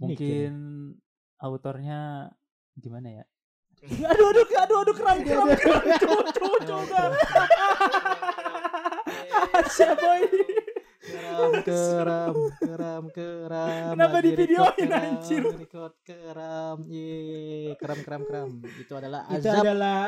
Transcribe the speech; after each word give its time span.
Mungkin 0.00 0.52
autornya 1.40 2.32
gimana 2.76 3.22
ya? 3.22 3.24
aduh 4.10 4.26
aduh 4.32 4.44
aduh 4.56 4.76
aduh 4.82 4.94
kram 4.96 5.18
kram 5.20 5.46
kram 5.52 5.84
cowok 6.00 6.26
cowok 6.32 6.60
cowok 6.64 7.12
siapa 9.68 10.10
ini 10.24 10.65
Keram, 11.06 11.52
keram, 11.62 12.34
keram, 12.58 13.04
keram. 13.14 13.94
Kenapa 13.94 14.16
record, 14.18 14.74
keram, 14.74 15.02
anjir? 15.06 15.42
Record, 15.54 15.94
keram, 16.02 16.76
ye, 16.84 17.14
keram, 17.78 18.00
keram, 18.02 18.22
keram. 18.26 18.50
Itu 18.74 18.92
adalah 18.92 19.22
Itu 19.30 19.46
azab, 19.46 19.62
adalah 19.62 20.00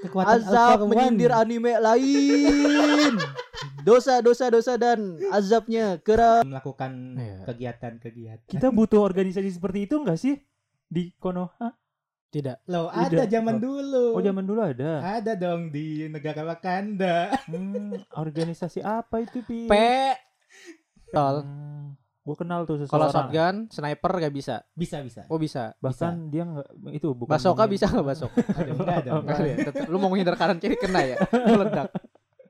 kekuatan 0.00 0.32
azab 0.40 0.78
menyindir 0.88 1.28
anime 1.30 1.76
lain. 1.76 3.12
dosa, 3.86 4.24
dosa, 4.24 4.48
dosa 4.48 4.74
dan 4.74 5.20
azabnya 5.30 6.00
keram. 6.00 6.42
melakukan 6.42 6.92
Iya. 7.16 7.36
kegiatan-kegiatan. 7.44 8.48
kita 8.48 8.68
butuh 8.70 9.00
organisasi 9.00 9.52
seperti 9.52 9.84
itu 9.84 10.00
enggak 10.00 10.18
sih 10.18 10.40
di 10.86 11.12
Konoha 11.16 11.76
Tidak. 12.26 12.66
Loh, 12.68 12.90
Udah. 12.90 13.06
ada 13.06 13.24
zaman 13.24 13.56
dulu. 13.56 14.12
oh 14.12 14.20
zaman 14.20 14.44
dulu 14.44 14.60
ada 14.60 14.98
Ada 15.16 15.38
dong 15.38 15.70
di 15.70 16.10
negara 16.10 16.42
Wakanda. 16.42 17.32
hmm, 17.46 18.12
organisasi 18.12 18.82
apa 18.82 19.22
itu 19.22 19.40
pi 19.40 19.70
P. 19.70 19.72
Tol. 21.08 21.36
hmm, 21.40 21.86
gue 22.20 22.36
kenal 22.36 22.60
tuh 22.62 22.82
Kalau 22.82 23.06
seseorang 23.06 23.12
shotgun, 23.30 23.54
sniper 23.68 24.12
gak 24.18 24.30
bisa. 24.30 24.56
Bisa, 24.72 24.98
bisa. 25.00 25.22
Oh 25.26 25.36
bisa. 25.36 25.74
bahkan 25.78 26.26
dia 26.26 26.42
nggak 26.42 26.66
itu 26.92 27.08
bukan 27.10 27.32
Basoka 27.32 27.62
mengin- 27.62 27.72
bisa 27.72 27.86
nggak 27.86 28.06
basok? 28.06 28.30
Ada, 28.58 28.70
enggak 28.72 28.96
ada. 28.98 29.10
Enggak 29.16 29.38
ya. 29.46 29.56
Lu 29.86 29.96
mau 29.96 30.08
menghindar 30.08 30.34
kanan 30.34 30.56
kiri 30.56 30.74
kena 30.74 31.00
ya? 31.00 31.16
Meledak. 31.30 31.90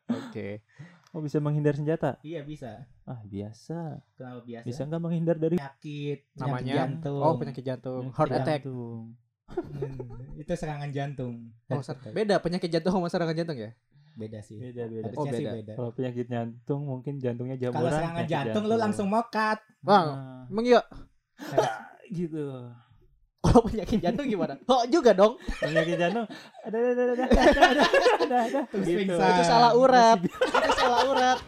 Oke. 0.06 0.64
oh 1.10 1.18
bisa 1.18 1.38
menghindar 1.38 1.72
senjata 1.72 2.20
Iya, 2.20 2.40
bisa. 2.42 2.84
ah 3.02 3.20
biasa 3.22 4.04
Kenapa 4.12 4.40
biasa? 4.42 4.64
bisa 4.64 4.80
nggak 4.82 5.00
menghindar 5.00 5.36
dari 5.36 5.56
penyakit, 5.56 6.28
penyakit 6.28 6.36
Namanya 6.36 6.74
jantung. 6.76 7.20
Oh 7.22 7.34
penyakit 7.34 7.64
jantung. 7.64 8.02
Penyakit 8.04 8.16
Heart 8.16 8.32
attack. 8.34 8.60
jantung. 8.62 9.00
Hmm, 9.46 9.96
itu 10.36 10.52
serangan 10.52 10.90
jantung. 10.90 11.34
Oh, 11.66 11.80
ser- 11.80 11.96
beda 12.10 12.36
penyakit 12.36 12.68
jantung 12.68 12.92
sama 12.92 13.08
serangan 13.08 13.32
jantung 13.32 13.56
ya? 13.56 13.70
beda 14.16 14.38
sih. 14.40 14.56
Beda 14.56 14.88
beda. 14.88 15.12
Oh, 15.14 15.28
beda. 15.28 15.50
beda. 15.60 15.72
Kalau 15.76 15.90
penyakit 15.92 16.26
jantung 16.26 16.82
mungkin 16.88 17.20
jantungnya 17.20 17.56
jamuran. 17.60 17.84
Kalau 17.84 17.90
serangan 17.92 18.24
jantung, 18.24 18.48
jantung 18.48 18.64
lu 18.66 18.76
langsung 18.80 19.06
mokat. 19.12 19.58
Bang, 19.84 20.06
nah. 20.16 20.50
emang 20.50 20.64
iya. 20.64 20.80
gitu. 22.16 22.44
Kalau 23.44 23.60
penyakit 23.68 23.98
jantung 24.00 24.26
gimana? 24.26 24.56
Kok 24.64 24.84
juga 24.88 25.12
dong? 25.12 25.36
Penyakit 25.60 25.96
jantung 26.00 26.26
ada 26.64 26.76
ada 26.80 26.90
ada 26.90 27.02
ada 27.04 27.24
ada 27.28 27.84
ada 28.24 28.36
ada. 28.50 28.60
Gitu. 28.72 29.14
Itu 29.14 29.42
salah 29.44 29.72
urat. 29.76 30.18
Itu 30.24 30.70
salah 30.80 31.00
urat. 31.06 31.38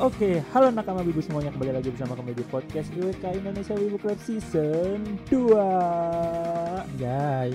Oke, 0.00 0.40
halo 0.56 0.72
nakama 0.72 1.04
wibu 1.04 1.20
semuanya 1.20 1.52
kembali 1.52 1.76
lagi 1.76 1.92
bersama 1.92 2.16
kami 2.16 2.32
di 2.32 2.40
podcast 2.48 2.88
IWK 2.96 3.20
Indonesia 3.36 3.76
Wibu 3.76 4.00
Club 4.00 4.16
Season 4.24 4.96
2 5.28 6.96
Jai. 6.96 7.52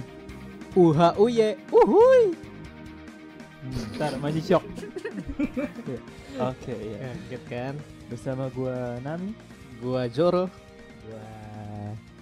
Uha 0.77 1.17
uye. 1.17 1.57
Uhuy. 1.73 2.37
Ntar 3.97 4.21
masih 4.21 4.45
shock 4.45 4.61
Oke, 6.53 6.75
ya 6.77 7.09
Kaget 7.17 7.43
kan? 7.49 7.73
Bersama 8.13 8.45
gua 8.53 9.01
Nami 9.01 9.33
Gua 9.81 10.05
Zoro. 10.05 10.45
Gua 11.01 11.25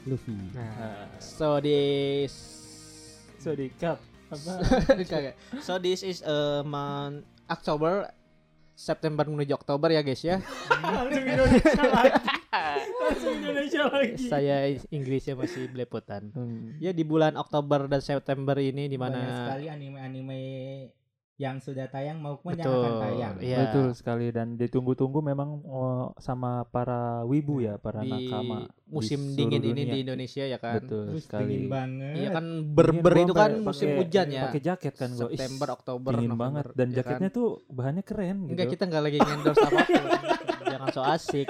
Luffy. 0.08 0.40
Nah, 0.56 1.12
so 1.20 1.60
this 1.60 2.32
So 3.44 3.60
di 3.60 3.76
cup 3.76 4.00
Apa? 4.32 4.56
So 5.60 5.84
this 5.84 6.00
is 6.00 6.24
a 6.24 6.64
month 6.64 7.28
October 7.52 8.08
September 8.74 9.26
menuju 9.30 9.54
Oktober 9.54 9.94
ya 9.94 10.02
guys 10.02 10.22
ya. 10.26 10.42
Langsung 10.82 11.24
Indonesia 11.26 11.86
lagi 11.90 12.22
Langsung 13.02 13.34
Indonesia 13.38 13.84
lagi 13.90 14.16
Saya 14.30 14.56
Inggrisnya 14.90 15.38
masih 15.38 15.70
belepotan. 15.70 16.34
Hmm. 16.34 16.78
Ya 16.82 16.94
di 16.94 17.06
bulan 17.06 17.38
Oktober 17.38 17.86
dan 17.86 18.02
September 18.02 18.58
ini 18.58 18.90
di 18.90 18.98
Banyak 18.98 19.14
mana 19.14 19.38
sekali 19.46 19.66
anime-anime 19.70 20.42
yang 21.42 21.58
sudah 21.58 21.90
tayang 21.90 22.22
maupun 22.22 22.54
yang 22.54 22.70
akan 22.70 22.94
tayang. 23.02 23.34
iya. 23.42 23.58
Betul 23.66 23.98
sekali 23.98 24.30
dan 24.30 24.54
ditunggu-tunggu 24.54 25.18
memang 25.26 25.66
oh, 25.66 26.14
sama 26.22 26.62
para 26.70 27.26
wibu 27.26 27.58
ya, 27.58 27.82
para 27.82 28.06
di 28.06 28.14
nakama 28.14 28.70
musim 28.86 29.34
di 29.34 29.42
dingin 29.42 29.58
seluruh 29.58 29.74
ini 29.74 29.82
dunia. 29.82 29.94
di 29.94 30.00
Indonesia 30.06 30.44
ya 30.46 30.58
kan. 30.62 30.78
Betul 30.78 31.06
Terus 31.10 31.24
sekali. 31.26 31.42
dingin 31.50 31.66
banget. 31.74 32.14
Iya 32.22 32.30
kan 32.38 32.46
berber 32.70 33.14
itu 33.18 33.34
kan 33.34 33.52
musim 33.66 33.88
pakai- 33.90 34.00
hujan 34.06 34.28
ya. 34.30 34.44
Pakai 34.46 34.62
jaket 34.62 34.94
kan 34.94 35.10
gua. 35.10 35.22
September, 35.26 35.68
Oktober, 35.74 36.12
dingin 36.14 36.32
November, 36.38 36.46
banget 36.46 36.66
dan 36.78 36.88
ya 36.94 36.96
jaketnya 37.02 37.30
kan? 37.34 37.38
tuh 37.42 37.48
bahannya 37.66 38.04
keren 38.06 38.38
gitu. 38.46 38.52
Enggak 38.54 38.68
kita 38.78 38.84
nggak 38.86 39.04
lagi 39.10 39.18
endorse 39.18 39.66
apa 39.74 39.82
pun. 39.90 40.06
Jangan 40.70 40.88
so 40.94 41.02
asik. 41.02 41.50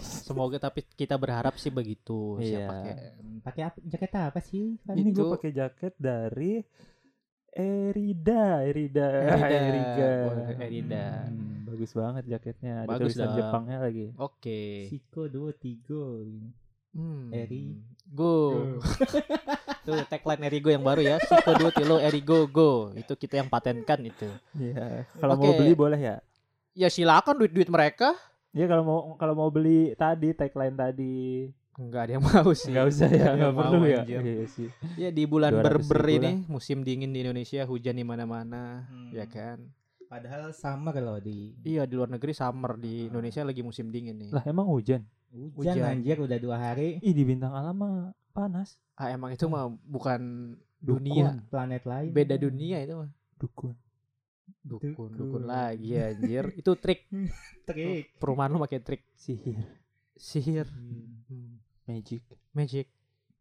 Semoga 0.00 0.56
tapi 0.60 0.84
kita 0.84 1.16
berharap 1.16 1.56
sih 1.56 1.72
begitu. 1.72 2.36
Iya. 2.36 2.44
Siapa 2.44 2.72
pakai. 2.76 2.92
Pakai 3.40 3.62
apa? 3.64 3.76
Jaket 3.88 4.12
apa 4.20 4.40
sih? 4.44 4.64
Fan? 4.84 4.94
Ini 5.00 5.08
gue 5.16 5.26
pakai 5.32 5.50
jaket 5.56 5.94
dari 5.96 6.60
Erida, 7.50 8.62
Erida, 8.62 9.06
Erida. 9.50 10.10
Boleh, 10.30 10.46
Erida. 10.62 11.04
Hmm, 11.26 11.66
bagus 11.66 11.90
banget 11.90 12.24
jaketnya. 12.30 12.86
Ada 12.86 12.88
Bagus 12.94 13.14
tulisan 13.14 13.26
dong. 13.26 13.36
Jepangnya 13.42 13.78
lagi. 13.82 14.06
Oke. 14.16 14.86
Siko 14.86 15.26
dua 15.26 15.50
tiga. 15.50 16.22
Hmm. 16.94 17.30
Eri. 17.34 17.78
Go. 18.10 18.78
Tuh 19.86 20.02
tagline 20.06 20.46
Erigo 20.46 20.70
yang 20.70 20.82
baru 20.82 21.02
ya. 21.02 21.16
Siko 21.22 21.50
dua 21.58 21.70
tilo 21.74 21.96
Erigo 21.98 22.46
go. 22.46 22.94
Itu 22.94 23.18
kita 23.18 23.42
yang 23.42 23.50
patenkan 23.50 23.98
itu. 24.02 24.30
Iya. 24.54 25.06
Kalau 25.18 25.34
mau 25.38 25.50
Oke. 25.50 25.58
beli 25.62 25.74
boleh 25.74 26.00
ya. 26.00 26.16
Ya 26.74 26.86
silakan 26.86 27.38
duit-duit 27.38 27.70
mereka. 27.70 28.14
Iya 28.50 28.66
kalau 28.66 28.82
mau 28.82 28.98
kalau 29.14 29.34
mau 29.38 29.50
beli 29.50 29.94
tadi 29.94 30.34
tagline 30.34 30.74
tadi 30.74 31.46
Enggak 31.80 32.02
ada 32.04 32.12
yang 32.12 32.22
mau 32.22 32.50
sih. 32.52 32.68
nggak 32.68 32.86
usah 32.86 33.08
ya 33.08 33.16
Nggak 33.16 33.34
nggak 33.34 33.52
mau, 33.52 33.60
perlu 33.64 33.82
ya. 33.82 34.02
Iya 34.04 34.20
sih. 34.46 34.68
Ya 34.94 35.08
di 35.08 35.24
bulan 35.24 35.50
200 35.50 35.64
berber 35.64 36.00
ini 36.06 36.30
musim 36.44 36.84
dingin 36.84 37.08
di 37.08 37.24
Indonesia 37.24 37.64
hujan 37.64 37.96
di 37.96 38.04
mana-mana, 38.04 38.84
Hmm. 38.84 39.10
ya 39.10 39.24
kan? 39.24 39.64
Padahal 40.04 40.50
sama 40.52 40.90
kalau 40.90 41.16
di 41.16 41.54
Iya 41.62 41.86
di 41.86 41.94
luar 41.94 42.10
negeri 42.10 42.30
summer 42.30 42.76
di 42.76 43.06
Indonesia 43.06 43.40
lagi 43.40 43.62
musim 43.62 43.88
dingin 43.88 44.18
nih. 44.18 44.30
Lah 44.30 44.44
emang 44.44 44.68
hujan? 44.68 45.00
hujan, 45.30 45.54
Hujan. 45.72 45.86
anjir 45.88 46.18
udah 46.18 46.36
dua 46.36 46.56
hari. 46.60 46.98
Ih 46.98 47.10
di 47.10 47.22
bintang 47.22 47.50
alam 47.50 47.72
mah 47.72 47.94
panas. 48.30 48.74
Ah 48.92 49.08
emang 49.08 49.30
itu 49.30 49.46
mah 49.46 49.70
bukan 49.80 50.52
Dukun. 50.76 50.98
dunia, 51.00 51.38
Planet 51.46 51.82
lain. 51.82 52.10
beda 52.10 52.34
dunia 52.34 52.76
itu 52.78 52.98
mah. 52.98 53.10
Dukun. 53.36 53.72
Dukun, 54.60 54.90
Dukun. 54.90 55.10
dukun 55.14 55.44
lagi 55.46 55.94
anjir. 55.94 56.50
itu 56.52 56.74
trik. 56.74 57.06
Trik. 57.64 58.18
Perumahan 58.18 58.50
lu 58.50 58.58
pakai 58.58 58.78
trik 58.78 59.06
Sihir. 59.14 59.62
sihir, 60.12 60.66
Hmm. 60.66 61.19
Hmm. 61.90 61.98
Magic. 61.98 62.22
magic, 62.52 62.86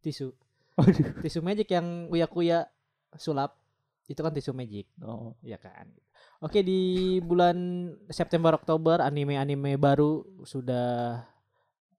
tisu, 0.01 0.33
Waduh. 0.75 1.21
tisu 1.21 1.39
magic 1.39 1.69
yang 1.69 2.07
uya-kuya 2.07 2.65
sulap 3.13 3.57
itu 4.05 4.17
kan 4.17 4.29
tisu 4.29 4.51
magic. 4.51 4.85
Oh. 4.99 5.33
ya 5.39 5.55
kan. 5.55 5.85
Oke 6.39 6.61
di 6.61 6.79
bulan 7.19 7.57
September 8.07 8.53
Oktober 8.53 8.99
anime-anime 8.99 9.75
baru 9.75 10.23
sudah 10.41 11.19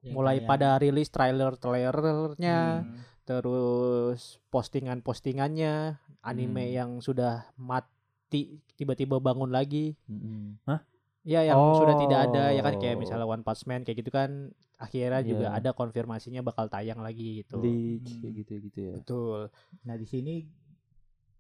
Yang 0.01 0.13
mulai 0.13 0.37
kayak- 0.39 0.49
pada 0.49 0.69
rilis 0.77 1.09
trailer-trailernya, 1.09 2.59
Hmm. 2.81 2.99
terus 3.23 4.41
postingan-postingannya, 4.51 5.97
anime 6.21 6.65
Hmm. 6.65 6.75
yang 6.75 6.91
sudah 6.99 7.47
mati 7.55 8.59
tiba-tiba 8.75 9.19
bangun 9.19 9.49
lagi. 9.49 9.93
Mm-mm. 10.07 10.57
Hah? 10.65 10.81
Ya 11.21 11.45
yang 11.45 11.77
sudah 11.77 12.01
tidak 12.01 12.21
ada 12.27 12.49
ya 12.49 12.61
kan 12.61 12.75
kayak 12.75 12.97
Oh. 12.97 13.01
misalnya 13.01 13.27
One 13.27 13.45
Punch 13.45 13.69
Man 13.69 13.85
kayak 13.85 14.01
gitu 14.01 14.09
kan 14.09 14.57
akhirnya 14.81 15.21
juga 15.23 15.47
Iya. 15.47 15.59
ada 15.59 15.71
konfirmasinya 15.71 16.41
bakal 16.41 16.67
tayang 16.67 16.99
lagi 16.99 17.45
gitu. 17.45 17.61
Leak 17.61 18.01
Hmm. 18.03 18.19
kayak 18.19 18.35
gitu 18.35 18.53
gitu 18.63 18.79
ya. 18.83 18.95
Betul. 18.97 19.41
Nah 19.83 19.95
di 19.95 20.07
sini 20.07 20.35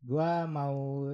gua 0.00 0.44
mau 0.44 1.08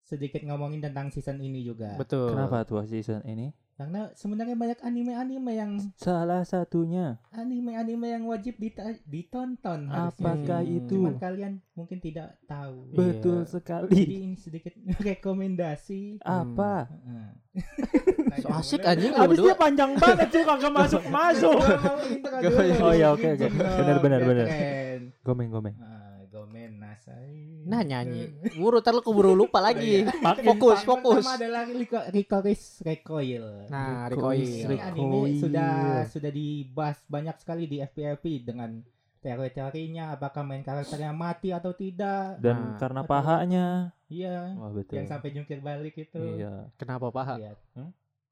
sedikit 0.00 0.40
ngomongin 0.42 0.80
tentang 0.80 1.08
season 1.08 1.36
ini 1.38 1.60
juga. 1.60 1.92
Betul. 1.94 2.32
Kenapa 2.32 2.64
tuh 2.64 2.80
season 2.82 3.20
ini? 3.22 3.52
Karena 3.78 4.10
sebenarnya 4.10 4.58
banyak 4.58 4.82
anime-anime 4.82 5.52
yang 5.54 5.72
Salah 5.94 6.42
satunya 6.42 7.22
anime-anime 7.30 8.10
yang 8.10 8.26
wajib 8.26 8.58
dita- 8.58 8.98
ditonton 9.06 9.86
harusnya 9.86 10.18
apakah 10.18 10.60
Hmm. 10.60 10.76
itu? 10.82 10.96
Cuman 10.98 11.14
kalian 11.16 11.52
mungkin 11.72 11.98
tidak 11.98 12.42
tahu. 12.42 12.90
Betul 12.90 13.44
Jadi 13.44 13.52
sekali. 13.54 14.00
ini 14.02 14.34
sedikit 14.34 14.74
rekomendasi. 15.06 16.18
Apa? 16.20 16.90
Heeh. 16.90 17.28
Asik 18.48 18.80
anjing 18.82 19.12
lu 19.12 19.20
Abis 19.20 19.38
dia 19.38 19.54
panjang 19.54 19.92
banget 19.94 20.28
tuh 20.28 20.42
kagak 20.42 20.72
masuk 20.72 21.02
masuk. 21.16 21.58
Oh, 22.80 22.92
iya, 22.92 23.12
oke, 23.12 23.28
oke. 23.36 23.46
Benar, 23.52 23.96
benar, 24.00 24.20
benar. 24.22 24.46
Gomeng 25.20 25.48
gomeng. 25.52 25.76
Ah, 25.78 26.24
Gomen 26.28 26.80
Nasai. 26.80 27.64
Nah 27.64 27.82
nyanyi. 27.82 28.32
Buru 28.54 28.80
ntar 28.80 28.96
lu 28.96 29.02
keburu 29.02 29.32
lupa 29.32 29.60
lagi. 29.60 30.04
Iya. 30.06 30.12
Fokus, 30.48 30.80
fokus. 30.82 31.24
pertama 31.24 31.36
adalah 31.36 31.62
Rico, 31.66 31.98
Ricoris 32.08 32.80
Recoil. 32.80 33.68
Nah, 33.68 34.08
Recoil. 34.08 34.40
recoil. 34.64 34.72
Ini 34.72 34.76
anime 34.80 35.20
sudah 35.36 35.72
sudah 36.06 36.30
dibahas 36.30 36.98
banyak 37.04 37.36
sekali 37.36 37.64
di 37.66 37.82
FPLP 37.82 38.24
dengan 38.44 38.80
teori-teorinya 39.18 40.14
apakah 40.14 40.46
main 40.46 40.62
karakternya 40.62 41.10
mati 41.10 41.50
atau 41.50 41.74
tidak. 41.74 42.38
Dan 42.38 42.56
Nah, 42.56 42.78
karena 42.78 43.02
pahanya. 43.02 43.66
Iya, 44.08 44.56
Wah 44.56 44.72
betul. 44.72 44.96
yang 44.96 45.08
sampai 45.10 45.28
jungkir 45.36 45.60
balik 45.60 45.92
itu. 45.98 46.16
Iya. 46.16 46.72
Kenapa 46.80 47.12
paha? 47.12 47.36
Iya. 47.36 47.52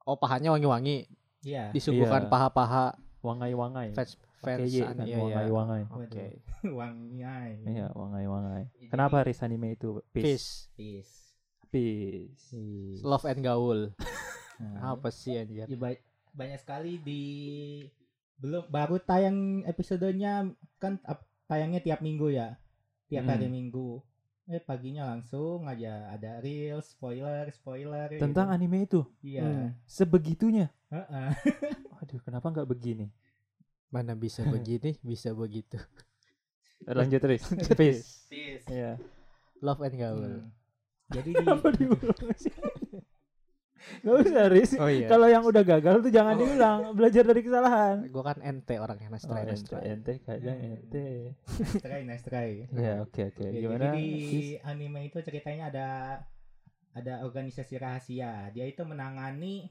Oh 0.06 0.16
pahanya 0.16 0.54
wangi-wangi. 0.54 1.10
Iya. 1.42 1.70
Disuguhkan 1.70 2.26
Iya. 2.26 2.30
paha-paha 2.30 2.86
Wangai-wangai. 3.20 3.90
fans 3.92 4.14
fans 4.38 4.70
Y 4.70 4.78
an- 4.80 5.02
iya, 5.02 5.18
iya. 5.18 5.18
wangai-wangai. 5.18 5.82
Oke. 5.90 6.26
Wangiai. 6.78 7.54
Iya, 7.60 7.90
wangai-wangai. 7.90 8.62
Jadi- 8.72 8.86
Kenapa 8.88 9.20
Riz 9.20 9.42
anime 9.42 9.74
itu? 9.74 9.98
Peace. 10.10 10.70
Peace. 10.72 11.34
Peace. 11.68 13.02
Love 13.02 13.26
and 13.26 13.42
gaul. 13.42 13.80
Nah, 14.56 14.96
Apa 14.96 15.12
sih 15.12 15.36
anjir? 15.36 15.68
ya, 15.68 15.76
ba- 15.76 16.00
banyak 16.32 16.56
sekali 16.56 16.96
di 16.96 17.22
belum 18.36 18.64
baru 18.66 18.96
tayang 18.96 19.60
episodenya 19.64 20.48
kan 20.76 20.96
tayangnya 21.44 21.84
tiap 21.84 22.00
minggu 22.00 22.32
ya 22.32 22.56
tiap 23.06 23.24
Hmm. 23.24 23.32
hari 23.32 23.48
minggu 23.48 24.00
eh 24.46 24.62
paginya 24.62 25.10
langsung 25.10 25.66
aja 25.66 26.06
ada 26.08 26.38
real 26.38 26.78
spoiler 26.78 27.50
spoiler 27.50 28.14
Tentang 28.14 28.46
gitu. 28.46 28.54
anime 28.54 28.78
itu 28.86 29.00
iya 29.20 29.42
Hmm. 29.42 29.68
sebegitunya. 29.84 30.70
Heeh. 30.86 31.30
Aduh, 32.02 32.22
kenapa 32.22 32.54
nggak 32.54 32.68
begini? 32.70 33.10
Mana 33.90 34.14
bisa 34.14 34.46
begini, 34.46 34.94
bisa 35.10 35.34
begitu. 35.34 35.82
Lanjut 36.86 37.22
Riz. 37.26 37.42
Peace. 37.78 38.30
Peace. 38.30 38.66
Iya. 38.70 39.02
Love 39.58 39.82
and 39.82 39.96
gaul. 39.98 40.22
Hmm. 40.22 40.46
jadi 41.10 41.30
di? 41.34 41.46
Gak 43.98 44.14
usah 44.20 44.46
Riz. 44.46 44.70
Oh 44.74 44.86
iya. 44.86 45.06
Kalau 45.06 45.26
yang 45.26 45.42
udah 45.42 45.62
gagal 45.62 46.00
tuh 46.00 46.10
jangan 46.10 46.34
Oh. 46.34 46.40
diulang, 46.40 46.78
belajar 46.92 47.22
dari 47.22 47.40
kesalahan. 47.40 47.96
Gue 48.06 48.20
kan 48.20 48.38
ente 48.40 48.74
orangnya 48.76 49.08
nice 49.08 49.24
Oh, 49.24 49.30
try, 49.30 49.42
nice 49.42 49.60
ente, 49.60 49.68
try. 49.68 49.82
ente 49.84 50.12
kadang 50.20 50.58
ente. 50.58 51.08
nice 51.38 51.78
try 51.78 52.00
nice 52.02 52.24
try 52.24 52.48
Ya, 52.72 52.94
oke 53.00 53.20
oke. 53.28 53.44
Gimana? 53.46 53.82
jadi 53.88 54.02
di 54.02 54.42
anime 54.60 55.00
itu 55.04 55.18
ceritanya 55.20 55.64
ada 55.68 55.88
ada 56.92 57.20
organisasi 57.22 57.76
rahasia 57.76 58.48
dia 58.50 58.64
itu 58.64 58.80
menangani 58.82 59.68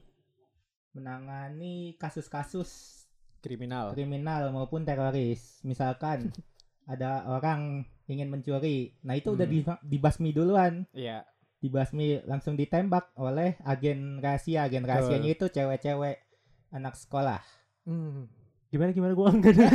menangani 0.90 1.94
kasus-kasus 1.96 3.02
Kriminal. 3.38 3.92
kriminal 3.92 4.48
maupun 4.50 4.82
teroris. 4.82 5.60
Misalkan 5.62 6.32
ada 6.86 7.26
orang 7.28 7.84
ingin 8.06 8.26
mencuri, 8.28 8.94
nah 9.00 9.12
itu 9.12 9.30
udah 9.30 9.44
Hmm. 9.44 9.54
di- 9.82 9.82
dibasmi 9.92 10.30
duluan, 10.30 10.86
Iya. 10.92 11.26
Dibasmi 11.66 12.22
langsung 12.24 12.54
ditembak 12.54 13.10
oleh 13.18 13.58
agen 13.66 14.22
rahasia. 14.22 14.64
Agen 14.66 14.86
rahasianya 14.86 15.30
itu 15.34 15.46
cewek-cewek 15.50 16.22
anak 16.70 16.94
sekolah. 16.94 17.42
Hmm. 17.82 18.30
Gimana 18.70 18.90
gimana 18.94 19.12
gua 19.14 19.30
enggak. 19.34 19.54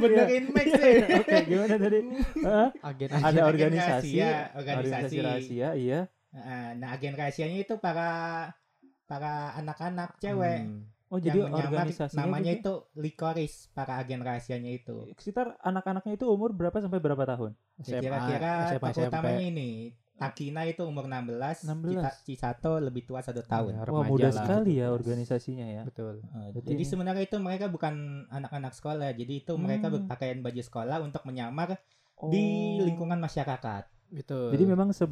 Benerin 0.00 0.44
Max 0.50 0.66
sih. 0.74 0.94
Oke, 0.98 1.36
gimana 1.46 1.74
tadi? 1.78 1.98
Hah? 2.42 2.68
Agen 2.82 3.08
Ada 3.14 3.26
Agen 3.30 3.44
organisasi, 3.46 4.18
rahasia, 4.18 4.30
organisasi 4.58 4.58
organisasi. 4.58 5.16
rahasia, 5.22 5.68
iya. 5.78 6.00
Nah, 6.30 6.70
Nah, 6.78 6.88
agen 6.94 7.14
rahasianya 7.18 7.58
itu 7.58 7.74
para 7.82 8.08
para 9.10 9.54
anak-anak 9.58 10.18
cewek 10.22 10.62
Hmm. 10.66 10.86
Oh, 11.10 11.18
jadi 11.18 11.36
yang 11.36 11.50
menyamar 11.50 11.90
organisasinya 11.90 12.22
namanya 12.22 12.52
gitu? 12.52 12.62
itu 12.62 12.74
Likoris 12.96 13.54
para 13.70 13.98
agen 13.98 14.20
rahasianya 14.20 14.70
itu. 14.72 15.10
sekitar 15.12 15.58
anak-anaknya 15.58 16.14
itu 16.14 16.24
umur 16.24 16.50
berapa 16.50 16.78
sampai 16.78 16.98
berapa 16.98 17.26
tahun? 17.26 17.58
Ya, 17.82 17.98
kira-kira 17.98 18.52
tokoh 18.72 18.94
SMP. 18.94 19.08
utamanya 19.08 19.44
ini 19.44 19.70
Takina 20.14 20.62
itu 20.62 20.84
umur 20.84 21.08
16, 21.08 21.64
16. 21.64 21.96
Cita- 21.96 22.16
Cisato 22.52 22.72
lebih 22.76 23.02
tua 23.02 23.18
satu 23.20 23.40
tahun. 23.42 23.72
Ya, 23.74 23.88
Wah, 23.88 24.04
muda 24.04 24.28
lah. 24.28 24.36
sekali 24.36 24.76
ya 24.76 24.92
organisasinya 24.92 25.64
ya. 25.66 25.82
Betul. 25.82 26.20
Uh, 26.22 26.52
Berarti- 26.52 26.68
jadi 26.68 26.84
sebenarnya 26.84 27.24
itu 27.24 27.36
mereka 27.36 27.66
bukan 27.66 27.94
anak-anak 28.28 28.70
sekolah, 28.70 29.10
jadi 29.10 29.32
itu 29.40 29.56
mereka 29.56 29.88
Hmm. 29.88 29.96
berpakaian 29.98 30.38
baju 30.38 30.60
sekolah 30.60 31.00
untuk 31.00 31.24
menyamar 31.24 31.80
Oh. 32.14 32.28
di 32.28 32.44
lingkungan 32.78 33.16
masyarakat. 33.16 33.88
Betul. 34.12 34.52
Jadi 34.52 34.64
memang 34.64 34.92
se- 34.92 35.08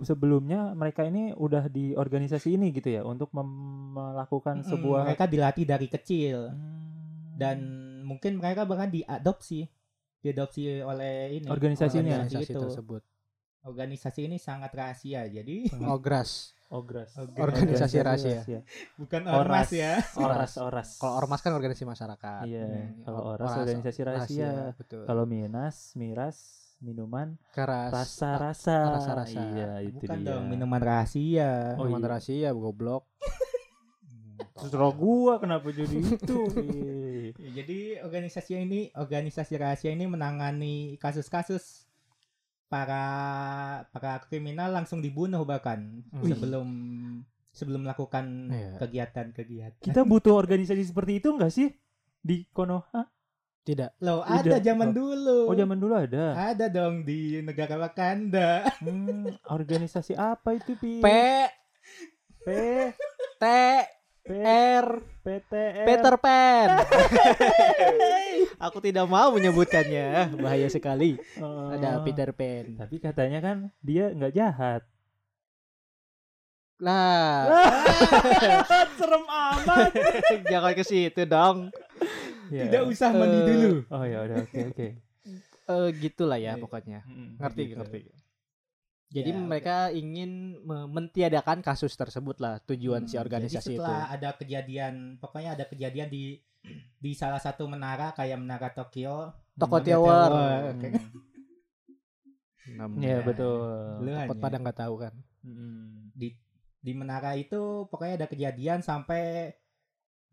sebelumnya 0.00 0.72
mereka 0.72 1.02
ini 1.02 1.30
udah 1.30 1.66
di 1.66 1.92
organisasi 1.92 2.54
ini 2.54 2.70
gitu 2.70 2.88
ya 2.90 3.02
untuk 3.02 3.28
melakukan 3.30 4.60
Mm-mm, 4.60 4.68
sebuah 4.68 5.02
mereka 5.04 5.26
dilatih 5.26 5.64
dari 5.64 5.86
kecil 5.86 6.48
Hmm. 6.48 7.34
dan 7.34 7.56
mungkin 8.02 8.36
mereka 8.36 8.62
bahkan 8.62 8.88
diadopsi, 8.88 9.68
diadopsi 10.18 10.80
oleh 10.80 11.34
ini 11.34 11.46
Organisasinya. 11.46 12.18
organisasi 12.18 12.34
organisasi 12.34 12.52
itu. 12.52 12.62
tersebut. 12.62 13.02
Organisasi 13.62 14.20
ini 14.24 14.36
sangat 14.36 14.70
rahasia, 14.70 15.22
jadi 15.24 15.70
Ogras. 15.94 16.50
Ogras. 16.66 17.12
Organisasi 17.14 18.00
rahasia. 18.00 18.40
bukan 18.96 19.22
Oras 19.22 19.38
ormas 19.38 19.70
ya. 19.70 19.92
Oras, 20.16 20.52
oras. 20.56 20.88
Kalau 20.96 21.14
ormas 21.14 21.38
kan 21.38 21.52
organisasi 21.52 21.84
masyarakat. 21.84 22.42
Iya, 22.42 22.64
Hmm, 22.64 23.04
kalau 23.04 23.20
o- 23.20 23.28
oras 23.30 23.52
organisasi 23.54 24.00
rahasia. 24.02 24.50
Betul. 24.74 25.04
Kalau 25.04 25.24
minas, 25.24 25.92
miras, 25.94 26.61
minuman, 26.82 27.38
keras. 27.54 27.94
rasa-rasa. 27.94 28.98
rasa-rasa. 28.98 29.38
Iya, 29.38 29.70
itu 29.86 30.02
Bukan 30.02 30.18
dia. 30.18 30.26
dong 30.34 30.50
minuman 30.50 30.82
rahasia. 30.82 31.78
Oh, 31.78 31.86
minuman 31.86 32.02
iya. 32.02 32.10
rahasia 32.10 32.48
goblok. 32.50 33.06
Terserah 34.58 34.92
gua 34.92 35.38
kenapa 35.38 35.70
jadi 35.70 35.96
itu. 35.96 36.38
Ya, 37.32 37.64
Jadi 37.64 37.96
organisasi 38.02 38.60
ini, 38.60 38.80
organisasi 38.92 39.56
rahasia 39.56 39.88
ini 39.88 40.04
menangani 40.04 41.00
kasus-kasus 41.00 41.88
para 42.66 43.04
para 43.88 44.20
kriminal 44.28 44.68
langsung 44.68 45.00
dibunuh 45.00 45.40
bahkan 45.42 46.04
Wih. 46.20 46.34
sebelum 46.34 46.68
sebelum 47.52 47.80
melakukan 47.88 48.50
Iya. 48.52 48.72
kegiatan-kegiatan. 48.78 49.80
Kita 49.80 50.04
butuh 50.04 50.36
organisasi 50.36 50.82
seperti 50.84 51.24
itu 51.24 51.32
enggak 51.32 51.52
sih? 51.52 51.72
Di 52.20 52.44
Konoha? 52.52 53.08
Tidak. 53.62 53.94
Loh, 54.02 54.26
Tidak. 54.26 54.42
ada 54.42 54.56
zaman 54.58 54.90
Oh. 54.90 54.94
dulu. 54.94 55.38
Oh, 55.46 55.54
zaman 55.54 55.78
dulu 55.78 55.94
ada. 55.94 56.50
Ada 56.50 56.66
dong 56.66 57.06
di 57.06 57.38
negara 57.40 57.78
Wakanda. 57.78 58.66
Hmm, 58.82 59.38
organisasi 59.46 60.18
apa 60.18 60.58
itu, 60.58 60.74
Pi? 60.74 60.98
P 60.98 61.06
P 62.42 62.48
T 63.38 63.44
P 64.22 64.28
R 64.42 64.86
PT 65.22 65.52
Peter 65.86 66.14
Pan. 66.18 66.68
Aku 68.58 68.78
tidak 68.78 69.06
mau 69.06 69.30
menyebutkannya, 69.30 70.38
bahaya 70.38 70.66
sekali. 70.66 71.14
Ada 71.38 72.02
Peter 72.02 72.34
Pan. 72.34 72.64
Oh. 72.66 72.78
Tapi 72.82 72.98
katanya 72.98 73.38
kan 73.38 73.56
dia 73.78 74.10
nggak 74.10 74.34
jahat. 74.34 74.82
Lah, 76.82 77.46
Serem 78.98 79.22
amat. 79.22 79.94
jangan 80.50 80.74
ke 80.74 80.82
situ 80.82 81.22
dong. 81.22 81.70
Ya. 82.52 82.68
Tidak 82.68 82.82
usah 82.84 83.08
mandi 83.10 83.38
Eh, 83.38 83.46
dulu. 83.48 83.70
Oh 83.88 84.04
ya 84.04 84.18
udah 84.22 84.36
oke 84.42 84.58
oke. 84.68 84.88
Eh 85.64 85.88
gitulah 85.96 86.36
ya 86.36 86.52
Iya. 86.52 86.60
pokoknya. 86.60 87.00
Mm, 87.02 87.38
Ngerti, 87.38 87.62
Gitu. 87.64 87.76
ngerti. 87.78 88.00
Jadi 89.08 89.30
Ya, 89.30 89.38
mereka 89.38 89.76
ingin 89.88 90.30
me- 90.58 90.88
mentiadakan 90.90 91.60
kasus 91.60 91.92
tersebut 91.92 92.36
lah 92.36 92.58
tujuan 92.62 93.04
si 93.04 93.14
Hmm, 93.14 93.22
organisasi 93.22 93.56
Jadi 93.62 93.76
itu. 93.76 93.80
setelah 93.80 94.04
ada 94.08 94.30
kejadian, 94.34 94.94
pokoknya 95.16 95.54
ada 95.54 95.64
kejadian 95.64 96.08
di 96.08 96.40
di 96.96 97.12
salah 97.12 97.36
satu 97.36 97.64
menara 97.66 98.12
kayak 98.12 98.36
menara 98.36 98.68
Tokyo. 98.70 99.32
Toko 99.52 99.78
Namanya 99.78 99.86
Tower. 99.92 100.30
Oke. 100.72 100.88
Namanya. 102.72 103.02
Iya 103.02 103.18
betul. 103.22 103.62
Lu 104.00 104.10
Takut 104.12 104.36
pada 104.38 104.56
nggak 104.58 104.78
tahu 104.78 104.94
kan. 104.98 105.14
Mm. 105.42 106.14
Di 106.82 106.92
menara 106.92 107.34
itu 107.34 107.60
pokoknya 107.86 108.14
ada 108.18 108.26
kejadian 108.26 108.80
sampai 108.80 109.54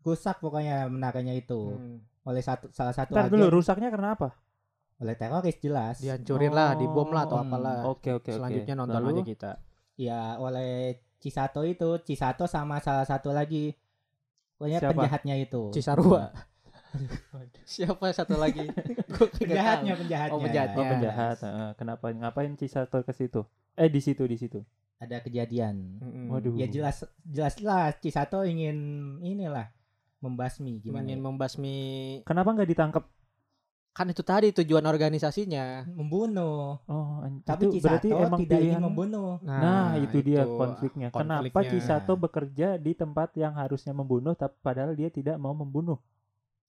rusak 0.00 0.38
pokoknya 0.38 0.86
menaranya 0.86 1.32
itu 1.32 1.76
Hmm. 1.76 1.98
oleh 2.22 2.40
satu 2.40 2.68
salah 2.70 2.92
satu 2.92 3.12
Ntar 3.12 3.26
agen 3.26 3.36
dulu 3.36 3.46
rusaknya 3.56 3.88
karena 3.88 4.14
apa? 4.14 4.32
oleh 4.96 5.16
teroris 5.16 5.56
jelas. 5.56 5.96
Dihancurin 5.96 6.52
lah, 6.52 6.76
dibom 6.76 7.08
lah 7.08 7.24
atau 7.24 7.40
Hmm. 7.40 7.48
apalah. 7.48 7.88
Oke 7.88 8.12
oke 8.12 8.28
oke. 8.28 8.36
Selanjutnya 8.36 8.74
nonton 8.76 9.00
Lalu? 9.00 9.08
aja 9.10 9.22
kita. 9.24 9.50
Ya 9.96 10.20
oleh 10.36 10.72
Cisato 11.16 11.64
itu, 11.64 11.88
Cisato 12.00 12.44
sama 12.44 12.80
salah 12.80 13.04
satu 13.04 13.32
lagi 13.32 13.72
pokoknya 14.54 14.76
Siapa? 14.78 14.92
penjahatnya 14.92 15.34
itu. 15.36 15.72
Cisarua. 15.72 16.28
Siapa 17.64 18.10
satu 18.10 18.36
lagi? 18.36 18.66
Penjahatnya, 19.40 19.94
penjahatnya. 19.96 20.34
Oh, 20.34 20.42
penjahat. 20.42 20.70
Oh 20.74 20.82
Ya. 20.82 20.90
penjahat. 20.90 21.36
Heeh, 21.40 21.68
kenapa 21.76 22.06
ngapain 22.10 22.52
Cisato 22.54 23.00
ke 23.00 23.12
situ? 23.12 23.46
Eh 23.76 23.88
di 23.88 24.00
situ 24.02 24.26
di 24.26 24.36
situ. 24.36 24.60
Ada 24.98 25.24
kejadian. 25.24 25.96
Mm-mm. 25.96 26.26
Waduh. 26.28 26.60
Ya 26.60 26.68
jelas 26.68 27.00
jelas 27.22 27.56
lah 27.62 27.94
Cisato 27.96 28.44
ingin 28.44 28.76
inilah 29.22 29.72
membasmi 30.20 30.80
gimana? 30.80 31.02
ingin 31.04 31.20
ya? 31.20 31.24
membasmi 31.24 31.76
Kenapa 32.24 32.48
nggak 32.54 32.70
ditangkap? 32.70 33.04
kan 33.90 34.06
itu 34.06 34.22
tadi 34.22 34.54
tujuan 34.54 34.86
organisasinya. 34.86 35.82
membunuh. 35.92 36.78
Oh, 36.86 37.26
Tapi 37.42 37.66
itu 37.68 37.82
berarti 37.82 38.06
Cisato 38.06 38.22
emang 38.22 38.40
tidak 38.46 38.60
ingin 38.62 38.80
membunuh. 38.86 39.42
Nah, 39.42 39.98
itu, 39.98 40.22
dia 40.22 40.46
konfliknya. 40.46 41.08
Kenapa 41.10 41.50
konfliknya. 41.50 41.70
Cisato 41.74 42.12
bekerja 42.14 42.68
di 42.78 42.92
tempat 42.94 43.34
yang 43.34 43.58
harusnya 43.58 43.90
membunuh 43.90 44.38
tapi 44.38 44.54
padahal 44.62 44.94
dia 44.94 45.10
tidak 45.10 45.36
mau 45.42 45.52
membunuh? 45.52 45.98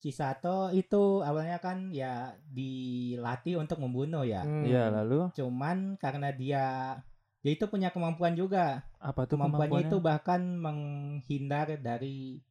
Cisato 0.02 0.74
itu 0.74 1.22
awalnya 1.22 1.62
kan 1.62 1.94
ya 1.94 2.34
dilatih 2.42 3.62
untuk 3.62 3.78
membunuh 3.78 4.26
ya. 4.26 4.42
Hmm. 4.42 4.66
Iya, 4.66 4.90
lalu 4.90 5.30
Cuman 5.30 5.94
karena 6.02 6.34
dia 6.34 6.98
dia 7.38 7.52
itu 7.54 7.70
punya 7.70 7.94
kemampuan 7.94 8.34
juga. 8.34 8.82
apa 8.98 9.30
tuh 9.30 9.38
Kemampuannya 9.38 9.70
kemampuannya? 9.78 9.90
itu 9.94 9.96
bahkan 10.02 10.40
menghindar 10.58 11.78
dari 11.78 12.42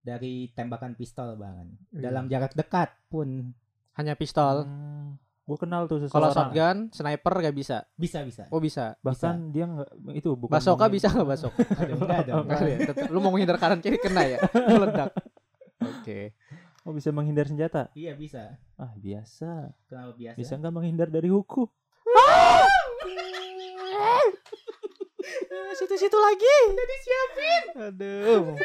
dari 0.00 0.48
tembakan 0.52 0.96
pistol 0.96 1.36
bang. 1.36 1.66
Wih. 1.92 2.02
Dalam 2.02 2.24
jarak 2.26 2.56
dekat 2.56 2.90
pun 3.08 3.52
Hanya 3.94 4.16
pistol. 4.16 4.64
Hmm, 4.64 5.20
gue 5.44 5.58
kenal 5.60 5.84
tuh 5.84 6.08
Kalau 6.08 6.32
shotgun, 6.32 6.88
sniper 6.88 7.34
gak 7.42 7.52
bisa. 7.52 7.84
bisa 7.98 8.24
bisa. 8.24 8.48
Oh 8.48 8.62
bisa. 8.62 8.96
Bahkan 9.04 9.52
dia 9.52 9.68
nggak 9.68 9.90
itu 10.16 10.32
bukan 10.38 10.56
Basoka 10.56 10.88
bisa 10.88 11.12
nggak 11.12 11.28
basok? 11.28 11.52
Ada 11.80 11.92
enggak 11.92 12.20
dong. 12.24 12.44
Nggak 12.48 12.60
ada 12.64 12.70
ya? 12.70 12.78
Lu 13.12 13.18
mau 13.20 13.28
menghindar 13.34 13.60
kanan 13.60 13.84
kiri 13.84 14.00
kena 14.00 14.24
ya? 14.24 14.38
Meledak. 14.56 15.12
Oke. 15.84 16.32
Oh 16.88 16.96
bisa 16.96 17.12
menghindar 17.12 17.44
senjata. 17.44 17.92
Iya 17.92 18.16
bisa. 18.16 18.56
Ah 18.80 18.96
biasa. 18.96 19.68
Kenapa 19.84 20.16
biasa? 20.16 20.36
Bisa 20.40 20.52
nggak 20.56 20.72
menghindar 20.72 21.12
dari 21.12 21.28
hukum? 21.28 21.68
Situ-situ 25.76 26.16
lagi. 26.16 26.56
Udah 26.72 26.86
disiapin. 26.88 27.62
Aduh. 27.84 28.56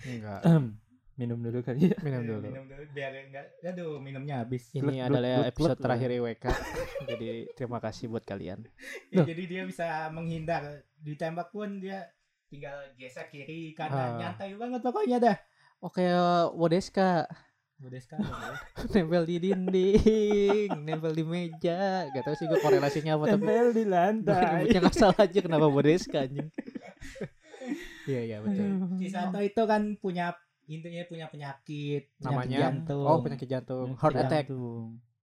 Enggak. 0.00 0.40
Minum 1.14 1.36
dulu 1.36 1.60
kali 1.60 1.92
ya. 1.92 1.96
Minum 2.00 2.22
dulu. 2.24 2.48
Minum 2.48 2.64
dulu 2.64 2.82
biar 2.90 3.12
enggak. 3.12 3.44
Aduh, 3.62 4.00
minumnya 4.00 4.40
habis. 4.40 4.72
Ini 4.72 4.80
Glut, 4.80 4.94
glut, 4.94 5.08
adalah 5.12 5.30
glut, 5.36 5.50
episode 5.52 5.70
glut. 5.76 5.84
terakhir 5.84 6.08
IWK. 6.10 6.44
Jadi 7.12 7.26
terima 7.52 7.78
kasih 7.78 8.04
buat 8.08 8.24
kalian. 8.24 8.58
Ya, 9.08 9.20
jadi 9.22 9.42
dia 9.44 9.62
bisa 9.64 9.86
menghindar. 10.08 10.62
Ditembak 10.96 11.48
pun 11.50 11.76
dia 11.76 12.08
tinggal 12.48 12.72
geser 12.94 13.28
kiri 13.28 13.72
Ah. 13.72 13.86
kanan 13.86 14.10
nyantai 14.18 14.52
banget 14.54 14.80
pokoknya 14.80 15.18
dah. 15.18 15.36
Oh 15.80 15.88
kayak 15.88 16.52
Wodeska 16.52 17.24
ya. 17.80 17.96
nempel 18.92 19.24
di 19.24 19.36
dinding, 19.40 20.68
nempel 20.84 21.16
di 21.16 21.24
meja. 21.24 22.04
Gak 22.06 22.22
tau 22.22 22.36
sih 22.36 22.44
gue 22.44 22.60
korelasinya 22.60 23.16
apa 23.16 23.24
tapi 23.26 23.40
Tempel 23.40 23.66
di 23.72 23.84
lantai. 23.84 24.68
yang 24.68 24.84
asal 24.84 25.16
aja 25.16 25.38
kenapa 25.40 25.64
Wodeska 25.64 26.20
anjing. 26.20 26.48
Iya 28.04 28.20
iya 28.24 28.36
betul. 28.40 28.66
Cisato 28.96 29.38
itu 29.38 29.62
kan 29.64 29.82
punya 29.96 30.32
intinya 30.64 31.02
punya 31.04 31.26
penyakit, 31.26 32.10
penyakit 32.12 32.22
Namanya 32.22 32.58
jantung. 32.60 33.04
Oh 33.04 33.18
penyakit 33.18 33.48
jantung, 33.48 33.88
heart 33.94 34.14
Jantung. 34.14 34.26
attack. 34.26 34.46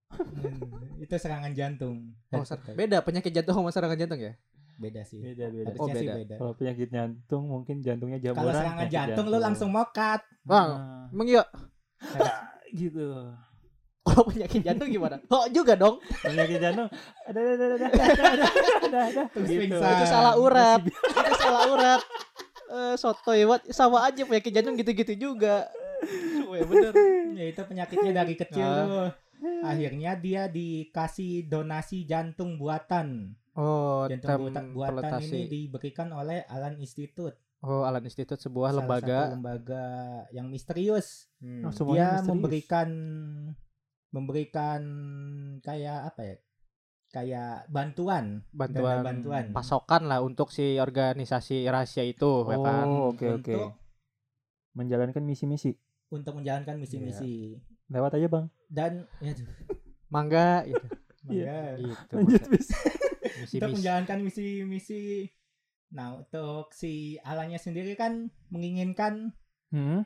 Hmm, 0.08 0.60
itu 0.98 1.14
serangan 1.14 1.52
jantung. 1.52 1.96
Oh, 2.28 2.40
ser- 2.40 2.60
beda 2.70 3.00
penyakit 3.00 3.28
jantung 3.30 3.54
sama 3.54 3.68
serangan 3.68 3.96
jantung 3.96 4.20
ya? 4.20 4.34
beda 4.78 5.02
sih. 5.02 5.18
Beda 5.18 5.50
beda. 5.50 5.66
Harusnya 5.68 5.82
Oh, 5.82 5.88
sih 5.90 6.06
beda. 6.06 6.14
beda. 6.16 6.34
Kalau 6.38 6.52
penyakit 6.54 6.88
jantung 6.88 7.42
mungkin 7.44 7.76
jantungnya 7.80 8.18
jamuran. 8.18 8.38
Kalau 8.40 8.52
serangan 8.54 8.78
penyakit 8.78 8.94
jantung 8.94 9.26
lu 9.26 9.38
langsung 9.38 9.70
mokat. 9.70 10.20
Bang, 10.42 10.68
Nah, 10.70 11.10
emang 11.10 11.26
iya 11.26 11.42
gitu. 12.72 13.06
kalau 14.00 14.24
penyakit 14.24 14.60
jantung 14.62 14.88
gimana? 14.88 15.16
Oh 15.28 15.44
juga 15.50 15.74
dong. 15.74 15.98
Penyakit 16.22 16.58
jantung. 16.58 16.88
Ada 17.26 17.38
ada 17.38 17.52
ada 17.52 17.64
ada 17.66 17.74
ada 17.74 18.22
ada 18.22 18.46
ada 18.86 18.98
ada. 19.02 19.22
Terus 19.34 19.48
Gitu. 19.50 19.76
Itu 19.76 20.04
salah 20.06 20.34
urat. 20.36 20.80
Itu 20.86 21.32
salah 21.36 21.62
urat. 21.68 22.00
Eh 22.68 22.94
soto 22.94 23.32
ya, 23.32 23.44
Wat. 23.44 23.64
sama 23.68 24.02
aja 24.02 24.22
penyakit 24.22 24.52
jantung 24.52 24.76
gitu-gitu 24.76 25.14
juga. 25.14 25.68
Oh, 26.44 26.52
ya 26.52 26.62
bener. 26.62 26.92
Ya 27.32 27.44
itu 27.46 27.62
penyakitnya 27.62 28.12
dari 28.14 28.34
kecil 28.34 28.62
Ah. 28.62 28.76
tuh. 28.78 29.08
Akhirnya 29.62 30.14
dia 30.14 30.46
dikasih 30.46 31.46
donasi 31.46 32.02
jantung 32.02 32.56
buatan. 32.56 33.32
Oh, 33.52 34.06
Jantung 34.06 34.46
buatan, 34.46 34.64
buatan 34.70 34.94
transplantasi. 35.02 35.34
ini 35.34 35.40
diberikan 35.48 36.12
oleh 36.12 36.46
Alan 36.46 36.76
Institute. 36.76 37.34
Oh, 37.58 37.82
Alan 37.82 38.02
Institute 38.02 38.38
sebuah 38.38 38.70
salah 38.70 38.78
lembaga. 38.80 39.18
satu 39.18 39.34
lembaga 39.34 39.84
yang 40.30 40.46
misterius. 40.46 41.26
Hmm. 41.38 41.64
Oh, 41.64 41.74
Dia 41.90 42.14
misterius. 42.14 42.26
memberikan 42.26 42.88
memberikan 44.08 44.80
kayak 45.60 45.98
apa 46.08 46.20
ya? 46.24 46.36
Kayak 47.08 47.64
bantuan, 47.66 48.44
bantuan, 48.50 49.00
bantuan. 49.00 49.44
pasokan 49.50 50.04
lah 50.04 50.20
untuk 50.20 50.52
si 50.52 50.76
organisasi 50.76 51.64
rahasia 51.64 52.04
itu 52.04 52.44
ya 52.46 52.56
kan. 52.58 52.84
Oh, 52.84 53.10
oke 53.10 53.26
oke. 53.34 53.54
Untuk- 53.54 53.74
Menjalankan 54.74 55.22
misi-misi. 55.22 55.74
untuk 56.08 56.36
menjalankan 56.36 56.76
misi-misi. 56.76 57.58
Lewat 57.88 58.14
aja, 58.14 58.28
Bang. 58.28 58.46
Dan 58.66 59.04
ya 59.18 59.32
Mangga 60.14 60.64
gitu. 60.64 60.84
mangga. 61.22 61.60
gitu. 61.76 62.14
Lanjut, 62.14 62.42
bis. 62.48 62.68
Misi 63.38 63.54
untuk 63.56 63.68
misi. 63.68 63.76
menjalankan 63.76 64.18
misi-misi. 64.22 65.02
Nah, 65.90 66.14
untuk 66.14 66.70
si 66.70 66.92
Alannya 67.18 67.56
sendiri 67.56 67.92
kan 67.94 68.28
menginginkan 68.48 69.32
Hmm? 69.68 70.04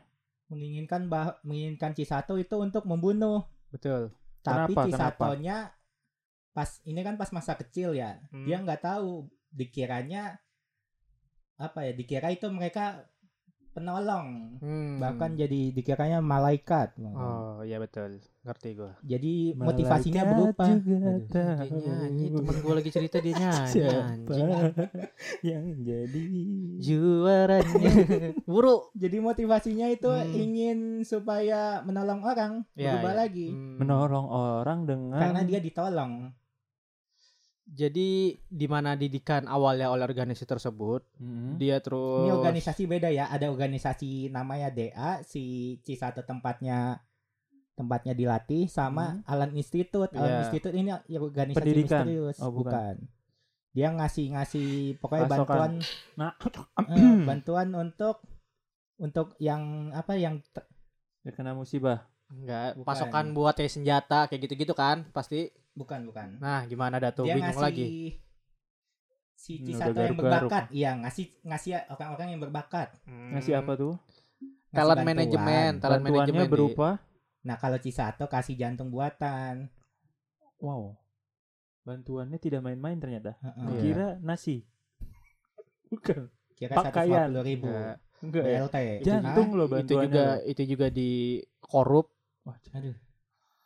menginginkan 0.49 1.06
bah 1.06 1.38
menginginkan 1.42 1.92
Cisato 1.92 2.35
itu 2.35 2.54
untuk 2.56 2.82
membunuh. 2.82 3.47
Betul. 3.71 4.11
Tapi 4.40 4.75
Kenapa? 4.75 4.87
Cisatonya 4.87 5.56
pas 6.52 6.68
ini 6.85 7.00
kan 7.00 7.16
pas 7.16 7.28
masa 7.30 7.52
kecil 7.54 7.92
ya. 7.92 8.21
Hmm. 8.28 8.44
Dia 8.44 8.61
nggak 8.61 8.82
tahu 8.82 9.26
dikiranya 9.50 10.37
apa 11.56 11.85
ya? 11.85 11.92
Dikira 11.92 12.28
itu 12.28 12.49
mereka 12.49 13.09
penolong. 13.73 14.61
Hmm. 14.61 15.00
Bahkan 15.00 15.32
jadi 15.35 15.73
dikiranya 15.73 16.21
malaikat. 16.21 16.92
Oh, 17.09 17.64
iya 17.64 17.80
betul. 17.80 18.21
Ngerti 18.44 18.68
gua. 18.75 18.92
Jadi 19.00 19.56
motivasinya 19.56 20.23
Malaikat 20.23 20.35
berupa 20.37 20.64
juga 20.76 21.09
Aduh. 21.09 21.25
Dia 21.73 21.80
nyanyi, 21.88 22.25
temen 22.28 22.56
gua 22.61 22.75
lagi 22.76 22.90
cerita 22.90 23.16
dia 23.16 23.32
nyanyi 23.38 23.71
Siapa 23.73 24.73
yang 25.40 25.64
jadi 25.78 26.23
Juaranya. 26.82 27.90
Buru. 28.50 28.92
Jadi 28.92 29.16
motivasinya 29.18 29.87
itu 29.88 30.11
Hmm. 30.11 30.35
ingin 30.35 30.78
supaya 31.02 31.80
menolong 31.82 32.21
orang, 32.23 32.52
Ya, 32.75 32.99
berubah 32.99 33.12
ya. 33.14 33.18
lagi. 33.25 33.49
Hmm. 33.49 33.80
menolong 33.80 34.26
orang 34.28 34.78
dengan 34.85 35.16
Karena 35.16 35.42
dia 35.42 35.59
ditolong. 35.59 36.28
Jadi 37.73 38.09
di 38.38 38.67
mana 38.67 38.93
didikan 38.93 39.49
awalnya 39.49 39.88
oleh 39.88 40.05
organisasi 40.05 40.45
tersebut, 40.45 41.09
Hmm. 41.17 41.57
dia 41.57 41.81
terus 41.81 42.29
Ini 42.29 42.33
organisasi 42.35 42.85
beda 42.85 43.09
ya. 43.09 43.26
Ada 43.26 43.49
organisasi 43.49 44.29
namanya 44.29 44.69
DA, 44.69 45.25
si 45.25 45.43
Cisato 45.81 46.21
tempatnya 46.21 47.00
tempatnya 47.73 48.12
dilatih 48.12 48.69
sama 48.69 49.25
Alan 49.25 49.57
Institute. 49.57 50.12
Alan 50.12 50.29
Iya. 50.31 50.41
Institute 50.45 50.76
ini 50.76 50.93
ya 51.09 51.19
organisasi 51.19 51.57
Pendidikan. 51.59 52.05
misterius, 52.05 52.37
Oh, 52.38 52.52
bukan. 52.52 52.95
Dia 53.73 53.88
ngasih-ngasih 53.91 54.69
pokoknya 55.00 55.25
Pasokan. 55.25 55.49
bantuan 55.49 55.73
Nah, 56.14 56.31
eh, 56.93 57.17
bantuan 57.26 57.69
untuk 57.73 58.21
untuk 58.99 59.33
yang 59.38 59.88
apa 59.91 60.12
yang 60.14 60.45
te- 60.47 60.69
ya 61.25 61.33
kena 61.33 61.57
musibah. 61.57 62.05
enggak 62.29 62.76
Bukan. 62.76 62.85
pasokan 62.87 63.26
buat 63.33 63.52
kayak 63.52 63.69
senjata 63.71 64.25
kayak 64.26 64.45
gitu-gitu 64.45 64.73
kan 64.73 65.09
pasti. 65.11 65.49
Bukan 65.73 66.00
bukan. 66.05 66.29
Nah, 66.38 66.64
gimana 66.64 66.97
dah 66.97 67.11
tuh 67.11 67.25
dia 67.25 67.35
bingung 67.35 67.50
ngasih 67.50 67.64
lagi. 67.64 67.87
si 69.35 69.52
Hmm, 69.55 69.67
Cisato 69.67 69.99
yang 69.99 70.14
berbakat, 70.14 70.64
iya 70.71 70.91
ngasih 70.95 71.26
ngasih 71.43 71.71
orang-orang 71.91 72.29
yang 72.31 72.41
berbakat. 72.41 72.88
Ngasih 73.05 73.52
Hmm. 73.52 73.61
apa 73.61 73.73
tuh? 73.75 73.95
Ngasih 73.95 74.71
Talent 74.73 74.97
bantuan. 74.97 75.09
manajemen, 75.11 75.71
talent 75.75 75.83
Bantuannya 76.00 76.12
manajemen 76.23 76.45
di- 76.45 76.52
berupa 76.52 76.88
Nah 77.43 77.57
kalau 77.57 77.75
Cisato 77.76 78.25
kasih 78.25 78.55
jantung 78.55 78.88
buatan. 78.88 79.67
wow. 80.57 80.95
Bantuannya 81.83 82.38
tidak 82.38 82.62
main-main 82.62 82.95
ternyata. 82.97 83.35
Heeh. 83.37 83.67
Iya. 83.67 83.81
Kira 83.83 84.09
nasi. 84.21 84.62
Bukan. 85.88 86.31
Kira 86.55 86.79
Pakaian. 86.79 87.26
satu 87.29 87.43
ribu 87.43 87.67
Enggak. 87.67 87.97
Enggak 88.23 88.45
ya. 88.45 88.59
BLT. 88.62 88.76
Jantung 89.02 89.49
loh 89.52 89.67
itu 89.67 89.75
bantuannya. 89.75 90.07
juga 90.07 90.23
loh. 90.23 90.37
itu 90.47 90.62
juga 90.64 90.87
di 90.88 91.11
korup 91.59 92.07
Wah, 92.43 92.55
Aduh. 92.73 92.95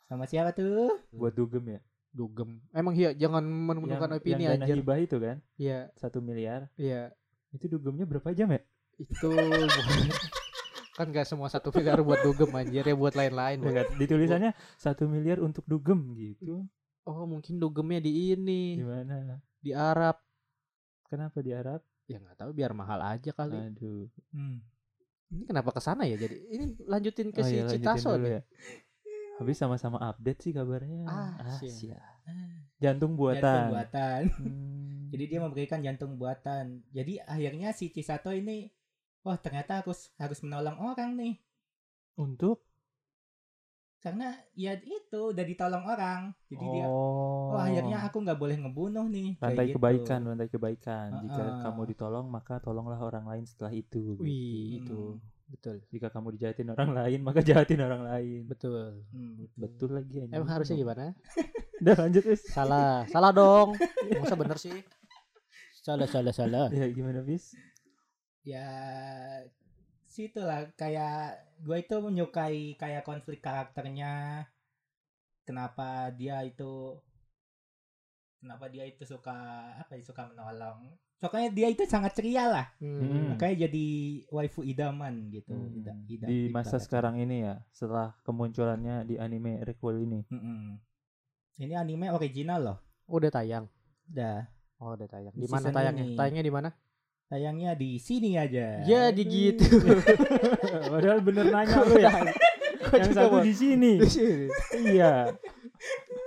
Sama 0.06 0.24
siapa 0.24 0.52
tuh? 0.52 0.88
buat 1.10 1.32
dugem 1.32 1.64
ya. 1.68 1.80
Dugem. 2.16 2.56
Emang 2.72 2.96
iya 2.96 3.12
jangan 3.12 3.44
menemukan 3.44 4.08
yang, 4.08 4.16
opini 4.16 4.42
yang 4.42 4.56
dana 4.56 4.64
anjir. 4.64 4.76
hibah 4.80 4.98
itu 4.98 5.16
kan 5.20 5.36
Iya, 5.54 5.78
satu 5.94 6.18
miliar 6.18 6.72
iya. 6.74 7.12
itu 7.52 7.68
dugemnya 7.68 8.08
berapa 8.08 8.32
jam 8.32 8.48
ya 8.48 8.60
Itu 8.96 9.28
kan 10.96 11.12
gak 11.12 11.28
semua 11.28 11.52
satu 11.52 11.68
miliar 11.70 12.00
buat 12.00 12.24
dugem 12.24 12.48
anjir 12.50 12.80
ya 12.82 12.96
buat 12.96 13.12
lain-lain. 13.12 13.60
Ya 13.60 13.84
tulisannya 13.84 14.50
satu 14.74 15.04
miliar 15.04 15.38
untuk 15.38 15.68
dugem 15.68 16.16
gitu 16.16 16.64
Oh, 17.04 17.22
mungkin 17.22 17.62
dugemnya 17.62 18.02
di 18.02 18.34
ini, 18.34 18.80
gimana 18.82 19.38
di 19.62 19.70
Arab. 19.70 20.18
kenapa 21.06 21.38
di 21.38 21.54
Arab 21.54 21.78
Ya 22.06 22.18
nggak 22.18 22.38
tahu 22.38 22.50
biar 22.50 22.70
mahal 22.70 22.98
aja 23.02 23.30
kali. 23.30 23.54
aduh 23.54 24.06
Hmm. 24.30 24.62
Ini 25.26 25.42
kenapa 25.42 25.70
ke 25.70 25.82
sana 25.82 26.06
ya? 26.06 26.14
Jadi 26.14 26.38
ini 26.50 26.64
lanjutin 26.86 27.34
ke 27.34 27.42
Oh 27.42 27.46
si 27.46 27.58
iya, 27.58 27.66
Citaso 27.66 28.14
dulu 28.14 28.30
ya. 28.30 28.42
Habis 29.36 29.56
sama-sama 29.60 30.00
update 30.00 30.40
sih 30.48 30.52
kabarnya. 30.56 31.04
Ah, 31.04 31.36
Asia. 31.44 32.00
Ah, 32.24 32.64
Jantung 32.80 33.16
buatan. 33.16 33.40
Jantung 33.42 33.72
buatan. 33.76 34.22
Hmm. 34.36 35.08
Jadi 35.12 35.24
dia 35.28 35.40
memberikan 35.40 35.80
jantung 35.84 36.12
buatan. 36.18 36.82
Jadi 36.90 37.22
akhirnya 37.22 37.70
si 37.76 37.92
Cisato 37.92 38.32
ini, 38.34 38.66
wah 39.22 39.38
ternyata 39.38 39.84
harus 39.84 40.10
harus 40.18 40.40
menolong 40.42 40.76
orang 40.80 41.14
nih. 41.14 41.34
untuk 42.16 42.64
Karena 44.00 44.30
ya 44.54 44.78
itu 44.78 45.34
udah 45.34 45.44
ditolong 45.44 45.82
orang. 45.82 46.30
Jadi 46.46 46.62
dia, 46.62 46.86
oh, 46.86 47.50
oh 47.52 47.58
akhirnya 47.58 48.06
aku 48.06 48.22
nggak 48.22 48.38
boleh 48.38 48.56
ngebunuh 48.62 49.06
nih. 49.10 49.34
Kayak 49.34 49.42
rantai 49.42 49.66
gitu. 49.66 49.74
kebaikan, 49.76 50.20
rantai 50.22 50.48
kebaikan. 50.48 51.08
Jika 51.26 51.42
Ah, 51.42 51.50
ah. 51.50 51.60
kamu 51.66 51.82
ditolong, 51.90 52.26
maka 52.30 52.62
tolonglah 52.62 53.02
orang 53.02 53.26
lain 53.26 53.44
setelah 53.50 53.74
itu. 53.74 54.14
Wih, 54.22 54.86
Hmm. 54.86 55.18
Betul, 55.46 55.76
Jika 55.94 56.10
kamu 56.10 56.34
dijahatin 56.34 56.68
orang 56.74 56.90
lain, 56.90 57.20
maka 57.22 57.40
jahatin 57.42 57.80
orang 57.82 58.02
lain. 58.02 58.42
betul. 58.50 59.02
Hmm, 59.14 59.46
betul. 59.46 59.60
Betul 59.62 59.90
lagi 59.94 60.14
anjing. 60.22 60.34
Emang 60.34 60.50
harusnya 60.50 60.76
gimana? 60.76 61.04
Udah 61.82 61.94
lanjut 62.02 62.24
wis. 62.24 62.42
salah, 62.50 63.04
salah 63.12 63.30
dong. 63.30 63.76
Masa 64.22 64.34
bener 64.34 64.58
sih? 64.58 64.80
Salah, 65.84 66.08
salah, 66.10 66.34
salah. 66.34 66.66
Ya 66.74 66.88
gimana 66.90 67.22
bis? 67.22 67.54
Ya 68.42 68.66
situ 70.06 70.40
lah 70.40 70.64
kayak 70.80 71.36
gue 71.60 71.76
itu 71.76 71.96
menyukai 72.00 72.72
kayak 72.80 73.04
konflik 73.04 73.44
karakternya 73.44 74.46
kenapa 75.44 76.08
dia 76.16 76.40
itu 76.40 76.96
kenapa 78.40 78.64
dia 78.72 78.88
itu 78.88 79.04
suka 79.04 79.36
apa 79.76 79.92
ya 79.92 80.02
suka 80.02 80.24
menolong 80.32 80.88
pokoknya 81.16 81.48
dia 81.48 81.68
itu 81.68 81.82
sangat 81.84 82.12
ceria 82.12 82.44
lah 82.46 82.66
Hmm. 82.76 83.32
makanya 83.32 83.64
jadi 83.64 83.86
waifu 84.28 84.60
idaman 84.62 85.30
gitu 85.30 85.48
Hmm. 85.48 85.72
Ida- 85.74 85.96
ida- 86.06 86.28
di 86.28 86.38
masa 86.46 86.76
ibaratnya. 86.76 86.84
sekarang 86.84 87.14
ini 87.16 87.36
ya 87.42 87.54
setelah 87.70 88.12
kemunculannya 88.22 89.04
di 89.04 89.16
anime 89.16 89.60
requel 89.62 89.96
ini 89.98 90.20
Mm-mm. 90.26 90.76
ini 91.58 91.72
anime 91.72 92.10
original 92.10 92.60
loh 92.62 92.78
Udah 93.06 93.30
tayang. 93.30 93.64
udah 94.06 94.50
Oh, 94.76 94.92
udah 94.92 95.08
tayang. 95.08 95.32
Di 95.32 95.40
Di 95.40 95.48
mana 95.48 95.72
tayangnya? 95.72 96.04
ini. 96.04 96.14
Tayangnya 96.14 96.42
di 96.42 96.52
mana? 96.52 96.68
tayangnya 97.26 97.72
di 97.74 97.96
sini 97.96 98.36
aja 98.36 98.84
Jadi 98.84 99.22
gitu. 99.24 99.64
padahal 100.92 101.18
bener 101.20 101.48
nanya 101.48 101.82
lu 101.82 101.98
ya 101.98 102.12
yang 102.92 103.10
satu 103.10 103.42
di 103.42 103.50
sini 103.50 103.98
iya 104.78 105.34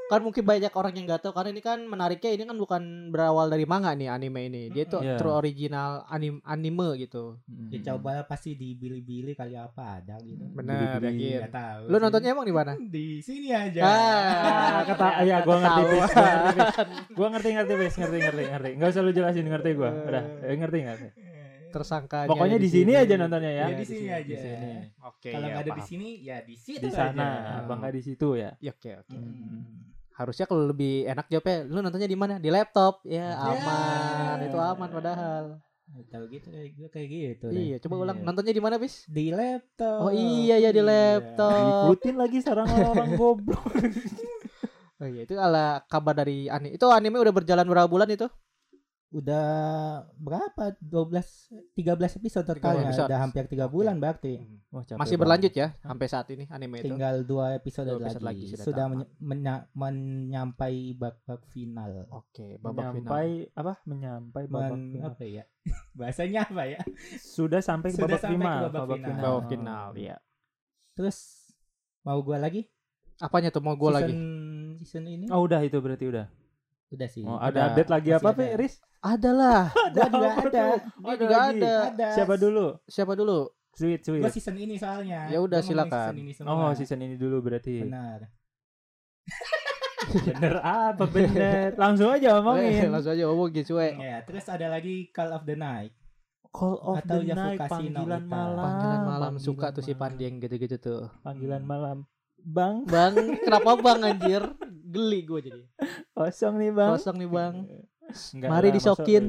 kan 0.10 0.26
mungkin 0.26 0.42
banyak 0.42 0.74
orang 0.74 0.94
yang 0.98 1.06
nggak 1.06 1.22
tahu 1.22 1.38
karena 1.38 1.54
ini 1.54 1.62
kan 1.62 1.80
menariknya 1.86 2.34
ini 2.34 2.44
kan 2.44 2.58
bukan 2.58 2.82
berawal 3.14 3.46
dari 3.46 3.62
manga 3.64 3.94
nih 3.94 4.10
anime 4.10 4.50
ini. 4.50 4.74
Dia 4.74 4.90
itu 4.90 4.98
Iya. 4.98 5.22
true 5.22 5.30
original 5.32 6.02
anim 6.10 6.42
anime 6.42 6.98
gitu. 6.98 7.38
ya 7.70 7.94
coba 7.94 8.26
pasti 8.26 8.58
di 8.58 8.74
bili-bili 8.74 9.38
kali 9.38 9.54
apa 9.54 10.02
ada 10.02 10.18
gitu 10.26 10.42
Benar, 10.58 10.98
yakin. 10.98 11.46
Nggak 11.46 11.54
tahu 11.54 11.82
Lu 11.86 11.94
sih. 11.94 12.02
nontonnya 12.02 12.30
emang 12.34 12.48
di 12.50 12.56
mana? 12.58 12.74
di 12.98 13.22
sini 13.22 13.54
aja 13.54 13.82
Ah, 13.86 14.82
kata 14.90 15.22
ya 15.22 15.46
gua 15.46 15.58
ngerti 15.62 15.84
bis, 15.86 16.12
gua 17.18 17.28
ngerti 17.30 17.50
ngerti 17.54 17.70
ngerti 17.70 17.74
bis, 17.78 17.94
ngerti 18.02 18.18
ngerti 18.18 18.44
ngerti. 18.50 18.70
Enggak 18.74 18.90
usah 18.90 19.02
lu 19.06 19.12
jelasin 19.14 19.46
ngerti 19.46 19.70
gua. 19.78 19.92
Udah, 19.94 20.24
eh, 20.42 20.58
ngerti 20.58 20.78
ngerti. 20.82 21.08
Tersangka. 21.70 22.26
Pokoknya 22.26 22.58
di 22.58 22.66
sini 22.66 22.98
aja 22.98 23.14
nontonnya 23.14 23.52
ya. 23.54 23.66
Ya, 23.70 23.78
di 23.78 23.86
sini 23.86 24.08
aja. 24.10 24.26
Di 24.26 24.38
sini. 24.42 24.72
Oke. 25.06 25.30
kalau 25.30 25.46
ya, 25.46 25.54
nggak 25.54 25.66
ada 25.70 25.74
di 25.78 25.84
sini 25.86 26.08
ya 26.26 26.38
di 26.42 26.56
situ 26.58 26.82
Di 26.82 26.90
sana, 26.90 27.28
enggak 27.70 27.94
di 27.94 28.02
situ 28.02 28.28
ya? 28.34 28.50
Ya, 28.58 28.74
Oke, 28.74 28.92
oke. 28.98 29.18
Harusnya 30.20 30.44
kalau 30.44 30.68
lebih 30.68 31.08
enak 31.08 31.32
jawabnya, 31.32 31.64
lu 31.64 31.80
nontonnya 31.80 32.10
di 32.12 32.20
mana? 32.20 32.36
Di 32.44 32.52
laptop. 32.52 33.00
Ya, 33.08 33.40
Ya. 33.40 33.56
aman. 33.56 34.38
Itu 34.44 34.58
aman 34.60 34.90
padahal. 34.92 35.46
tahu 35.90 36.30
gitu 36.30 36.54
kayak 36.54 36.70
gue 36.78 36.90
kayak 36.94 37.08
gitu 37.10 37.46
deh. 37.50 37.56
Iya, 37.56 37.76
coba 37.82 37.96
ulang. 38.04 38.18
Iya. 38.20 38.26
Nontonnya 38.28 38.54
di 38.54 38.62
mana, 38.62 38.76
Bis? 38.78 39.10
di 39.10 39.34
laptop 39.34 40.06
Oh 40.06 40.14
iya 40.14 40.62
ya 40.62 40.70
di 40.70 40.84
laptop. 40.86 41.90
Ikutin 41.90 42.16
lagi 42.20 42.38
sarang 42.44 42.68
orang 42.68 43.16
goblok. 43.16 43.64
Oh 45.00 45.08
iya, 45.08 45.24
itu 45.24 45.32
ala 45.40 45.80
kabar 45.88 46.12
dari 46.12 46.52
anime. 46.52 46.76
Itu 46.76 46.92
anime 46.92 47.24
udah 47.24 47.32
berjalan 47.32 47.64
berapa 47.64 47.88
bulan 47.88 48.12
itu? 48.12 48.28
Udah 49.10 49.48
berapa 50.14 50.78
12 50.78 51.74
13 51.74 51.82
episode 52.16 52.46
total 52.46 52.78
13 52.78 52.78
ya 52.78 52.86
episode. 52.86 53.10
udah 53.10 53.20
hampir 53.20 53.44
tiga 53.46 53.66
Oke. 53.66 53.74
bulan 53.74 53.98
berarti 53.98 54.38
Wah, 54.70 54.86
capek 54.86 54.96
Masih 54.96 55.10
banget. 55.10 55.20
berlanjut 55.20 55.54
ya 55.56 55.68
sampai 55.82 56.06
saat 56.06 56.28
ini 56.30 56.46
anime 56.48 56.78
itu. 56.78 56.86
tinggal 56.86 57.16
dua 57.24 57.46
episode, 57.54 57.90
Dua 57.90 57.98
episode 58.00 58.22
lagi. 58.22 58.46
lagi 58.46 58.54
sudah 58.54 58.66
sudah 58.70 58.86
menya- 59.20 59.66
menyampai 59.72 60.74
babak 60.94 61.42
final 61.48 62.06
Oke, 62.12 62.58
babak 62.58 62.94
final. 62.94 63.02
Menyampai 63.02 63.28
apa? 63.52 63.74
Menyampai 63.84 64.44
babak 64.46 64.72
Men- 64.72 64.94
final. 64.94 65.08
apa 65.10 65.24
ya 65.26 65.44
bahasanya 65.98 66.40
apa 66.46 66.64
ya 66.68 66.80
Sudah 67.18 67.62
sampai 67.62 67.90
ke 67.90 67.98
Sudah 67.98 68.08
babak 68.08 68.22
sampai 68.22 68.30
ke 68.30 68.46
final. 68.46 68.62
babak 68.62 68.98
final. 69.02 69.18
Babak 69.18 69.50
final, 69.50 69.88
iya. 69.98 70.16
terus 70.94 71.18
mau 72.02 72.22
gua 72.22 72.38
lagi 72.38 72.70
Apanya 73.18 73.50
tuh 73.50 73.60
mau 73.60 73.74
lagi? 73.92 74.14
season 74.14 74.22
season 74.78 75.04
ini 75.04 75.26
Oh, 75.28 75.44
udah 75.44 75.60
itu 75.60 75.76
berarti 75.76 76.06
udah. 76.06 76.30
Udah 76.90 77.08
sih 77.08 77.22
Oh, 77.22 77.36
Udah. 77.36 77.48
ada 77.48 77.60
update 77.68 77.90
lagi 77.90 78.10
Masih 78.10 78.20
apa, 78.20 78.30
ada. 78.30 78.38
Pi, 78.40 78.46
Riz? 78.56 78.74
Ada 79.00 79.30
lah. 79.32 79.62
gua 79.94 80.08
juga 80.08 80.30
ada 80.36 80.64
Ada 81.00 81.14
juga 81.16 81.38
ada. 81.40 81.74
ada 81.88 82.08
Siapa 82.12 82.36
dulu? 82.36 82.66
Siapa 82.86 83.14
dulu? 83.14 83.40
Sweet, 83.72 84.02
sweet. 84.02 84.20
gua 84.20 84.30
season 84.30 84.56
ini 84.56 84.76
soalnya 84.76 85.20
Ya 85.28 85.38
udah, 85.38 85.60
Gua 85.60 85.68
silakan. 85.68 86.12
season 86.12 86.20
ini 86.20 86.32
semua. 86.34 86.52
Oh, 86.52 86.72
season 86.74 87.00
ini 87.00 87.16
dulu 87.16 87.40
berarti. 87.40 87.82
benar 87.82 88.28
Bener 90.10 90.58
apa 90.60 91.06
bener? 91.06 91.78
Langsung 91.78 92.10
aja 92.10 92.28
Eh, 92.28 92.34
ngomongin. 92.36 92.90
langsung 92.90 93.14
aja 93.14 93.24
ngomongin 93.30 93.62
cuy. 93.64 93.90
ya 93.94 94.18
terus 94.26 94.46
ada 94.48 94.68
lagi 94.68 95.12
Call 95.12 95.30
of 95.30 95.46
the 95.46 95.54
Night 95.54 95.94
Call 96.50 96.82
of 96.82 96.98
Atau 96.98 97.22
the 97.22 97.30
night, 97.30 97.62
panggilan 97.62 98.26
malam. 98.26 98.58
Panggilan 98.58 99.02
malam 99.06 99.34
panggilan 99.38 99.46
suka 99.46 99.70
tuh 99.70 99.86
si 99.86 99.94
malam. 99.94 100.02
Pandi 100.02 100.24
yang 100.26 100.36
gitu-gitu 100.42 100.76
tuh. 100.82 101.02
Panggilan 101.22 101.62
malam. 101.62 101.98
Bang, 102.42 102.90
Bang, 102.90 103.14
kenapa 103.38 103.78
Bang 103.78 104.02
anjir? 104.02 104.42
Geli 104.90 105.20
gue 105.30 105.40
jadi. 105.46 105.62
kosong 106.18 106.58
nih, 106.58 106.72
Bang. 106.74 106.92
Kosong 106.98 107.18
nih, 107.22 107.30
Bang. 107.30 107.54
Enggak 108.10 108.50
Mari 108.50 108.70
lah, 108.70 108.76
disokin. 108.82 109.26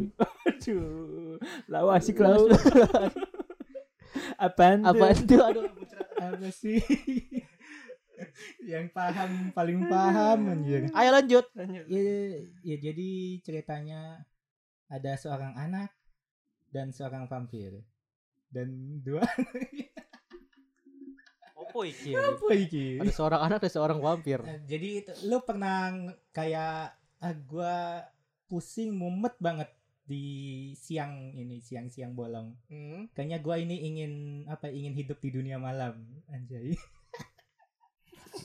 Aduh. 0.48 1.36
Lau 1.68 1.92
asik 1.92 2.16
lau. 2.24 2.48
Apaan 4.40 4.80
tuh? 4.80 4.88
Apa 4.96 5.04
itu? 5.12 5.36
Aduh. 5.36 5.68
apa 6.20 6.48
sih 6.52 6.80
yang 8.60 8.92
paham 8.92 9.48
paling 9.56 9.88
paham 9.88 10.52
anjir 10.52 10.92
Ayo 10.92 11.10
lanjut. 11.16 11.44
ya, 11.88 12.02
ya 12.60 12.76
jadi 12.76 13.40
ceritanya 13.40 14.20
ada 14.92 15.16
seorang 15.16 15.56
anak 15.56 15.88
dan 16.68 16.92
seorang 16.92 17.24
vampir 17.24 17.80
dan 18.52 19.00
dua 19.00 19.24
Opo 21.70 21.80
iki? 21.82 22.12
apa 22.12 22.52
iki 22.52 22.86
Ada 22.98 23.12
seorang 23.12 23.40
anak 23.40 23.58
dan 23.62 23.70
seorang 23.70 23.98
vampir. 23.98 24.38
Jadi 24.66 24.88
itu, 25.00 25.12
lu 25.24 25.38
pernah 25.40 25.94
kayak 26.30 26.92
ah, 27.18 27.34
gua 27.40 28.04
pusing 28.44 28.90
mumet 28.90 29.38
banget 29.38 29.70
di 30.02 30.26
siang 30.74 31.30
ini 31.32 31.62
siang-siang 31.62 32.10
bolong 32.12 32.50
Hmm. 32.66 33.06
kayaknya 33.14 33.38
gua 33.38 33.56
ini 33.56 33.78
ingin 33.86 34.12
apa 34.44 34.66
ingin 34.66 34.90
hidup 34.90 35.22
di 35.22 35.30
dunia 35.30 35.54
malam 35.54 36.02
anjay 36.26 36.74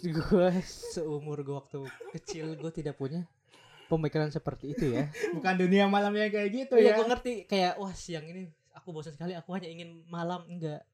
gue 0.06 0.48
seumur 0.62 1.42
gue 1.42 1.56
waktu 1.56 1.80
kecil 2.12 2.54
gue 2.54 2.70
tidak 2.70 2.94
punya 2.96 3.26
pemikiran 3.86 4.30
seperti 4.30 4.74
itu 4.74 4.94
ya. 4.94 5.10
bukan 5.38 5.56
dunia 5.58 5.86
malam 5.86 6.14
yang 6.14 6.30
kayak 6.30 6.50
gitu 6.54 6.76
Iya, 6.78 6.94
ya 6.94 6.98
gue 6.98 7.08
ngerti 7.08 7.34
kayak 7.46 7.74
wah 7.78 7.94
siang 7.94 8.26
ini 8.26 8.50
aku 8.76 8.92
bosan 8.92 9.16
sekali, 9.16 9.34
aku 9.34 9.56
hanya 9.56 9.66
ingin 9.66 10.04
malam 10.06 10.46
enggak. 10.46 10.86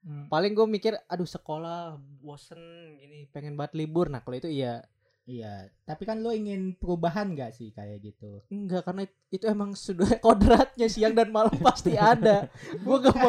Hmm. 0.00 0.26
Paling 0.26 0.52
gue 0.52 0.64
mikir 0.64 0.94
aduh 1.04 1.26
sekolah 1.26 1.94
bosen 2.18 2.58
gini, 2.96 3.26
pengen 3.28 3.54
banget 3.54 3.74
libur. 3.76 4.06
Nah, 4.06 4.20
kalau 4.20 4.36
itu 4.36 4.48
iya. 4.48 4.82
Iya, 5.24 5.68
tapi 5.84 6.08
kan 6.08 6.24
lo 6.24 6.32
ingin 6.32 6.72
perubahan 6.72 7.36
gak 7.36 7.52
sih 7.52 7.68
kayak 7.68 8.00
gitu? 8.00 8.40
Enggak 8.48 8.80
karena 8.82 9.04
it- 9.04 9.20
itu 9.30 9.44
emang 9.44 9.76
sudah 9.76 10.08
kodratnya 10.24 10.88
siang 10.88 11.12
dan 11.12 11.28
malam 11.28 11.52
pasti 11.60 11.92
ada. 11.94 12.48
Gue 12.80 12.96
gak 12.98 13.12
mau 13.12 13.28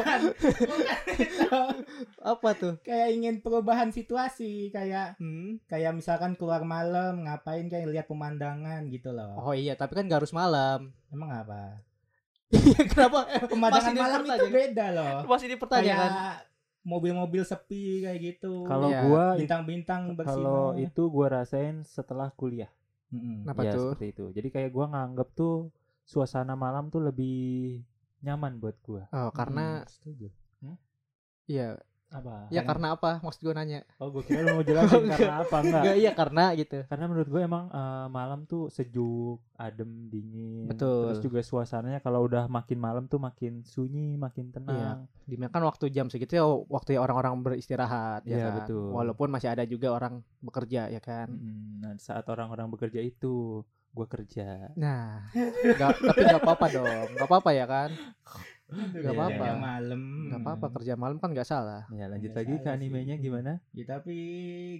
apa 2.23 2.49
tuh? 2.53 2.73
kayak 2.81 3.09
ingin 3.11 3.35
perubahan 3.39 3.89
situasi, 3.89 4.69
kayak 4.69 5.19
Hmm. 5.19 5.59
kayak 5.65 5.91
misalkan 5.91 6.35
keluar 6.35 6.63
malam 6.63 7.25
ngapain 7.25 7.67
kayak 7.67 7.89
lihat 7.89 8.07
pemandangan 8.07 8.87
gitu 8.87 9.11
loh. 9.11 9.35
Oh 9.37 9.51
iya, 9.51 9.75
tapi 9.75 9.91
kan 9.93 10.07
gak 10.07 10.23
harus 10.23 10.31
malam. 10.31 10.95
Emang 11.09 11.29
apa? 11.29 11.83
Kenapa? 12.89 13.27
Eh, 13.29 13.43
Pemandangan 13.43 13.93
malam 13.93 14.23
itu 14.23 14.47
beda 14.47 14.85
loh. 14.89 15.15
Masih 15.27 15.51
dipertanyakan. 15.51 16.09
Kayak 16.09 16.35
mobil-mobil 16.83 17.43
sepi 17.43 18.01
kayak 18.03 18.19
gitu. 18.19 18.63
Kalau 18.65 18.89
Iya. 18.89 19.01
gua 19.05 19.23
bintang-bintang 19.35 20.01
bersinar. 20.15 20.35
kalau 20.39 20.63
itu 20.79 21.01
gua 21.11 21.27
rasain 21.41 21.83
setelah 21.83 22.31
kuliah. 22.33 22.71
Mm-mm. 23.09 23.43
Kenapa 23.43 23.61
ya, 23.65 23.73
tuh? 23.73 23.93
seperti 23.97 24.05
itu. 24.13 24.25
Jadi 24.33 24.47
kayak 24.53 24.71
gua 24.71 24.85
nganggep 24.93 25.29
tuh 25.33 25.73
suasana 26.05 26.53
malam 26.57 26.89
tuh 26.89 27.01
lebih 27.03 27.81
nyaman 28.23 28.57
buat 28.61 28.77
gua. 28.85 29.03
Oh, 29.11 29.29
karena 29.33 29.83
Mm, 29.83 29.89
setuju. 29.89 30.27
iya, 31.49 31.77
Apa? 32.09 32.49
ya 32.49 32.65
karena 32.65 32.97
apa? 32.97 33.21
Maksud 33.21 33.41
gue 33.41 33.53
nanya. 33.53 33.85
Oh, 33.97 34.09
gua 34.09 34.21
kira 34.21 34.41
lu 34.41 34.57
mau 34.57 34.65
jelasin 34.65 34.97
Enggak. 35.05 35.17
karena 35.21 35.37
apa 35.39 35.57
enggak? 35.61 35.81
Enggak, 35.85 35.95
iya 35.95 36.11
karena 36.11 36.43
gitu. 36.53 36.77
Karena 36.89 37.05
menurut 37.05 37.29
gue 37.29 37.41
emang 37.41 37.65
eh, 37.69 38.07
malam 38.09 38.39
tuh 38.43 38.65
sejuk, 38.67 39.37
adem, 39.53 40.09
dingin. 40.09 40.65
Betul. 40.65 41.13
Terus 41.13 41.21
juga 41.21 41.39
suasananya 41.39 42.01
kalau 42.01 42.25
udah 42.25 42.49
makin 42.49 42.77
malam 42.77 43.05
tuh 43.05 43.17
makin 43.17 43.61
sunyi, 43.61 44.17
makin 44.17 44.49
Iya. 44.49 44.53
tenang. 44.57 44.97
Di 45.23 45.37
mana 45.37 45.49
kan 45.49 45.61
waktu 45.61 45.85
jam 45.89 46.09
segitu 46.09 46.33
ya 46.33 46.45
waktu 46.45 46.97
ya 46.97 46.99
orang-orang 46.99 47.37
beristirahat 47.39 48.25
ya 48.25 48.35
Iya, 48.35 48.45
kan. 48.49 48.55
betul. 48.65 48.89
Walaupun 48.89 49.27
masih 49.29 49.53
ada 49.53 49.61
juga 49.63 49.93
orang 49.93 50.25
bekerja 50.41 50.89
ya 50.89 50.97
kan. 50.99 51.29
Mm, 51.29 51.57
Nah, 51.79 51.93
saat 51.95 52.27
orang-orang 52.27 52.67
bekerja 52.67 52.99
itu, 52.99 53.63
gue 53.89 54.07
kerja. 54.07 54.69
Nah, 54.77 55.25
nggak, 55.33 55.89
tapi 56.05 56.19
nggak 56.23 56.41
apa-apa 56.45 56.65
dong, 56.69 57.07
nggak 57.17 57.27
apa-apa 57.29 57.49
ya 57.51 57.65
kan? 57.65 57.89
Nggak 58.69 59.13
apa-apa. 59.17 59.45
malam. 59.57 60.01
Nggak 60.29 60.41
apa-apa 60.45 60.67
kerja 60.77 60.93
malam 60.93 61.17
kan 61.17 61.33
nggak 61.33 61.49
salah. 61.49 61.89
Ya 61.89 62.05
lanjut 62.05 62.29
Nggak 62.31 62.45
lagi 62.45 62.55
ke 62.61 62.69
animenya 62.69 63.15
sih. 63.17 63.23
gimana? 63.25 63.51
Ya, 63.73 63.83
tapi 63.89 64.15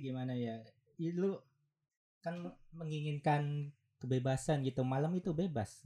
gimana 0.06 0.38
ya? 0.38 0.62
Ya, 1.02 1.10
lu 1.18 1.42
kan 2.22 2.54
menginginkan 2.70 3.74
kebebasan 3.98 4.62
gitu. 4.62 4.86
Malam 4.86 5.18
itu 5.18 5.34
bebas. 5.34 5.82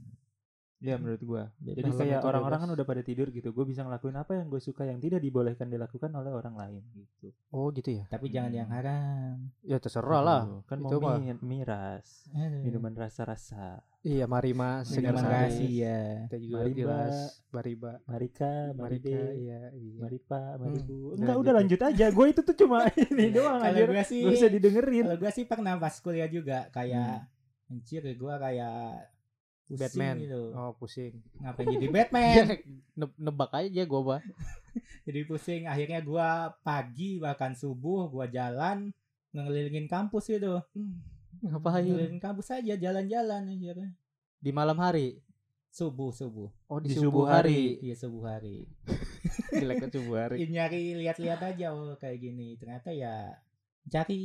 Ya 0.84 0.94
menurut 0.94 1.16
gue. 1.18 1.42
Bebas. 1.56 1.74
Jadi 1.74 1.88
Malam 1.88 1.96
kayak 1.98 2.20
orang-orang 2.22 2.58
kan 2.60 2.70
udah 2.70 2.84
pada 2.84 3.00
tidur 3.00 3.28
gitu. 3.28 3.48
Gue 3.50 3.64
bisa 3.64 3.80
ngelakuin 3.80 4.14
apa 4.14 4.36
yang 4.36 4.46
gue 4.46 4.60
suka 4.60 4.84
yang 4.84 5.00
tidak 5.00 5.18
dibolehkan 5.18 5.66
dilakukan 5.66 6.12
oleh 6.12 6.28
orang 6.28 6.52
lain 6.54 6.84
gitu. 6.92 7.32
Oh 7.48 7.72
gitu 7.72 7.88
ya? 7.90 8.04
Tapi 8.06 8.28
jangan 8.28 8.50
Hmm. 8.50 8.58
yang 8.58 8.68
haram. 8.68 9.34
Ya 9.62 9.78
terserah 9.78 10.20
lah. 10.20 10.42
Kan 10.62 10.78
Itu 10.78 11.00
mau 11.00 11.16
mi- 11.16 11.40
miras, 11.40 12.28
Aduh. 12.30 12.60
minuman 12.60 12.92
rasa-rasa. 12.94 13.80
Iya, 14.00 14.28
Marima 14.28 14.84
segar 14.84 15.16
Terima 15.16 15.24
sari. 15.24 15.32
kasih 15.48 15.70
ya. 15.80 16.02
Kita 16.28 16.36
juga 16.38 16.56
Marimba. 16.60 16.76
jelas 16.76 17.16
Bariba. 17.48 17.92
Marika, 18.04 18.52
Marika, 18.74 19.08
iya, 19.32 19.60
iya. 19.72 19.96
Maripa, 19.96 20.40
Maribu. 20.58 20.98
Hmm, 21.08 21.16
Enggak, 21.16 21.36
udah 21.38 21.48
ya. 21.48 21.58
lanjut 21.58 21.80
aja. 21.82 22.06
Gue 22.10 22.26
itu 22.28 22.40
tuh 22.42 22.56
cuma 22.58 22.84
ini 23.08 23.32
doang 23.32 23.56
Kalau 23.56 23.72
anjir. 23.72 23.88
gue 23.88 24.04
sih 24.04 24.20
Gak 24.22 24.36
usah 24.36 24.50
didengerin. 24.52 25.04
kalau 25.06 25.16
gue 25.16 25.32
sih 25.32 25.44
pernah 25.46 25.72
pas 25.74 25.96
kuliah 25.96 26.28
juga 26.28 26.68
kayak 26.68 27.24
anjir 27.66 28.04
gue 28.04 28.34
kayak 28.36 29.08
pusing 29.64 29.80
Batman. 29.80 30.16
gitu. 30.18 30.42
Oh, 30.52 30.72
pusing. 30.74 31.14
Ngapain 31.36 31.66
jadi 31.68 31.86
Batman? 31.88 32.36
Ne- 32.94 33.16
nebak 33.18 33.50
aja 33.52 33.82
gua, 33.84 34.00
Bah. 34.04 34.22
jadi 35.06 35.20
pusing 35.24 35.66
akhirnya 35.66 35.98
gua 35.98 36.28
pagi 36.60 37.18
bahkan 37.18 37.50
subuh 37.52 38.06
gua 38.06 38.24
jalan 38.24 38.94
ngelilingin 39.30 39.84
kampus 39.84 40.28
gitu 40.28 40.62
Ngapain? 41.40 41.82
ngelilingin 41.82 42.18
kampus 42.18 42.54
aja 42.54 42.74
jalan-jalan 42.74 43.50
aja 43.50 43.72
Di 44.38 44.50
malam 44.50 44.78
hari. 44.78 45.18
subuh 45.68 46.08
subuh 46.08 46.54
Oh, 46.70 46.78
Di 46.78 46.94
subuh 46.94 47.26
hari. 47.26 47.82
iya 47.82 47.94
subuh 47.94 48.30
hari 48.30 48.62
Jeleknya 49.50 49.90
subuh 49.90 50.16
hari. 50.16 50.36
Ya, 50.38 50.46
nyari 50.46 50.94
lihat-lihat 50.96 51.40
aja 51.42 51.74
oh 51.74 51.94
kayak 51.94 52.18
gini 52.20 52.54
ternyata 52.54 52.90
ya 52.90 53.34
mencari 53.82 54.22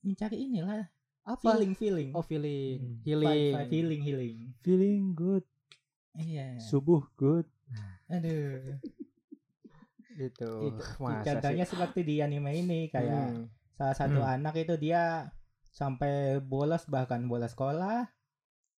mencari 0.00 0.36
inilah 0.42 0.88
Apa? 1.26 1.42
feeling 1.52 1.74
feeling 1.74 2.10
Oh, 2.12 2.22
feeling. 2.22 2.78
Hmm. 2.78 2.96
Healing. 3.02 3.26
Vibe- 3.26 3.52
vibe, 3.52 3.68
feeling 3.68 4.00
healing 4.00 4.36
Feeling 4.60 5.02
good. 5.12 5.44
iya 6.14 6.54
Subuh 6.58 7.02
good. 7.14 7.44
aduh 8.06 8.78
Gitu. 10.16 10.48
Itu. 10.64 10.82
Masa 10.96 11.28
contohnya 11.28 11.64
sih? 11.64 11.72
seperti 11.74 12.00
di 12.02 12.14
anime 12.18 12.50
ini 12.56 12.88
kayak 12.88 13.26
Hmm. 13.28 13.44
salah 13.70 13.92
satu 13.92 14.18
Hmm. 14.18 14.32
anak 14.34 14.54
itu 14.56 14.74
dia 14.76 15.28
sampai 15.68 16.40
bolos 16.40 16.86
bahkan 16.86 17.20
bolos 17.22 17.52
sekolah 17.52 18.08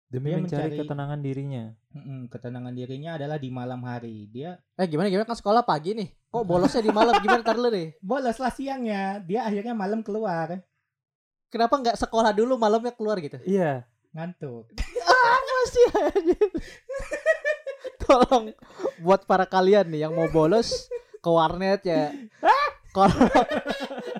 Demi 0.07 0.31
Dia 0.31 0.39
mencari 0.39 0.71
mencari- 0.71 0.79
ketenangan 0.81 1.19
dirinya. 1.19 1.65
Mm-mm, 1.91 2.31
ketenangan 2.31 2.71
dirinya 2.73 3.19
adalah 3.19 3.37
di 3.37 3.51
malam 3.51 3.83
hari 3.83 4.31
dia 4.31 4.55
Eh, 4.73 4.87
gimana 4.87 5.11
gimana 5.11 5.27
kan 5.27 5.35
sekolah 5.35 5.61
pagi 5.61 5.93
nih. 5.93 6.09
Kok 6.31 6.47
bolosnya 6.47 6.79
di 6.79 6.95
malam 6.95 7.19
gimana 7.19 7.43
tar 7.43 7.59
lu 7.59 7.67
deh? 7.67 7.91
bolos 8.07 8.39
lah 8.39 8.49
siangnya 8.49 9.19
dia 9.21 9.43
akhirnya 9.43 9.75
malam 9.75 10.01
keluar 10.01 10.63
Kenapa 11.49 11.75
nggak 11.79 11.97
sekolah 11.97 12.35
dulu 12.35 12.59
malamnya 12.59 12.93
keluar 12.93 13.19
gitu? 13.19 13.39
Iya. 13.43 13.87
ngantuk 14.13 14.73
Masih 15.47 15.87
aja. 15.99 16.37
Tolong 18.01 18.55
buat 19.03 19.27
para 19.27 19.45
kalian 19.45 19.91
nih 19.91 20.07
yang 20.07 20.13
mau 20.15 20.31
bolos 20.31 20.87
ke 21.19 21.27
warnet 21.27 21.83
ya. 21.83 22.15
Kalau 22.95 23.13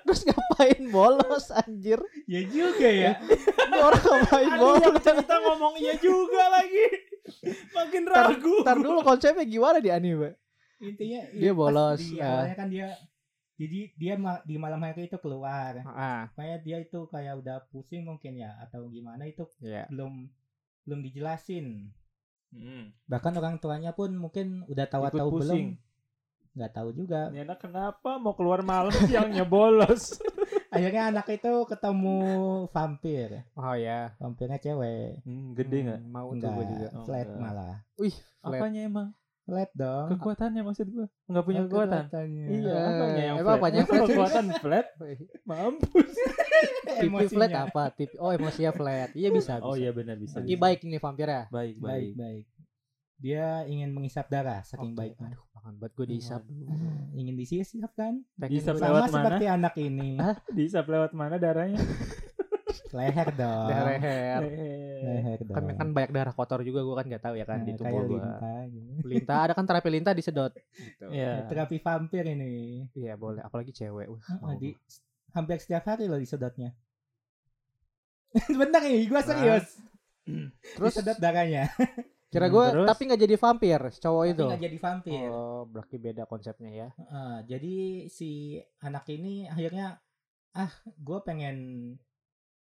terus 0.05 0.21
ngapain 0.27 0.85
bolos 0.91 1.49
anjir? 1.49 1.97
ya 2.29 2.45
juga 2.45 2.89
ya 2.89 3.17
Ini 3.25 3.79
orang 3.81 4.05
ngapain 4.05 4.53
bolos? 4.59 5.01
cerita 5.01 5.35
ngomong 5.41 5.75
iya 5.79 5.95
juga 5.97 6.43
lagi. 6.51 6.85
Makin 7.73 8.03
Tar, 8.05 8.27
tar 8.67 8.77
dulu 8.77 9.01
konsepnya 9.01 9.47
gimana 9.47 9.79
di 9.81 9.89
anime? 9.89 10.37
intinya 10.77 11.25
Dia 11.33 11.41
ya, 11.41 11.53
pas 11.53 11.57
bolos, 11.57 11.99
di 12.05 12.21
ya. 12.21 12.29
awalnya 12.29 12.55
kan 12.55 12.69
dia 12.69 12.87
jadi 13.57 13.81
dia 13.97 14.14
ma- 14.16 14.45
di 14.45 14.57
malam 14.57 14.81
hari 14.81 15.09
itu 15.09 15.16
keluar 15.16 15.81
Ah, 15.85 16.29
kayak 16.33 16.61
dia 16.62 16.77
itu 16.79 17.09
kayak 17.09 17.40
udah 17.40 17.64
pusing 17.69 18.05
mungkin 18.05 18.37
ya 18.37 18.53
atau 18.61 18.87
gimana 18.88 19.25
itu 19.25 19.45
ya. 19.59 19.88
belum 19.88 20.29
belum 20.85 21.01
dijelasin 21.03 21.90
Hmm. 22.55 22.95
bahkan 23.05 23.35
orang 23.37 23.59
tuanya 23.59 23.90
pun 23.90 24.14
mungkin 24.14 24.64
udah 24.71 24.87
tahu 24.87 25.03
Ikut 25.05 25.12
atau 25.19 25.27
belum 25.29 25.42
pusing. 25.42 25.69
nggak 26.57 26.73
tahu 26.73 26.88
juga 26.95 27.29
Ini 27.29 27.45
anak 27.45 27.59
kenapa 27.61 28.16
mau 28.16 28.33
keluar 28.33 28.64
malam 28.64 28.95
siangnya 29.11 29.45
bolos? 29.45 30.16
akhirnya 30.73 31.11
anak 31.11 31.27
itu 31.29 31.53
ketemu 31.69 32.19
vampir 32.71 33.45
Oh 33.57 33.75
ya. 33.77 34.14
vampirnya 34.16 34.57
cewek 34.57 35.21
Hmm, 35.27 35.53
gede 35.53 35.79
nggak? 35.85 36.01
Hmm, 36.01 36.11
Mau 36.12 36.29
tuh 36.33 36.37
enggak 36.38 36.55
gue 36.55 36.64
juga. 36.71 36.88
Oh, 36.97 37.05
flat 37.05 37.27
enggak. 37.29 37.40
malah 37.42 37.75
Wih, 37.97 38.16
flat. 38.40 38.61
Apanya 38.61 38.81
emang? 38.85 39.09
Flat 39.46 39.70
dong 39.72 40.11
Kekuatannya 40.11 40.61
maksud 40.61 40.87
gua. 40.90 41.06
Enggak 41.24 41.44
punya 41.44 41.61
Oh, 41.61 41.64
kekuatan. 41.64 42.02
kekuatannya. 42.04 42.44
Iya, 42.50 42.74
apanya 42.74 43.22
yang 43.30 43.37
emang 43.38 43.59
flat? 43.87 44.02
kekuatan 44.04 44.46
flat? 44.59 44.87
Mampus. 45.48 46.11
TV 46.98 47.14
flat 47.28 47.52
apa? 47.54 47.82
TV 47.90 48.11
Oh, 48.16 48.30
emosinya 48.30 48.72
flat. 48.72 49.11
Iya 49.12 49.28
bisa. 49.30 49.62
Oh 49.62 49.72
iya 49.72 49.90
benar 49.90 50.16
bisa. 50.16 50.42
Lagi 50.42 50.54
baik 50.54 50.82
ini 50.82 50.98
vampir 50.98 51.26
ya. 51.26 51.46
Baik, 51.48 51.78
baik 51.78 51.78
baik. 51.78 52.12
baik 52.16 52.44
dia 53.16 53.64
ingin 53.64 53.96
menghisap 53.96 54.28
darah 54.28 54.61
saking 54.61 54.92
Oke, 54.92 55.00
baiknya 55.00 55.32
Aduh, 55.32 55.40
makan 55.56 55.72
banget 55.80 55.92
gue 55.94 56.06
dihisap. 56.06 56.42
Ah, 56.44 57.00
ingin 57.16 57.32
disisap 57.35 57.92
kan 57.96 58.20
gua- 58.76 58.92
lewat 58.92 59.00
sama 59.00 59.09
mana? 59.09 59.24
seperti 59.24 59.44
anak 59.48 59.74
ini 59.80 60.11
Hah? 60.20 60.37
Lewat 60.85 61.12
mana 61.14 61.37
darahnya? 61.40 61.80
Leher 62.88 63.29
dong 63.33 63.66
leher. 63.66 64.40
Leher. 64.40 64.40
leher 65.03 65.38
dong 65.40 65.55
Kan 65.55 65.64
kan 65.75 65.88
banyak 65.90 66.11
darah 66.11 66.31
kotor 66.31 66.61
juga 66.61 66.81
gue 66.81 66.94
kan 66.94 67.07
nggak 67.07 67.22
tahu 67.22 67.35
ya 67.35 67.44
kan 67.44 67.59
di 67.61 67.70
Nah, 67.70 67.77
tubuh 67.77 67.90
kayak 67.90 68.05
gue. 68.05 68.14
lintah 68.16 68.61
gitu. 68.66 68.90
Lintah 69.03 69.38
ada 69.40 69.53
kan 69.53 69.64
terapi 69.64 69.88
lintah 69.88 70.12
disedot. 70.12 70.53
Gitu. 70.53 71.05
Iya. 71.09 71.46
terapi 71.46 71.77
vampir 71.79 72.25
ini 72.25 72.87
Iya 72.92 73.14
boleh, 73.14 73.40
apalagi 73.40 73.70
cewek. 73.70 74.07
Wah, 74.07 74.22
mau 74.38 74.55
di 74.55 74.70
hampir 75.31 75.57
setiap 75.57 75.85
hari 75.85 76.07
loh 76.07 76.16
disedotnya 76.16 76.70
Bener 78.61 78.83
nih, 78.83 79.07
gue 79.07 79.20
serius. 79.22 79.66
Terus 80.77 80.92
Disedot 80.92 81.16
darahnya. 81.16 81.70
kira 82.27 82.46
Hmm, 82.46 82.53
gue 82.53 82.64
terus? 82.68 82.87
tapi 82.87 83.03
nggak 83.07 83.22
jadi 83.22 83.37
vampir 83.38 83.81
cowok 83.96 84.20
Tapi 84.20 84.33
itu. 84.35 84.44
nggak 84.44 84.62
jadi 84.62 84.79
vampir. 84.79 85.27
Oh, 85.27 85.62
berarti 85.64 85.96
beda 85.96 86.22
konsepnya 86.25 86.70
ya. 86.70 86.88
Heeh, 86.92 87.35
jadi 87.46 87.75
si 88.09 88.31
anak 88.79 89.07
ini 89.09 89.46
akhirnya 89.46 89.96
ah 90.53 90.72
gue 90.85 91.18
pengen 91.22 91.57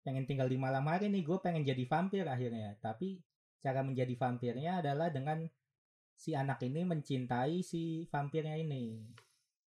pengen 0.06 0.22
tinggal 0.22 0.46
di 0.46 0.54
malam 0.54 0.86
hari 0.86 1.10
nih 1.10 1.26
gue 1.26 1.38
pengen 1.42 1.66
jadi 1.66 1.82
vampir 1.82 2.22
akhirnya 2.22 2.78
tapi 2.78 3.18
cara 3.58 3.82
menjadi 3.82 4.14
vampirnya 4.14 4.78
adalah 4.78 5.10
dengan 5.10 5.42
si 6.14 6.30
anak 6.32 6.62
ini 6.62 6.86
mencintai 6.86 7.58
si 7.60 8.06
vampirnya 8.06 8.54
ini 8.54 9.02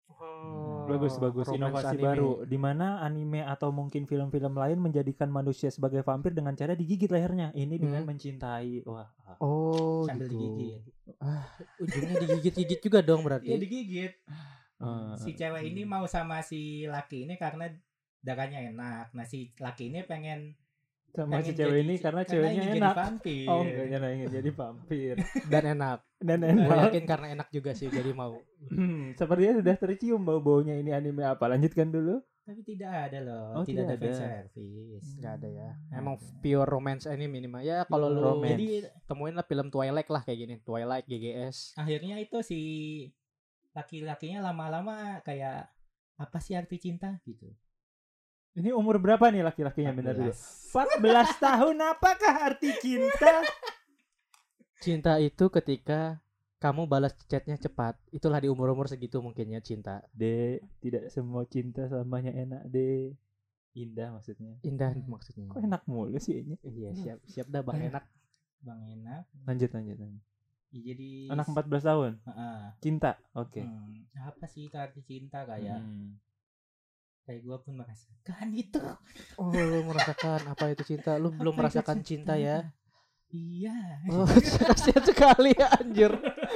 Oh, 0.08 0.88
Bagus 0.88 1.20
bagus 1.20 1.46
inovasi 1.52 1.94
anime. 1.94 2.02
baru 2.02 2.30
di 2.42 2.56
mana 2.56 3.04
anime 3.04 3.44
atau 3.44 3.68
mungkin 3.68 4.02
film-film 4.02 4.56
lain 4.56 4.80
menjadikan 4.80 5.28
manusia 5.28 5.68
sebagai 5.68 6.00
vampir 6.00 6.32
dengan 6.32 6.56
cara 6.56 6.72
digigit 6.72 7.06
lehernya. 7.06 7.52
Ini 7.52 7.76
dengan 7.76 8.02
Hmm. 8.02 8.08
mencintai. 8.08 8.88
Wah. 8.88 9.04
ah. 9.28 9.36
Oh, 9.38 10.08
sambil 10.08 10.26
gitu. 10.26 10.40
digigit 10.40 10.80
Ujungnya 11.78 12.14
digigit-gigit 12.24 12.80
juga 12.80 12.98
dong 13.04 13.20
berarti. 13.20 13.52
iya 13.52 13.60
digigit 13.60 14.12
Eh, 14.78 15.14
si 15.18 15.34
cewek 15.34 15.62
ini 15.66 15.82
mau 15.82 16.06
sama 16.06 16.38
si 16.40 16.88
laki 16.88 17.26
ini 17.26 17.34
karena 17.34 17.66
darahnya 18.20 18.60
enak 18.64 19.10
nah 19.10 19.22
si 19.22 19.54
laki 19.56 19.88
ini 19.88 20.02
pengen 20.02 20.54
sama 21.08 21.40
si 21.40 21.50
cewek 21.50 21.72
jadi- 21.72 21.82
ini 21.82 21.94
karena 21.96 22.22
ceweknya 22.22 22.52
ingin 22.52 22.68
jadi 22.68 22.80
enak. 22.80 22.94
vampir. 22.94 23.46
Oh, 23.48 23.62
enggak 23.64 23.86
nyana 23.88 24.08
ingin 24.12 24.28
jadi 24.30 24.50
vampir. 24.52 25.14
Dan 25.50 25.64
enak. 25.72 25.98
Dan 26.20 26.38
Gue 26.38 26.52
enak. 26.68 26.84
yakin 26.84 27.04
karena 27.06 27.26
enak 27.32 27.48
juga 27.48 27.70
sih 27.72 27.88
jadi 27.88 28.12
mau. 28.12 28.36
Hmm, 28.68 29.16
sepertinya 29.16 29.58
sudah 29.58 29.74
tercium 29.74 30.20
bau-baunya 30.22 30.76
ini 30.76 30.92
anime 30.92 31.24
apa. 31.24 31.48
Lanjutkan 31.48 31.88
dulu. 31.88 32.20
tapi 32.44 32.60
tidak 32.62 32.88
ada 33.08 33.18
loh 33.20 33.46
Oh, 33.54 33.64
tidak, 33.64 33.88
tidak 33.90 33.96
ada 33.98 34.08
service 34.14 35.08
Nggak 35.16 35.32
ada 35.34 35.48
ya. 35.50 35.68
Nggak 35.82 35.98
Emang 35.98 36.14
ada. 36.14 36.28
pure 36.38 36.64
romance 36.66 37.04
anime 37.04 37.32
minimal. 37.34 37.60
Ya 37.62 37.78
kalau 37.84 38.08
lu 38.08 38.20
romance. 38.22 38.52
jadi 38.52 38.68
temuin 39.04 39.34
lah 39.34 39.44
film 39.44 39.68
Twilight 39.68 40.08
lah 40.08 40.22
kayak 40.22 40.38
gini. 40.38 40.54
Twilight, 40.58 41.04
GGS. 41.04 41.56
akhirnya 41.74 42.16
itu 42.16 42.36
si 42.42 42.60
laki-lakinya 43.70 44.42
lama-lama 44.42 44.96
kayak 45.22 45.72
apa 46.16 46.38
sih 46.38 46.52
arti 46.52 46.76
cinta 46.78 47.20
gitu 47.22 47.46
Ini 48.56 48.70
umur 48.72 48.98
berapa 48.98 49.28
nih 49.28 49.44
laki-lakinya 49.44 49.92
benar 49.92 50.14
dulu? 50.16 50.32
14. 50.32 51.00
14 51.00 51.36
tahun 51.40 51.76
apakah 51.80 52.34
arti 52.52 52.70
cinta? 52.80 53.44
Cinta 54.78 55.18
itu 55.18 55.50
ketika 55.50 56.22
kamu 56.58 56.90
balas 56.90 57.14
chatnya 57.30 57.54
cepat. 57.54 57.94
Itulah 58.10 58.42
di 58.42 58.50
umur-umur 58.50 58.90
segitu 58.90 59.22
mungkinnya 59.22 59.62
cinta. 59.62 60.02
De, 60.10 60.58
tidak 60.82 61.10
semua 61.14 61.46
cinta 61.46 61.86
selamanya 61.86 62.34
enak, 62.34 62.62
De. 62.66 63.14
Indah 63.78 64.10
maksudnya. 64.10 64.58
Indah 64.66 64.90
maksudnya. 65.06 65.46
Kok 65.54 65.62
enak 65.62 65.82
mulu 65.86 66.18
sih 66.18 66.42
ini? 66.42 66.58
Iya, 66.66 66.90
siap 66.98 67.18
siap 67.30 67.46
dah 67.46 67.62
Bang 67.62 67.78
enak. 67.78 68.04
bang 68.58 68.80
enak 68.98 69.22
Lanjut 69.46 69.70
lanjut 69.70 69.96
lanjut. 70.02 70.22
Ya, 70.74 70.80
jadi 70.82 71.10
Anak 71.30 71.46
14 71.46 71.86
tahun. 71.86 72.12
Heeh. 72.26 72.58
Cinta. 72.82 73.12
Oke. 73.38 73.62
Hmm, 73.62 74.02
apa 74.18 74.44
sih 74.50 74.66
arti 74.74 75.00
cinta 75.06 75.46
kayak 75.46 75.78
Hmm. 75.78 76.18
Kayak 77.28 77.44
gue 77.44 77.56
pun 77.60 77.72
merasakan 77.76 78.48
itu 78.50 78.80
Oh, 79.36 79.52
lu 79.52 79.84
merasakan 79.84 80.48
apa 80.48 80.72
itu 80.72 80.82
cinta? 80.86 81.14
Lu 81.14 81.28
belum 81.28 81.52
Apa 81.52 81.60
merasakan 81.62 82.00
cinta 82.00 82.34
ya? 82.34 82.64
iya 83.28 84.00
Oh, 84.08 84.24
kasihan 84.64 85.04
sekali 85.04 85.52
anjir. 85.54 86.08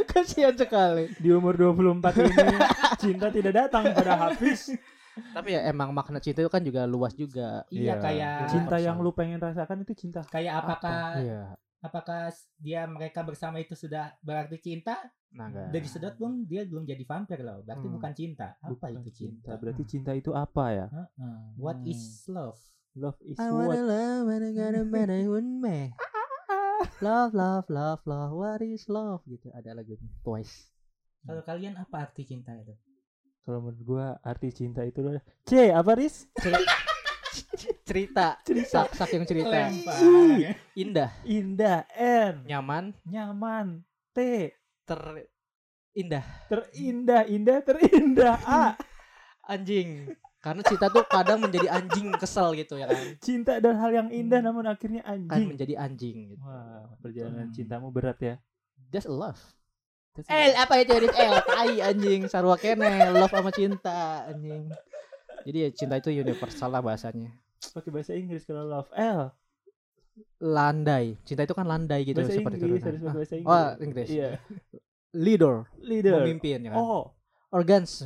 Kasihan 0.08 0.56
sekali. 0.56 1.12
Di 1.14 1.28
umur 1.28 1.52
24 1.52 2.00
ini 2.18 2.56
cinta 2.98 3.28
tidak 3.28 3.52
datang 3.54 3.92
pada 3.92 4.16
Hafiz. 4.18 4.72
Tapi 5.12 5.52
ya 5.52 5.68
emang 5.68 5.92
makna 5.92 6.16
cinta 6.16 6.40
itu 6.40 6.48
kan 6.48 6.64
juga 6.64 6.88
luas 6.88 7.12
juga. 7.12 7.68
iya 7.68 8.00
kayak 8.00 8.48
cinta 8.48 8.80
yang 8.80 8.96
lu 8.96 9.12
pengen 9.12 9.36
rasakan 9.36 9.84
itu 9.84 9.92
cinta. 9.94 10.24
kayak 10.26 10.64
apakah 10.64 11.20
Iya. 11.20 11.42
apakah 11.78 12.32
dia 12.56 12.88
mereka 12.88 13.20
bersama 13.20 13.60
itu 13.60 13.76
sudah 13.76 14.16
berarti 14.24 14.56
cinta 14.56 14.96
Nah, 15.32 15.48
enggak. 15.48 15.66
udah 15.72 15.80
disedot 15.80 16.14
pun 16.14 16.44
dia 16.44 16.62
belum 16.62 16.84
jadi 16.84 17.02
vampir 17.02 17.40
loh. 17.40 17.64
Berarti 17.64 17.86
Hmm. 17.86 17.94
bukan 17.96 18.12
cinta. 18.12 18.48
Apa 18.58 18.68
Bukan 18.68 18.90
itu 19.00 19.10
cinta, 19.10 19.50
Berarti 19.56 19.82
cinta 19.84 20.10
itu 20.12 20.30
apa 20.30 20.64
ya? 20.70 20.86
Heeh. 20.88 21.36
what 21.56 21.76
Hmm. 21.76 21.88
is 21.88 22.00
love? 22.28 22.60
Love 22.92 23.16
is 23.24 23.40
I 23.40 23.48
wanna 23.48 23.72
what? 23.72 23.80
love 23.88 24.26
and 24.28 24.42
I 24.44 24.50
gotta 24.52 24.82
man 24.84 25.08
I 25.08 25.24
want 25.24 25.48
me. 25.48 25.78
love 27.00 27.32
love 27.32 27.64
love 27.68 28.04
love. 28.04 28.30
What 28.30 28.60
is 28.60 28.84
love? 28.86 29.24
Gitu. 29.24 29.48
Ada 29.48 29.72
lagunya 29.72 30.04
Twice. 30.20 30.68
Kalau 31.22 31.40
kalian 31.40 31.74
apa 31.74 32.04
arti 32.04 32.22
cinta 32.22 32.52
itu? 32.52 32.76
Kalau 33.42 33.58
menurut 33.58 33.80
gua 33.82 34.06
arti 34.20 34.52
cinta 34.52 34.84
itu 34.84 35.00
adalah 35.00 35.24
C 35.42 35.72
apa 35.72 35.92
Riz? 35.96 36.28
cerita. 37.88 38.38
Cerita. 38.44 38.80
Saking 38.92 39.24
cerita. 39.24 39.48
Lempar. 39.50 39.98
indah. 40.74 41.10
Indah. 41.24 41.80
N 41.96 42.44
nyaman. 42.44 42.92
Nyaman. 43.04 43.80
T 44.12 44.18
ter 44.92 45.00
indah 45.92 46.24
terindah 46.48 47.22
indah 47.24 47.58
terindah. 47.64 48.36
A 48.44 48.62
anjing. 49.52 50.12
Karena 50.42 50.58
cinta 50.66 50.90
tuh 50.90 51.06
kadang 51.06 51.38
menjadi 51.38 51.70
anjing 51.70 52.10
kesel 52.18 52.52
gitu 52.58 52.74
ya 52.74 52.90
kan. 52.90 52.98
Cinta 53.22 53.62
adalah 53.62 53.78
hal 53.86 53.90
yang 53.94 54.08
indah 54.10 54.42
namun 54.42 54.66
akhirnya 54.66 55.06
kan 55.06 55.22
anjing. 55.22 55.48
menjadi 55.54 55.74
anjing 55.78 56.16
gitu. 56.34 56.42
Wah 56.42 56.90
perjalanan 56.98 57.46
Hmm. 57.46 57.54
cintamu 57.54 57.88
berat 57.88 58.18
ya. 58.18 58.34
Just 58.90 59.06
a 59.06 59.14
love 59.14 59.38
Terus 60.12 60.28
L 60.28 60.52
apa 60.60 60.74
itu 60.76 60.92
Rif? 60.92 61.14
L 61.14 61.34
tai 61.40 61.76
anjing. 61.80 62.20
Sarwa 62.28 62.60
kene 62.60 62.90
love 63.10 63.32
sama 63.32 63.48
cinta 63.48 64.28
anjing. 64.28 64.68
Jadi 65.42 65.58
ya 65.58 65.68
cinta 65.72 65.96
itu 65.96 66.12
universal 66.12 66.68
lah 66.68 66.84
bahasanya. 66.84 67.32
Pakai 67.72 67.88
bahasa 67.88 68.12
Inggris 68.12 68.44
kalau 68.44 68.66
love. 68.66 68.90
L 68.92 69.30
landai. 70.42 71.16
Cinta 71.24 71.42
itu 71.46 71.54
kan 71.54 71.66
landai 71.66 72.04
gitu 72.04 72.20
bahasa 72.20 72.34
seperti 72.34 72.56
Inggris 72.60 72.82
itu 72.82 72.88
harus 72.88 73.02
Ah, 73.02 73.12
bahasa 73.14 73.34
Inggris 73.36 73.52
oh 73.52 73.68
Inggris. 73.84 74.08
Iya. 74.10 74.28
Leader. 75.12 75.54
Leader. 75.80 76.12
Pemimpin 76.24 76.58
ya 76.66 76.70
kan? 76.72 76.78
Oh. 76.80 77.04
Organs. 77.52 78.00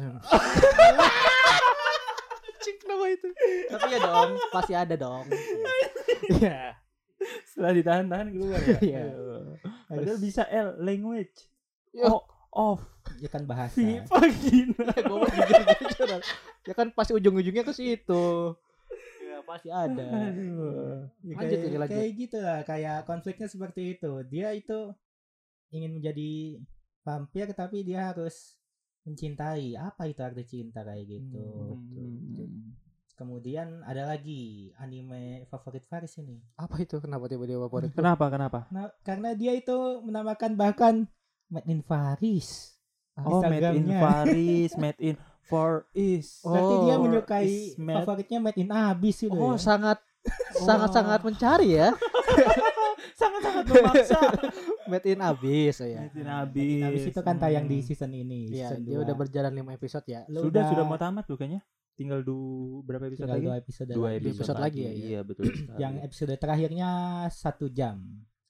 Cik 2.66 2.79
nama 2.90 3.07
itu. 3.11 3.29
Tapi 3.71 3.87
ya 3.95 3.99
dong 4.03 4.31
pasti 4.51 4.73
ada 4.75 4.95
dong. 4.99 5.25
Iya. 6.27 6.75
setelah 7.49 7.73
ditahan-tahan 7.73 8.29
keluar 8.35 8.61
ya? 8.61 8.77
Iya. 8.83 9.03
Aduh. 9.09 9.57
padahal 9.88 10.19
bisa 10.21 10.42
L 10.51 10.77
language. 10.83 11.49
Ya. 11.97 12.12
oh 12.12 12.21
off 12.53 12.83
Ya 13.23 13.31
kan 13.31 13.47
bahasa. 13.47 13.79
V 13.79 14.03
vagina 14.11 14.85
ya 14.92 15.01
gue 15.07 15.16
mau 15.16 15.31
jujur 15.31 15.62
ya 16.66 16.75
kan 16.75 16.90
pasti 16.90 17.14
ujung-ujungnya 17.14 17.62
ke 17.62 17.73
situ. 17.73 18.53
ya 18.53 18.59
pasti 19.46 19.68
ada 19.70 20.04
Aduh. 20.28 21.06
Ya, 21.22 21.35
Lanjut, 21.38 21.56
kayak, 21.56 21.70
ya, 21.70 21.78
lanjut. 21.78 21.94
kayak 21.94 22.11
gitu 22.12 22.38
lah, 22.38 22.61
kayak 22.62 22.98
konfliknya 23.04 23.46
seperti 23.46 23.82
itu. 23.94 24.12
Dia 24.26 24.50
itu 24.52 24.90
ingin 25.70 25.94
menjadi 25.94 26.59
vampir 27.00 27.46
tapi 27.52 27.82
dia 27.82 28.11
harus 28.11 28.59
mencintai. 29.02 29.78
Apa 29.78 30.11
itu 30.11 30.20
arti 30.20 30.42
cinta 30.44 30.82
kayak 30.82 31.06
gitu. 31.06 31.46
Hmm. 31.78 32.74
Kemudian 33.16 33.80
ada 33.82 34.04
lagi 34.04 34.68
anime 34.76 35.48
favorit 35.48 35.88
Faris 35.88 36.20
ini. 36.20 36.37
apa 36.54 36.76
itu 36.78 37.00
kenapa 37.00 37.24
tiba-tiba 37.24 37.64
favorit 37.64 37.88
kenapa 37.90 38.28
kenapa 38.28 38.59
Nah, 38.68 38.92
karena 39.00 39.32
dia 39.32 39.56
itu 39.56 39.72
menamakan 40.04 40.52
bahkan 40.52 40.94
Made 41.48 41.64
in 41.64 41.80
Faris. 41.80 42.76
oh 43.16 43.40
made 43.40 43.64
in. 43.72 43.88
Paris 43.88 44.76
made 44.76 45.00
in 45.00 45.16
Far 45.46 45.72
East 45.92 46.42
Berarti 46.42 46.74
dia 46.82 46.94
Oh, 46.94 47.00
menyukai 47.00 47.46
is 47.46 47.74
made- 47.76 47.96
favoritnya 47.98 48.38
Made 48.40 48.59
in 48.59 48.68
Abyss 48.68 49.18
itu 49.22 49.32
oh 49.32 49.54
ya. 49.54 49.59
sangat 49.59 49.98
sangat-sangat 50.56 51.22
mencari 51.22 51.76
ya 51.76 51.94
sangat-sangat 53.20 53.64
memaksa 53.64 54.18
made 54.90 55.06
in 55.06 55.20
abyss 55.20 55.78
ya 55.80 56.02
made 56.02 56.16
in 56.16 56.26
Made 56.26 56.59
in 56.59 56.82
Abyss 56.85 57.06
itu 57.09 57.20
kan 57.20 57.37
tayang 57.37 57.64
di 57.64 57.78
Hmm. 57.78 57.87
season 57.87 58.11
ini. 58.11 58.50
Iya, 58.50 58.70
season 58.70 58.82
dia 58.82 58.96
dua. 58.96 59.04
udah 59.04 59.14
berjalan 59.16 59.52
5 59.52 59.70
episode 59.72 60.06
ya. 60.06 60.20
Lu 60.26 60.42
sudah 60.42 60.50
udah 60.50 60.64
sudah 60.68 60.85
mau 60.85 60.96
tamat 60.96 61.24
bukannya 61.24 61.61
tinggal 61.92 62.20
du 62.20 62.37
berapa 62.82 63.06
episode 63.06 63.24
tinggal 63.24 63.38
lagi 63.38 63.46
dua 63.46 63.56
episode 63.56 63.88
dua 63.88 64.04
lagi. 64.04 64.16
episode, 64.18 64.37
episode 64.37 64.61
lagi 64.61 64.78
ya, 64.78 64.90
iya. 64.90 65.06
iya 65.06 65.20
betul. 65.22 65.44
Yang 65.82 65.94
episode 66.02 66.35
terakhirnya 66.37 66.88
satu 67.30 67.66
jam. 67.68 67.96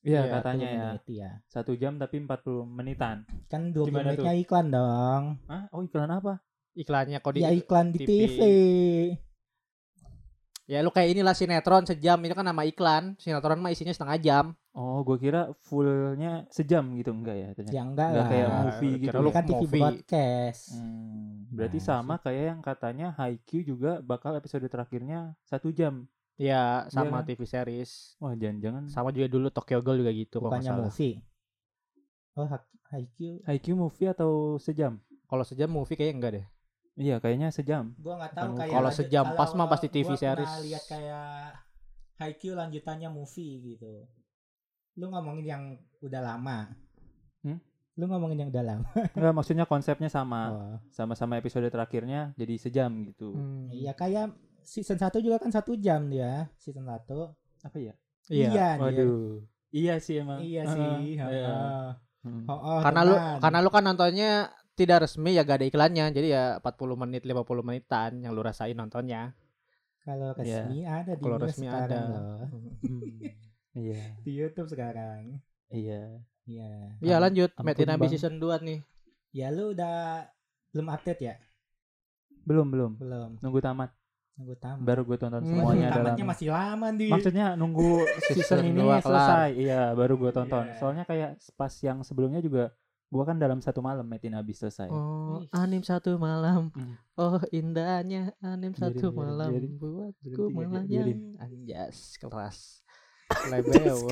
iya 0.00 0.22
Iya, 0.22 0.32
katanya 0.32 0.66
20 0.66 0.70
ya 0.72 0.82
menit, 0.86 1.04
iya. 1.08 1.30
satu 1.44 1.72
jam 1.74 1.92
tapi 1.96 2.16
40 2.20 2.62
menitan 2.64 3.16
Kan 3.44 3.70
20 3.70 3.84
Gimana 3.84 4.04
menitnya 4.08 4.32
iklan 4.36 4.66
dong. 4.68 5.22
Hah? 5.44 5.62
oh 5.68 5.82
iklan 5.82 6.10
apa 6.10 6.38
Iklannya 6.76 7.18
kok 7.18 7.32
di 7.32 7.40
Ya 7.40 7.50
iklan 7.50 7.88
di 7.88 8.04
TV. 8.04 8.10
TV. 8.28 8.38
Ya 10.66 10.82
lu 10.82 10.90
kayak 10.90 11.14
inilah 11.14 11.30
sinetron 11.30 11.86
sejam 11.86 12.18
itu 12.20 12.34
kan 12.34 12.42
nama 12.42 12.62
iklan. 12.62 13.14
Sinetron 13.16 13.62
mah 13.62 13.70
isinya 13.70 13.94
setengah 13.94 14.18
jam. 14.18 14.46
oh 14.76 15.00
gue 15.00 15.16
kira 15.16 15.56
fullnya 15.64 16.44
sejam 16.52 16.84
gitu 16.92 17.08
enggak 17.08 17.32
ya 17.32 17.48
ternyata 17.56 17.72
Ya 17.72 17.80
enggak 17.80 18.08
Nggak 18.12 18.20
lah. 18.20 18.28
kayak 18.28 18.44
Nah, 18.46 18.60
movie 18.60 18.92
gitu 18.92 19.04
kira 19.08 19.16
ya? 19.16 19.24
lu 19.24 19.30
kan 19.32 19.44
TV 19.46 19.56
movie. 19.56 19.80
broadcast. 19.80 20.62
Hmm, 20.76 21.32
berarti 21.48 21.78
Nah, 21.78 21.86
sama 21.86 22.14
kayak 22.20 22.44
yang 22.44 22.60
katanya 22.60 23.06
Haikyuu 23.16 23.64
juga 23.64 24.04
bakal 24.04 24.36
episode 24.36 24.68
terakhirnya 24.68 25.32
satu 25.42 25.72
jam 25.72 26.04
Ya 26.36 26.84
sama 26.92 27.24
kan? 27.24 27.32
TV 27.32 27.40
series. 27.42 28.20
wah 28.20 28.36
jangan-jangan 28.36 28.92
Sama 28.92 29.08
juga 29.10 29.32
dulu 29.32 29.48
Tokyo 29.48 29.80
Ghoul 29.80 30.04
juga 30.04 30.12
gitu 30.12 30.36
Bukannya 30.44 30.76
movie. 30.76 31.24
Oh, 32.36 32.44
Haikyuu. 32.92 33.40
Haikyuu 33.48 33.76
movie 33.78 34.12
atau 34.12 34.60
sejam 34.60 35.00
Kalau 35.24 35.40
sejam 35.42 35.72
movie 35.72 35.96
kayaknya 35.96 36.16
enggak 36.18 36.32
deh. 36.36 36.46
Iya 36.96 37.16
kayaknya 37.16 37.48
sejam 37.48 37.92
Gua 37.96 38.16
nggak 38.16 38.32
tahu 38.32 38.50
kayak 38.54 38.70
Kalau 38.70 38.82
lanjut- 38.84 38.98
sejam 38.98 39.24
kalau 39.26 39.36
pas 39.36 39.50
mah 39.52 39.66
pasti 39.66 39.88
TV 39.88 40.08
gua 40.08 40.18
series. 40.18 40.52
lihat 40.62 40.84
kayak 40.86 41.28
Haikyuu 42.16 42.54
lanjutannya 42.54 43.08
movie 43.08 43.52
gitu. 43.66 44.08
Lu 44.94 45.06
ngomongin 45.06 45.44
yang 45.46 45.62
udah 46.00 46.24
lama. 46.24 46.72
Hmm? 47.42 47.60
Lu 47.94 48.04
ngomongin 48.06 48.40
yang 48.40 48.48
udah 48.48 48.64
lama. 48.66 48.88
enggak 49.12 49.34
maksudnya 49.34 49.64
konsepnya 49.64 50.08
sama 50.08 50.40
Oh. 50.48 50.76
sama-sama 50.88 51.36
episode 51.36 51.64
terakhirnya 51.66 52.32
jadi 52.34 52.56
sejam 52.56 52.88
gitu 53.04 53.30
Hmm. 53.30 53.68
Iya 53.68 53.92
kayak 53.92 54.32
season 54.62 54.96
1 54.96 55.20
juga 55.20 55.36
kan 55.36 55.48
satu 55.48 55.76
jam 55.76 56.08
dia 56.08 56.48
season 56.56 56.82
1 56.82 56.96
apa 57.62 57.76
ya 57.76 57.92
Iya. 58.26 58.48
dia. 58.48 58.68
waduh 58.76 59.44
iya 59.70 59.94
sih 59.96 60.18
emang 60.18 60.40
Iya 60.40 60.62
sih. 60.66 60.90
iya. 61.12 61.22
heeh. 61.22 61.86
Hmm. 62.24 62.42
Oh, 62.44 62.56
oh, 62.56 62.78
karena 62.80 63.00
lu 63.02 63.14
teman. 63.14 63.38
karena 63.38 63.58
lu 63.60 63.70
kan 63.70 63.82
nontonnya 63.84 64.30
tidak 64.76 64.98
resmi 65.02 65.32
ya 65.32 65.42
gak 65.42 65.56
ada 65.56 65.66
iklannya. 65.66 66.04
Jadi 66.10 66.28
ya 66.30 66.60
40 66.60 66.68
menit 66.94 67.22
50 67.22 67.42
menitan 67.62 68.10
yang 68.18 68.30
lu 68.30 68.40
rasain 68.40 68.72
nontonnya. 68.72 69.32
kalau 69.98 70.30
Iya. 70.32 70.62
resmi 70.62 70.78
ada 70.84 71.12
di 71.12 71.22
Kalau 71.24 71.38
resmi 71.40 71.66
sekarang 71.66 71.82
ada. 71.82 71.98
loh. 72.06 72.46
Hmm. 72.78 73.00
iya 73.82 74.02
Di 74.20 74.30
YouTube 74.32 74.68
sekarang. 74.68 75.42
iya 75.68 76.22
Iya. 76.44 76.94
Iya 76.96 77.16
lanjut 77.18 77.50
Bang. 77.98 78.06
season 78.08 78.38
2 78.38 78.62
nih. 78.62 78.78
Ya 79.32 79.50
lu 79.50 79.72
udah 79.72 80.22
belum 80.70 80.86
update 80.88 81.20
ya? 81.20 81.34
belum 82.42 82.70
belum 82.70 82.92
Belum. 82.96 83.30
nunggu 83.36 83.58
tamat 83.58 83.90
Nunggu 84.36 84.54
tamat. 84.54 84.78
baru 84.78 85.02
gue 85.02 85.16
tonton 85.16 85.40
Hmm. 85.40 85.50
semuanya 85.50 85.88
Tamatnya 85.90 86.14
dalam 86.14 86.28
masih 86.28 86.48
lama 86.48 86.86
di. 86.92 87.06
maksudnya 87.08 87.46
nunggu 87.52 87.90
season 88.22 88.38
Season 88.38 88.58
ini 88.62 88.78
kelar. 88.78 89.02
selesai 89.02 89.48
iya 89.56 89.82
baru 89.90 90.14
gue 90.14 90.30
tonton 90.30 90.64
Iya. 90.64 90.78
soalnya 90.78 91.02
kayak 91.02 91.30
pas 91.52 91.74
yang 91.80 91.98
sebelumnya 92.00 92.38
juga 92.38 92.70
gue 93.06 93.22
kan 93.22 93.38
dalam 93.38 93.62
satu 93.62 93.78
malam 93.78 94.02
metin 94.02 94.34
habis 94.34 94.58
selesai 94.58 94.90
Oh, 94.90 95.46
anim 95.54 95.78
satu 95.80 96.18
malam. 96.18 96.74
Hmm. 96.74 96.94
Oh, 97.14 97.38
indahnya 97.50 98.34
anim 98.40 98.70
Biarin, 98.70 98.82
satu 98.82 99.06
biarin, 99.08 99.16
malam 99.16 99.50
biarin. 99.54 99.72
buatku 99.78 100.42
biarin. 100.84 101.20
Anjas, 101.38 102.18
keras. 102.18 102.58
Lebeo. 103.50 104.10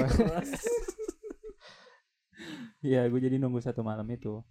Iya 2.79 3.09
gue 3.09 3.17
jadi 3.19 3.37
nunggu 3.41 3.59
satu 3.59 3.81
malam 3.81 4.05
itu 4.09 4.45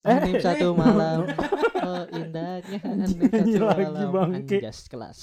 anim 0.00 0.38
satu 0.38 0.72
malam. 0.72 1.26
Oh, 1.80 2.04
indahnya 2.14 2.78
anim 2.96 3.18
satu 3.20 3.58
lagi, 3.68 3.84
malam. 3.84 4.10
bangke. 4.14 4.56
Anjas, 4.62 4.78
kelas. 4.86 5.18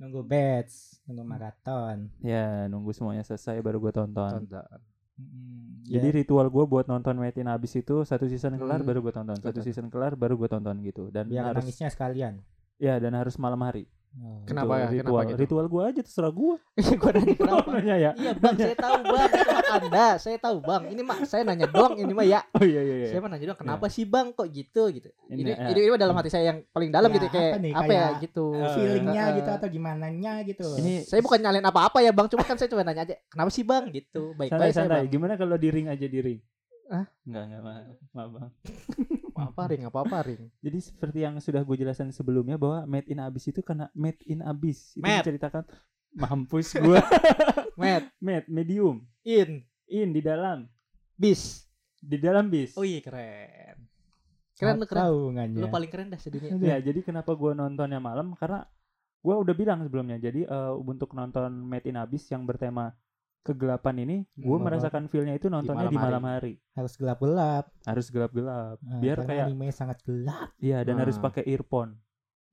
Nunggu 0.00 0.24
batch, 0.24 0.74
nunggu 1.04 1.22
maraton. 1.22 2.08
ya 2.24 2.64
nunggu 2.66 2.90
semuanya 2.90 3.20
selesai 3.20 3.60
baru 3.60 3.78
gue 3.78 3.92
tonton 3.92 4.48
Tonton. 4.48 4.80
Mm, 5.14 5.86
jadi 5.86 6.08
ya. 6.10 6.14
ritual 6.20 6.50
gue 6.50 6.64
buat 6.66 6.86
nonton 6.86 7.14
metin 7.16 7.46
habis 7.46 7.70
itu 7.74 8.02
satu 8.02 8.26
season 8.26 8.58
kelar 8.58 8.82
Hmm. 8.82 8.88
baru 8.88 8.98
gue 8.98 9.12
tonton 9.12 9.38
satu 9.38 9.60
season 9.62 9.86
kelar 9.86 10.18
baru 10.18 10.34
gue 10.34 10.48
tonton 10.48 10.74
gitu 10.82 11.12
dan 11.14 11.30
biar 11.30 11.54
harus 11.54 11.62
nangisnya 11.62 11.86
sekalian. 11.86 12.42
ya 12.76 12.98
dan 12.98 13.14
harus 13.14 13.38
malam 13.38 13.62
hari 13.62 13.86
Oh. 14.14 14.46
Kenapa 14.46 14.72
ya? 14.76 14.86
Itu 14.86 14.94
Kenapa 14.94 15.10
ritual 15.10 15.24
gitu? 15.26 15.38
ritual 15.40 15.66
gue 15.66 15.82
aja 15.84 16.00
terserah 16.00 16.30
gue 16.30 16.54
Gua 17.02 17.10
nanya 17.10 17.34
kenapa? 17.34 17.68
nanya 17.74 17.96
ya 17.96 18.10
Iya 18.14 18.32
bang, 18.32 18.54
saya 18.56 18.76
tahu 18.76 18.94
bang, 19.02 19.30
anda, 19.74 20.06
saya 20.16 20.36
tahu 20.38 20.56
bang. 20.60 20.82
Ini 20.86 21.02
mah 21.02 21.18
saya 21.24 21.42
nanya 21.42 21.66
doang, 21.66 21.94
ini 21.96 22.12
mah 22.12 22.22
ya. 22.22 22.40
oh 22.48 22.62
iya 22.62 22.80
iya 22.80 22.94
iya 22.96 23.08
Saya 23.10 23.18
mah 23.18 23.30
nanya 23.30 23.46
doang, 23.48 23.58
kenapa 23.58 23.86
sih 23.88 24.04
bang 24.04 24.30
kok 24.30 24.46
gitu 24.46 24.82
gitu. 24.88 25.10
Ini, 25.26 25.40
Ini, 25.40 25.50
ya. 25.50 25.66
ini, 25.66 25.78
ini 25.80 25.90
mah 25.90 26.00
dalam 26.00 26.14
hati 26.14 26.30
saya 26.30 26.44
yang 26.46 26.62
paling 26.68 26.90
dalam 26.90 27.08
Ya, 27.08 27.14
gitu 27.16 27.26
kayak 27.28 27.50
apa 27.50 27.58
nih? 27.58 27.72
apa 27.74 27.92
ya 27.92 28.06
gitu. 28.20 28.46
Feelingnya 28.70 29.22
Eh, 29.24 29.34
gitu 29.34 29.50
atau 29.50 29.68
gimana 29.68 30.06
nya 30.08 30.32
gitu. 30.42 30.66
ini 30.76 30.94
Saya 31.02 31.18
bukan 31.20 31.38
nyalain 31.40 31.64
apa-apa 31.64 31.98
ya 31.98 32.10
bang, 32.10 32.26
cuma 32.28 32.42
kan 32.42 32.54
saya 32.54 32.68
cuma 32.68 32.82
nanya 32.82 33.02
aja, 33.02 33.14
kenapa 33.26 33.50
sih 33.50 33.62
bang 33.62 33.90
gitu. 33.90 34.30
Baik 34.32 34.48
santai 34.48 34.62
baik 34.62 34.72
saya 34.72 34.84
santai 34.86 35.00
bang. 35.00 35.10
gimana 35.10 35.34
kalau 35.34 35.56
di 35.56 35.68
ring 35.68 35.86
aja 35.86 36.06
di 36.06 36.20
ring 36.20 36.38
Hah? 36.86 37.02
Enggak, 37.24 37.42
enggak, 37.48 37.60
maaf, 37.60 37.82
maaf 38.12 38.30
bang. 38.30 38.50
Apa 39.34 39.66
ring, 39.66 39.82
apa 39.84 39.98
apa 40.00 40.18
ring. 40.22 40.46
Jadi 40.64 40.78
seperti 40.78 41.18
yang 41.22 41.34
sudah 41.38 41.60
gue 41.60 41.76
jelaskan 41.76 42.10
sebelumnya 42.10 42.54
bahwa 42.54 42.86
Made 42.86 43.10
in 43.10 43.18
Abyss 43.18 43.50
itu 43.50 43.60
karena 43.60 43.90
Made 43.92 44.22
in 44.24 44.40
Abyss 44.40 44.94
itu 44.94 45.02
Mad. 45.02 45.22
menceritakan 45.22 45.62
mampus 46.14 46.78
gue 46.78 47.00
Matt, 47.80 48.06
Made 48.22 48.46
medium 48.46 49.02
in, 49.26 49.66
in 49.90 50.14
di 50.14 50.22
dalam 50.22 50.70
bis. 51.14 51.66
di 51.98 52.20
dalam 52.20 52.46
bis. 52.46 52.76
Oh 52.78 52.84
iya 52.84 53.02
keren. 53.02 53.76
Keren 54.54 54.78
lu 54.78 54.86
Apa 54.86 54.90
keren. 55.02 55.10
hubungannya? 55.10 55.58
Lu 55.58 55.66
paling 55.66 55.90
keren 55.90 56.08
dah 56.08 56.20
sedunia. 56.20 56.54
Ya, 56.54 56.76
jadi 56.78 57.02
kenapa 57.02 57.34
gue 57.34 57.50
nontonnya 57.52 57.98
malam 57.98 58.38
karena 58.38 58.62
gue 59.18 59.34
udah 59.34 59.54
bilang 59.56 59.82
sebelumnya. 59.82 60.20
Jadi 60.20 60.46
eh, 60.46 60.72
untuk 60.78 61.10
nonton 61.10 61.50
Made 61.50 61.90
in 61.90 61.98
Abyss 61.98 62.30
yang 62.30 62.46
bertema 62.46 62.94
kegelapan 63.44 63.94
ini 64.00 64.16
gue 64.32 64.42
Hmm. 64.50 64.64
merasakan 64.64 65.04
feelnya 65.04 65.32
itu 65.32 65.46
nontonnya 65.46 65.86
di 65.86 65.92
malam 65.92 66.18
malam 66.18 66.24
hari 66.32 66.56
Harus 66.72 66.96
gelap-gelap. 66.96 67.68
harus 67.82 68.06
gelap-gelap 68.08 68.76
Nah, 68.80 68.98
biar 68.98 69.18
kayak 69.22 69.44
anime 69.46 69.68
sangat 69.68 70.00
gelap. 70.00 70.48
iya 70.58 70.80
dan 70.80 70.96
harus 70.96 71.14
Ah. 71.14 71.22
pakai 71.22 71.44
earphone 71.46 72.00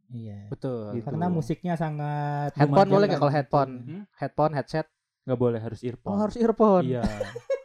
Iya. 0.08 0.52
Betul. 0.52 0.92
Gitu. 0.94 1.08
Karena 1.08 1.32
musiknya 1.32 1.74
sangat 1.74 2.52
Headphone 2.54 2.92
boleh 2.92 3.08
nggak 3.08 3.16
kalau 3.18 3.32
gitu. 3.32 3.38
headphone? 3.40 3.72
Hmm? 3.80 4.02
Headphone, 4.14 4.54
headset. 4.54 4.88
nggak 5.22 5.38
boleh 5.38 5.58
harus 5.58 5.80
earphone 5.82 6.12
Oh 6.12 6.20
harus 6.20 6.36
earphone. 6.36 6.84
iya 6.84 7.00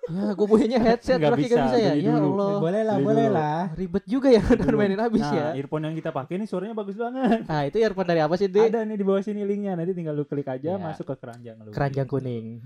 Ya 0.06 0.30
gue 0.30 0.46
punyanya 0.46 0.78
headset 0.78 1.18
Nggak 1.18 1.34
bisa, 1.34 1.58
bisa 1.58 1.76
ya. 1.76 1.92
Ya. 1.92 2.14
Allah. 2.14 2.62
Boleh 2.62 2.82
lah, 2.84 2.96
boleh 2.96 3.26
lah. 3.26 3.60
Ribet 3.74 4.06
juga 4.06 4.30
ya 4.30 4.38
udah 4.38 4.66
mainin 4.70 5.02
habis 5.02 5.18
nah 5.20 5.34
ya. 5.34 5.46
earphone 5.58 5.82
yang 5.82 5.94
kita 5.94 6.14
pakai 6.14 6.38
ini 6.38 6.46
suaranya 6.46 6.72
bagus 6.72 6.94
banget 6.94 7.42
Nah 7.42 7.66
itu 7.66 7.76
earphone 7.76 8.06
dari 8.06 8.22
apa 8.22 8.34
sih, 8.34 8.46
Di? 8.46 8.62
ada 8.62 8.80
nih 8.80 8.94
di 8.94 9.02
bawah 9.02 9.18
sini 9.18 9.42
linknya 9.42 9.74
nanti 9.74 9.90
tinggal 9.90 10.14
lu 10.14 10.22
klik 10.22 10.46
aja 10.46 10.70
Iya. 10.70 10.78
masuk 10.78 11.02
ke 11.04 11.14
keranjang 11.18 11.58
lu 11.58 11.74
Keranjang 11.74 12.06
kuning. 12.06 12.62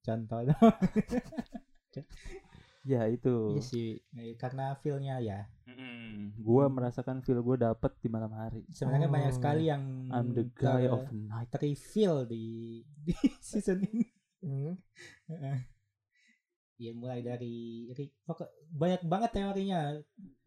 Contoh. 0.00 0.40
ya 2.84 3.08
itu 3.08 3.34
Iya 3.54 3.62
sih. 3.62 3.88
Eh, 4.12 4.36
karena 4.36 4.76
feel-nya 4.76 5.16
ya. 5.18 5.40
Mm-mm. 5.64 6.36
gua 6.38 6.68
merasakan 6.68 7.20
feel 7.20 7.40
gue 7.40 7.56
dapet 7.56 7.96
di 7.98 8.06
malam 8.06 8.30
hari 8.30 8.62
Sebenarnya 8.68 9.08
banyak 9.08 9.32
Oh. 9.32 9.36
sekali 9.36 9.64
yang 9.66 10.06
I'm 10.08 10.30
the 10.30 10.44
guy 10.46 10.84
of 10.86 11.08
night 11.10 11.48
terreveal 11.48 12.24
di 12.24 12.44
di 12.84 13.14
season 13.42 13.80
ini. 13.82 14.04
Heeh. 14.44 15.58
ya 16.74 16.90
mulai 16.92 17.22
dari 17.22 17.88
banyak 18.68 19.02
banget 19.02 19.30
teorinya. 19.32 19.94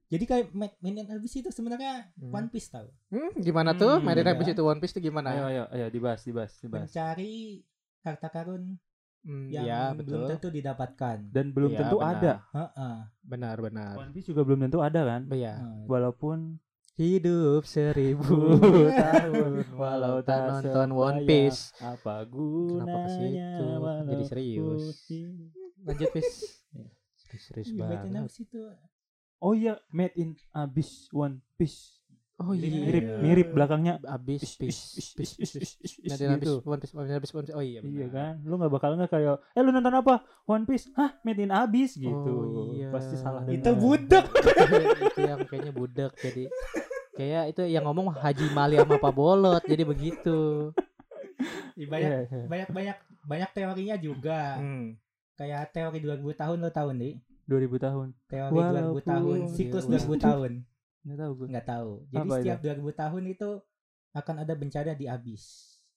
Jadi 0.07 0.23
kayak 0.23 0.45
Ma- 0.51 0.77
Main 0.79 1.01
and 1.01 1.11
Abyss 1.11 1.35
itu 1.35 1.49
sebenarnya 1.49 2.11
Hmm. 2.15 2.31
One 2.31 2.47
Piece 2.47 2.69
tau. 2.69 2.87
Hmm, 3.09 3.31
gimana 3.37 3.73
tuh? 3.73 3.97
Hmm, 3.97 4.05
Mainin 4.05 4.23
iya. 4.23 4.31
habis 4.31 4.47
itu 4.47 4.61
One 4.61 4.77
Piece 4.77 4.93
itu 4.93 5.03
gimana? 5.03 5.31
ayo 5.31 5.43
ayo 5.45 5.63
ayo 5.67 5.85
dibahas 5.87 6.21
dibahas 6.21 6.53
dibahas 6.57 6.87
Mencari 6.87 7.63
harta 7.99 8.27
karun 8.29 8.77
Hmm, 9.27 9.51
yang 9.51 9.65
ya 9.67 9.81
belum 9.91 9.99
betul. 9.99 10.27
tentu 10.31 10.47
didapatkan. 10.49 11.17
dan 11.29 11.45
belum 11.51 11.69
Iya, 11.69 11.79
tentu 11.83 11.97
benar. 11.99 12.15
ada 12.15 12.33
Heeh. 12.55 12.95
Benar 13.21 13.55
benar. 13.59 13.93
One 13.99 14.11
Piece 14.15 14.27
juga 14.27 14.41
belum 14.41 14.59
tentu 14.63 14.79
ada 14.79 15.01
kan 15.03 15.21
Iya. 15.27 15.53
Walaupun 15.83 16.63
Hidup 16.95 17.61
seribu 17.61 18.25
tahun 18.89 19.67
walau 19.77 20.23
tak 20.23 20.49
nonton 20.49 20.89
One 20.91 21.19
Piece. 21.23 21.69
apa 21.77 22.23
Kenapa 22.23 22.25
gunanya 22.25 22.95
ke 22.97 23.09
situ? 23.11 23.65
Jadi 24.07 24.23
serius. 24.25 24.83
Lanjut, 25.83 26.09
Pis. 26.09 26.29
Serius, 27.37 27.69
banget. 27.75 28.31
Oh 29.37 29.51
iya 29.51 29.77
made 29.91 30.15
in 30.15 30.33
Abyss 30.49 31.11
One 31.11 31.43
Piece 31.53 31.96
Oh 32.37 32.53
Mirip- 32.53 32.69
iya. 32.69 32.85
mirip 32.85 33.05
mirip 33.17 33.47
belakangnya 33.49 33.97
Abis, 34.05 34.45
Is, 34.45 34.53
pis, 34.61 34.77
is, 34.93 35.09
pis, 35.09 35.09
is, 35.09 35.09
pis, 35.17 35.31
is, 35.41 35.51
pis. 35.57 35.71
is, 35.81 35.93
is, 35.97 36.09
Mainin 36.13 36.37
habis 36.37 36.45
gitu. 36.45 36.55
One 36.63 36.77
Piece, 36.77 36.93
mainin 36.93 37.17
habis 37.17 37.31
One 37.33 37.43
Piece. 37.43 37.57
Oh 37.57 37.65
iya, 37.65 37.81
Iya 37.81 38.07
kan, 38.13 38.33
lu 38.45 38.61
nggak 38.61 38.69
bakal 38.69 38.93
nggak 38.93 39.09
kayak, 39.09 39.41
eh 39.51 39.61
lu 39.65 39.73
nonton 39.73 39.89
apa? 39.91 40.21
One 40.45 40.63
Piece, 40.63 40.85
hah 40.93 41.17
made 41.21 41.41
in 41.41 41.49
Abyss 41.49 41.97
gitu. 41.97 42.13
Oh, 42.13 42.77
iya. 42.77 42.93
Pasti 42.93 43.17
salah 43.17 43.41
itu 43.49 43.57
dengar. 43.57 43.81
budak. 43.81 44.25
itu 45.09 45.19
yang 45.25 45.39
kayaknya 45.43 45.73
budak 45.73 46.11
jadi 46.13 46.45
kayak 47.17 47.43
itu 47.49 47.61
yang 47.65 47.89
ngomong 47.89 48.13
Haji 48.13 48.45
Mali 48.53 48.77
sama 48.77 49.01
Pak 49.01 49.09
Bolot 49.11 49.63
jadi 49.65 49.81
begitu. 49.81 50.69
banyak 51.75 52.09
Iya, 52.09 52.19
iya. 52.23 52.45
banyak 52.45 52.69
banyak 52.69 52.97
banyak 53.25 53.49
teorinya 53.51 53.95
juga. 53.97 54.61
Hmm. 54.61 54.93
Kayak 55.33 55.69
teori 55.69 55.97
2000 56.01 56.21
tahun 56.33 56.57
lo 56.61 56.69
tahu 56.69 56.89
nih? 56.93 57.13
2000 57.45 57.77
tahun. 57.81 58.07
Teori 58.27 58.53
Walaupun 58.53 59.01
2000 59.01 59.09
tahun, 59.09 59.37
siklus 59.53 59.85
2000 59.85 60.17
tahun. 60.17 60.51
Nggak 61.03 61.19
tahu 61.19 61.31
gue. 61.33 61.47
Nggak 61.49 61.67
tahu. 61.67 61.91
Jadi 62.07 62.17
Apa 62.19 62.33
itu? 62.33 62.41
setiap 62.41 62.59
2000 62.61 62.93
tahun 62.95 63.23
itu 63.27 63.49
akan 64.13 64.35
ada 64.39 64.53
bencana 64.53 64.93
di 64.93 65.05
abis. 65.05 65.43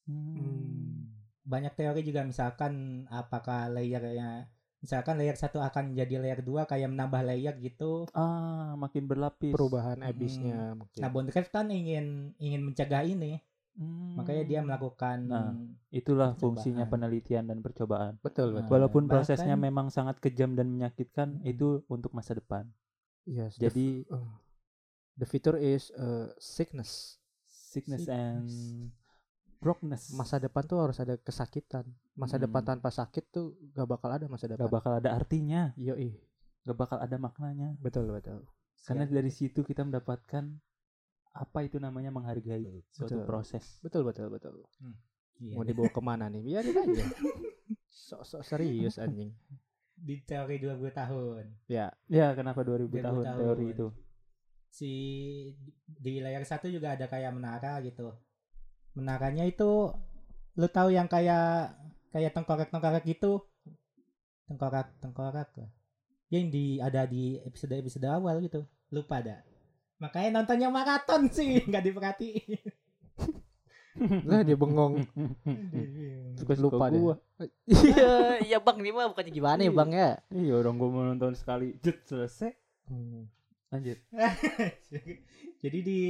Hmm. 0.05 1.09
Banyak 1.43 1.73
teori 1.75 2.03
juga 2.03 2.23
misalkan 2.23 2.73
apakah 3.07 3.69
layernya 3.69 4.47
misalkan 4.81 5.21
layer 5.21 5.37
1 5.37 5.61
akan 5.61 5.93
jadi 5.93 6.17
layer 6.17 6.41
2 6.41 6.65
kayak 6.65 6.89
menambah 6.89 7.21
layer 7.23 7.55
gitu. 7.59 8.09
Ah, 8.13 8.73
makin 8.75 9.05
berlapis. 9.05 9.53
Perubahan 9.53 10.01
abisnya 10.01 10.73
mungkin. 10.73 11.01
Nah, 11.01 11.09
Bondcraft 11.09 11.51
kan 11.51 11.69
ingin 11.69 12.33
ingin 12.37 12.63
mencegah 12.63 13.05
ini. 13.05 13.41
Hmm. 13.77 14.17
Makanya 14.17 14.45
dia 14.45 14.61
melakukan 14.61 15.19
Nah, 15.23 15.53
Itulah 15.91 16.33
Percobaan. 16.33 16.41
fungsinya 16.43 16.85
penelitian 16.87 17.45
dan 17.45 17.61
percobaan. 17.61 18.17
betul 18.21 18.51
Nah, 18.51 18.55
betul. 18.61 18.73
Walaupun 18.73 19.03
bahkan- 19.05 19.13
prosesnya 19.21 19.55
memang 19.55 19.89
sangat 19.89 20.17
kejam 20.19 20.55
dan 20.55 20.69
menyakitkan, 20.69 21.39
Hmm. 21.39 21.47
itu 21.47 21.85
untuk 21.87 22.11
masa 22.11 22.33
depan. 22.33 22.65
Yes, 23.25 23.57
the 23.57 23.69
Jadi 23.69 24.09
uh, 24.09 24.27
the 25.21 25.29
future 25.29 25.55
is 25.55 25.93
uh, 25.95 26.33
sickness. 26.37 27.21
sickness 27.45 28.03
Sickness. 28.03 28.09
and 28.09 28.91
brokenness 29.61 30.11
Masa 30.11 30.41
depan 30.41 30.65
tuh 30.65 30.81
harus 30.81 30.97
ada 30.97 31.15
kesakitan. 31.15 31.85
Masa 32.17 32.35
Hmm. 32.35 32.49
depan 32.49 32.63
tanpa 32.65 32.89
sakit 32.89 33.29
tuh 33.29 33.55
gak 33.71 33.87
bakal 33.87 34.11
ada 34.11 34.25
masa 34.27 34.49
depan. 34.49 34.65
gak 34.65 34.73
bakal 34.73 34.93
ada 34.97 35.13
artinya, 35.13 35.71
Yoi. 35.77 36.17
gak 36.65 36.75
bakal 36.75 36.97
ada 36.97 37.15
maknanya. 37.15 37.77
Betul 37.79 38.09
betul. 38.09 38.43
Karena 38.81 39.05
dari 39.05 39.29
situ 39.29 39.61
kita 39.61 39.85
mendapatkan 39.85 40.49
apa 41.31 41.59
itu 41.63 41.77
namanya 41.77 42.11
menghargai 42.11 42.83
suatu 42.91 43.21
Betul. 43.21 43.29
proses. 43.29 43.79
Betul 43.79 44.03
betul 44.03 44.27
betul. 44.29 44.67
Iya. 45.39 45.55
Mau 45.55 45.63
dibawa 45.63 45.89
ke 45.89 46.01
mana 46.01 46.27
nih? 46.27 46.43
Biarin 46.43 46.75
aja. 46.75 47.05
Sok-sok 47.87 48.43
serius 48.43 48.97
anjing. 48.97 49.31
di 49.95 50.17
teori 50.25 50.57
2000 50.57 50.81
tahun. 50.91 51.45
Ya. 51.69 51.93
Ya, 52.09 52.33
kenapa 52.33 52.65
2000 52.65 52.89
2000 52.89 53.05
tahun, 53.05 53.21
tahun. 53.23 53.39
teori 53.39 53.67
itu? 53.69 53.87
Si 54.71 54.93
di 55.85 56.23
layar 56.23 56.47
satu 56.47 56.71
juga 56.71 56.95
ada 56.95 57.11
kayak 57.11 57.35
menara 57.35 57.83
gitu. 57.83 58.15
Menaranya 58.95 59.45
itu 59.45 59.91
lu 60.59 60.69
tahu 60.71 60.95
yang 60.95 61.11
kayak 61.11 61.75
kayak 62.15 62.33
tengkorak 62.33 62.71
tengkorak 62.71 63.05
gitu? 63.05 63.45
Tengkorak 64.47 64.95
tengkorak 65.03 65.51
yang 66.31 66.47
di 66.49 66.79
ada 66.79 67.05
di 67.05 67.39
episode 67.43 67.75
episode 67.75 68.07
awal 68.07 68.39
gitu. 68.41 68.63
Lupa 68.91 69.19
ada 69.19 69.43
makanya 70.01 70.41
nontonnya 70.41 70.73
maraton 70.73 71.29
sih 71.29 71.61
nggak 71.69 71.85
diperhatiin. 71.93 72.61
Lah 74.31 74.41
dia 74.47 74.57
bengong. 74.57 75.05
Suka 76.41 76.55
lupa 76.57 76.89
deh. 76.89 77.05
Iya, 77.69 78.41
iya 78.41 78.59
Bang, 78.63 78.81
ini 78.81 78.95
mah 78.95 79.11
bukannya 79.13 79.35
gimana 79.35 79.61
ya, 79.61 79.73
Bang 79.75 79.91
ya? 79.93 80.23
Iya, 80.31 80.63
orang 80.63 80.79
gua 80.79 80.89
mau 80.89 81.05
nonton 81.05 81.35
sekali, 81.35 81.77
jet 81.83 82.01
selesai. 82.07 82.55
Lanjut. 83.71 83.99
jadi 85.63 85.79
di 85.83 86.01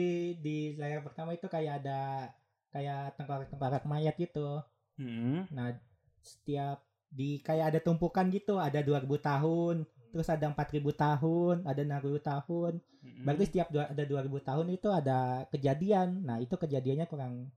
di 0.40 0.56
layar 0.80 1.04
pertama 1.04 1.36
itu 1.36 1.44
kayak 1.44 1.84
ada 1.84 2.32
kayak 2.72 3.14
tengkorak 3.20 3.46
tengkorak 3.52 3.84
mayat 3.84 4.16
gitu 4.16 4.64
Hmm. 5.00 5.48
Nah, 5.48 5.72
setiap 6.20 6.84
di 7.08 7.40
kayak 7.40 7.72
ada 7.74 7.80
tumpukan 7.80 8.28
gitu, 8.28 8.60
ada 8.60 8.84
2000 8.84 9.16
tahun, 9.16 9.88
terus 10.12 10.28
ada 10.28 10.44
4000 10.52 10.92
tahun, 10.92 11.64
ada 11.64 11.80
6000 11.80 12.20
tahun. 12.20 12.72
Hmm. 13.00 13.24
Berarti 13.24 13.44
setiap 13.48 13.72
dua, 13.72 13.88
ada 13.88 14.04
2000 14.04 14.38
tahun 14.44 14.66
itu 14.76 14.88
ada 14.92 15.48
kejadian. 15.48 16.20
Nah, 16.20 16.36
itu 16.44 16.52
kejadiannya 16.52 17.08
kurang 17.08 17.48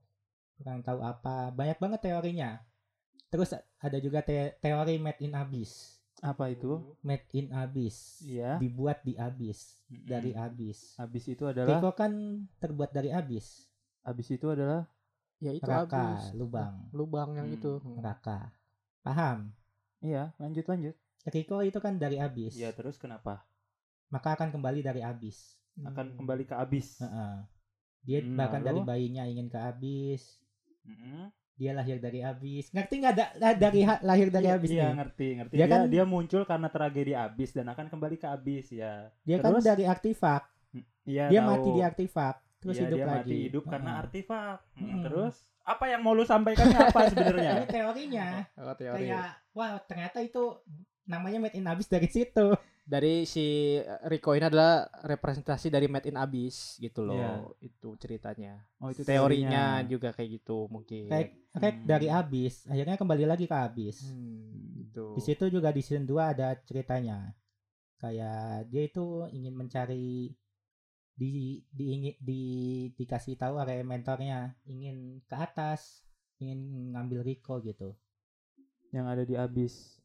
kurang 0.56 0.80
tahu 0.80 1.04
apa. 1.04 1.52
Banyak 1.52 1.76
banget 1.76 2.00
teorinya. 2.00 2.64
Terus 3.28 3.52
ada 3.60 3.98
juga 4.00 4.24
te- 4.24 4.56
teori 4.64 4.96
made 4.96 5.20
in 5.20 5.36
abyss. 5.36 5.93
Apa 6.24 6.44
itu? 6.54 6.72
Made 7.04 7.28
in 7.36 7.46
abyss. 7.52 8.24
Iya. 8.24 8.56
Dibuat 8.62 8.98
di 9.04 9.14
abyss, 9.20 9.60
Mm-mm. 9.92 10.08
dari 10.08 10.30
abyss. 10.32 10.96
Habis 10.96 11.24
itu 11.28 11.44
adalah 11.44 11.78
Riko 11.80 11.90
kan 11.92 12.12
terbuat 12.62 12.90
dari 12.96 13.10
abyss, 13.12 13.68
habis 14.02 14.28
itu 14.32 14.46
adalah 14.48 14.88
Ya 15.42 15.52
itu 15.52 15.66
neraka, 15.68 16.16
habis. 16.16 16.32
lubang, 16.40 16.74
Lubang 16.96 17.30
yang 17.36 17.48
Hmm. 17.52 17.56
itu. 17.60 17.72
neraka. 18.00 18.38
Paham? 19.04 19.52
iya, 20.00 20.32
lanjut 20.40 20.64
lanjut. 20.64 20.96
Riko 21.28 21.60
itu 21.64 21.78
kan 21.84 21.94
dari 22.00 22.16
abyss. 22.20 22.54
Iya, 22.56 22.70
terus 22.72 22.96
kenapa? 22.96 23.44
maka 24.14 24.38
akan 24.38 24.54
kembali 24.54 24.80
dari 24.86 25.02
abyss. 25.02 25.58
Akan 25.82 26.14
kembali 26.14 26.46
ke 26.46 26.54
abis. 26.54 27.02
Heeh. 27.02 27.34
Dia 28.06 28.18
Hmm, 28.22 28.36
bahkan 28.38 28.62
dari 28.62 28.78
lalu? 28.78 28.88
bayinya 28.88 29.24
ingin 29.26 29.50
ke 29.50 29.58
abyss. 29.58 30.38
Mm-mm. 30.86 31.32
Dia 31.54 31.70
lahir 31.70 31.98
dari 31.98 32.18
abyss. 32.18 32.68
Ngerti 32.68 32.94
nggak 32.98 33.14
da- 33.14 33.34
dari 33.54 33.80
ha- 33.82 34.02
lahir 34.02 34.26
dari 34.26 34.44
Iya, 34.44 34.54
abyss 34.54 34.70
Iya, 34.70 34.82
nih? 34.82 34.94
ngerti, 34.96 35.28
ngerti. 35.36 35.52
Dia 35.52 35.58
Dia, 35.60 35.66
kan- 35.68 35.86
dia 35.88 36.04
muncul 36.04 36.42
karena 36.42 36.68
tragedi 36.68 37.12
abis 37.12 37.50
dan 37.50 37.66
akan 37.68 37.86
kembali 37.86 38.16
ke 38.16 38.26
abis 38.26 38.66
ya. 38.70 39.14
Dia 39.20 39.38
kan 39.38 39.54
Terus? 39.54 39.62
dari 39.64 39.84
artefak. 39.84 40.42
Iya, 41.04 41.24
Dia 41.28 41.40
tahu. 41.40 41.48
mati 41.48 41.68
di 41.70 41.82
artefak, 41.84 42.34
terus 42.58 42.74
Iya, 42.74 42.82
hidup 42.84 42.96
dia 42.96 43.06
lagi. 43.06 43.18
mati 43.20 43.36
hidup 43.44 43.64
karena 43.64 43.90
artefak. 43.96 44.58
Hmm, 44.72 44.82
Mm-mm. 44.82 45.02
Terus 45.04 45.34
apa 45.62 45.84
yang 45.86 46.00
mau 46.00 46.12
lu 46.12 46.24
sampaikan 46.24 46.66
apa 46.68 47.00
sebenarnya? 47.06 47.52
Ini 47.56 47.66
teorinya 47.76 48.26
Oh, 48.56 48.74
teori. 48.74 49.06
kayak 49.06 49.28
wah 49.52 49.78
ternyata 49.80 50.18
itu 50.20 50.58
namanya 51.04 51.38
made 51.38 51.54
in 51.54 51.64
abyss 51.64 51.86
dari 51.86 52.08
situ. 52.08 52.50
Dari 52.84 53.24
si 53.24 53.80
Rico 54.12 54.36
ini 54.36 54.44
adalah 54.44 54.84
representasi 55.08 55.72
dari 55.72 55.88
Made 55.88 56.12
in 56.12 56.20
Abyss 56.20 56.76
gitu 56.76 57.00
loh. 57.00 57.16
Iya. 57.16 57.32
Itu 57.64 57.96
ceritanya. 57.96 58.60
Oh, 58.76 58.92
itu 58.92 59.00
Teorinya 59.08 59.80
juga 59.88 60.12
kayak 60.12 60.30
gitu 60.36 60.68
mungkin. 60.68 61.08
Kayak 61.08 61.32
kayak 61.56 61.74
Hmm. 61.80 61.86
dari 61.88 62.08
abyss, 62.12 62.68
akhirnya 62.68 63.00
kembali 63.00 63.24
lagi 63.24 63.48
ke 63.48 63.56
abyss. 63.56 64.04
Hmm, 64.04 64.84
gitu. 64.84 65.16
Di 65.16 65.22
situ 65.24 65.48
juga 65.48 65.72
di 65.72 65.80
season 65.80 66.04
2 66.04 66.36
ada 66.36 66.52
ceritanya. 66.60 67.32
Kayak 67.96 68.68
dia 68.68 68.82
itu 68.84 69.24
ingin 69.32 69.54
mencari 69.56 70.36
di 71.14 71.62
di 71.72 71.84
ingin 71.94 72.14
di 72.20 72.42
dikasih 72.92 73.38
tahu 73.38 73.64
oleh 73.64 73.80
mentornya 73.80 74.52
ingin 74.68 75.24
ke 75.24 75.36
atas, 75.40 76.04
ingin 76.36 76.92
ngambil 76.92 77.24
Rico 77.24 77.64
gitu. 77.64 77.96
yang 78.92 79.10
ada 79.10 79.26
di 79.26 79.34
Abyss. 79.34 79.98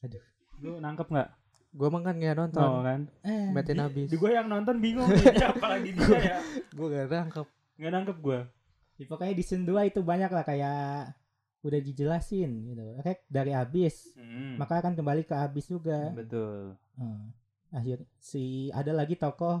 Aduh. 0.00 0.24
Lu 0.64 0.80
nangkep 0.80 1.04
nggak? 1.12 1.28
Gue 1.72 1.86
emang 1.88 2.04
kan 2.04 2.14
nggak 2.16 2.36
nonton. 2.36 2.62
Oh 2.62 2.80
kan. 2.84 3.00
Eh, 3.26 3.50
Metin 3.52 3.80
habis. 3.82 4.08
Di 4.08 4.16
gue 4.16 4.30
yang 4.30 4.46
nonton 4.46 4.76
bingung 4.78 5.08
dia 5.16 5.50
apalagi 5.50 5.90
dia 5.92 6.18
ya. 6.18 6.38
Gue 6.72 6.86
gak 6.92 7.10
nangkep. 7.10 7.46
Nggak 7.80 7.92
nangkep 7.92 8.18
gue. 8.22 8.40
ya 8.96 9.04
pokoknya 9.12 9.34
di 9.36 9.44
season 9.44 9.68
2 9.68 9.92
itu 9.92 10.00
banyak 10.00 10.32
lah 10.32 10.44
kayak 10.46 11.12
udah 11.60 11.80
dijelasin 11.82 12.50
gitu. 12.72 12.84
Oke, 12.96 13.26
dari 13.28 13.52
abis. 13.52 14.16
Hmm. 14.16 14.56
Maka 14.56 14.80
akan 14.80 14.96
kembali 14.96 15.28
ke 15.28 15.36
abis 15.36 15.68
juga. 15.68 16.14
Betul. 16.16 16.78
Hmm. 16.96 17.28
Akhir 17.74 18.06
si 18.16 18.72
ada 18.72 18.94
lagi 18.96 19.18
tokoh 19.18 19.60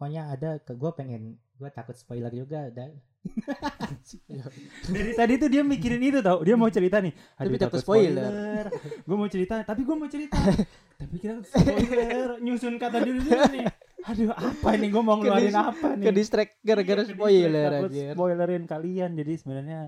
pokoknya 0.00 0.32
ada 0.32 0.56
ke 0.64 0.72
gue 0.72 0.90
pengen 0.96 1.36
gue 1.60 1.68
takut 1.76 1.92
spoiler 1.92 2.32
juga 2.32 2.72
ada 2.72 2.88
Dari 4.88 5.12
tadi 5.12 5.36
tuh 5.36 5.52
dia 5.52 5.60
mikirin 5.60 6.00
itu 6.00 6.24
tau 6.24 6.40
Dia 6.40 6.56
mau 6.56 6.72
cerita 6.72 7.04
nih 7.04 7.12
Tapi 7.36 7.60
takut 7.60 7.76
spoiler. 7.84 8.72
Gue 9.04 9.12
mau 9.12 9.28
cerita 9.28 9.60
Tapi 9.60 9.84
gue 9.84 9.92
mau 9.92 10.08
cerita 10.08 10.40
Tapi 11.00 11.16
kita 11.16 11.40
spoiler 11.42 12.36
Nyusun 12.44 12.76
kata 12.76 13.00
dulu 13.00 13.24
nih 13.24 13.64
Aduh 14.02 14.30
apa 14.30 14.68
ini 14.74 14.86
Gue 14.86 15.00
mau 15.00 15.16
ngeluarin 15.16 15.52
apa 15.52 15.96
nih 15.96 16.04
Ke 16.04 16.12
distract 16.12 16.60
gara-gara 16.60 17.02
Ke 17.02 17.10
spoiler 17.10 17.68
anjir. 17.80 18.12
spoilerin 18.12 18.64
kalian 18.64 19.10
Jadi 19.14 19.32
sebenarnya 19.34 19.80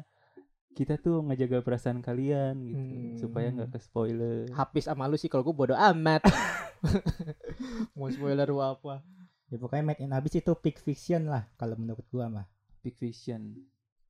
kita 0.72 0.96
tuh 0.96 1.20
ngejaga 1.22 1.60
perasaan 1.60 2.00
kalian 2.00 2.56
gitu 2.64 2.80
Hmm. 2.80 3.16
supaya 3.20 3.52
nggak 3.52 3.70
ke 3.70 3.78
spoiler 3.78 4.48
Habis 4.50 4.88
sama 4.88 5.04
lu 5.04 5.14
sih 5.14 5.28
kalau 5.28 5.44
gue 5.44 5.52
bodo 5.52 5.76
amat. 5.76 6.24
Mau 7.92 8.08
spoiler 8.08 8.48
lu 8.48 8.58
apa? 8.58 9.04
ya 9.46 9.60
pokoknya 9.60 9.84
Made 9.86 10.00
in 10.00 10.10
Abyss 10.10 10.32
itu 10.34 10.56
peak 10.56 10.80
fiction 10.80 11.28
lah 11.28 11.44
kalau 11.54 11.76
menurut 11.76 12.08
gua 12.08 12.24
mah 12.26 12.48
big 12.80 12.96
vision 12.96 13.52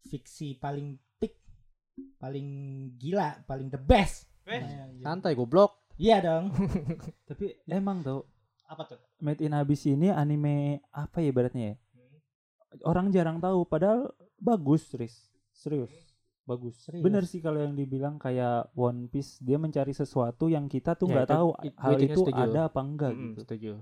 fiksi 0.00 0.54
paling 0.54 0.94
peak 1.16 1.34
paling 2.16 2.46
gila 2.94 3.42
paling 3.42 3.66
the 3.66 3.76
best 3.76 4.30
Eh, 4.42 4.58
Nah, 4.58 4.70
iya. 4.88 5.02
Santai 5.02 5.34
goblok. 5.34 5.81
Iya 6.02 6.18
dong. 6.18 6.50
Tapi 7.28 7.54
emang 7.64 8.02
tau. 8.02 8.26
Apa 8.66 8.82
tuh? 8.86 8.98
Made 9.18 9.38
in 9.38 9.52
Abyss 9.52 9.86
ini 9.86 10.10
anime 10.10 10.54
apa 10.90 11.20
ya 11.20 11.30
ibaratnya 11.30 11.64
ya? 11.68 11.76
Orang 12.82 13.08
jarang 13.08 13.38
tahu 13.38 13.62
padahal 13.62 14.10
bagus 14.34 14.90
Riz. 14.92 15.30
Serius. 15.52 15.92
Bagus. 16.42 16.74
Serius. 16.76 17.04
bener 17.04 17.22
sih 17.22 17.38
kalau 17.38 17.62
yang 17.62 17.72
dibilang 17.72 18.18
kayak 18.18 18.74
One 18.74 19.06
Piece 19.06 19.38
dia 19.38 19.54
mencari 19.56 19.92
sesuatu 19.92 20.50
yang 20.50 20.66
kita 20.66 20.98
tuh 20.98 21.06
Ya, 21.06 21.12
nggak 21.14 21.26
itu- 21.26 21.34
tahu 21.36 21.48
hal 21.78 21.92
itu 21.94 22.04
itu 22.04 22.22
ada 22.34 22.60
apa 22.66 22.80
enggak 22.82 23.12
Mm, 23.12 23.20
gitu. 23.22 23.38
Setuju. 23.40 23.72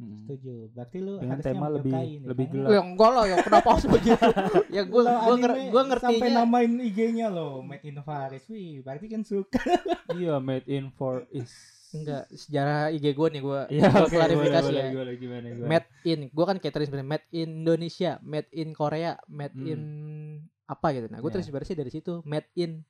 Setuju 0.00 0.52
berarti 0.70 0.96
lu 0.98 1.14
Dengan 1.16 1.36
harusnya 1.36 1.52
tema 1.52 1.66
lebih- 1.68 1.92
nih, 1.92 2.10
lebih 2.24 2.46
kan? 2.46 2.54
gelap. 2.56 2.70
Ya 2.70 2.80
enggak 2.80 3.10
lah, 3.10 3.24
ya 3.24 3.36
kenapa 3.38 3.68
harus 3.70 3.86
begitu? 3.86 4.16
ya 4.76 4.82
gue 4.82 5.02
gue 5.02 5.34
nger 5.36 5.52
anime 5.52 5.68
gue 5.68 5.82
sampai 5.98 6.28
namain 6.30 6.72
IG-nya 6.80 7.26
lo 7.28 7.60
Made 7.60 7.84
in 7.84 7.98
Paris 8.00 8.44
wih 8.46 8.80
berarti 8.80 9.06
kan 9.06 9.22
suka 9.22 9.60
iya 10.16 10.36
Made 10.38 10.64
in 10.66 10.88
for 10.90 11.28
is 11.28 11.52
enggak 11.90 12.30
sejarah 12.30 12.88
IG 12.88 13.06
gue 13.10 13.28
nih 13.30 13.42
gue 13.42 13.60
Iya, 13.68 13.88
gua 13.88 14.00
oke, 14.00 14.14
klarifikasi 14.14 14.62
boleh, 14.62 14.78
ya. 14.78 14.86
boleh, 14.86 14.96
boleh, 14.96 15.14
gimana, 15.16 15.46
gimana. 15.50 15.68
Made 15.68 15.88
in, 16.04 16.20
gue 16.26 16.44
kan 16.46 16.56
kayak 16.56 16.74
sebenarnya 16.80 17.10
Made 17.10 17.28
in 17.30 17.48
Indonesia, 17.60 18.10
Made 18.22 18.50
in 18.52 18.68
Korea, 18.70 19.12
Made 19.26 19.52
Hmm. 19.52 19.66
in 19.66 19.80
apa 20.64 20.86
gitu. 20.92 21.10
Nah, 21.10 21.18
gue 21.18 21.28
Ya. 21.28 21.34
terus 21.34 21.50
dari 21.50 21.90
situ, 21.90 22.22
Made 22.22 22.46
in 22.54 22.86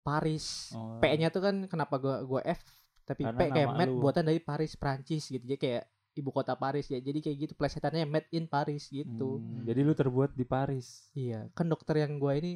Paris. 0.00 0.72
Oh. 0.72 0.96
P-nya 0.96 1.28
tuh 1.28 1.44
kan 1.44 1.68
kenapa 1.68 2.00
gue 2.00 2.24
gue 2.24 2.40
F 2.42 2.64
tapi 3.04 3.24
Karena 3.24 3.36
P 3.36 3.42
kayak 3.52 3.68
lu. 3.84 4.00
buatan 4.00 4.24
dari 4.24 4.40
Paris 4.40 4.72
Prancis 4.74 5.28
gitu. 5.28 5.44
Jadi 5.44 5.60
kayak 5.60 5.84
ibu 6.18 6.28
kota 6.28 6.52
Paris 6.52 6.86
ya. 6.86 6.98
Jadi 6.98 7.18
kayak 7.20 7.36
gitu 7.38 7.52
plesetannya 7.54 8.02
Made 8.04 8.28
in 8.30 8.44
Paris 8.44 8.90
gitu. 8.90 9.38
Hmm, 9.38 9.62
jadi 9.62 9.80
lu 9.80 9.94
terbuat 9.94 10.34
di 10.34 10.42
Paris 10.42 11.06
Iya, 11.12 11.46
kan 11.54 11.66
dokter 11.66 12.02
yang 12.02 12.18
gue 12.18 12.32
ini 12.34 12.52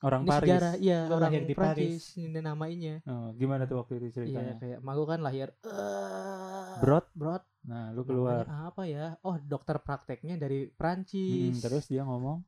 orang 0.00 0.24
ini 0.24 0.30
Paris 0.32 0.48
sejarah 0.48 0.74
iya 0.76 0.98
Lu 1.06 1.14
orang 1.14 1.30
lahir 1.30 1.42
di 1.44 1.54
Prancis 1.54 2.02
ini 2.16 2.40
namanya. 2.40 2.94
Oh, 3.04 3.30
gimana 3.32 3.62
tuh 3.64 3.76
waktu 3.78 3.92
itu 3.96 4.06
Iya, 4.08 4.14
ceritanya 4.18 4.54
kayak 4.56 4.78
magu 4.80 5.04
kan 5.04 5.20
lahir 5.20 5.52
eh 5.62 6.74
Brot 6.80 7.06
Brot 7.12 7.44
nah 7.62 7.94
lu 7.94 8.02
keluar 8.02 8.42
Namanya 8.42 8.74
apa 8.74 8.82
ya? 8.84 9.06
Oh, 9.22 9.38
dokter 9.38 9.78
prakteknya 9.78 10.34
dari 10.34 10.66
Hmm, 10.66 10.74
Prancis. 10.74 11.62
terus 11.62 11.84
dia 11.86 12.02
ngomong 12.02 12.42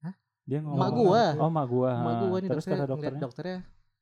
Hah? 0.00 0.14
dia 0.44 0.62
ngomong 0.62 0.78
Mak 0.78 0.90
gua. 0.94 1.24
oh 1.36 1.50
mak 1.50 1.66
gua 1.66 1.90
Emak 1.96 2.14
gua 2.22 2.38
nih 2.38 2.48
terus 2.48 2.62
dokternya, 2.62 2.78
kata 2.78 2.92
dokternya 2.92 3.20
dokternya 3.20 3.58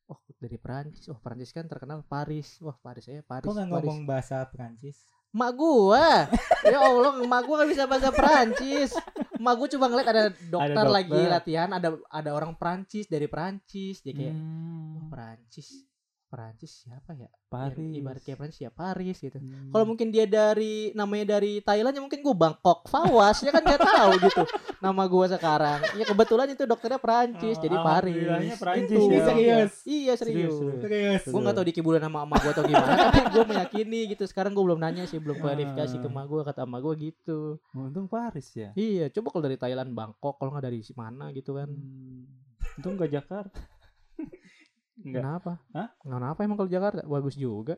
Oh 0.09 0.17
dari 0.41 0.57
Prancis, 0.57 1.05
oh 1.05 1.17
Prancis 1.17 1.53
kan 1.53 1.65
terkenal 1.65 2.01
Paris, 2.01 2.57
wah 2.61 2.73
Paris 2.75 3.05
ya 3.05 3.21
Paris. 3.21 3.45
kok 3.45 3.53
nggak 3.53 3.69
Paris. 3.69 3.85
ngomong 3.85 3.99
bahasa 4.05 4.41
Prancis 4.45 4.97
Mak 5.29 5.51
gua, 5.53 6.25
ya 6.65 6.79
Allah, 6.81 7.21
mak 7.21 7.41
gua 7.45 7.61
gak 7.61 7.69
bisa 7.69 7.85
bahasa 7.85 8.09
Prancis. 8.09 8.97
Mak 9.37 9.53
gua 9.61 9.67
coba 9.69 9.85
ngeliat 9.93 10.09
ada 10.09 10.23
dokter, 10.49 10.73
dokter. 10.73 10.89
lagi 10.89 11.21
latihan, 11.29 11.69
ada 11.69 11.89
ada 12.09 12.29
orang 12.33 12.57
Prancis 12.57 13.05
dari 13.05 13.29
Prancis, 13.29 14.01
dia 14.01 14.13
kayak 14.17 14.33
Hmm, 14.33 14.97
oh, 14.97 15.05
Prancis, 15.13 15.85
Prancis 16.29 16.85
siapa 16.85 17.11
ya? 17.11 17.25
Paris 17.45 17.81
ibarat 17.91 18.21
kayak 18.21 18.37
Prancis 18.37 18.61
ya 18.61 18.69
Paris 18.69 19.17
gitu. 19.17 19.35
Hmm. 19.35 19.69
Kalau 19.69 19.83
mungkin 19.83 20.07
dia 20.07 20.23
dari 20.23 20.93
namanya 20.93 21.35
dari 21.35 21.59
Thailand 21.59 21.91
ya 21.91 21.99
mungkin 21.99 22.21
gue 22.21 22.35
Bangkok 22.35 22.85
Fawas 22.85 23.41
ya 23.41 23.49
kan 23.49 23.59
nggak 23.59 23.81
tahu 23.81 24.11
gitu 24.21 24.43
nama 24.79 25.03
gue 25.03 25.25
sekarang 25.27 25.79
ya 25.91 26.05
kebetulan 26.05 26.47
itu 26.47 26.63
dokternya 26.63 26.97
Perancis 26.97 27.57
Oh, 27.57 27.61
jadi 27.61 27.75
Paris 27.75 28.13
alhamdulillahnya 28.13 28.55
Perancis 28.55 28.93
Itu. 28.93 29.09
ya. 29.09 29.23
Serius? 29.25 29.73
iya 29.83 30.13
Serius, 30.13 30.15
serius, 30.15 30.53
serius. 30.53 30.79
serius 30.79 31.21
gue 31.25 31.41
nggak 31.41 31.55
tahu 31.55 31.65
dikibulan 31.67 31.99
sama 31.99 32.19
emak 32.23 32.39
gue 32.39 32.51
atau 32.51 32.63
gimana 32.63 32.93
tapi 33.09 33.21
gue 33.27 33.43
meyakini 33.45 33.99
gitu 34.07 34.23
sekarang 34.23 34.51
gue 34.51 34.63
belum 34.63 34.79
nanya 34.79 35.03
sih 35.03 35.17
belum 35.17 35.37
klarifikasi 35.37 35.95
ke 35.95 36.05
Ah. 36.05 36.11
emak 36.11 36.25
gue 36.25 36.41
kata 36.45 36.61
emak 36.63 36.79
gue 36.79 36.93
gitu 37.03 37.39
untung 37.73 38.05
Paris 38.05 38.47
ya 38.53 38.69
iya 38.73 39.09
coba 39.09 39.27
kalau 39.29 39.43
dari 39.43 39.57
Thailand 39.57 39.91
Bangkok 39.91 40.37
kalau 40.37 40.53
nggak 40.53 40.63
dari 40.63 40.79
mana 40.93 41.25
gitu 41.31 41.51
kan 41.53 41.67
Hmm, 41.67 42.23
untung 42.77 42.93
gak 42.95 43.09
Jakarta 43.09 43.59
Enggak. 44.99 45.21
kenapa 45.21 45.53
Hah? 45.71 45.87
kenapa 45.97 46.39
emang 46.41 46.57
kalau 46.57 46.67
Jakarta 46.67 47.01
bagus 47.03 47.35
juga 47.35 47.75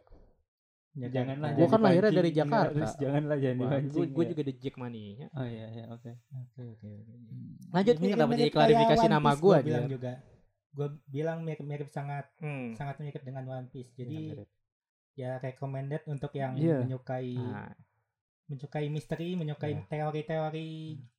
Ya, 0.91 1.07
janganlah 1.07 1.55
Gua 1.55 1.59
jangan 1.61 1.71
kan 1.71 1.81
lahirnya 1.81 2.11
dari 2.11 2.31
Jakarta. 2.31 2.67
Enggak, 2.67 2.83
Riz, 2.83 2.93
janganlah 2.99 3.37
jangan 3.39 3.55
gue 3.55 3.63
dipancing 3.63 4.11
gue 4.11 4.23
ya. 4.23 4.29
juga 4.29 4.41
di 4.43 4.53
Jack 4.57 4.75
Mania 4.75 5.27
oh 5.31 5.47
iya 5.47 5.65
iya 5.69 5.85
oke 5.87 6.11
Oke 6.33 6.61
oke 6.67 6.87
oke. 6.91 7.13
lanjut 7.71 7.95
nih 7.95 8.09
kenapa 8.11 8.33
jadi 8.35 8.51
klarifikasi 8.51 9.05
nama 9.07 9.31
gue 9.31 9.39
gua 9.39 9.57
bilang 9.61 9.87
juga. 9.87 10.11
Gue 10.69 10.87
bilang 11.05 11.37
mirip-mirip 11.41 11.87
sangat 11.87 12.27
Hmm. 12.37 12.71
sangat 12.73 12.99
mirip 12.99 13.19
dengan 13.21 13.43
One 13.45 13.67
Piece. 13.67 13.91
Jadi 13.93 14.35
Mirip. 14.35 14.47
ya 15.13 15.35
recommended 15.37 16.03
untuk 16.05 16.31
yang 16.33 16.55
Iya. 16.55 16.83
menyukai 16.83 17.35
Nah, 17.35 17.71
menyukai 18.51 18.87
misteri, 18.87 19.33
menyukai 19.33 19.71
Iya. 19.73 19.87
teori-teori 19.87 20.69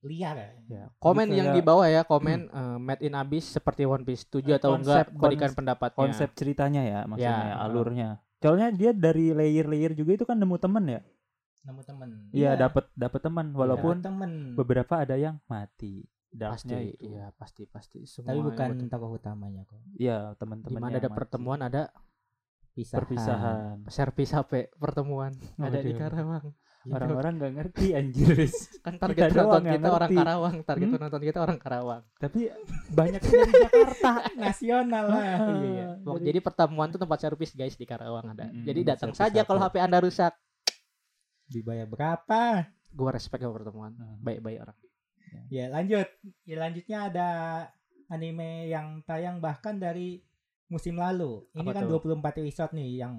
liar. 0.05 0.37
ya. 0.67 0.93
Komen 0.95 1.27
Jadi 1.27 1.35
yang 1.35 1.49
kayak- 1.49 1.57
di 1.57 1.63
bawah 1.65 1.89
ya, 1.89 2.03
komen 2.03 2.39
eh, 2.47 2.79
Made 2.79 3.01
in 3.01 3.15
Abyss 3.15 3.47
seperti 3.51 3.83
One 3.83 4.05
Piece 4.05 4.23
setuju 4.23 4.55
atau 4.55 4.77
enggak 4.77 5.09
Konsep- 5.09 5.17
berikan 5.17 5.49
kons- 5.49 5.57
pendapatnya. 5.57 5.99
konsep 5.99 6.29
ceritanya 6.33 6.83
ya 6.83 7.01
maksudnya 7.03 7.41
Ya. 7.41 7.49
ya, 7.49 7.57
alurnya 7.59 8.09
soalnya 8.37 8.69
dia 8.71 8.91
dari 8.93 9.31
layer-layer 9.31 9.93
juga 9.93 10.13
itu 10.13 10.25
kan 10.25 10.35
nemu 10.35 10.57
temen 10.59 10.85
ya 10.85 11.01
Nemu 11.63 11.81
temen. 11.81 12.09
iya 12.31 12.53
dapat 12.55 12.91
dapat 12.93 13.21
teman 13.23 13.47
walaupun 13.53 13.97
temen. 13.99 14.53
beberapa 14.53 14.99
ada 14.99 15.15
yang 15.15 15.39
mati 15.47 16.03
pasti 16.35 16.75
itu 16.75 17.07
iya 17.09 17.31
pasti 17.33 17.63
pasti 17.65 18.03
semua 18.03 18.29
Tapi 18.29 18.41
bukan 18.43 18.69
tokoh 18.89 19.15
utamanya 19.15 19.63
kok. 19.63 19.79
iya 19.95 20.31
di 20.31 20.37
teman-teman 20.37 20.81
mana 20.81 20.91
yang 20.91 20.99
ada 20.99 21.07
mati. 21.07 21.17
pertemuan 21.17 21.61
ada 21.61 21.83
Pisahan. 22.73 22.99
perpisahan 22.99 23.77
servis 23.87 24.33
HP 24.33 24.53
pertemuan 24.75 25.31
ada 25.57 25.79
di. 25.79 25.93
Karawang 25.93 26.41
Gitu. 26.43 26.62
Orang-orang 26.85 27.33
nggak 27.35 27.53
ngerti 27.55 27.87
anjir 27.93 28.35
kan 28.81 28.95
kita 28.95 28.99
target 28.99 29.23
penonton 29.31 29.63
yang 29.63 29.75
kita 29.77 29.91
orang. 29.93 30.11
Karawang 30.13 30.57
target 30.63 30.83
Hmm? 30.83 30.95
penonton 30.97 31.23
kita 31.23 31.39
orang 31.39 31.59
Karawang 31.59 32.03
tapi 32.17 32.41
banyak 32.89 33.21
yang 33.21 33.33
dari 33.33 33.55
Jakarta 33.61 34.11
Nasional 34.43 35.05
lah. 35.07 35.23
iya, 35.23 35.39
iya. 35.63 35.87
Pok- 36.01 36.19
jadi 36.21 36.39
pertemuan 36.39 36.89
tuh 36.89 36.99
tempat 36.99 37.19
servis 37.21 37.53
guys 37.53 37.73
di 37.73 37.85
Karawang 37.85 38.27
ada 38.29 38.45
Mm-mm, 38.45 38.65
jadi 38.65 38.81
datang 38.89 39.11
servis 39.11 39.31
saja 39.31 39.41
kalau 39.45 39.61
HP. 39.61 39.75
Anda 39.79 39.99
rusak 39.99 40.33
Dibayar 41.45 41.85
berapa? 41.85 42.67
gua 42.91 43.11
respect 43.11 43.41
sama 43.41 43.55
pertemuan 43.55 43.93
Hmm. 43.93 44.19
baik-baik 44.19 44.61
orang 44.61 44.79
Ya 45.49 45.65
lanjut. 45.67 46.05
Ya 46.43 46.57
lanjutnya 46.59 46.99
ada 47.07 47.29
anime 48.07 48.69
yang 48.69 49.01
tayang 49.03 49.39
bahkan 49.39 49.75
dari 49.75 50.21
musim 50.67 50.93
lalu. 50.95 51.49
Ini 51.55 51.63
Apa 51.63 51.73
kan 51.75 51.83
tuh? 51.87 52.05
24 52.05 52.37
episode 52.39 52.73
nih 52.73 53.01
yang 53.01 53.17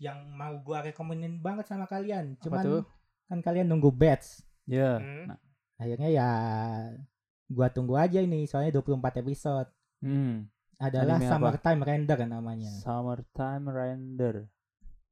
yang 0.00 0.16
mau 0.32 0.56
gua 0.58 0.80
rekomenin 0.80 1.38
banget 1.38 1.68
sama 1.68 1.84
kalian. 1.84 2.34
Apa 2.34 2.42
Cuman 2.42 2.64
tuh? 2.64 2.82
kan 3.28 3.38
kalian 3.40 3.68
nunggu 3.68 3.92
batch. 3.92 4.40
ya 4.64 4.96
Hmm. 4.96 5.36
Akhirnya 5.76 6.08
ya 6.08 6.28
gua 7.46 7.68
tunggu 7.68 7.94
aja 7.94 8.18
ini 8.18 8.44
soalnya 8.44 8.74
24 8.74 9.20
episode. 9.20 9.68
hmm. 10.00 10.48
Adalah 10.80 11.20
Anime 11.20 11.28
apa? 11.28 11.32
Summertime 11.36 11.80
Render 11.84 12.18
namanya. 12.24 12.72
summertime 12.80 13.64
render 13.68 14.34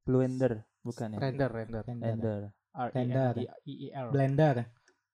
blender 0.01 0.53
bukan 0.81 1.13
ya 1.13 1.19
render 1.21 1.49
render 1.53 1.81
Render. 1.85 2.09
render 2.09 2.39
R 2.73 2.89
E. 2.89 2.97
N 2.97 3.09
D 3.61 3.69
E 3.69 3.87
R 3.93 4.07
Blender. 4.09 4.55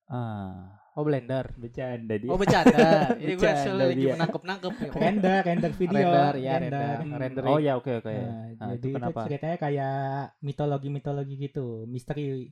ah 0.08 0.80
oh 0.96 1.04
blender. 1.04 1.46
Bercanda 1.60 2.16
dia. 2.16 2.30
Oh 2.32 2.40
bercanda. 2.40 2.88
Ini 3.22 3.34
gue 3.36 3.44
Bercanda 3.44 3.84
lagi 3.86 4.06
menangkap 4.16 4.42
nangkep 4.48 4.74
Render, 4.96 5.40
render 5.44 5.72
video. 5.76 6.08
render 6.10 6.36
ya 6.40 6.54
render. 6.58 6.96
Hmm. 7.04 7.14
rendering. 7.20 7.52
Oh 7.54 7.60
ya 7.60 7.74
oke 7.76 7.92
oke. 8.00 8.16
Nah, 8.16 8.46
Nah, 8.56 8.72
jadi 8.72 8.80
itu 8.80 8.88
itu, 8.88 8.96
kenapa? 8.96 9.20
ceritanya 9.28 9.58
kayak 9.60 9.96
mitologi-mitologi 10.40 11.36
gitu, 11.38 11.84
misteri 11.86 12.48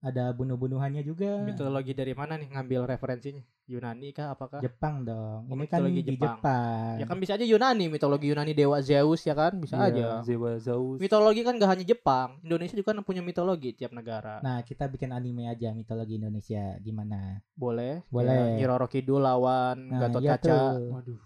ada 0.00 0.30
bunuh-bunuhannya 0.30 1.02
juga. 1.02 1.40
Mitologi 1.42 1.92
dari 1.92 2.12
mana 2.12 2.36
nih 2.36 2.52
ngambil 2.52 2.86
referensinya? 2.86 3.42
Yunani 3.66 4.14
kah 4.14 4.30
apakah? 4.30 4.62
Jepang 4.62 5.02
dong. 5.02 5.50
Ini 5.50 5.66
kan 5.66 5.82
mitologi 5.82 6.00
di 6.06 6.14
Jepang. 6.14 6.38
Jepang. 6.38 6.94
Ya 7.02 7.04
kan 7.10 7.16
bisa 7.18 7.32
aja 7.34 7.42
Yunani, 7.42 7.84
mitologi 7.90 8.30
Yunani 8.30 8.54
dewa 8.54 8.78
Zeus 8.78 9.26
ya 9.26 9.34
kan, 9.34 9.58
bisa 9.58 9.74
aja. 9.74 10.22
Iya, 10.22 10.22
Zewa 10.22 10.54
Zeus. 10.62 11.02
Mitologi 11.02 11.42
kan 11.42 11.58
gak 11.58 11.70
hanya 11.74 11.82
Jepang, 11.82 12.38
Indonesia 12.46 12.78
juga 12.78 12.94
kan 12.94 13.02
punya 13.02 13.26
mitologi 13.26 13.74
tiap 13.74 13.90
negara. 13.90 14.38
Nah, 14.38 14.62
kita 14.62 14.86
bikin 14.86 15.10
anime 15.10 15.50
aja 15.50 15.74
mitologi 15.74 16.14
Indonesia 16.14 16.78
gimana? 16.78 17.42
Boleh. 17.58 18.06
Boleh. 18.06 18.54
Nyi 18.54 18.64
Roro 18.70 18.86
Kidul 18.86 19.18
lawan 19.18 19.90
Nah, 19.90 20.06
Gatot 20.06 20.22
iya 20.22 20.38
Kaca. 20.38 20.46
tuh. 20.46 20.94
Waduh, 20.94 21.18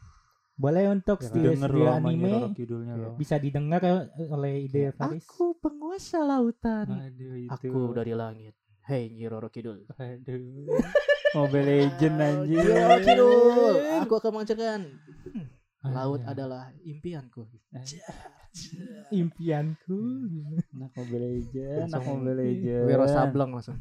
Boleh 0.61 0.85
untuk 0.93 1.19
Ya, 1.21 1.29
studio 1.29 1.51
studio 1.57 1.89
anime 1.89 2.29
loh. 2.37 3.17
bisa 3.17 3.37
didengar 3.37 3.81
oleh 4.17 4.69
ide 4.69 4.93
Faris. 4.93 5.25
Aku 5.25 5.57
penguasa 5.57 6.21
lautan. 6.21 6.89
Aduh 6.89 7.37
itu. 7.37 7.53
Aku 7.53 7.97
dari 7.97 8.13
langit. 8.13 8.53
Hei 8.89 9.13
Nyi 9.13 9.27
Roro 9.29 9.49
Kidul. 9.53 9.85
Aduh. 9.99 10.67
Mobile 11.37 11.65
Legend 11.67 12.17
anjir. 12.19 12.59
Nyi 12.59 12.73
Roro 12.75 12.97
Kidul. 13.05 13.75
Aku 14.03 14.15
akan 14.17 14.31
mengatakan 14.41 14.81
laut 15.85 16.21
Aduh. 16.25 16.33
adalah 16.33 16.73
impianku. 16.83 17.45
impianku. 19.15 19.99
Anak 20.75 20.91
Mobile 20.97 21.27
Legend, 21.39 21.87
Langsung 21.87 22.05
Mobile 22.25 22.35
Legend. 22.37 22.87
Wiro 22.89 23.07
Sableng 23.07 23.51
langsung. 23.55 23.79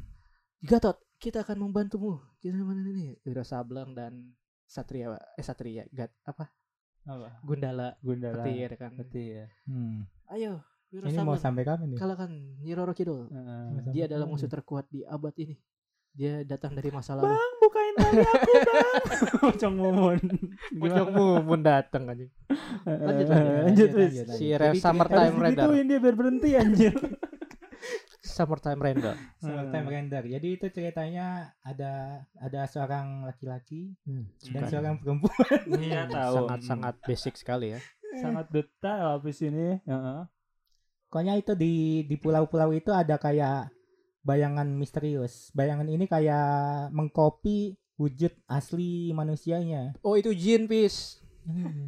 Gatot, 0.61 0.97
kita 1.17 1.41
akan 1.41 1.57
membantumu. 1.69 2.19
Kita 2.37 2.59
mana 2.59 2.83
ini? 2.85 3.17
Wiro 3.25 3.41
Sableng 3.41 3.95
dan 3.97 4.35
Satria 4.69 5.17
eh 5.33 5.41
Satria 5.41 5.81
Gat 5.89 6.13
apa? 6.29 6.53
Apa? 7.09 7.41
Gundala 7.41 7.97
Gundala. 8.05 8.45
petir 8.45 8.77
kan. 8.77 8.93
Petir. 8.93 9.49
Hmm. 9.65 10.05
Ayo, 10.29 10.61
Wiro 10.89 11.05
Ini 11.05 11.21
mau 11.21 11.37
sampai 11.37 11.61
kapan 11.61 11.93
nih? 11.93 11.99
kalahkan 12.01 12.31
Nyi 12.59 12.73
Roro 12.73 12.93
Kidul. 12.93 13.29
Heeh. 13.29 13.61
Sampai 13.77 13.93
Dia 13.93 14.03
adalah 14.09 14.25
musuh 14.25 14.49
terkuat 14.49 14.89
di 14.89 15.05
abad 15.05 15.33
ini. 15.37 15.53
Dia 16.09 16.41
datang 16.41 16.73
dari 16.73 16.89
masa 16.89 17.13
lalu. 17.13 17.29
Bang, 17.29 17.53
bukain 17.61 17.93
tali 17.93 18.23
aku, 18.25 18.51
Bang. 18.67 18.93
Pocong 19.37 19.75
Mumun. 19.77 20.19
Pocongmu 20.73 21.27
pun 21.45 21.59
datang 21.61 22.03
aja. 22.09 22.25
Lanjut, 22.83 23.27
lanjut, 23.29 23.29
lanjut, 23.29 23.61
lanjut, 23.61 23.89
Wis. 23.93 24.11
lanjut. 24.17 24.25
Si 24.33 24.45
Rev 24.49 24.73
Summertime 24.75 25.35
Render. 25.37 25.49
digituin 25.69 25.85
dia 25.85 25.99
biar 26.01 26.15
berhenti 26.17 26.49
anjir. 26.57 26.93
Summertime 28.35 28.81
Render. 28.81 29.15
Summertime 29.37 29.87
Render. 29.87 30.23
Jadi 30.25 30.47
itu 30.49 30.67
ceritanya 30.69 31.25
ada 31.61 31.93
ada 32.35 32.61
seorang 32.65 33.23
laki-laki 33.23 33.93
dan 34.03 34.25
Suka. 34.65 34.67
seorang 34.67 34.95
perempuan. 34.97 35.59
Iya, 35.69 36.09
tahu. 36.09 36.35
Sangat 36.43 36.59
sangat 36.65 36.93
basic 37.05 37.37
sekali 37.37 37.77
ya. 37.77 37.79
Sangat 38.17 38.49
detail 38.49 39.21
habis 39.21 39.37
ini. 39.39 39.77
Heeh. 39.85 40.21
Pokoknya 41.09 41.33
itu 41.35 41.57
di 41.57 41.73
di 42.05 42.15
pulau-pulau 42.15 42.69
itu 42.69 42.93
ada 42.93 43.17
kayak 43.17 43.73
bayangan 44.21 44.69
misterius. 44.69 45.49
Bayangan 45.51 45.89
ini 45.89 46.05
kayak 46.05 46.93
mengcopy 46.93 47.73
wujud 47.97 48.29
asli 48.45 49.09
manusianya. 49.11 49.97
Oh 49.99 50.13
itu 50.13 50.29
Jin, 50.31 50.69
Pis. 50.69 51.17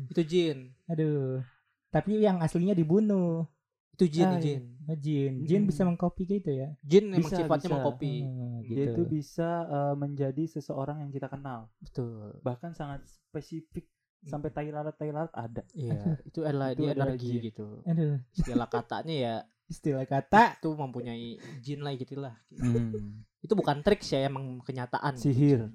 Itu 0.09 0.25
Jin. 0.25 0.73
Aduh. 0.89 1.45
Tapi 1.87 2.17
yang 2.17 2.41
aslinya 2.41 2.73
dibunuh. 2.73 3.45
Itu 3.93 4.09
Jin, 4.09 4.25
Ah, 4.25 4.41
Jin. 4.41 4.61
Oh, 4.89 4.97
Jin. 4.97 5.45
Jin 5.45 5.61
Hmm. 5.61 5.69
bisa 5.69 5.85
mengcopy 5.85 6.23
gitu 6.25 6.49
ya. 6.49 6.73
Jin 6.81 7.13
memang 7.13 7.29
Bisa, 7.29 7.37
sifatnya 7.37 7.67
bisa. 7.67 7.75
mengcopy. 7.77 8.13
Hmm, 8.23 8.57
Dia 8.63 8.73
gitu. 8.73 8.81
itu 8.89 9.01
bisa 9.05 9.49
eh, 9.69 9.93
menjadi 9.93 10.43
seseorang 10.49 10.97
yang 10.99 11.11
kita 11.13 11.29
kenal. 11.29 11.69
Betul. 11.77 12.41
Bahkan 12.41 12.73
sangat 12.73 13.05
spesifik 13.05 13.85
sampai 14.25 14.49
tai 14.53 14.69
lalat 14.69 14.95
tai 14.97 15.09
lalat 15.09 15.33
ada. 15.33 15.63
Iya, 15.73 15.97
itu 16.29 16.39
adalah 16.45 16.73
Itu 16.73 16.85
dia 16.85 16.89
adalah 16.93 17.13
energi 17.13 17.31
gitu. 17.51 17.65
Aduh, 17.85 18.21
Istilah 18.37 18.69
katanya 18.69 19.15
ya 19.15 19.35
istilah 19.71 20.03
kata 20.03 20.59
itu 20.59 20.69
mempunyai 20.75 21.39
jin 21.63 21.79
lah 21.79 21.95
gitu 21.95 22.19
lah. 22.19 22.35
Hmm. 22.51 23.23
Itu 23.39 23.55
bukan 23.55 23.81
trik 23.81 24.03
ya 24.03 24.27
emang 24.27 24.59
kenyataan. 24.61 25.15
Sihir. 25.15 25.71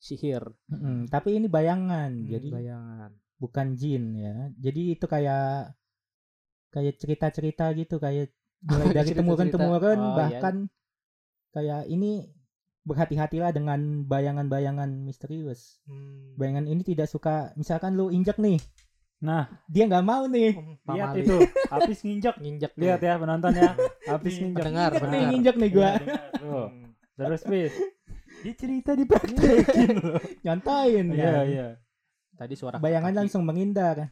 Sihir. 0.00 0.48
Mm, 0.72 1.10
tapi 1.12 1.36
ini 1.36 1.50
bayangan. 1.50 2.08
Hmm, 2.08 2.30
jadi 2.30 2.48
bayangan. 2.48 3.10
bukan 3.36 3.66
jin 3.76 4.16
ya. 4.16 4.48
Jadi 4.56 4.96
itu 4.96 5.04
kayak 5.04 5.76
kayak 6.70 6.94
cerita-cerita 6.96 7.74
gitu 7.76 7.98
kayak 8.00 8.32
mulai 8.64 8.88
dari 8.96 9.12
temurun-temurun 9.12 9.98
Oh, 10.00 10.08
iya. 10.14 10.16
bahkan 10.16 10.56
kayak 11.50 11.90
ini 11.90 12.30
berhati-hatilah 12.82 13.50
dengan 13.50 13.78
bayangan-bayangan 14.04 14.88
misterius. 15.00 15.78
Hmm. 15.84 16.34
Bayangan 16.34 16.64
ini 16.64 16.82
tidak 16.82 17.06
suka 17.06 17.52
misalkan 17.54 17.94
lu 17.94 18.08
injek 18.08 18.36
nih, 18.36 18.58
Nah, 19.20 19.52
dia 19.66 19.84
nggak 19.84 20.00
mau 20.00 20.24
nih. 20.24 20.56
Pak 20.80 20.94
lihat 20.96 21.08
Mali 21.10 21.20
itu. 21.20 21.36
Habis 21.76 21.98
nginjek. 22.00 22.40
nginjek. 22.40 22.72
Lihat 22.72 23.00
ya 23.00 23.14
penonton 23.14 23.52
ya. 23.52 23.76
Habis 24.08 24.34
nginjek. 24.34 24.64
Pendengar, 24.64 24.90
Injek 24.90 24.96
nih, 24.96 25.04
pendengar. 25.04 25.36
injek 25.36 25.56
nih 25.56 25.70
gua. 25.70 25.84
Iya, 25.84 25.92
dengar. 25.94 26.20
Tuh. 26.32 26.66
Hmm. 26.66 26.88
Terus 27.14 27.42
bis. 27.44 27.74
Dia 28.40 28.54
cerita 28.56 28.90
dipraktekin 28.96 29.96
loh. 30.00 30.16
Nyontoin 30.46 31.06
Iya, 31.12 31.28
kan. 31.28 31.44
iya. 31.44 31.66
Tadi 32.32 32.54
suara 32.56 32.80
Bayangan 32.80 33.12
kaki. 33.12 33.18
langsung 33.20 33.42
menghindar. 33.44 34.08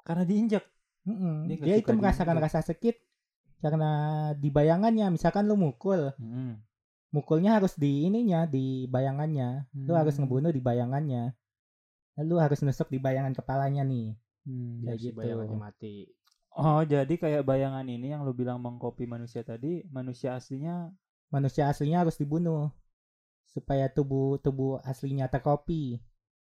Karena 0.00 0.22
diinjek. 0.22 0.62
Dia 1.02 1.10
nggak 1.10 1.58
Dia 1.58 1.74
suka 1.74 1.82
itu 1.82 1.90
merasakan 1.92 2.32
diinjak. 2.32 2.46
rasa 2.46 2.60
sakit 2.64 2.96
karena 3.58 3.90
di 4.34 4.48
bayangannya 4.48 5.06
misalkan 5.10 5.44
lu 5.44 5.56
mukul, 5.56 6.14
Hmm. 6.14 6.62
Mukulnya 7.14 7.62
harus 7.62 7.78
di 7.78 8.10
ininya, 8.10 8.42
di 8.50 8.90
bayangannya. 8.90 9.70
Lu 9.86 9.94
harus 9.94 10.18
Hmm. 10.18 10.26
ngebunuh 10.26 10.50
di 10.50 10.58
bayangannya. 10.58 11.30
Lu 12.26 12.42
harus 12.42 12.58
nusuk 12.66 12.90
di 12.90 12.98
bayangan 12.98 13.30
kepalanya 13.38 13.86
nih. 13.86 14.18
Hmm. 14.42 14.82
Kayak 14.82 14.98
gitu. 14.98 15.18
bayangannya 15.22 15.58
mati. 15.62 15.94
Oh, 16.54 16.82
jadi 16.82 17.14
kayak 17.14 17.46
bayangan 17.46 17.86
ini 17.86 18.14
yang 18.14 18.26
lu 18.26 18.34
bilang 18.34 18.58
mengcopy 18.58 19.06
manusia 19.06 19.46
tadi, 19.46 19.86
manusia 19.90 20.34
aslinya 20.34 20.90
Manusia 21.32 21.66
aslinya 21.66 22.06
harus 22.06 22.14
dibunuh 22.14 22.70
supaya 23.50 23.90
tubuh 23.90 24.38
tubuh 24.38 24.78
aslinya 24.86 25.26
terkopi. 25.26 25.98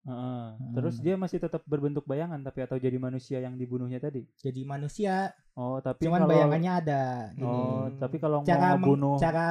Heeh. 0.09 0.43
Hmm. 0.57 0.73
Terus 0.73 0.95
dia 0.97 1.13
masih 1.13 1.37
tetap 1.37 1.61
berbentuk 1.63 2.03
bayangan 2.03 2.41
tapi 2.41 2.59
atau 2.61 2.75
jadi 2.75 2.97
manusia 2.97 3.37
yang 3.37 3.53
dibunuhnya 3.53 3.97
tadi. 3.97 4.25
Jadi 4.35 4.61
manusia, 4.63 5.29
Oh, 5.53 5.77
tapi 5.77 6.03
cuman 6.03 6.23
kalau 6.23 6.31
bayangannya 6.31 6.71
ada. 6.73 7.03
Ini. 7.31 7.43
Oh, 7.43 7.91
tapi 7.95 8.15
kalau 8.17 8.41
cara 8.41 8.57
mau 8.57 8.71
meng- 8.71 8.79
ngebunuh 8.79 9.15
cara 9.17 9.47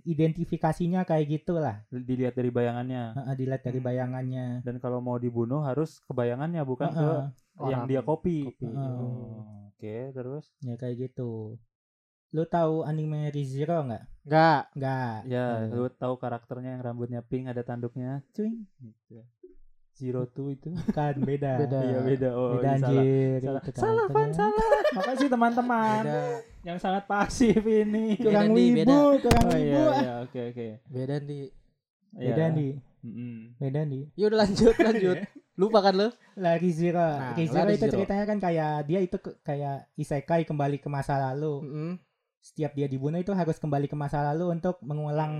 mengidentifikasinya 0.00 1.04
kayak 1.04 1.26
gitulah. 1.30 1.76
dilihat 1.88 2.34
dari 2.34 2.48
bayangannya. 2.48 3.14
Heeh, 3.14 3.34
dilihat 3.36 3.62
dari 3.62 3.78
Hmm. 3.78 3.86
bayangannya. 3.86 4.46
Dan 4.60 4.76
kalau 4.78 4.98
mau 4.98 5.16
dibunuh 5.16 5.60
harus 5.60 6.00
ke 6.00 6.10
bayangannya 6.10 6.62
bukan 6.62 6.90
ke 6.90 6.98
Heeh, 6.98 7.24
yang 7.68 7.84
Orang. 7.84 7.88
dia 7.88 8.00
copy. 8.00 8.38
Copy. 8.48 8.66
Heeh. 8.66 8.92
Oh, 8.96 9.68
Oke, 9.70 9.96
terus 10.10 10.44
ya 10.60 10.74
kayak 10.74 11.08
gitu. 11.08 11.56
Lu 12.30 12.44
tahu 12.44 12.84
anime 12.84 13.26
ReZero 13.28 13.82
nggak? 13.82 14.04
Enggak. 14.22 14.62
Nggak. 14.74 15.16
ya 15.26 15.44
Hmm. 15.58 15.72
lu 15.74 15.86
tahu 15.90 16.14
karakternya 16.14 16.70
yang 16.72 16.82
rambutnya 16.82 17.20
pink 17.20 17.48
ada 17.48 17.60
tanduknya, 17.60 18.22
cuing 18.30 18.68
gitu. 18.78 19.20
Zero 20.00 20.24
two 20.26 20.48
itu. 20.50 20.72
Kan 20.90 21.20
beda. 21.20 21.52
Beda. 21.62 21.78
Iya 21.78 21.98
beda. 22.00 22.28
Oh, 22.32 22.56
beda 22.56 22.64
iya, 22.64 22.74
salah. 22.74 22.88
anjir. 22.96 23.38
Salah, 23.38 23.62
itu 23.62 23.76
salah 23.76 24.06
Van, 24.08 24.30
salah. 24.32 24.68
Makasih 24.90 25.28
teman-teman 25.28 26.02
Beda. 26.02 26.20
yang 26.62 26.78
sangat 26.78 27.04
pasif 27.04 27.60
ini. 27.60 28.16
Kurang 28.16 28.48
Beda, 28.48 28.56
Di, 28.56 28.64
wibu, 28.66 28.76
beda. 28.80 28.96
kurang 29.20 29.44
Oh 29.44 29.52
wibu. 29.52 29.60
iya, 29.62 29.84
iya, 29.94 30.14
oke 30.22 30.40
oke. 30.50 30.66
Beda 30.86 31.16
di. 31.20 31.40
Beda 32.10 32.42
Iya. 32.42 32.46
nih, 32.50 32.72
Mm-mm. 33.00 33.34
beda 33.54 33.80
nih. 33.84 34.02
Ya 34.14 34.24
udah 34.26 34.38
lanjut, 34.40 34.74
lanjut. 34.74 35.18
Lupa 35.60 35.78
kan 35.80 35.94
lu? 35.94 36.08
Lah 36.34 36.56
ReZero. 36.56 36.98
Nah, 36.98 37.32
ReZero 37.32 37.62
lah 37.62 37.72
itu 37.72 37.86
ceritanya 37.86 38.24
kan 38.24 38.38
kayak 38.40 38.72
dia 38.82 38.98
itu 38.98 39.14
ke- 39.14 39.38
kayak 39.40 39.86
isekai 39.94 40.42
kembali 40.42 40.76
ke 40.76 40.88
masa 40.88 41.20
lalu. 41.20 41.62
Mm-mm. 41.62 41.90
Setiap 42.40 42.72
dia 42.72 42.88
dibunuh 42.88 43.14
itu 43.16 43.30
harus 43.30 43.56
kembali 43.56 43.84
ke 43.84 43.94
masa 43.94 44.24
lalu 44.24 44.48
untuk 44.50 44.80
mengulang 44.80 45.32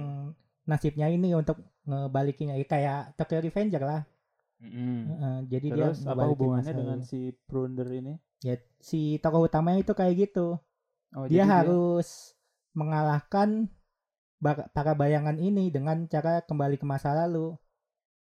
nasibnya 0.63 1.09
ini 1.09 1.33
untuk 1.33 1.59
ngebalikinnya 1.83 2.55
Ya, 2.55 2.63
kayak 2.65 3.01
Tokyo 3.17 3.41
Revenger 3.41 3.83
lah. 3.83 4.01
Mm-mm. 4.61 5.09
Heeh, 5.09 5.37
jadi 5.49 5.67
Terus 5.73 5.99
dia 6.05 6.13
apa 6.13 6.25
hubungannya 6.29 6.73
dengan 6.77 6.99
si 7.01 7.33
Prunder 7.49 7.89
ini? 7.89 8.15
ya 8.41 8.57
si 8.81 9.21
tokoh 9.21 9.45
utamanya 9.49 9.85
itu 9.85 9.93
kayak 9.93 10.15
gitu. 10.29 10.57
Oh, 11.13 11.27
dia 11.29 11.45
harus 11.45 12.33
mengalahkan 12.73 13.69
ba- 14.41 14.69
para 14.73 14.93
bayangan 14.97 15.37
ini 15.37 15.69
dengan 15.69 16.07
cara 16.09 16.41
kembali 16.45 16.77
ke 16.81 16.87
masa 16.89 17.13
lalu. 17.13 17.57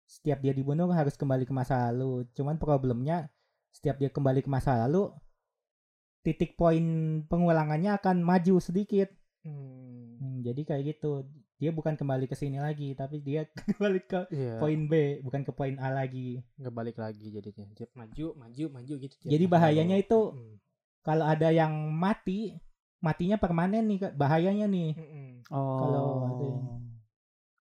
Setiap 0.05 0.43
dia 0.43 0.53
dibunuh 0.53 0.89
harus 0.93 1.15
kembali 1.17 1.49
ke 1.49 1.53
masa 1.55 1.89
lalu. 1.89 2.27
Cuman 2.37 2.61
problemnya 2.61 3.29
setiap 3.73 3.97
dia 3.97 4.09
kembali 4.13 4.45
ke 4.45 4.49
masa 4.51 4.77
lalu 4.85 5.09
titik 6.23 6.55
poin 6.55 6.85
pengulangannya 7.27 7.99
akan 7.99 8.23
maju 8.23 8.55
sedikit. 8.63 9.11
Hmm. 9.43 10.17
Hmm, 10.23 10.39
jadi 10.45 10.61
kayak 10.63 10.83
gitu. 10.95 11.27
Dia 11.63 11.71
bukan 11.71 11.95
kembali 11.95 12.27
ke 12.27 12.35
sini 12.35 12.59
lagi, 12.59 12.91
tapi 12.91 13.23
dia 13.23 13.47
kembali 13.71 13.99
ke 14.03 14.27
Iya. 14.27 14.59
poin 14.59 14.83
B, 14.83 15.23
bukan 15.23 15.47
ke 15.47 15.55
poin 15.55 15.79
A 15.79 15.95
lagi. 15.95 16.43
nggak 16.59 16.75
balik 16.75 16.99
lagi 16.99 17.31
jadinya. 17.31 17.63
Dia 17.71 17.87
maju, 17.95 18.35
maju, 18.35 18.63
maju 18.69 18.93
gitu. 18.99 19.15
Jadi 19.23 19.45
bahayanya 19.47 19.95
lalu. 19.95 20.03
itu 20.03 20.19
Mm. 20.35 20.55
kalau 20.99 21.23
ada 21.23 21.47
yang 21.49 21.71
mati, 21.87 22.59
matinya 22.99 23.39
permanen 23.39 23.87
nih, 23.87 24.11
bahayanya 24.11 24.67
nih. 24.67 24.91
Oh. 25.47 25.79
Kalau 25.79 26.03
ada 26.25 26.43
yang- 26.43 26.83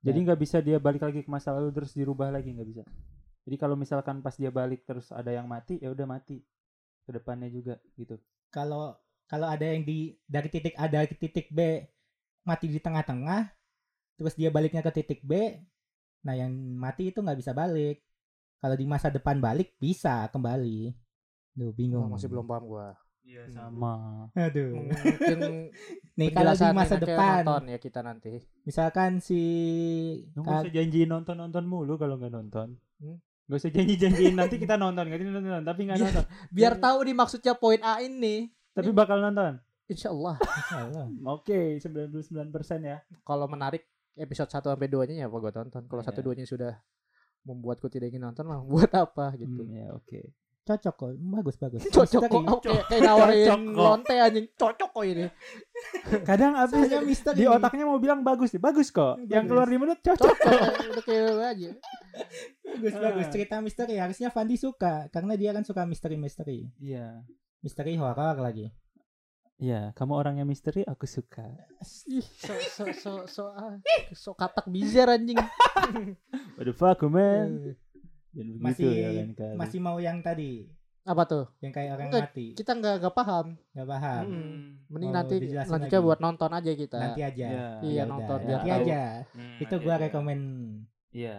Jadi 0.03 0.18
nggak 0.18 0.40
bisa 0.40 0.59
dia 0.59 0.82
balik 0.82 0.98
lagi 0.98 1.22
ke 1.22 1.30
masa 1.30 1.55
lalu 1.55 1.70
terus 1.70 1.94
dirubah 1.94 2.26
lagi 2.26 2.50
nggak 2.50 2.66
bisa. 2.66 2.82
Jadi 3.46 3.55
kalau 3.55 3.78
misalkan 3.78 4.18
pas 4.18 4.34
dia 4.34 4.50
balik 4.50 4.82
terus 4.82 5.14
ada 5.14 5.30
yang 5.30 5.46
mati 5.46 5.78
ya 5.78 5.94
udah 5.94 6.11
mati 6.11 6.42
ke 7.03 7.11
depannya 7.12 7.46
juga 7.46 7.78
gitu. 7.94 8.18
kalau 8.50 8.94
kalau 9.24 9.46
ada 9.46 9.62
yang 9.64 9.80
di 9.80 10.18
dari 10.22 10.46
titik 10.46 10.74
A 10.74 10.86
dari 10.86 11.09
titik 11.09 11.48
B 11.48 11.86
mati 12.42 12.66
di 12.66 12.76
tengah-tengah 12.76 13.61
terus 14.22 14.38
dia 14.38 14.48
baliknya 14.48 14.78
ke 14.80 14.94
titik 14.94 15.20
B 15.20 15.58
nah 16.22 16.32
yang 16.32 16.54
mati 16.54 17.10
itu 17.10 17.18
nggak 17.18 17.34
bisa 17.36 17.50
balik 17.50 17.98
kalau 18.56 18.78
di 18.78 18.86
masa 18.86 19.10
depan 19.10 19.36
balik 19.36 19.74
bisa 19.76 20.30
kembali 20.30 20.94
Duh 21.52 21.68
bingung 21.68 22.06
Oh, 22.06 22.12
masih 22.14 22.30
belum 22.30 22.46
paham 22.46 22.64
gua. 22.64 22.94
Iya 23.22 23.44
sama. 23.50 24.24
aduh 24.32 24.72
Mungkin 24.72 25.38
nih 26.18 26.30
kalau 26.30 26.54
di 26.54 26.66
masa 26.72 26.96
depan 26.96 27.44
nonton 27.44 27.68
ya 27.68 27.78
kita 27.78 28.00
nanti. 28.00 28.40
misalkan 28.62 29.18
si 29.18 29.42
Lu 30.32 30.40
gak 30.40 30.64
usah 30.64 30.72
janji 30.72 31.04
nonton 31.04 31.36
nonton 31.36 31.62
mulu 31.62 32.00
kalau 32.00 32.16
nggak 32.16 32.32
nonton. 32.32 32.78
Hmm? 32.98 33.18
Gak 33.44 33.58
usah 33.58 33.70
janji 33.70 33.94
janjiin 33.94 34.32
nanti 34.32 34.56
kita 34.56 34.74
nonton, 34.74 35.04
nanti 35.04 35.20
kita 35.20 35.38
nonton, 35.38 35.60
tapi 35.60 35.80
nggak 35.84 35.98
Iya. 35.98 36.06
nonton. 36.08 36.24
Biar 36.48 36.74
tahu 36.78 36.98
nih 37.04 37.16
maksudnya 37.18 37.52
poin 37.52 37.80
A 37.84 38.00
ini. 38.00 38.48
Tapi 38.72 38.88
bakal 38.90 39.20
nonton. 39.20 39.60
Insya 39.84 40.08
Allah. 40.08 40.40
Allah. 40.72 41.04
Oke, 41.28 41.76
99% 41.76 42.48
ya. 42.80 43.04
Kalau 43.20 43.44
menarik 43.44 43.91
episode 44.14 44.48
1 44.48 44.60
sampai 44.66 44.86
2-nya 44.86 45.14
ya 45.16 45.26
apa 45.26 45.36
gua 45.36 45.50
tonton. 45.50 45.82
Kalau 45.84 46.02
satu 46.02 46.20
2-nya 46.22 46.44
sudah 46.44 46.72
membuatku 47.42 47.86
tidak 47.86 48.08
ingin 48.08 48.22
nonton 48.22 48.44
mah 48.44 48.62
buat 48.62 48.92
apa 48.92 49.34
gitu. 49.34 49.62
Hmm, 49.62 49.72
ya 49.72 49.88
oke. 49.92 50.20
cocok 50.62 50.94
kok 50.94 51.10
bagus 51.18 51.56
bagus 51.58 51.82
Cocok 51.90 52.22
kok 52.22 52.62
kayak 52.62 52.86
kayak 52.86 53.02
nawarin 53.02 53.34
Cocok 53.42 53.60
kok. 53.66 53.82
lonte 53.82 54.14
anjing. 54.14 54.46
Cocok 54.54 54.88
kok 54.88 55.04
ini. 55.04 55.26
Kadang 56.28 56.52
abis 56.54 56.86
Soalnya 56.86 57.00
misteri. 57.02 57.34
di 57.34 57.44
otaknya 57.44 57.84
mau 57.84 57.98
bilang 57.98 58.22
bagus 58.22 58.54
nih, 58.54 58.62
bagus 58.62 58.88
kok. 58.88 59.18
Yang 59.26 59.44
keluar 59.44 59.66
di 59.66 59.76
mulut 59.76 59.98
cocok. 59.98 60.22
Cocok 60.30 60.86
udah 60.94 61.02
kayak 61.02 61.34
aja. 61.50 61.70
bagus 62.62 62.94
bagus 62.94 63.26
cerita 63.28 63.58
misteri 63.58 63.94
harusnya 63.96 64.30
Fandi 64.30 64.54
suka 64.54 65.10
karena 65.10 65.34
dia 65.34 65.50
kan 65.50 65.60
suka 65.60 65.82
misteri 65.82 66.14
misteri 66.14 66.70
Iya. 66.78 67.26
misteri 67.58 67.94
horor 67.94 68.38
lagi 68.38 68.70
Iya, 69.62 69.94
kamu 69.94 70.12
orang 70.12 70.34
yang 70.36 70.48
misteri, 70.48 70.82
aku 70.82 71.06
suka. 71.06 71.46
Ih, 72.08 72.26
so 72.26 72.50
so 72.68 72.84
so 72.92 73.12
so 73.24 73.42
ah, 73.48 73.78
so 74.12 74.34
katak 74.34 74.66
bizar 74.66 75.06
anjing. 75.08 75.38
Waduh, 76.58 76.74
fuck 76.74 77.06
man. 77.06 77.70
Eh, 78.32 78.58
masih 78.58 78.88
ya 78.88 79.08
lain 79.12 79.30
kali. 79.32 79.54
masih 79.54 79.78
mau 79.78 80.00
yang 80.00 80.18
tadi 80.18 80.64
Apa 81.04 81.28
tuh? 81.28 81.44
yang 81.60 81.68
kayak 81.68 81.90
orang 81.92 82.08
Enggak, 82.08 82.24
mati 82.26 82.46
Kita 82.54 82.72
nggak 82.72 82.94
nggak 82.96 83.12
paham. 83.12 83.46
nggak 83.70 83.88
paham 83.90 84.24
Hmm. 84.24 84.60
Mending 84.88 85.10
Mau 85.10 85.16
nanti 85.20 85.34
lanjutnya 85.62 85.92
lagi? 85.92 86.06
buat 86.06 86.18
nonton 86.18 86.50
aja 86.50 86.70
kita. 86.72 86.96
nanti 86.98 87.20
aja 87.20 87.44
Iya. 87.44 87.66
Iya, 87.78 87.92
Ya 87.92 88.04
nonton, 88.08 88.38
nanti 88.40 88.54
tahu. 88.64 88.78
aja 88.80 89.02
Hmm, 89.28 89.56
itu 89.58 89.68
nanti 89.68 89.84
gua 89.84 89.94
aja. 89.94 90.02
rekomen 90.02 90.40
Iya. 91.12 91.36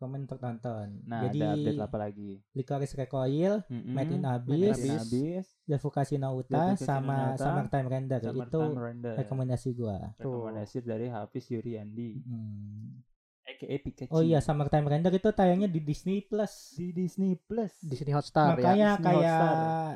Rekomen 0.00 0.24
untuk 0.24 0.40
nonton 0.40 1.04
Nah, 1.04 1.28
jadi 1.28 1.38
ada 1.38 1.52
update 1.52 1.80
apa 1.82 1.96
lagi? 2.00 2.30
Licorice 2.50 2.96
Recoil 2.96 3.60
Mm-mm. 3.62 3.92
Made 3.92 4.08
in 4.08 4.16
Made 4.16 4.16
in 4.16 4.24
Abyss 4.24 4.78
Abyss. 4.80 4.96
Habis. 4.96 5.46
Defukasi 5.62 6.16
no 6.16 6.32
Uta 6.32 6.72
sama 6.74 7.36
Uta, 7.36 7.44
Summertime 7.44 7.84
Render 7.86 8.16
itu 8.18 8.32
Summertime 8.32 8.80
Render. 8.80 9.12
rekomendasi 9.14 9.68
gua 9.72 10.16
Rekomendasi 10.16 10.76
dari 10.80 11.06
Hafiz 11.06 11.44
Yuri 11.46 11.76
Andi. 11.76 12.16
Hmm. 12.18 13.04
AKA 13.42 13.76
Pikachu. 13.78 14.10
oh 14.10 14.22
iya 14.22 14.40
Summertime 14.40 14.88
Render 14.88 15.12
itu 15.12 15.28
tayangnya 15.30 15.68
di 15.68 15.80
Disney 15.80 16.22
Plus 16.22 16.72
di 16.72 16.96
Disney 16.96 17.36
Plus. 17.36 17.76
Disney 17.82 18.10
Hotstar 18.10 18.56
ya. 18.56 18.56
makanya 18.56 18.90
kayak 18.96 19.20
Hotstar. 19.36 19.94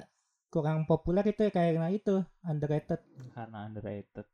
kurang 0.51 0.79
populer 0.85 1.25
itu 1.25 1.41
ya 1.41 1.51
kayak 1.51 1.81
nah 1.81 1.89
itu 1.89 2.15
underrated 2.43 3.01
Karena 3.33 3.65
underrated. 3.65 4.29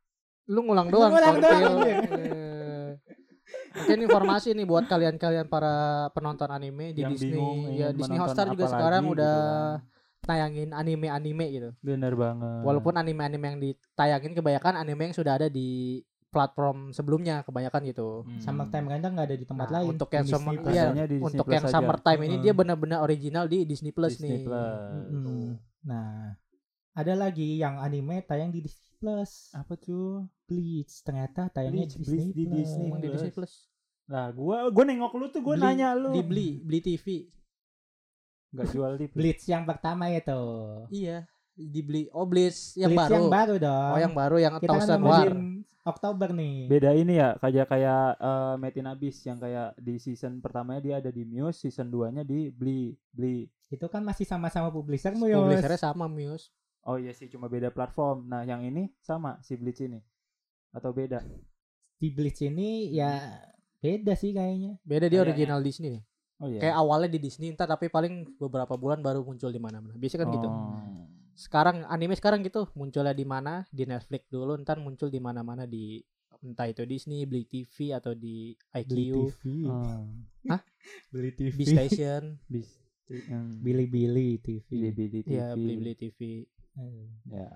Lu 0.47 0.67
ngulang 0.67 0.89
Lu 0.89 0.99
doang 0.99 1.11
ngulang 1.11 1.35
kontil. 1.37 1.47
doang, 1.47 1.73
iya. 1.79 1.97
Eh. 2.03 2.50
Mungkin 3.73 3.99
informasi 4.01 4.51
nih 4.51 4.63
buat 4.63 4.85
kalian-kalian 4.85 5.47
para 5.47 5.73
penonton 6.11 6.47
anime 6.47 6.91
di 6.91 7.01
Yang 7.01 7.11
Disney. 7.15 7.31
bingung 7.33 7.57
Ya 7.71 7.87
Disney 7.89 8.17
Hotstar 8.17 8.47
juga 8.47 8.67
sekarang 8.67 9.03
lagi 9.03 9.13
udah 9.13 9.35
gitu 9.37 9.49
kan. 9.79 9.89
tayangin 10.21 10.69
anime-anime 10.71 11.45
gitu. 11.49 11.69
Bener 11.79 12.13
banget. 12.13 12.61
Walaupun 12.61 12.93
anime-anime 12.93 13.45
yang 13.47 13.59
ditayangin 13.59 14.33
kebanyakan 14.33 14.75
anime 14.77 15.01
yang 15.03 15.15
sudah 15.15 15.33
ada 15.35 15.47
di 15.47 15.99
platform 16.27 16.91
sebelumnya 16.91 17.43
kebanyakan 17.43 17.81
gitu. 17.85 18.23
Hmm. 18.23 18.39
Summertime 18.39 18.87
Render 18.87 19.11
nggak 19.11 19.27
ada 19.27 19.35
di 19.35 19.43
tempat 19.43 19.67
Nah, 19.67 19.73
lain 19.77 19.87
untuk 19.89 20.09
yang 20.09 20.23
Disney 20.23 20.35
summer- 20.37 20.55
Plus. 20.57 20.71
Biasanya 20.71 21.03
di 21.03 21.11
Disney 21.13 21.27
Untuk 21.27 21.43
Plus 21.43 21.53
yang 21.53 21.65
aja. 21.65 21.73
summertime 21.73 22.21
ini 22.21 22.29
Heeh. 22.31 22.41
dia 22.41 22.53
benar-benar 22.53 22.99
original 23.01 23.45
di 23.45 23.57
Disney 23.63 23.91
Plus 23.91 24.13
Disney 24.15 24.29
nih. 24.31 24.43
Plus. 24.45 25.07
Mm. 25.11 25.49
nah 25.81 26.37
ada 26.93 27.13
lagi 27.15 27.57
yang 27.57 27.75
anime 27.77 28.21
tayang 28.21 28.47
di 28.47 28.61
Disney 28.61 28.93
Plus 28.95 29.49
Apa 29.51 29.73
tuh? 29.75 30.23
Bleach 30.51 30.93
ternyata 31.01 31.47
tayangnya 31.47 31.87
Bleach, 31.87 31.95
di 31.95 32.03
Disney 32.03 32.19
Bleach 32.19 32.35
di 32.35 32.43
Plus. 32.43 32.57
Disney 32.59 32.85
Emang 32.85 32.99
di 32.99 33.07
Plus. 33.07 33.15
Disney 33.15 33.31
Plus. 33.31 33.53
Nah, 34.05 34.25
gua 34.29 34.57
gua 34.67 34.83
nengok 34.83 35.13
lu 35.13 35.25
tuh 35.27 35.39
gua 35.39 35.55
Beli- 35.55 35.65
nanya 35.65 35.89
lu. 35.93 36.11
Dibeli, 36.11 36.59
beli 36.59 36.79
TV. 36.81 37.05
Enggak 38.51 38.67
jual 38.69 38.91
di 38.95 39.07
Bleach 39.07 39.43
yang 39.45 39.63
pertama 39.63 40.11
itu 40.11 40.41
Iya, 40.91 41.23
dibeli. 41.53 42.11
Oh, 42.11 42.27
Blitz 42.27 42.75
yang 42.75 42.91
Bleach 42.91 43.07
baru. 43.07 43.15
yang 43.15 43.27
baru 43.29 43.55
dong 43.57 43.91
Oh, 43.91 43.99
yang 43.99 44.13
baru 44.13 44.35
yang 44.37 44.53
kita 44.57 44.67
kan 44.67 44.75
Thousand 44.77 45.01
War. 45.01 45.27
ngomongin 45.31 45.39
Oktober 45.81 46.29
nih 46.29 46.57
Beda 46.67 46.91
ini 46.91 47.13
ya, 47.15 47.33
kayak 47.37 47.65
kayak 47.65 48.03
eh, 48.19 48.53
Made 48.55 48.77
in 48.77 48.85
Abyss 48.85 49.17
yang 49.23 49.39
kayak 49.39 49.73
di 49.77 49.95
season 49.97 50.37
pertamanya 50.37 50.77
dia 50.77 50.95
ada 50.99 51.09
di 51.09 51.23
Muse, 51.23 51.63
season 51.63 51.87
2-nya 51.87 52.21
di 52.21 52.51
Bli 52.51 52.91
Bli. 53.09 53.47
itu 53.65 53.87
kan 53.87 54.03
masih 54.03 54.27
sama-sama 54.27 54.67
publisher 54.67 55.15
mu 55.15 55.25
Yos. 55.25 55.47
Publishernya 55.47 55.79
sama 55.81 56.05
Muse. 56.05 56.51
Oh 56.83 56.99
iya 56.99 57.15
sih, 57.15 57.25
cuma 57.25 57.47
beda 57.47 57.69
platform. 57.69 58.25
Nah, 58.25 58.41
yang 58.41 58.59
ini 58.61 58.91
sama 58.99 59.39
si 59.39 59.55
Bleach 59.55 59.79
ini. 59.79 60.01
Atau 60.71 60.91
beda? 60.91 61.21
di 61.95 62.09
Bleach 62.09 62.41
ini 62.41 62.89
ya 62.89 63.37
beda 63.77 64.17
sih 64.17 64.33
kayaknya 64.33 64.81
Beda 64.81 65.05
dia 65.05 65.21
Kayaknya. 65.21 65.25
original 65.29 65.59
Disney 65.61 65.89
nih. 65.93 66.03
Oh 66.41 66.49
iya. 66.49 66.57
Kayak 66.57 66.75
awalnya 66.81 67.09
di 67.13 67.19
Disney, 67.21 67.53
entar 67.53 67.69
tapi 67.69 67.85
paling 67.87 68.25
beberapa 68.41 68.73
bulan 68.73 68.97
baru 68.99 69.21
muncul 69.21 69.47
di 69.47 69.61
mana-mana. 69.61 69.93
Biasanya 69.93 70.25
kan 70.25 70.29
gitu. 70.33 70.47
Oh. 70.49 71.05
Sekarang 71.37 71.85
anime 71.85 72.17
sekarang 72.17 72.41
gitu, 72.41 72.65
munculnya 72.73 73.13
di 73.13 73.21
mana? 73.21 73.69
Di 73.69 73.85
Netflix 73.85 74.25
dulu, 74.27 74.57
ntar 74.57 74.81
muncul 74.81 75.07
di 75.07 75.21
mana-mana 75.21 75.69
di 75.69 76.01
entah 76.41 76.65
itu 76.65 76.81
Disney, 76.83 77.29
Beli 77.29 77.45
TV 77.45 77.93
atau 77.93 78.17
di 78.17 78.57
beli 78.57 78.81
IQ, 78.81 79.13
TV 79.29 79.41
Oh. 79.69 80.01
beli 81.13 81.31
TV 81.31 81.53
B 81.53 81.61
Station, 81.63 82.41
Bis. 82.49 82.81
Hmm. 83.05 83.61
Billy-Billy 83.61 84.41
TV 84.41 84.65
Bili-bili 84.65 85.21
TV. 85.21 85.37
iya 85.37 85.53
beli 85.53 85.73
beli 85.77 85.93
TV, 85.93 86.19
Eh. 86.73 87.05
Ya. 87.29 87.49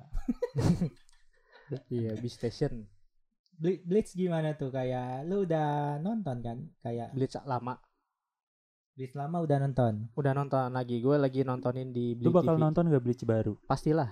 iya 1.89 2.11
B 2.13 2.25
Station, 2.27 2.85
Bleach 3.57 4.11
gimana 4.11 4.53
tuh 4.53 4.67
kayak 4.67 5.23
lu 5.23 5.43
udah 5.43 5.97
nonton 5.97 6.37
kan 6.39 6.57
kayak 6.79 7.11
Bleach 7.11 7.39
lama. 7.43 7.79
Bleach 8.93 9.11
lama 9.11 9.37
udah 9.39 9.57
nonton 9.59 10.07
Udah 10.13 10.31
nonton 10.31 10.71
lagi, 10.71 10.99
gue 10.99 11.15
lagi 11.15 11.41
nontonin 11.41 11.89
di 11.89 12.15
Lu 12.15 12.31
Beli 12.31 12.35
bakal 12.35 12.55
TV. 12.55 12.61
nonton 12.61 12.83
gak 12.87 12.99
Bleach 13.01 13.23
baru? 13.23 13.53
Pastilah. 13.65 14.11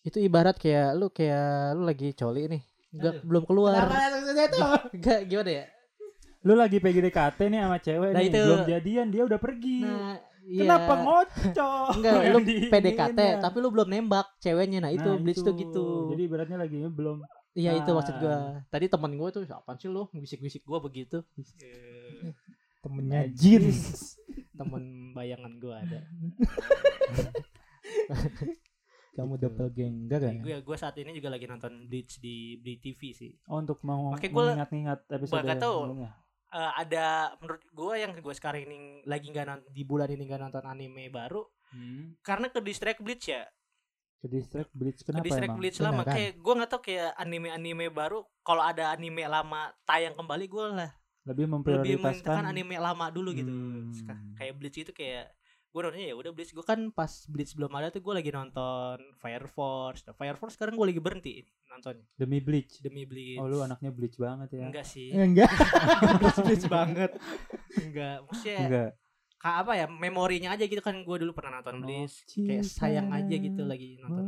Itu 0.00 0.16
ibarat 0.18 0.56
kayak 0.56 0.96
lu 0.96 1.08
kayak 1.08 1.76
lu 1.76 1.84
lagi 1.84 2.12
coli 2.12 2.48
nih, 2.48 2.62
nggak 2.90 3.12
Aduh. 3.14 3.24
belum 3.24 3.44
keluar. 3.44 3.84
maksudnya 3.84 4.46
itu 4.46 4.60
Enggak 4.94 5.20
gimana 5.26 5.50
ya? 5.52 5.64
Lu 6.40 6.54
lagi 6.54 6.78
PDKT 6.78 7.38
nih 7.46 7.60
sama 7.60 7.78
cewek 7.78 8.10
Nah, 8.10 8.20
nih, 8.20 8.28
itu- 8.28 8.46
belum 8.46 8.62
jadian 8.64 9.06
dia 9.08 9.22
udah 9.24 9.36
pergi. 9.38 9.78
Nah, 9.82 10.16
iya. 10.42 10.60
Kenapa 10.64 10.92
ngocok? 10.98 11.88
Enggak, 12.00 12.12
lu? 12.26 12.38
PDKT 12.72 13.18
tapi 13.38 13.56
lu 13.58 13.68
belum 13.68 13.88
nembak 13.88 14.26
ceweknya. 14.38 14.78
Nah, 14.80 14.90
itu 14.90 15.04
Nah, 15.04 15.20
Bleach 15.20 15.40
tuh 15.40 15.52
gitu. 15.52 15.84
Jadi 16.12 16.22
ibaratnya 16.24 16.56
lagi 16.56 16.80
belum 16.80 17.20
Iya 17.52 17.74
itu 17.74 17.90
maksud 17.90 18.14
Ah. 18.14 18.20
gua. 18.20 18.36
Tadi 18.68 18.86
teman 18.86 19.12
gua 19.14 19.28
tuh 19.28 19.42
apaan 19.44 19.76
sih 19.76 19.86
lu 19.86 20.06
bisik-bisik 20.10 20.62
gua 20.62 20.78
begitu. 20.78 21.24
temennya 22.82 23.26
jin. 23.30 23.68
Temen 24.52 24.82
bayangan 25.12 25.52
gua 25.56 25.80
ada. 25.80 26.00
kamu 29.10 29.34
Gitu. 29.34 29.42
doppelganger 29.42 30.20
ya 30.20 30.32
Gue 30.38 30.56
gua 30.62 30.76
saat 30.76 30.94
ini 30.96 31.10
juga 31.10 31.26
lagi 31.28 31.44
nonton 31.44 31.90
Bleach 31.90 32.18
di 32.18 32.54
Bli 32.56 32.78
TV 32.78 33.00
sih. 33.10 33.32
Oh, 33.46 33.58
untuk 33.58 33.82
mau 33.82 34.14
mengingat-ingat 34.14 35.10
episode 35.10 35.34
Gua 35.34 35.42
gak 35.44 35.58
tahu. 35.58 35.78
Eh, 36.48 36.72
ada 36.78 37.06
menurut 37.36 37.60
gua 37.72 37.98
yang 37.98 38.14
gua 38.16 38.30
sekarang 38.30 38.62
ini 38.62 38.78
lagi 39.04 39.28
nggak 39.28 39.44
nonton 39.44 39.68
di 39.68 39.82
bulan 39.82 40.08
ini 40.08 40.22
nggak 40.22 40.40
nonton 40.40 40.64
anime 40.64 41.08
baru 41.08 41.42
Hmm. 41.68 42.16
karena 42.22 42.48
ke 42.48 42.62
distract 42.62 43.02
Bleach 43.02 43.28
ya. 43.28 43.44
Ke 44.18 44.26
distract 44.26 44.70
Bleach 44.74 45.00
Ke 45.00 45.14
kenapa 45.14 45.24
distract 45.24 45.50
emang? 45.50 45.58
Bleach 45.62 45.78
lama 45.78 46.02
Beneran? 46.02 46.14
kayak 46.18 46.32
gua 46.42 46.54
nggak 46.58 46.70
tahu 46.70 46.82
kayak 46.82 47.10
anime-anime 47.16 47.86
baru 47.88 48.18
kalau 48.42 48.62
ada 48.62 48.90
anime 48.90 49.22
lama 49.24 49.70
tayang 49.86 50.14
kembali 50.14 50.46
gua 50.50 50.66
lah 50.74 50.90
Lebih 51.22 51.44
lebih 51.44 51.54
memprioritaskan 51.54 52.02
mentekan 52.24 52.44
anime 52.48 52.76
lama 52.78 53.06
dulu 53.12 53.30
gitu. 53.30 53.52
Hmm. 53.52 54.34
Kayak 54.34 54.54
Bleach 54.56 54.78
itu 54.80 54.90
kayak 54.90 55.28
gue 55.68 55.84
nontonnya 55.84 56.08
ya 56.10 56.16
udah 56.16 56.32
Bleach 56.32 56.56
gue 56.56 56.64
kan 56.64 56.88
pas 56.88 57.12
Bleach 57.28 57.52
belum 57.52 57.68
ada 57.76 57.92
tuh 57.92 58.00
gue 58.00 58.14
lagi 58.16 58.32
nonton 58.32 58.96
Fire 59.20 59.44
Force. 59.46 60.00
Nah, 60.08 60.16
Fire 60.16 60.34
Force 60.34 60.56
sekarang 60.56 60.74
gue 60.74 60.86
lagi 60.88 60.98
berhenti 60.98 61.44
nontonnya 61.68 62.08
demi 62.16 62.40
Bleach. 62.40 62.80
demi 62.80 63.04
Bleach. 63.04 63.36
Oh, 63.36 63.44
lu 63.44 63.60
anaknya 63.60 63.92
Bleach 63.92 64.16
banget 64.16 64.48
ya. 64.56 64.66
enggak 64.72 64.88
sih. 64.88 65.12
Eh, 65.12 65.20
enggak 65.22 65.52
Bleach 66.48 66.66
banget. 66.66 67.12
Enggak. 67.76 68.16
Maksudnya 68.24 68.58
Enggak. 68.64 68.90
Ka 69.38 69.62
apa 69.62 69.72
ya 69.74 69.86
memorinya 69.86 70.58
aja 70.58 70.66
gitu 70.66 70.82
kan 70.82 70.98
gue 71.00 71.16
dulu 71.22 71.30
pernah 71.30 71.62
nonton 71.62 71.78
Bleach. 71.80 72.26
kayak 72.34 72.66
sayang 72.66 73.08
aja 73.14 73.34
gitu 73.38 73.62
lagi 73.62 73.98
nonton. 74.02 74.26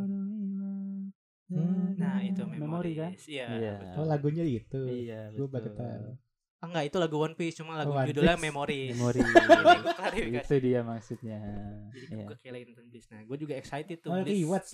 Hmm. 1.50 1.98
Nah, 1.98 2.22
itu 2.22 2.46
Memori 2.46 2.94
kan? 2.94 3.10
Iya. 3.26 3.46
Iya. 3.58 3.74
oh 3.98 4.06
lagunya 4.06 4.46
itu 4.46 4.86
Iya, 4.86 5.34
gue 5.34 5.46
tahu 5.50 6.14
Ah, 6.60 6.68
enggak, 6.68 6.92
itu 6.92 6.96
lagu 7.00 7.16
One 7.16 7.32
Piece 7.32 7.56
cuma 7.56 7.72
lagu 7.72 7.90
Oh, 7.90 7.96
One 7.96 8.06
judulnya. 8.12 8.36
Memori. 8.36 8.92
Memori. 8.92 9.24
Itu 10.44 10.54
dia 10.60 10.84
maksudnya. 10.84 11.40
Jadi 11.88 12.20
Iya. 12.20 12.24
gue 12.28 12.36
kayak 12.36 12.68
nonton 12.68 12.86
Bleach. 12.92 13.08
Nah, 13.08 13.20
gue 13.24 13.36
juga 13.40 13.54
excited 13.56 13.96
tuh 14.04 14.12
oh 14.12 14.20
lu 14.20 14.28
Rewatch. 14.28 14.70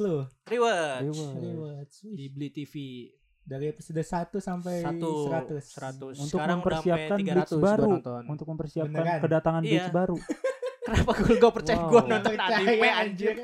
Rewatch. 1.06 1.16
rewatch 1.38 1.94
Di 2.10 2.48
TV. 2.50 2.74
Dari 3.46 3.70
episode 3.70 4.02
1 4.02 4.42
sampai 4.42 4.82
Satu 4.82 5.10
100. 5.30 5.62
100. 5.62 6.18
Untuk 6.18 6.34
Sekarang 6.34 6.58
udah 6.58 6.82
sampai 6.82 6.82
mempersiapkan 6.82 7.16
300 7.16 7.22
Bleach 7.22 7.52
gua 7.52 7.62
baru. 7.64 7.86
nonton. 7.88 8.22
Untuk 8.26 8.46
mempersiapkan 8.48 8.90
Beneran? 8.98 9.20
kedatangan 9.22 9.62
Iya. 9.62 9.70
Bleach 9.70 9.90
baru. 9.90 10.16
Kenapa 10.86 11.10
gue 11.18 11.34
gak 11.34 11.50
percaya 11.50 11.76
Wow. 11.76 11.90
gue 11.90 12.02
nonton 12.06 12.30
Percaya, 12.30 12.56
anime 12.62 12.88
anjir? 12.88 13.34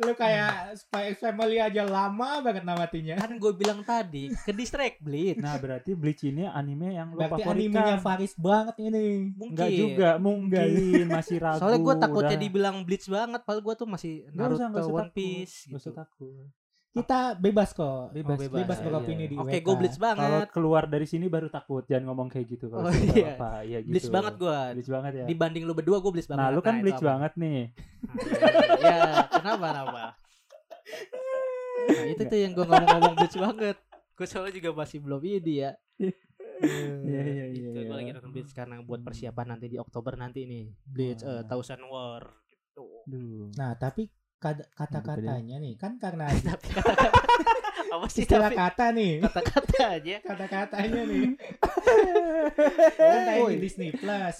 Lu 0.00 0.12
kayak 0.14 0.52
Spy 0.74 1.02
X 1.12 1.16
Family 1.20 1.60
aja 1.60 1.82
lama 1.84 2.40
banget 2.40 2.64
namatinya. 2.64 3.14
Kan 3.16 3.36
gue 3.36 3.52
bilang 3.52 3.80
tadi 3.80 4.32
ke 4.32 4.48
distract 4.48 4.96
Bleach. 5.00 5.36
Nah, 5.36 5.60
berarti 5.60 5.92
Bleach 5.92 6.24
ini 6.24 6.48
anime 6.48 6.88
yang 6.90 7.12
lo 7.12 7.20
Berarti 7.20 7.44
animenya 7.44 8.00
favoritkan. 8.00 8.00
Faris 8.00 8.32
banget 8.34 8.76
ini. 8.80 9.04
Mungkin. 9.30 9.52
Enggak 9.52 9.70
juga, 9.72 10.10
mungkin 10.16 10.68
masih 11.06 11.36
ragu. 11.36 11.60
Soalnya 11.60 11.80
gue 11.80 11.94
takutnya 12.00 12.32
udah. 12.32 12.44
dibilang 12.48 12.76
Bleach 12.80 13.06
banget, 13.08 13.40
padahal 13.44 13.60
gue 13.60 13.74
tuh 13.76 13.88
masih 13.88 14.12
Naruto, 14.32 14.56
usah, 14.56 14.66
nggak 14.68 14.84
usah 14.84 14.92
One 14.94 15.00
takut. 15.04 15.12
Piece 15.12 15.56
Nggak 15.68 15.80
usah 15.80 15.92
gitu. 15.92 16.00
takut. 16.00 16.46
Kita 16.94 17.34
bebas 17.34 17.74
kok. 17.74 18.14
Bebas, 18.14 18.38
bebas. 18.38 18.54
Bebas 18.54 18.78
Iya, 18.78 18.86
beropini 18.86 19.24
di 19.26 19.34
Oke, 19.34 19.58
WK. 19.58 19.66
gue 19.66 19.74
Bleach 19.76 19.98
Kalau 19.98 20.14
banget. 20.14 20.48
keluar 20.54 20.82
dari 20.86 21.04
sini 21.04 21.26
baru 21.26 21.50
takut, 21.50 21.82
jangan 21.82 22.06
ngomong 22.06 22.30
kayak 22.30 22.46
gitu 22.46 22.70
kalau 22.70 22.86
Oh, 22.86 22.94
iya. 22.94 23.34
apa-apa. 23.34 23.50
Iya 23.66 23.78
gitu. 23.82 23.90
Bleach 23.90 24.10
banget 24.14 24.34
gue. 24.38 24.58
Bleach 24.78 24.92
banget 24.94 25.12
ya. 25.12 25.24
Dibanding 25.26 25.62
lu 25.64 25.74
berdua 25.74 25.98
gue 25.98 26.12
Bleach 26.14 26.30
banget. 26.30 26.38
Nah, 26.40 26.54
lu 26.54 26.60
kan 26.62 26.74
Bleach 26.78 27.02
apa? 27.02 27.08
banget 27.10 27.32
nih. 27.34 27.60
ya, 28.86 28.96
kenapa 29.28 29.66
kenapa? 29.74 30.02
Nah, 31.84 32.06
itu 32.06 32.22
tuh 32.24 32.38
yang 32.38 32.52
gue 32.54 32.62
ngomong-ngomong 32.62 33.14
Bleach 33.18 33.36
banget. 33.36 33.76
Gue 34.14 34.26
soalnya 34.30 34.54
juga 34.54 34.70
masih 34.72 34.98
belum 35.02 35.20
ini 35.20 35.54
ya. 35.60 35.72
Iya, 36.54 36.94
iya, 37.02 37.44
iya, 37.50 37.68
Itu 37.74 37.80
gue 37.82 37.90
iya. 37.90 37.98
lagi 37.98 38.10
nonton 38.14 38.30
Bleach 38.30 38.54
karena 38.54 38.78
buat 38.78 39.02
persiapan 39.02 39.46
nanti 39.50 39.66
di 39.66 39.74
Oktober 39.74 40.14
nanti 40.14 40.46
nih. 40.46 40.70
Bleach 40.86 41.20
eh, 41.20 41.42
Oh. 41.42 41.42
Thousand 41.44 41.82
War 41.84 42.22
gitu. 42.46 42.86
Duh. 43.04 43.50
Nah, 43.58 43.74
tapi 43.74 44.06
kata-katanya 44.74 45.56
nih 45.56 45.74
kan 45.80 45.96
karena 45.96 46.28
apa 47.94 48.06
sih 48.10 48.26
istilah 48.26 48.50
tapi 48.50 48.58
kata 48.58 48.86
nih. 48.90 49.12
kata-kata 49.22 49.78
aja. 49.96 50.16
Kata-katanya 50.20 51.02
nih. 51.06 51.24
kan 52.98 53.20
tayang 53.24 53.48
di 53.48 53.56
Woi. 53.56 53.62
Disney 53.62 53.90
Plus. 53.94 54.36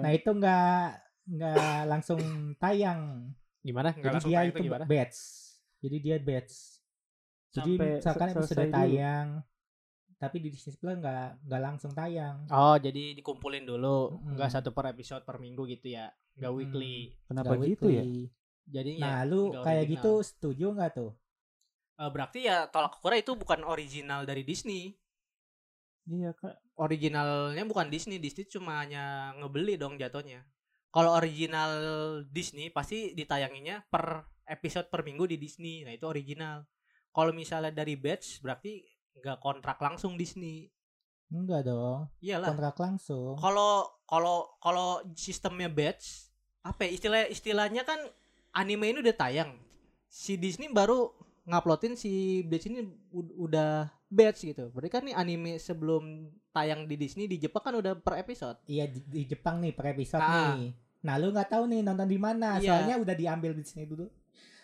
Nah, 0.00 0.10
itu 0.10 0.30
nggak 0.30 0.82
nggak 1.28 1.78
langsung 1.86 2.20
tayang. 2.56 3.30
Gimana? 3.60 3.90
Enggak 3.94 4.02
Jadi 4.02 4.14
langsung 4.18 4.30
dia 4.30 4.38
tayang 4.38 4.48
itu 4.48 4.58
itu 4.58 4.66
gimana? 4.66 4.84
batch. 4.86 5.18
Jadi 5.82 5.96
dia 5.98 6.16
batch. 6.18 6.54
Jadi 7.52 7.72
Sampai 7.76 7.88
misalkan 7.98 8.28
selesai 8.32 8.64
dulu. 8.64 8.72
tayang, 8.72 9.26
tapi 10.16 10.36
di 10.40 10.48
Disney 10.48 10.72
Plus 10.72 10.96
nggak 10.96 11.26
nggak 11.44 11.62
langsung 11.62 11.92
tayang. 11.92 12.36
Oh, 12.48 12.76
jadi 12.78 13.12
dikumpulin 13.12 13.64
dulu. 13.66 14.16
Mm-mm. 14.16 14.38
Enggak 14.38 14.50
satu 14.50 14.70
per 14.70 14.88
episode 14.88 15.22
per 15.22 15.36
minggu 15.36 15.66
gitu 15.68 15.90
ya. 15.90 16.08
Enggak 16.38 16.48
Mm-mm. 16.48 16.60
weekly. 16.64 16.96
Kenapa 17.26 17.52
Nggak 17.52 17.68
gitu 17.76 17.86
ya? 17.90 18.04
Jadi 18.66 18.98
Nah, 19.02 19.22
ya 19.22 19.28
lu 19.28 19.50
kayak 19.52 19.84
original. 19.86 19.92
gitu 19.98 20.12
setuju 20.22 20.66
nggak 20.74 20.90
tuh? 20.94 21.10
Eh, 21.98 22.10
berarti 22.10 22.40
ya 22.46 22.66
tolak 22.70 22.98
ukur 22.98 23.12
itu 23.14 23.32
bukan 23.36 23.62
original 23.66 24.24
dari 24.24 24.42
Disney. 24.42 24.94
Iya, 26.08 26.34
Kak. 26.34 26.58
Originalnya 26.82 27.62
bukan 27.62 27.86
Disney, 27.86 28.18
Disney 28.18 28.48
cuma 28.50 28.82
hanya 28.82 29.36
ngebeli 29.38 29.78
dong 29.78 29.94
jatuhnya. 30.00 30.42
Kalau 30.90 31.14
original 31.14 31.70
Disney 32.28 32.68
pasti 32.74 33.14
ditayanginya 33.14 33.86
per 33.86 34.26
episode 34.44 34.90
per 34.90 35.06
minggu 35.06 35.30
di 35.30 35.38
Disney. 35.38 35.86
Nah, 35.86 35.94
itu 35.94 36.04
original. 36.10 36.66
Kalau 37.12 37.30
misalnya 37.30 37.70
dari 37.70 37.94
batch 37.94 38.42
berarti 38.42 38.82
nggak 39.14 39.38
kontrak 39.38 39.78
langsung 39.78 40.18
Disney. 40.18 40.66
Enggak 41.32 41.64
dong. 41.64 42.12
Iyalah. 42.20 42.50
Kontrak 42.50 42.76
langsung. 42.76 43.38
Kalau 43.38 43.88
kalau 44.04 44.52
kalau 44.60 45.00
sistemnya 45.16 45.70
batch 45.72 46.28
apa 46.60 46.84
ya, 46.84 46.90
istilah 46.92 47.20
istilahnya 47.30 47.82
kan 47.88 48.00
anime 48.52 48.86
ini 48.86 48.98
udah 49.00 49.16
tayang. 49.16 49.50
Si 50.06 50.36
Disney 50.36 50.68
baru 50.68 51.08
nguploadin 51.42 51.94
si 51.94 52.12
Bleach 52.42 52.64
ini 52.64 52.84
ud- 53.08 53.34
udah 53.34 53.88
batch 54.06 54.46
gitu. 54.46 54.68
Berarti 54.68 54.90
kan 54.90 55.02
nih 55.02 55.14
anime 55.14 55.56
sebelum 55.56 56.28
tayang 56.50 56.84
di 56.84 56.94
Disney 56.94 57.24
di 57.24 57.36
Jepang 57.36 57.62
kan 57.62 57.74
udah 57.74 57.96
per 57.96 58.16
episode. 58.16 58.60
Iya 58.64 58.86
di, 58.86 59.00
di 59.02 59.22
Jepang 59.26 59.58
nih 59.58 59.72
per 59.72 59.90
episode 59.90 60.20
Ah. 60.20 60.54
nih. 60.54 60.70
Nah, 61.02 61.18
lu 61.18 61.34
nggak 61.34 61.50
tahu 61.50 61.66
nih 61.66 61.82
nonton 61.82 62.06
di 62.06 62.14
mana. 62.14 62.56
Iya. 62.56 62.78
Soalnya 62.78 62.96
udah 62.96 63.14
diambil 63.14 63.50
di 63.52 63.60
Disney 63.60 63.84
dulu. 63.84 64.06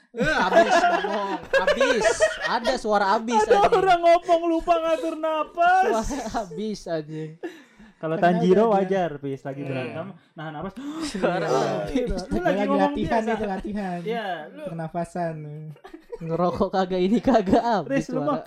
Eh, 0.08 0.24
abis 0.24 0.72
ngomong, 0.72 1.36
abis. 1.44 2.04
Ada 2.48 2.74
suara 2.78 3.12
abis 3.12 3.44
Ada 3.44 3.60
anjing. 3.60 3.76
orang 3.76 4.00
ngomong 4.00 4.42
lupa 4.48 4.74
ngatur 4.78 5.14
napas. 5.16 5.84
Suara 5.84 6.24
abis 6.44 6.80
anjing. 6.86 7.30
Kalau 7.98 8.14
Tanjiro 8.14 8.70
wajar, 8.70 9.18
Pis 9.18 9.42
lagi 9.42 9.66
Iya. 9.66 9.70
berantem, 9.74 10.06
nahan 10.38 10.52
napas. 10.54 10.74
Lu 12.30 12.38
lagi 12.38 12.62
latihan 12.70 13.22
biasa. 13.26 13.34
itu 13.34 13.46
latihan. 13.46 13.98
Iya, 14.06 14.26
lu 14.54 14.62
Pernafasan. 14.70 15.36
Ngerokok 16.24 16.68
kagak 16.70 16.98
ini 17.02 17.18
kagak 17.18 17.62
abis 17.62 17.90
Riz, 17.90 18.06
lu 18.14 18.22
mau 18.22 18.38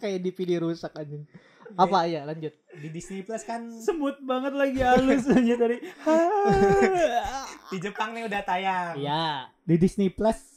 Kayak 0.00 0.18
DVD 0.20 0.60
rusak 0.60 0.92
anjing. 0.96 1.24
Apa 1.72 2.02
ya 2.04 2.24
lanjut. 2.24 2.50
Di 2.72 2.88
Disney 2.88 3.22
Plus 3.22 3.44
kan 3.44 3.68
semut 3.78 4.18
banget 4.20 4.52
lagi 4.56 4.80
halus 4.80 5.24
aja 5.24 5.54
tadi. 5.54 5.76
di 7.70 7.78
Jepang 7.78 8.10
nih 8.10 8.26
udah 8.26 8.42
tayang. 8.42 8.94
Iya. 8.96 9.46
Di 9.62 9.76
Disney 9.76 10.08
Plus 10.10 10.49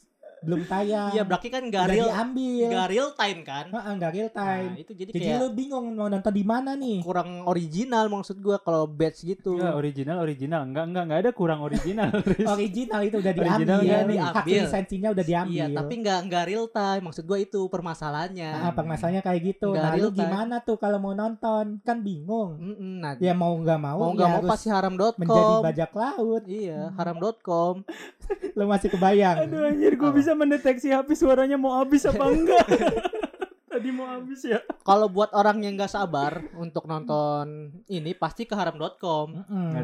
belum 0.43 0.61
tayang. 0.63 1.09
Iya 1.09 1.23
berarti 1.23 1.47
kan 1.47 1.61
udah 1.63 1.83
real 1.85 2.07
diambil. 2.07 2.67
nggak 2.69 2.87
real 2.87 3.09
time 3.13 3.39
kan. 3.41 3.65
Heeh, 3.69 3.91
nggak 3.93 4.11
real 4.11 4.29
time. 4.29 4.67
Nah, 4.69 4.77
itu 4.77 4.91
jadi, 4.93 5.09
Jadi 5.09 5.23
kayak 5.25 5.39
lu 5.39 5.47
bingung 5.51 5.85
mau 5.91 6.05
nonton 6.05 6.29
di 6.29 6.43
mana 6.43 6.71
nih? 6.73 6.99
kurang 7.01 7.29
original 7.43 8.05
maksud 8.07 8.37
gua 8.37 8.57
kalau 8.57 8.83
batch 8.85 9.23
gitu. 9.23 9.55
Enggak 9.55 9.75
original 9.75 10.17
original. 10.19 10.61
Enggak 10.61 10.85
enggak 10.85 11.03
enggak 11.03 11.19
ada 11.19 11.31
kurang 11.31 11.59
original. 11.61 12.09
Original 12.53 13.01
itu 13.01 13.17
udah 13.17 13.33
Original 13.33 13.79
diambil. 13.79 14.13
udah 14.13 14.27
Hak 14.29 14.45
diambil. 14.45 14.61
lisensinya 14.61 15.09
udah 15.09 15.25
diambil. 15.25 15.55
Iya, 15.63 15.65
tapi 15.73 15.93
nggak 15.97 16.19
nggak 16.25 16.43
real 16.45 16.65
time. 16.67 17.01
Maksud 17.03 17.23
gua 17.23 17.37
itu 17.37 17.61
permasalahannya. 17.65 18.51
Nah, 18.53 18.71
permasalahannya 18.71 19.21
kayak 19.21 19.41
gitu. 19.45 19.69
Nggak 19.69 19.81
Nah, 19.81 19.91
lu 19.91 19.97
real 19.97 20.09
time. 20.09 20.19
gimana 20.19 20.55
tuh 20.59 20.77
kalau 20.77 20.97
mau 20.97 21.13
nonton? 21.13 21.65
Kan 21.81 21.97
bingung. 21.99 22.55
Mm-mm, 22.55 22.93
nah, 22.99 23.13
Ya 23.17 23.33
mau 23.33 23.53
nggak 23.53 23.79
mau, 23.79 23.97
mau 23.97 24.09
ya 24.09 24.13
nggak 24.13 24.29
mau 24.29 24.37
harus 24.39 24.49
pasti 24.49 24.67
haram.com. 24.67 25.13
menjadi 25.17 25.53
bajak 25.61 25.91
laut. 25.93 26.43
Iya, 26.45 26.79
haram.com. 26.93 27.75
Lu 28.57 28.63
masih 28.65 28.89
kebayang? 28.89 29.35
Aduh 29.41 29.63
anjir 29.63 29.93
gue 29.93 30.05
Apa? 30.05 30.15
bisa 30.15 30.31
mendeteksi 30.33 30.89
HP 30.89 31.13
suaranya 31.13 31.55
mau 31.55 31.73
habis 31.75 32.03
apa 32.03 32.23
enggak. 32.23 32.67
Tadi 33.73 33.89
mau 33.89 34.05
habis 34.05 34.45
ya. 34.45 34.61
Kalau 34.85 35.09
buat 35.09 35.33
orang 35.33 35.65
yang 35.65 35.73
nggak 35.73 35.89
sabar 35.89 36.45
untuk 36.55 36.85
nonton 36.85 37.73
ini 37.87 38.13
pasti 38.13 38.45
ke 38.45 38.53
haram.com. 38.53 39.33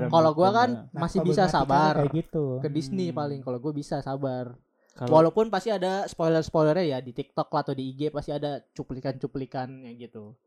Kalau 0.06 0.32
gua 0.32 0.50
kan 0.54 0.70
Nah, 0.86 1.02
masih 1.02 1.26
bisa 1.26 1.50
sabar 1.50 1.98
kayak 1.98 2.14
gitu. 2.14 2.62
ke 2.62 2.70
Disney 2.70 3.10
Hmm. 3.10 3.18
paling. 3.18 3.42
Kalau 3.42 3.58
gue 3.58 3.74
bisa 3.74 3.98
sabar. 4.00 4.54
Kalau 4.94 5.10
Walaupun 5.10 5.50
pasti 5.50 5.72
ada 5.72 6.06
spoiler-spoilernya 6.06 6.86
ya 6.86 7.00
di 7.00 7.12
TikTok 7.12 7.50
lah 7.50 7.64
atau 7.64 7.74
di 7.74 7.90
IG 7.90 8.12
pasti 8.12 8.30
ada 8.30 8.62
cuplikan-cuplikannya 8.70 9.90
gitu. 9.96 10.38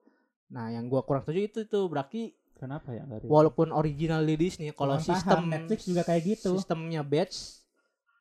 Nah, 0.48 0.68
yang 0.68 0.86
gua 0.86 1.02
kurang 1.02 1.24
setuju 1.24 1.40
itu 1.42 1.60
tuh 1.64 1.88
berarti 1.88 2.30
kenapa 2.54 2.94
ya 2.94 3.02
enggak 3.02 3.26
walaupun 3.26 3.74
original 3.74 4.22
di 4.22 4.38
Disney 4.38 4.70
kalau 4.70 4.94
paham, 4.94 5.02
sistem 5.02 5.40
Netflix 5.48 5.80
juga 5.82 6.02
kayak 6.04 6.22
gitu. 6.30 6.54
Sistemnya 6.54 7.02
batch 7.02 7.58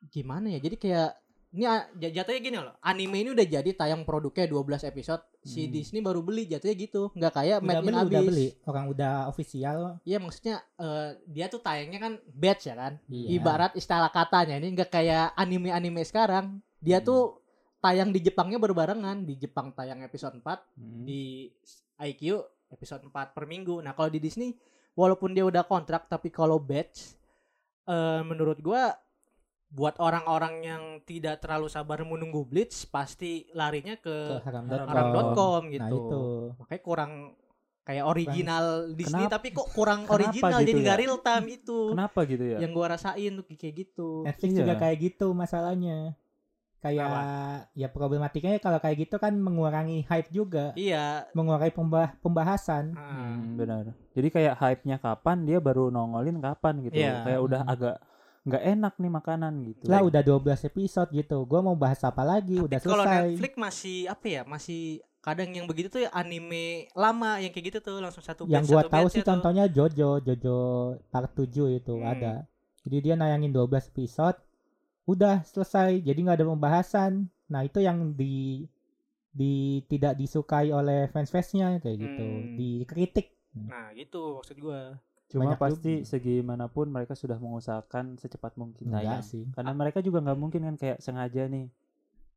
gimana 0.09 0.49
ya? 0.49 0.57
Jadi 0.57 0.75
kayak 0.79 1.11
ini 1.51 1.67
jatuhnya 1.99 2.39
gini 2.39 2.57
loh. 2.57 2.71
Anime 2.79 3.17
ini 3.19 3.29
udah 3.31 3.43
jadi 3.43 3.71
tayang 3.71 4.01
produknya 4.01 4.47
12 4.47 4.87
episode. 4.87 5.19
Si 5.41 5.61
Hmm. 5.61 5.71
Disney 5.71 5.99
baru 5.99 6.19
beli 6.19 6.47
jatuhnya 6.47 6.75
gitu. 6.75 7.11
Nggak 7.11 7.33
kayak 7.33 7.57
Udah 7.59 7.67
Made 7.67 7.75
in 7.75 7.83
beli, 7.83 7.91
udah 7.91 8.01
Abyss. 8.17 8.29
beli. 8.31 8.47
Orang 8.63 8.85
udah 8.87 9.13
official. 9.27 9.79
Iya 10.01 10.17
maksudnya 10.17 10.55
eh, 10.75 11.09
dia 11.25 11.45
tuh 11.45 11.59
tayangnya 11.59 11.99
kan 11.99 12.13
batch 12.25 12.63
ya 12.65 12.75
kan. 12.75 12.93
Iya. 13.05 13.27
Ibarat 13.35 13.71
istilah 13.73 14.07
katanya 14.07 14.55
ini 14.55 14.67
nggak 14.71 14.89
kayak 14.89 15.35
anime-anime 15.35 16.01
sekarang. 16.01 16.45
Dia 16.77 16.97
Hmm. 16.97 17.05
tuh 17.05 17.21
tayang 17.77 18.09
di 18.09 18.19
Jepangnya 18.21 18.55
berbarengan. 18.57 19.21
Di 19.21 19.35
Jepang 19.35 19.71
tayang 19.71 19.99
episode 20.01 20.37
4, 20.37 20.63
Hmm. 20.73 21.03
di 21.03 21.51
IQ 21.99 22.39
episode 22.69 23.03
4 23.03 23.31
per 23.31 23.43
minggu. 23.43 23.77
Nah, 23.79 23.91
kalau 23.91 24.07
di 24.07 24.17
Disney 24.17 24.55
walaupun 24.91 25.31
dia 25.31 25.43
udah 25.43 25.63
kontrak 25.63 26.07
tapi 26.07 26.27
kalau 26.27 26.55
batch 26.57 27.19
eh 27.83 28.21
menurut 28.21 28.59
gua 28.59 28.93
buat 29.71 29.95
orang-orang 29.97 30.55
yang 30.61 30.83
tidak 31.01 31.39
terlalu 31.39 31.65
sabar 31.65 32.03
menunggu 32.03 32.43
Blitz 32.43 32.83
pasti 32.83 33.47
larinya 33.51 33.95
Ke 33.95 34.11
ke 34.35 34.35
haram.com. 34.43 34.83
haram.com 34.85 35.61
gitu. 35.69 35.79
Nah 35.81 35.89
itu. 35.89 36.23
Makanya 36.59 36.81
kurang 36.83 37.11
kayak 37.81 38.05
original 38.05 38.65
Disney 38.91 39.25
Kenapa- 39.25 39.33
tapi 39.33 39.47
kok 39.49 39.67
kurang 39.71 39.99
kenapa 40.03 40.15
original 40.21 40.51
gitu 40.53 40.67
jadi 40.67 40.75
ya? 40.75 40.83
nggak 40.83 40.99
real 40.99 41.17
time 41.19 41.45
itu. 41.49 41.79
Kenapa 41.89 42.19
gitu 42.25 42.43
ya? 42.45 42.57
Yang 42.59 42.71
gua 42.71 42.87
rasain 42.89 43.31
tuh 43.33 43.45
kayak 43.47 43.75
gitu. 43.75 44.09
Netflix 44.21 44.51
Iya. 44.51 44.59
juga 44.59 44.73
kayak 44.77 44.97
gitu 45.01 45.27
masalahnya. 45.31 45.97
Kayak 46.81 47.13
ya 47.71 47.87
problematikanya 47.87 48.57
kalau 48.57 48.81
kayak 48.81 49.05
gitu 49.05 49.15
kan 49.15 49.37
mengurangi 49.37 50.01
hype 50.03 50.33
juga, 50.33 50.73
Iya. 50.73 51.29
mengurangi 51.31 51.69
pembah- 51.71 52.17
pembahasan. 52.19 52.97
ah. 52.97 53.37
Hmm, 53.37 53.53
benar. 53.53 53.93
Jadi 54.11 54.27
kayak 54.27 54.57
hype-nya 54.57 54.97
kapan 54.97 55.45
dia 55.45 55.57
baru 55.57 55.87
nongolin 55.87 56.41
kapan 56.41 56.81
gitu. 56.81 56.97
Iya. 56.97 57.21
Kayak 57.21 57.39
udah 57.39 57.61
Hmm. 57.61 57.71
agak 57.71 57.95
nggak 58.41 58.63
enak 58.67 58.93
nih 58.95 59.11
makanan 59.11 59.53
gitu. 59.63 59.83
Lah 59.85 60.01
udah 60.01 60.19
12 60.19 60.41
episode 60.65 61.09
gitu. 61.11 61.37
Gua 61.43 61.61
mau 61.61 61.75
bahas 61.75 62.01
apa 62.01 62.21
lagi? 62.21 62.55
Tapi 62.55 62.65
udah 62.65 62.79
kalau 62.79 63.05
selesai. 63.05 63.21
Netflix 63.29 63.53
masih 63.55 63.97
apa 64.07 64.25
ya? 64.27 64.41
Masih 64.43 64.81
kadang 65.21 65.49
yang 65.49 65.69
begitu 65.69 65.87
tuh 65.87 66.01
ya 66.01 66.09
anime 66.11 66.65
lama 66.91 67.37
yang 67.37 67.49
kayak 67.49 67.65
gitu 67.69 67.79
tuh 67.79 67.97
langsung 67.97 68.21
satu 68.21 68.49
Yang 68.49 68.65
gua 68.67 68.81
satu 68.81 68.89
tahu 68.89 69.07
sih 69.07 69.15
ya 69.15 69.21
tuh. 69.21 69.29
contohnya 69.29 69.65
Jojo, 69.67 70.09
Jojo 70.19 70.57
part 71.07 71.29
7 71.31 71.45
itu 71.71 71.93
Hmm. 71.93 72.07
ada. 72.07 72.33
Jadi 72.81 72.97
dia 72.99 73.13
nayangin 73.13 73.51
12 73.51 73.85
episode. 73.87 74.41
Udah 75.03 75.41
selesai. 75.43 76.01
Jadi 76.01 76.19
nggak 76.19 76.37
ada 76.37 76.47
pembahasan. 76.47 77.11
Nah 77.45 77.61
itu 77.61 77.77
yang 77.77 78.11
di 78.11 78.65
di 79.29 79.53
tidak 79.85 80.17
disukai 80.17 80.69
oleh 80.69 81.07
fans-fansnya 81.07 81.77
kayak 81.77 81.97
gitu, 81.99 82.25
Hmm. 82.25 82.57
dikritik. 82.57 83.31
Nah, 83.53 83.91
gitu 83.93 84.35
maksud 84.35 84.57
gua. 84.57 84.97
Cuma 85.31 85.47
Banyak 85.47 85.59
pasti 85.59 85.93
juga. 85.97 86.07
segimanapun 86.07 86.85
mereka 86.87 87.13
sudah 87.13 87.37
mengusahakan 87.37 88.15
secepat 88.15 88.53
mungkin 88.53 88.85
Enggak 88.85 89.01
tayang. 89.01 89.23
sih. 89.23 89.43
Karena 89.49 89.71
mereka 89.71 89.99
juga 89.99 90.19
nggak 90.19 90.35
mungkin 90.37 90.61
kan 90.61 90.75
kayak 90.75 90.97
sengaja 90.99 91.47
nih. 91.47 91.71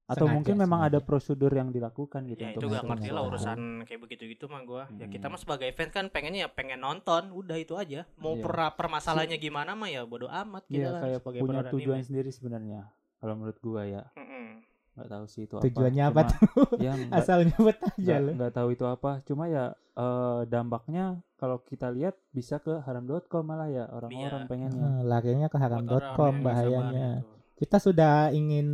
Atau 0.04 0.24
Sengaja, 0.24 0.36
mungkin 0.36 0.54
memang 0.58 0.80
sengaja. 0.82 0.94
ada 0.94 1.00
prosedur 1.02 1.48
yang 1.50 1.68
dilakukan 1.68 2.20
gitu 2.26 2.38
Ya 2.38 2.52
untuk 2.52 2.60
itu 2.60 2.66
gak 2.70 2.84
ngerti 2.84 3.08
lah 3.08 3.22
urusan 3.24 3.58
kayak 3.82 4.00
begitu-gitu 4.00 4.44
mah 4.46 4.62
gua. 4.62 4.84
Ya 4.92 5.08
kita 5.08 5.26
Hmm. 5.26 5.32
mah 5.32 5.40
sebagai 5.40 5.68
fans 5.72 5.90
kan 5.90 6.06
pengennya 6.06 6.44
ya 6.44 6.48
pengen 6.48 6.78
nonton, 6.78 7.32
udah 7.32 7.56
itu 7.56 7.72
aja. 7.74 8.04
Mau 8.14 8.36
Iya. 8.36 8.44
per- 8.44 8.74
permasalahannya 8.76 9.38
gimana 9.38 9.72
mah 9.72 9.88
ya 9.88 10.04
bodo 10.04 10.28
amat 10.28 10.62
kita 10.66 10.76
Iya 10.76 10.88
kan 10.92 11.00
kayak 11.02 11.18
sebagai 11.18 11.40
punya 11.40 11.62
tujuan 11.66 11.98
anime. 11.98 12.06
sendiri 12.06 12.30
sebenarnya. 12.30 12.80
Kalau 13.16 13.34
menurut 13.34 13.56
gua 13.58 13.82
ya 13.82 14.04
Mm-mm. 14.14 14.60
Nggak 14.94 15.08
tahu 15.08 15.24
sih 15.26 15.42
itu 15.44 15.54
Tujuannya 15.58 16.04
apa 16.04 16.20
apa. 16.20 16.30
Cuma- 16.30 16.78
ya 16.86 16.92
nggak 16.94 17.18
Asal 17.18 17.38
nyebut 17.44 17.76
aja 17.76 18.14
loh. 18.16 18.32
nggak 18.32 18.52
tahu 18.52 18.68
itu 18.70 18.84
apa. 18.84 19.10
Cuma 19.22 19.44
ya 19.46 19.64
eh, 19.74 20.40
dampaknya 20.46 21.04
kalau 21.34 21.58
kita 21.60 21.90
lihat 21.90 22.14
bisa 22.30 22.58
ke 22.58 22.78
haram.com 22.80 23.42
malah 23.42 23.66
ya 23.66 23.84
orang-orang 23.86 24.14
Iya. 24.40 24.48
pengennya. 24.48 24.80
Nah, 24.80 25.00
larinya 25.02 25.46
ke 25.46 25.56
haram.com 25.56 26.34
bahayanya. 26.40 27.26
Kita 27.54 27.76
sudah 27.76 28.30
ingin 28.30 28.68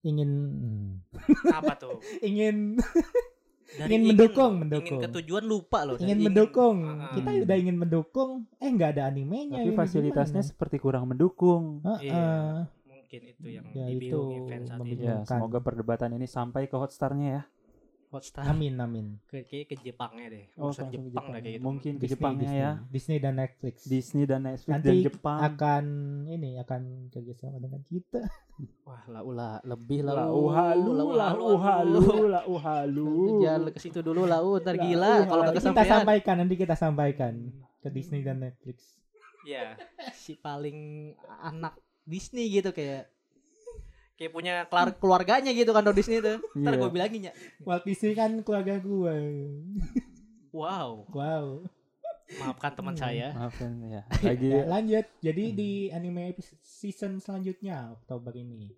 ingin 0.00 0.30
hmm, 0.32 0.90
Apa 1.50 1.76
tuh? 1.76 2.00
ingin 2.22 2.80
Dari 3.70 3.86
Ingin 3.92 4.02
mendukung, 4.10 4.50
loh, 4.50 4.60
mendukung. 4.60 4.98
Ingin 4.98 5.06
ke 5.06 5.14
tujuan 5.14 5.44
lupa 5.46 5.86
loh. 5.86 5.94
ingin 5.96 6.18
mendukung. 6.20 6.76
Ah, 6.82 7.14
Kita 7.14 7.30
Hmm. 7.30 7.44
udah 7.46 7.56
ingin 7.56 7.76
mendukung, 7.78 8.30
eh 8.58 8.66
nggak 8.66 8.98
ada 8.98 9.02
animenya. 9.06 9.62
Tapi 9.62 9.70
fasilitasnya 9.72 10.42
gimana? 10.42 10.50
seperti 10.50 10.76
kurang 10.76 11.06
mendukung. 11.06 11.78
Heeh. 11.86 12.10
Iya. 12.10 12.66
Mungkin 13.10 13.26
itu 13.26 13.46
yang 13.50 13.66
Ya, 13.74 13.86
dibingungi 13.90 14.36
itu 14.38 14.46
fans 14.46 14.66
saat 14.70 14.86
ini. 14.86 15.02
Ya, 15.02 15.16
semoga 15.26 15.58
perdebatan 15.58 16.10
ini 16.14 16.26
sampai 16.30 16.70
ke 16.70 16.78
Hotstar-nya 16.78 17.42
ya. 17.42 17.42
Hotstar 18.10 18.42
Amin 18.42 18.74
amin. 18.78 19.22
ke, 19.30 19.46
kayak 19.46 19.70
ke 19.70 19.74
Jepangnya 19.82 20.30
deh. 20.30 20.46
Oh, 20.58 20.70
ke 20.70 20.82
Jepang 20.90 21.10
Jepang. 21.10 21.26
lah 21.30 21.38
kayak 21.42 21.54
gitu. 21.58 21.62
Mungkin 21.62 21.92
ke 21.94 22.06
Disney, 22.06 22.14
Jepangnya 22.14 22.42
Disney. 22.46 22.62
ya. 22.62 22.70
Disney 22.90 23.18
dan 23.18 23.34
Netflix. 23.38 23.74
Disney 23.86 24.24
dan 24.26 24.40
Netflix 24.46 24.74
Nanti 24.78 24.86
dan 24.86 24.98
Jepang. 25.10 25.38
akan 25.42 25.84
ini 26.26 26.50
akan 26.58 26.82
kerjasama 27.10 27.56
dengan 27.58 27.82
kita. 27.86 28.22
Wah, 28.86 29.02
lah 29.10 29.22
ulah 29.26 29.54
lebih 29.66 30.06
lah. 30.06 30.26
Lau 30.26 30.46
halu, 30.50 30.90
lau 30.94 31.54
halu, 31.58 32.06
lau 32.30 32.54
halu. 32.62 33.10
Jangan 33.42 33.70
ke 33.74 33.78
situ 33.78 34.02
dulu 34.02 34.22
lah, 34.26 34.38
uh, 34.42 34.58
ntar 34.58 34.74
Lah, 34.74 34.82
gila 34.86 35.10
kalau 35.26 35.42
nanti 35.46 35.58
nggak 35.58 35.66
kita 35.70 35.82
sampaikan 35.86 36.34
nanti 36.38 36.54
kita 36.58 36.74
sampaikan 36.78 37.32
ke 37.78 37.88
Disney 37.90 38.22
dan 38.22 38.38
Netflix. 38.42 38.98
Ya, 39.46 39.78
si 40.14 40.34
paling 40.34 41.14
anak 41.42 41.78
Disney 42.10 42.50
gitu 42.50 42.70
kayak 42.70 43.06
kayak 44.14 44.32
punya 44.34 44.54
kelar- 44.66 44.92
keluarganya 44.94 45.48
gitu 45.50 45.70
kan 45.70 45.86
Disney 45.90 46.18
tuh. 46.18 46.42
Ntar 46.52 46.74
Iya. 46.74 46.80
gue 46.80 46.90
bilangin 46.90 47.22
ya. 47.24 47.32
Walt 47.62 47.84
Disney 47.84 48.12
kan 48.12 48.42
keluarga 48.42 48.76
gua. 48.76 49.14
Wow, 50.50 51.06
Wow. 51.08 51.46
maafkan 52.32 52.72
teman 52.72 52.94
Hmm. 52.94 53.00
saya. 53.00 53.28
Maafkan 53.32 53.70
ya. 53.84 54.02
Lagi 54.26 54.48
Ya, 54.48 54.62
lanjut. 54.64 55.06
Jadi 55.20 55.44
di 55.50 55.70
anime 55.88 56.34
season 56.60 57.18
selanjutnya 57.18 57.90
Oktober 57.92 58.34
ini. 58.34 58.74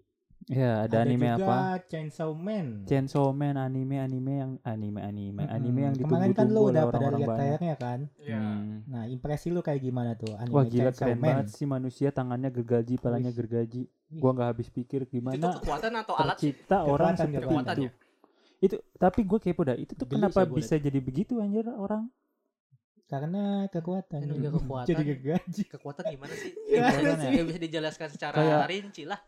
Ya 0.49 0.85
ada, 0.85 1.03
anime 1.03 1.29
juga 1.29 1.45
apa? 1.45 1.57
Chainsaw 1.85 2.31
Man. 2.33 2.83
Chainsaw 2.83 3.31
Man 3.31 3.55
anime 3.55 3.97
anime 3.97 4.33
yang 4.35 4.53
anime 4.63 4.99
anime 4.99 5.43
Mm-mm. 5.43 5.55
anime 5.55 5.81
yang 5.81 5.95
Kemarin 5.95 6.11
kan 6.33 6.47
ditunggu-tunggu 6.47 6.57
lu 6.57 6.63
udah 6.69 6.85
pada 6.85 6.99
lihat 6.99 7.13
banyak. 7.13 7.37
trailernya 7.37 7.77
kan. 7.77 7.99
Hmm. 8.19 8.67
Nah, 8.85 9.05
impresi 9.07 9.49
lu 9.49 9.61
kayak 9.61 9.81
gimana 9.81 10.15
tuh 10.15 10.33
anime 10.35 10.51
Wah 10.51 10.65
gila 10.65 10.83
Chainsaw 10.89 10.99
keren 11.05 11.17
Man? 11.17 11.27
banget 11.29 11.47
sih 11.53 11.67
manusia 11.67 12.09
tangannya 12.11 12.51
gergaji, 12.51 12.95
palanya 12.97 13.31
gergaji. 13.31 13.83
Gua 14.09 14.31
nggak 14.31 14.49
habis 14.51 14.69
pikir 14.69 15.01
Itu 15.03 15.13
gimana 15.15 15.57
kekuatan 15.57 15.93
atau 15.97 16.15
alat 16.15 16.37
sih? 16.37 16.53
tercipta 16.53 16.77
orang 16.83 17.13
Kekuatan, 17.13 17.17
seperti 17.19 17.45
kekuatan 17.45 17.75
itu. 17.75 17.83
ya? 17.83 17.91
Itu 18.63 18.77
tapi 18.95 19.21
gue 19.23 19.39
kepo 19.39 19.63
dah. 19.63 19.75
Itu 19.75 19.93
tuh 19.93 20.07
Geli 20.07 20.17
kenapa 20.19 20.41
bisa 20.47 20.75
jadi 20.77 20.99
begitu 20.99 21.39
anjir 21.39 21.67
orang? 21.67 22.07
Karena 23.05 23.69
kekuatan. 23.69 24.23
Ini 24.23 24.33
juga 24.33 24.51
kekuatan. 24.57 24.89
Jadi 24.91 25.03
gergaji. 25.05 25.63
Kekuatan 25.69 26.05
gimana 26.09 26.33
sih? 26.33 26.51
Gimana 26.65 27.29
ya? 27.29 27.43
Bisa 27.45 27.61
dijelaskan 27.61 28.09
secara 28.09 28.35
Kayak- 28.35 28.69
rinci 28.69 29.03
lah. 29.05 29.21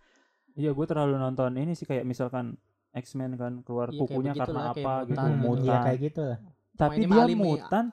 Iya 0.55 0.70
gue 0.70 0.86
terlalu 0.86 1.18
nonton 1.18 1.50
ini 1.59 1.74
sih 1.74 1.82
kayak 1.82 2.07
misalkan 2.07 2.55
X-Men 2.94 3.34
kan 3.34 3.52
keluar 3.66 3.90
Iya, 3.90 3.98
kukunya 3.98 4.32
begitulah, 4.32 4.46
karena 4.46 4.62
apa 4.70 4.92
gitu 5.02 5.18
mutan. 5.18 5.26
Hmm, 5.26 5.42
mutan. 5.42 5.64
Iya 5.66 5.76
kayak 5.82 5.98
gitu 6.00 6.22
lah. 6.22 6.38
Tapi 6.74 7.00
dia 7.02 7.26
mutan 7.34 7.84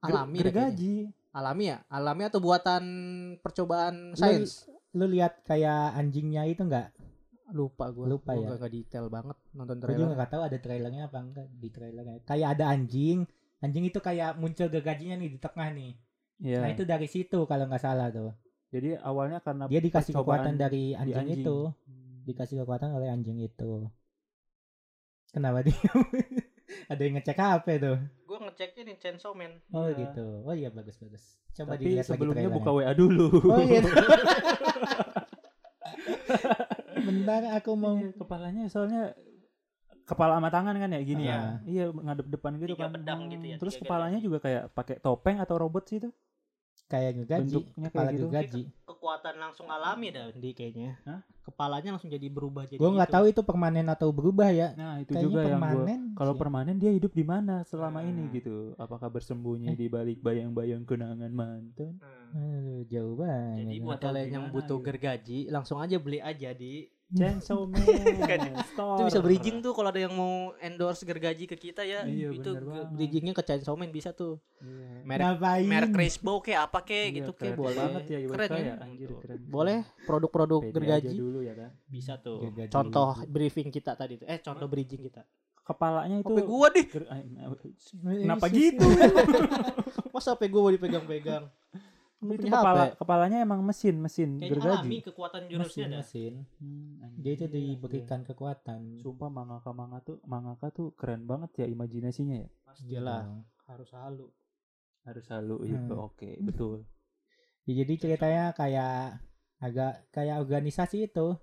Alami 0.00 0.36
gergaji. 0.40 0.94
Alami 1.30 1.64
ya? 1.68 1.78
Alami 1.86 2.22
atau 2.24 2.40
buatan 2.40 2.82
percobaan 3.38 4.16
Lu- 4.16 4.18
sains? 4.18 4.64
Lu 4.96 5.04
lihat 5.06 5.44
kayak 5.44 5.94
anjingnya 5.94 6.48
itu 6.48 6.64
enggak? 6.64 6.90
Lupa 7.52 7.92
gue. 7.92 8.08
Lupa 8.08 8.32
ya? 8.32 8.56
Gak 8.56 8.72
detail 8.72 9.06
banget 9.12 9.36
nonton 9.52 9.76
Gue 9.76 9.84
trailer. 9.92 10.00
juga 10.00 10.12
nggak 10.16 10.30
tahu 10.32 10.42
ada 10.42 10.58
trailernya 10.58 11.02
apa 11.06 11.18
enggak 11.20 11.46
di 11.52 11.68
trailernya. 11.68 12.16
Kayak 12.24 12.48
ada 12.58 12.64
anjing. 12.72 13.18
Anjing 13.60 13.84
itu 13.84 14.00
kayak 14.00 14.40
muncul 14.40 14.72
gergajinya 14.72 15.20
nih 15.20 15.36
di 15.36 15.38
tengah 15.38 15.68
nih. 15.68 15.92
Iya. 16.40 16.58
Nah 16.64 16.68
itu 16.72 16.82
dari 16.88 17.04
situ 17.06 17.44
kalau 17.44 17.68
nggak 17.68 17.82
salah 17.84 18.08
tuh. 18.08 18.32
Jadi 18.70 18.94
awalnya 18.96 19.38
karena 19.38 19.66
Dia 19.66 19.78
dikasih 19.78 20.12
kekuatan 20.12 20.54
dari 20.54 20.90
di 20.90 20.96
anjing, 20.96 21.18
anjing. 21.18 21.42
itu. 21.42 21.56
Dikasih 22.22 22.56
kekuatan 22.60 22.90
oleh 22.92 23.08
anjing 23.08 23.38
itu. 23.38 23.90
Kenapa 25.28 25.60
dia? 25.60 25.74
ada 26.86 27.00
yang 27.00 27.14
ngecek 27.16 27.34
HP 27.34 27.66
tuh. 27.78 27.98
Gue 28.24 28.38
ngecek 28.40 28.70
ini 28.78 28.94
Chainsaw 28.96 29.32
Man. 29.32 29.58
Oh 29.68 29.86
Iya. 29.86 29.98
gitu. 30.00 30.26
Oh 30.44 30.54
iya 30.54 30.68
bagus 30.68 30.94
bagus. 30.96 31.34
Coba 31.52 31.74
Tapi 31.74 31.82
dilihat 31.84 32.06
lagi 32.06 32.10
sebelumnya 32.14 32.46
trailernya. 32.46 32.58
buka 32.62 32.70
WA 32.72 32.92
dulu. 32.94 33.26
Oh 33.44 33.58
iya. 33.58 33.82
Bentar 37.00 37.42
aku 37.52 37.70
mau 37.74 37.96
Iya, 37.96 38.12
kepalanya 38.14 38.64
soalnya 38.66 39.14
kepala 40.04 40.36
sama 40.36 40.50
tangan 40.50 40.74
kan 40.76 40.90
ya 40.90 41.00
gini 41.00 41.24
Ah. 41.26 41.30
ya. 41.30 41.40
Iya 41.64 41.84
ngadep 41.90 42.26
depan 42.28 42.52
gitu 42.56 42.74
Tiga 42.74 42.86
kan. 42.86 42.92
pedang 42.92 43.20
gitu 43.28 43.44
ya, 43.44 43.56
Terus 43.58 43.74
tiga 43.74 43.82
kepalanya 43.84 44.18
juga 44.20 44.38
kayak 44.38 44.62
pakai 44.70 44.96
topeng 44.98 45.38
atau 45.38 45.54
robot 45.56 45.84
sih 45.86 45.98
itu. 45.98 46.10
Kayak. 46.90 47.10
Bentuknya 47.22 47.88
kayak 47.88 48.18
Kepala 48.18 48.42
gitu. 48.42 48.58
Kekuatan 48.84 49.34
langsung 49.38 49.66
alami 49.66 50.10
dah 50.10 50.34
di 50.34 50.50
kayaknya. 50.50 50.98
Hah? 51.06 51.22
Kepalanya 51.40 51.94
langsung 51.94 52.10
jadi 52.10 52.26
berubah 52.26 52.66
jadi 52.66 52.76
Gue 52.76 52.90
nggak 52.90 53.06
gitu. 53.06 53.16
tahu 53.16 53.24
itu 53.26 53.40
permanen 53.40 53.86
atau 53.88 54.10
berubah 54.10 54.50
ya. 54.50 54.74
Nah, 54.74 54.98
itu 54.98 55.10
Kayaknya 55.10 55.24
juga 55.24 55.40
yang 55.40 55.48
gua 55.48 55.70
permanen. 55.72 56.00
kalau 56.12 56.34
permanen 56.36 56.76
dia 56.76 56.90
hidup 56.90 57.10
di 57.10 57.24
mana 57.24 57.62
selama 57.64 58.02
ini 58.02 58.26
Hmm. 58.26 58.32
gitu? 58.32 58.56
Apakah 58.76 59.08
bersembunyi 59.08 59.72
Eh. 59.72 59.76
di 59.76 59.86
balik 59.86 60.20
bayang-bayang 60.20 60.84
kenangan 60.84 61.30
mantan? 61.30 61.96
Nah, 61.96 62.28
Aduh, 62.30 62.84
jauh 62.86 63.14
banget. 63.16 63.56
jadi 63.64 63.76
buat 63.80 63.98
kalian 64.00 64.28
yang 64.28 64.46
butuh 64.50 64.78
gitu. 64.78 64.84
gergaji 64.84 65.38
langsung 65.48 65.78
aja 65.78 65.96
beli 65.96 66.18
aja 66.18 66.50
di 66.52 66.86
Chainsaw 67.10 67.66
Man. 67.66 67.82
itu 68.94 69.02
bisa 69.02 69.18
bridging 69.18 69.58
tuh 69.58 69.74
kalau 69.74 69.90
ada 69.90 69.98
yang 69.98 70.14
mau 70.14 70.54
endorse 70.62 71.02
gergaji 71.02 71.50
ke 71.50 71.58
kita 71.58 71.82
ya. 71.82 72.06
Iya, 72.06 72.30
itu 72.30 72.50
bridgingnya 72.94 73.34
ke 73.34 73.42
Chainsaw 73.42 73.74
Man 73.74 73.90
bisa 73.90 74.14
tuh. 74.14 74.38
Iya. 74.62 75.02
merek 75.02 75.26
Ngapain? 75.40 75.66
merek 75.66 75.90
Crispo 75.90 76.38
kayak 76.38 76.70
apa 76.70 76.78
kayak 76.86 77.06
Iya, 77.10 77.16
gitu 77.18 77.30
keren. 77.34 77.42
Kayak 77.42 77.58
boleh 77.58 77.74
banget 77.76 78.02
ya 78.06 78.18
keren 78.30 78.50
ya 78.50 78.60
ya, 78.62 78.74
anjir, 78.78 79.08
keren. 79.18 79.38
boleh? 79.50 79.78
Produk-produk 80.06 80.60
gergaji 80.70 81.14
dulu 81.18 81.38
ya 81.42 81.54
kan. 81.58 81.70
bisa 81.90 82.12
tuh. 82.22 82.38
Gergaji. 82.46 82.70
contoh 82.70 83.10
briefing 83.26 83.68
kita 83.74 83.98
tadi 83.98 84.14
tuh. 84.22 84.26
Eh 84.30 84.38
contoh 84.38 84.66
bridging 84.70 85.02
kita. 85.02 85.26
Kepalanya 85.60 86.18
itu 86.18 86.30
HP 86.34 86.38
gua 86.46 86.66
deh? 86.70 86.86
Eh, 86.86 87.22
Kenapa 88.22 88.46
gitu? 88.50 88.86
masa 90.14 90.34
HP 90.34 90.50
gua 90.50 90.66
mau 90.66 90.72
dipegang-pegang 90.74 91.46
Lu 92.20 92.32
itu 92.32 92.46
kepala 92.46 92.82
HP? 92.86 93.00
kepalanya 93.00 93.38
emang 93.40 93.60
mesin 93.60 93.96
mesin 93.96 94.36
kayaknya 94.36 94.52
gergaji. 94.54 94.76
alami 94.76 94.98
kekuatan 95.00 95.42
jurusnya 95.46 95.64
mesin 95.64 95.88
dah 95.88 96.00
mesin. 96.00 96.32
Hmm, 96.56 96.92
anjir, 97.00 97.18
Dia 97.18 97.32
itu 97.32 97.44
iya. 97.44 97.52
diberikan 97.54 98.20
kekuatan. 98.22 98.80
Sumpah 98.98 99.28
mangaka 99.28 99.70
manga 99.70 99.98
tuh 100.00 100.20
mangaka 100.24 100.68
tuh 100.68 100.92
keren 100.92 101.24
banget 101.24 101.50
ya 101.56 101.66
imajinasinya 101.66 102.36
ya. 102.38 102.48
pastilah 102.62 103.22
Gitu. 103.24 103.40
harus 103.66 103.90
halu 103.90 104.26
Harus 105.00 105.26
halu 105.26 105.56
gitu. 105.64 105.94
Hmm. 105.94 106.06
Oke, 106.06 106.30
betul. 106.40 106.84
Ya, 107.62 107.76
jadi 107.76 107.92
ceritanya 107.94 108.44
kayak 108.52 109.20
agak 109.58 110.08
kayak 110.10 110.40
organisasi 110.40 111.06
itu. 111.06 111.36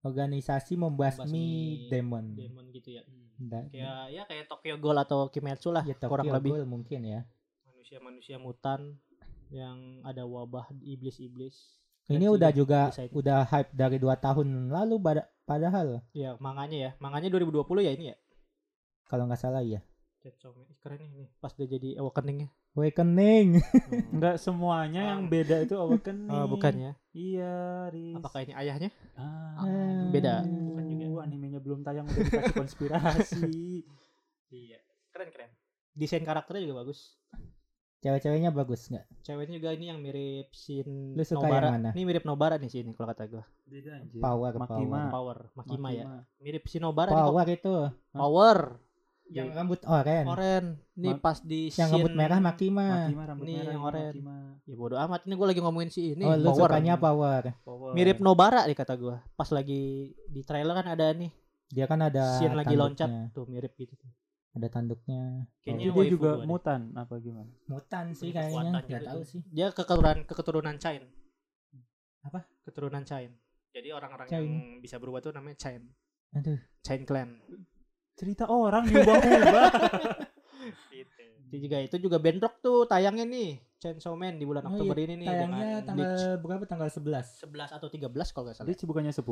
Organisasi 0.00 0.74
membasmi 0.74 1.28
Membasmi 1.28 1.46
demon. 1.86 2.24
demon 2.32 2.66
gitu 2.70 2.88
ya 2.90 3.02
Da- 3.36 3.68
kayak 3.68 4.04
ya 4.10 4.22
kayak 4.24 4.48
Tokyo 4.48 4.74
Ghoul 4.76 4.96
atau 4.96 5.28
Kimetsu 5.28 5.68
lah 5.68 5.82
ya, 5.82 5.92
kurang 5.98 6.24
Tokyo 6.24 6.34
lebih 6.34 6.50
Ghoul 6.54 6.64
mungkin 6.64 7.00
ya. 7.04 7.20
manusia-manusia 7.62 8.36
mutan 8.36 8.96
yang 9.50 9.76
ada 10.02 10.22
wabah 10.22 10.70
iblis-iblis 10.80 11.76
Ini 12.06 12.26
udah 12.26 12.50
juga 12.50 12.90
udah 13.10 13.46
hype 13.46 13.70
dari 13.70 13.96
dua 13.96 14.14
tahun 14.14 14.66
lalu 14.68 14.98
pada- 14.98 15.30
padahal 15.42 16.02
ya 16.10 16.34
manganya 16.36 16.78
ya 16.78 16.90
manganya 16.96 17.28
2020 17.28 17.62
ya 17.80 17.90
ini 17.90 18.10
ya 18.10 18.16
kalau 19.04 19.26
nggak 19.26 19.38
salah 19.38 19.58
ya. 19.60 19.82
Keren 20.78 21.00
nih 21.10 21.26
pas 21.36 21.50
dia 21.50 21.66
jadi 21.66 21.96
awakeningnya 21.96 22.52
Awakening. 22.70 23.58
Enggak 24.10 24.38
semuanya 24.38 25.02
yang 25.10 25.26
Ah. 25.26 25.28
beda 25.28 25.56
itu 25.60 25.74
awakening. 25.74 26.30
oh 26.30 26.46
bukan 26.46 26.74
ya 26.76 26.92
Iya, 27.10 27.54
Riz. 27.90 28.14
apakah 28.14 28.38
ini 28.40 28.52
ayahnya 28.54 28.90
Ah, 29.16 29.66
Eh, 29.66 30.06
beda. 30.10 30.46
Bukan 30.46 30.84
juga. 30.86 31.04
juga. 31.04 31.20
Animenya 31.20 31.58
belum 31.58 31.82
tayang 31.82 32.06
udah 32.06 32.20
dikasih 32.20 32.54
konspirasi. 32.54 33.42
iya 34.52 34.78
keren 35.10 35.30
keren 35.30 35.50
desain 35.92 36.22
karakternya 36.22 36.62
juga 36.64 36.82
bagus 36.82 37.18
Cewek-ceweknya 38.00 38.48
bagus 38.48 38.88
nggak? 38.88 39.04
Ceweknya 39.20 39.60
juga 39.60 39.70
ini 39.76 39.92
yang 39.92 40.00
mirip 40.00 40.48
Shin 40.56 41.12
Lu 41.12 41.20
suka 41.20 41.44
Nobara. 41.44 41.68
yang 41.68 41.74
mana? 41.76 41.90
Ini 41.92 42.02
mirip 42.08 42.24
Nobara 42.24 42.56
nih 42.56 42.72
sini 42.72 42.96
kalau 42.96 43.12
kata 43.12 43.28
gua. 43.28 43.44
Beda 43.68 44.00
anjir. 44.00 44.20
Power, 44.24 44.52
Makima. 44.56 45.00
Power, 45.12 45.38
Makima 45.52 45.88
ya. 45.92 46.04
Makima. 46.08 46.18
Mirip 46.40 46.64
Shin 46.64 46.80
Nobara 46.80 47.12
nih. 47.12 47.20
Power 47.20 47.46
itu 47.52 47.74
Power. 48.16 48.58
yang 49.30 49.46
rambut 49.54 49.78
oren. 49.86 50.24
Oren. 50.26 50.64
Nih 50.96 51.14
Ma- 51.14 51.22
pas 51.22 51.38
di 51.44 51.70
Yang 51.70 51.88
rambut 51.92 52.12
merah 52.16 52.40
Makima. 52.40 52.86
Makima 53.04 53.22
rambut 53.28 53.44
Ini 53.44 53.52
merah 53.52 53.72
yang 53.76 53.84
ini 53.84 53.88
oren. 53.92 54.14
Makima. 54.16 54.36
Ya 54.64 54.74
bodo 54.80 54.96
amat 54.96 55.20
ini 55.28 55.34
gua 55.36 55.46
lagi 55.52 55.60
ngomongin 55.60 55.90
si 55.92 56.00
ini 56.16 56.24
oh, 56.24 56.34
lu 56.40 56.50
Power. 56.56 56.72
sukanya 56.72 56.94
Power. 56.96 57.42
Power. 57.62 57.92
Mirip 57.92 58.18
Nobara 58.24 58.64
nih 58.64 58.74
kata 58.80 58.96
gua. 58.96 59.20
Pas 59.36 59.52
lagi 59.52 60.16
di 60.24 60.40
trailer 60.40 60.72
kan 60.72 60.88
ada 60.88 61.12
nih 61.12 61.28
Dia 61.70 61.84
kan 61.86 62.00
ada 62.02 62.40
Shin 62.40 62.56
lagi 62.56 62.74
loncat 62.74 63.30
tuh 63.36 63.44
mirip 63.46 63.76
gitu 63.76 63.92
tuh. 63.94 64.08
Ada 64.50 64.66
tanduknya. 64.66 65.46
Kayaknya 65.62 65.86
Jadi 65.86 65.94
dia 65.94 66.10
juga 66.10 66.30
mutan 66.42 66.90
apa 66.98 67.14
gimana? 67.22 67.50
Mutan 67.70 68.10
sih 68.10 68.34
Punya 68.34 68.42
kayaknya. 68.42 68.62
Enggak 68.66 68.84
juga 68.86 69.00
tahu 69.06 69.22
sih. 69.22 69.40
Dia 69.46 69.66
keturunan 69.70 70.18
keturunan 70.26 70.76
Chain. 70.82 71.02
Apa? 72.26 72.40
Keturunan 72.66 73.02
Chain. 73.06 73.30
Jadi 73.70 73.88
orang-orang 73.94 74.26
Chain. 74.26 74.42
yang 74.42 74.82
bisa 74.82 74.98
berubah 74.98 75.22
tuh 75.22 75.30
namanya 75.30 75.54
Chain. 75.54 75.86
Aduh. 76.34 76.58
Chain 76.82 77.02
Clan. 77.06 77.38
Cerita 78.18 78.50
orang 78.50 78.90
diubah-ubah. 78.90 79.70
Gitu. 80.92 81.19
Itu 81.50 81.58
juga 81.58 81.76
itu 81.76 81.96
juga 81.98 82.16
Bendrock 82.16 82.54
tuh 82.58 82.86
tayangnya 82.86 83.26
nih 83.26 83.58
Chainsaw 83.76 84.14
Man 84.14 84.36
di 84.36 84.46
bulan 84.46 84.62
Oh 84.62 84.70
Oktober 84.70 84.94
iya, 84.94 85.04
ini 85.04 85.14
nih 85.16 85.26
Tayangnya 85.26 85.58
dengan 85.58 85.82
tanggal 85.82 86.12
Bleach. 86.14 86.38
berapa? 86.38 86.64
Tanggal 86.64 86.88
11. 86.92 87.42
11 87.42 87.74
atau 87.74 87.88
13 87.90 88.06
kalau 88.30 88.44
nggak 88.46 88.54
salah. 88.54 88.68
Dia 88.68 88.86
bukannya 88.86 89.10
10. 89.10 89.24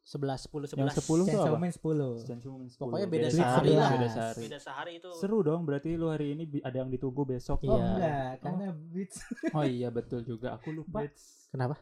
11 0.00 0.40
10 0.40 0.72
11. 0.72 0.80
Yang 0.80 0.96
10 0.98 1.04
tuh 1.04 1.26
Chainsaw 1.28 1.44
apa? 1.46 1.60
Man 1.60 1.70
10. 1.70 2.26
Chainsaw 2.26 2.52
Man 2.56 2.68
10. 2.68 2.80
Pokoknya 2.80 3.06
beda 3.06 3.28
Bleach 3.28 3.36
sehari 3.38 3.70
lah. 3.70 3.90
11. 3.92 3.94
Beda 3.94 4.08
sehari. 4.10 4.40
Beda 4.42 4.58
sehari 4.58 4.92
itu. 4.98 5.10
Seru 5.14 5.38
dong, 5.40 5.60
berarti 5.62 5.90
lu 5.94 6.08
hari 6.08 6.26
ini 6.32 6.44
ada 6.60 6.76
yang 6.76 6.88
ditunggu 6.88 7.22
besok. 7.24 7.60
Oh 7.62 7.76
Iya. 7.76 7.84
enggak, 7.86 8.32
karena 8.40 8.66
Blitz 8.72 9.16
Oh 9.56 9.62
iya 9.62 9.88
betul 9.88 10.24
juga, 10.24 10.56
aku 10.56 10.72
lupa. 10.72 11.04
Kenapa? 11.52 11.76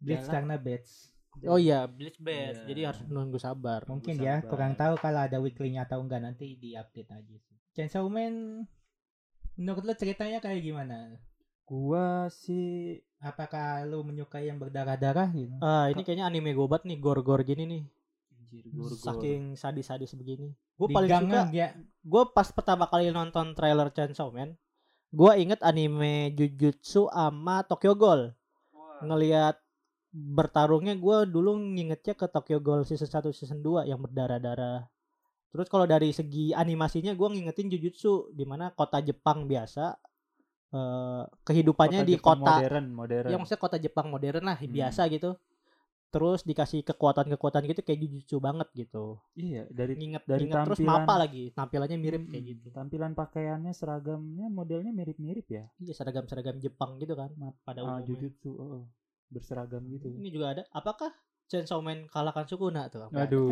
Blitz 0.00 0.24
Jalan. 0.24 0.34
karena 0.34 0.54
Blitz. 0.56 0.90
Oh 1.44 1.58
iya, 1.58 1.84
Bleach 1.84 2.16
Best. 2.16 2.62
Iya. 2.62 2.66
Jadi 2.70 2.80
harus 2.84 3.00
nunggu 3.04 3.36
sabar. 3.36 3.84
Mungkin 3.84 4.16
Tunggu 4.16 4.24
ya, 4.24 4.38
sabar. 4.38 4.48
kurang 4.48 4.72
tahu 4.74 4.94
kalau 4.96 5.20
ada 5.20 5.36
weekly-nya 5.36 5.84
atau 5.84 6.00
enggak 6.00 6.22
nanti 6.22 6.56
di-update 6.56 7.10
aja 7.10 7.36
sih. 7.36 7.56
Chainsaw 7.74 8.06
Man 8.06 8.64
menurut 9.54 9.82
lo 9.86 9.94
ceritanya 9.94 10.38
kayak 10.42 10.62
gimana? 10.62 11.18
Gua 11.64 12.28
sih 12.28 13.00
Apakah 13.24 13.88
lu 13.88 14.04
menyukai 14.04 14.52
yang 14.52 14.60
berdarah-darah 14.60 15.32
gitu? 15.32 15.56
Ah, 15.64 15.88
ini 15.88 16.04
kayaknya 16.04 16.28
anime 16.28 16.52
gobat 16.52 16.84
nih, 16.84 17.00
gor-gor 17.00 17.40
gini 17.40 17.64
nih. 17.64 17.82
anjir 18.36 18.68
gor-gor. 18.68 19.00
Saking 19.00 19.56
sadis-sadis 19.56 20.12
begini. 20.12 20.52
Gue 20.76 20.92
paling 20.92 21.08
suka 21.08 21.48
ya. 21.48 21.72
gue 22.04 22.22
pas 22.36 22.44
pertama 22.52 22.84
kali 22.84 23.08
nonton 23.08 23.56
trailer 23.56 23.88
Chainsaw 23.88 24.28
Man, 24.28 24.60
gue 25.08 25.32
inget 25.40 25.64
anime 25.64 26.36
Jujutsu 26.36 27.08
sama 27.08 27.64
Tokyo 27.64 27.96
Ghoul. 27.96 28.36
Ngelihat 29.00 29.56
bertarungnya 30.12 31.00
gue 31.00 31.24
dulu 31.24 31.56
ngingetnya 31.56 32.12
ke 32.12 32.28
Tokyo 32.28 32.60
Ghoul 32.60 32.84
season 32.84 33.08
1 33.08 33.32
season 33.32 33.64
2 33.64 33.88
yang 33.88 34.04
berdarah-darah. 34.04 34.84
Terus 35.54 35.66
kalau 35.68 35.86
dari 35.86 36.10
segi 36.10 36.50
animasinya 36.52 37.14
gue 37.14 37.28
ngingetin 37.30 37.70
Jujutsu 37.70 38.12
di 38.30 38.42
mana 38.42 38.68
kota 38.70 38.98
Jepang 38.98 39.46
biasa 39.46 39.94
eh, 40.68 41.22
kehidupannya 41.40 42.02
di 42.02 42.18
Jepang 42.18 42.42
kota 42.42 42.58
modern, 42.58 42.86
modern. 42.90 43.28
ya 43.30 43.36
maksudnya 43.38 43.62
kota 43.62 43.78
Jepang 43.78 44.10
modern 44.10 44.42
lah 44.42 44.58
Hmm. 44.58 44.66
biasa 44.68 45.06
gitu. 45.06 45.38
Terus 46.10 46.42
dikasih 46.42 46.82
kekuatan-kekuatan 46.84 47.62
gitu 47.64 47.80
kayak 47.80 47.98
Jujutsu 48.00 48.38
banget 48.38 48.66
gitu. 48.72 49.18
Iya, 49.34 49.66
dari 49.68 49.94
Nginget, 49.94 50.22
dari 50.24 50.46
nginget 50.46 50.62
terus 50.64 50.78
tampilan- 50.78 51.02
mapa 51.02 51.14
lagi. 51.16 51.44
Tampilannya 51.50 51.98
mirip 51.98 52.22
kayak 52.24 52.38
Mm, 52.40 52.50
gitu. 52.52 52.66
Tampilan 52.70 53.12
pakaiannya, 53.12 53.72
seragamnya, 53.72 54.46
modelnya 54.48 54.90
mirip-mirip 54.90 55.46
ya. 55.48 55.66
Iya 55.76 55.90
seragam-seragam 55.92 56.58
Jepang 56.58 56.98
gitu 56.98 57.14
kan 57.14 57.30
pada 57.60 57.78
Ah, 57.78 57.98
umumnya. 57.98 58.06
Jujutsu, 58.08 58.50
oh, 58.52 58.66
oh. 58.72 58.84
berseragam 59.26 59.82
gitu. 59.88 60.06
Ini 60.08 60.28
juga 60.28 60.46
ada. 60.50 60.62
Apakah 60.70 61.10
Chainsaw 61.54 61.78
Man 61.78 62.10
kalahkan 62.10 62.42
Sukuna 62.44 62.90
tuh? 62.90 63.06
Apa? 63.06 63.30
Aduh. 63.30 63.46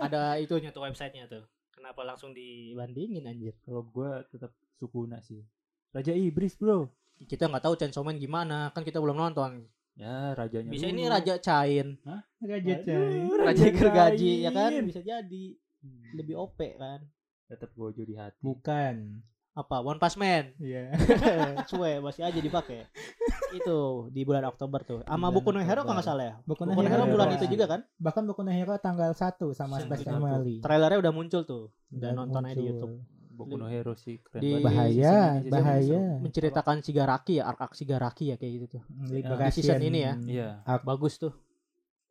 ada 0.00 0.40
itunya 0.40 0.72
tuh 0.72 0.80
websitenya 0.80 1.28
tuh. 1.28 1.44
Kenapa 1.68 2.00
langsung 2.02 2.32
dibandingin 2.32 3.28
anjir? 3.28 3.52
Kalau 3.60 3.84
gua 3.84 4.24
tetap 4.24 4.56
Sukuna 4.74 5.20
sih. 5.20 5.44
Raja 5.92 6.12
Iblis, 6.12 6.56
Bro. 6.56 6.88
Kita 7.22 7.48
nggak 7.48 7.64
tahu 7.64 7.74
Chainsaw 7.76 8.00
Man 8.00 8.16
gimana, 8.16 8.72
kan 8.72 8.80
kita 8.80 8.96
belum 8.96 9.16
nonton. 9.16 9.68
Ya, 9.96 10.32
rajanya. 10.32 10.68
Bisa 10.68 10.88
dulu. 10.88 10.92
ini 10.92 11.02
Raja 11.08 11.34
Chain, 11.36 11.96
Raja 12.38 12.72
Aduh, 12.76 12.84
Cai. 12.84 13.20
Raja 13.40 13.66
Gergaji 13.70 14.32
ya 14.44 14.50
kan 14.50 14.72
bisa 14.82 15.00
jadi 15.00 15.46
Hmm. 15.76 16.12
lebih 16.18 16.34
OP 16.34 16.58
kan. 16.76 17.04
Tetap 17.46 17.70
gojo 17.72 18.02
di 18.02 18.16
hati. 18.16 18.40
Bukan. 18.42 19.22
Apa 19.56 19.80
One 19.80 19.96
Punch 19.96 20.20
Man? 20.20 20.52
Iya. 20.60 20.92
Cuy, 21.68 21.96
masih 21.98 22.22
aja 22.22 22.36
dipakai. 22.36 22.84
itu 23.48 23.78
di 24.10 24.20
bulan 24.20 24.44
Oktober 24.44 24.84
tuh. 24.84 25.00
Sama 25.02 25.26
Bulan 25.26 25.34
Boku 25.34 25.48
no 25.50 25.60
Hero 25.60 25.80
kalau 25.80 25.96
nggak 25.96 26.04
salah 26.04 26.24
ya. 26.26 26.34
Boku 26.44 26.62
no 26.62 26.76
Hero 26.76 27.04
bulan 27.06 27.28
Hero. 27.30 27.40
itu 27.40 27.46
juga 27.50 27.64
kan? 27.66 27.80
Bahkan 27.96 28.22
Boku 28.26 28.44
no 28.44 28.52
Hero 28.52 28.76
tanggal 28.76 29.10
1 29.10 29.16
sama. 29.50 29.80
Space 29.80 30.04
Family. 30.04 30.60
Trailernya 30.60 30.98
udah 31.00 31.10
muncul 31.10 31.40
tuh. 31.42 31.72
Udah 31.88 32.12
Dan 32.12 32.12
nonton 32.14 32.42
aja 32.42 32.52
di 32.52 32.60
muncul. 32.60 32.68
YouTube. 32.68 32.94
Boku 33.32 33.54
no 33.54 33.66
Hero 33.66 33.92
sih 33.92 34.20
keren 34.20 34.40
Di- 34.40 34.52
banget. 34.54 34.64
Bahaya, 34.66 35.16
Season 35.40 35.52
bahaya. 35.52 36.00
Menceritakan 36.20 36.76
Shigaraki 36.80 37.32
ya, 37.36 37.44
arc-arc 37.46 37.72
Shigaraki 37.72 38.24
ya 38.28 38.36
kayak 38.36 38.52
gitu 38.54 38.66
tuh. 38.70 38.82
Liberation. 39.06 39.40
Di 39.46 39.56
season 39.56 39.80
ini 39.82 39.98
ya. 39.98 40.12
Iya. 40.20 40.48
Bagus 40.82 41.16
tuh. 41.16 41.32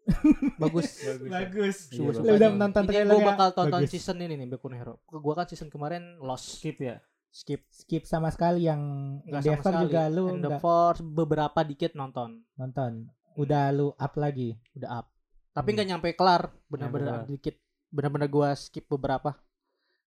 Bagus. 0.62 1.02
Bagus. 1.26 1.78
Iya, 1.90 1.98
Gua 1.98 2.10
bagus. 2.10 2.16
suka 2.16 2.26
Lu 2.26 2.34
udah 2.38 2.50
nih. 2.50 2.54
menonton 2.54 2.82
Ini 2.82 2.90
trailernya? 2.90 3.14
Gue 3.16 3.26
bakal 3.28 3.48
tonton 3.52 3.82
Bagus. 3.82 3.90
season 3.90 4.18
ini 4.20 4.34
nih 4.36 4.48
Boku 4.48 4.70
no 4.70 4.76
Hero. 4.76 4.94
Gua 5.08 5.34
kan 5.34 5.46
season 5.46 5.70
kemarin 5.70 6.18
lost. 6.20 6.62
Skip 6.62 6.78
ya. 6.80 7.02
Skip. 7.36 7.68
Skip 7.68 8.08
sama 8.08 8.32
sekali 8.32 8.64
yang 8.64 8.80
sama 9.20 9.44
Endeavor 9.44 9.60
sekali. 9.68 9.84
juga 9.84 10.02
lu 10.08 10.26
Force 10.56 11.04
beberapa 11.04 11.60
dikit 11.62 11.92
nonton. 11.92 12.40
nonton. 12.56 13.12
Udah 13.36 13.76
lu 13.76 13.92
up 13.92 14.16
lagi. 14.16 14.56
Udah 14.72 15.04
up. 15.04 15.12
Tapi 15.52 15.68
Hmm. 15.68 15.76
nggak 15.76 15.88
nyampe 15.90 16.08
kelar. 16.16 16.48
Bener-bener 16.72 17.12
kelar. 17.22 17.28
dikit. 17.28 17.56
Bener-bener 17.92 18.28
gua 18.28 18.56
skip 18.56 18.88
beberapa. 18.88 19.36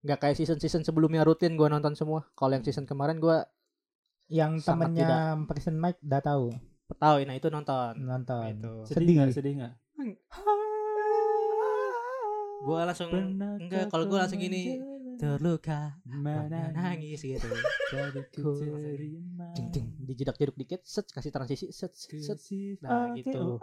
Nggak 0.00 0.18
kayak 0.18 0.36
season-season 0.36 0.82
sebelumnya 0.82 1.20
rutin 1.20 1.52
gua 1.52 1.68
nonton 1.68 1.92
semua. 1.92 2.24
Kalau 2.32 2.56
yang 2.56 2.64
season 2.64 2.88
kemarin 2.88 3.20
gua 3.20 3.44
Yang 4.28 4.64
temennya 4.64 5.36
Person 5.44 5.76
Mike 5.76 6.00
udah 6.00 6.20
tahu 6.20 6.44
tahu 6.90 7.20
nah 7.22 7.32
itu 7.32 7.48
nonton. 7.48 7.92
nonton. 7.98 8.44
Itu. 8.48 8.72
Sedih 8.84 9.12
nggak? 9.14 9.28
Sedih 9.32 9.52
nggak? 9.54 9.72
Gua 12.58 12.80
langsung 12.84 13.08
enggak 13.12 13.88
kalau 13.88 14.04
gua 14.04 14.24
langsung 14.24 14.40
gini 14.40 14.80
terluka 15.18 15.98
Mana 16.06 16.70
nangis 16.70 17.20
gitu. 17.20 17.50
Jadi 17.90 18.20
ku 18.32 18.54
terima. 18.56 19.50
Ding, 19.52 19.68
ding. 19.68 19.86
Dijedak-jeduk 19.98 20.56
dikit, 20.56 20.80
set 20.82 21.10
kasih 21.10 21.28
transisi, 21.28 21.68
set 21.68 21.92
set. 21.92 22.38
Nah, 22.80 23.12
gitu. 23.12 23.58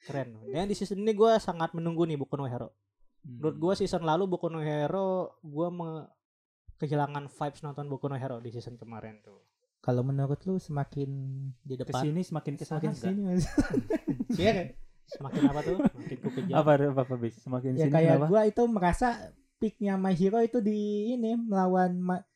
Keren. 0.00 0.28
Dan 0.48 0.64
di 0.64 0.74
season 0.74 1.04
ini 1.04 1.12
gue 1.12 1.32
sangat 1.36 1.76
menunggu 1.76 2.08
nih 2.08 2.16
Boku 2.16 2.34
no 2.34 2.48
Hero. 2.48 2.72
Menurut 3.20 3.56
gue 3.58 3.72
season 3.76 4.00
lalu 4.00 4.24
Boku 4.26 4.48
no 4.48 4.64
Hero 4.64 5.36
gue 5.40 5.68
me- 5.68 6.08
kehilangan 6.80 7.28
vibes 7.28 7.60
nonton 7.60 7.84
Boku 7.86 8.08
no 8.08 8.16
Hero 8.16 8.40
di 8.40 8.48
season 8.48 8.80
kemarin 8.80 9.20
tuh. 9.20 9.44
Kalau 9.80 10.00
menurut 10.00 10.40
lu 10.44 10.56
semakin 10.56 11.08
Di 11.60 11.76
depan 11.76 12.00
ke 12.00 12.04
sini 12.04 12.20
semakin 12.20 12.52
ke 12.54 12.64
sana 12.64 12.80
semakin 12.80 12.92
sini 12.92 13.20
Mas. 13.24 13.44
Iya 14.36 14.50
kan? 14.52 14.66
semakin 15.10 15.42
apa 15.50 15.60
tuh? 15.62 15.76
Makin 15.80 16.16
ku 16.20 16.28
kejar. 16.30 16.54
apa 16.58 16.70
apa 16.78 17.00
apa 17.02 17.14
bis 17.18 17.34
semakin 17.40 17.70
ya 17.74 17.86
sini 17.86 17.92
kayak 17.92 18.14
kenapa? 18.16 18.26
gua 18.30 18.42
itu 18.46 18.62
merasa 18.66 19.08
peaknya 19.58 19.94
My 19.94 20.14
Hero 20.14 20.40
itu 20.40 20.58
di 20.58 20.80
ini 21.12 21.36
melawan 21.36 21.98
Ma- 21.98 22.26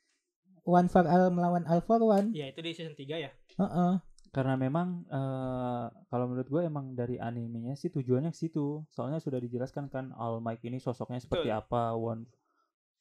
One 0.64 0.88
for 0.88 1.04
All 1.04 1.28
melawan 1.28 1.64
All 1.64 1.80
for 1.80 2.00
One. 2.00 2.32
Ya 2.32 2.48
itu 2.48 2.60
di 2.60 2.72
season 2.72 2.96
3 2.96 3.04
ya. 3.20 3.30
Heeh. 3.56 3.94
karena 4.34 4.58
memang 4.58 5.06
eh, 5.06 5.84
kalau 6.10 6.26
menurut 6.26 6.50
gue 6.50 6.66
emang 6.66 6.90
dari 6.98 7.22
animenya 7.22 7.78
sih 7.78 7.86
tujuannya 7.86 8.34
ke 8.34 8.38
situ 8.42 8.82
soalnya 8.90 9.22
sudah 9.22 9.38
dijelaskan 9.38 9.86
kan 9.86 10.10
All 10.18 10.42
Might 10.42 10.58
ini 10.66 10.82
sosoknya 10.82 11.22
seperti 11.22 11.54
Betul. 11.54 11.62
apa 11.62 11.94
one 11.94 12.26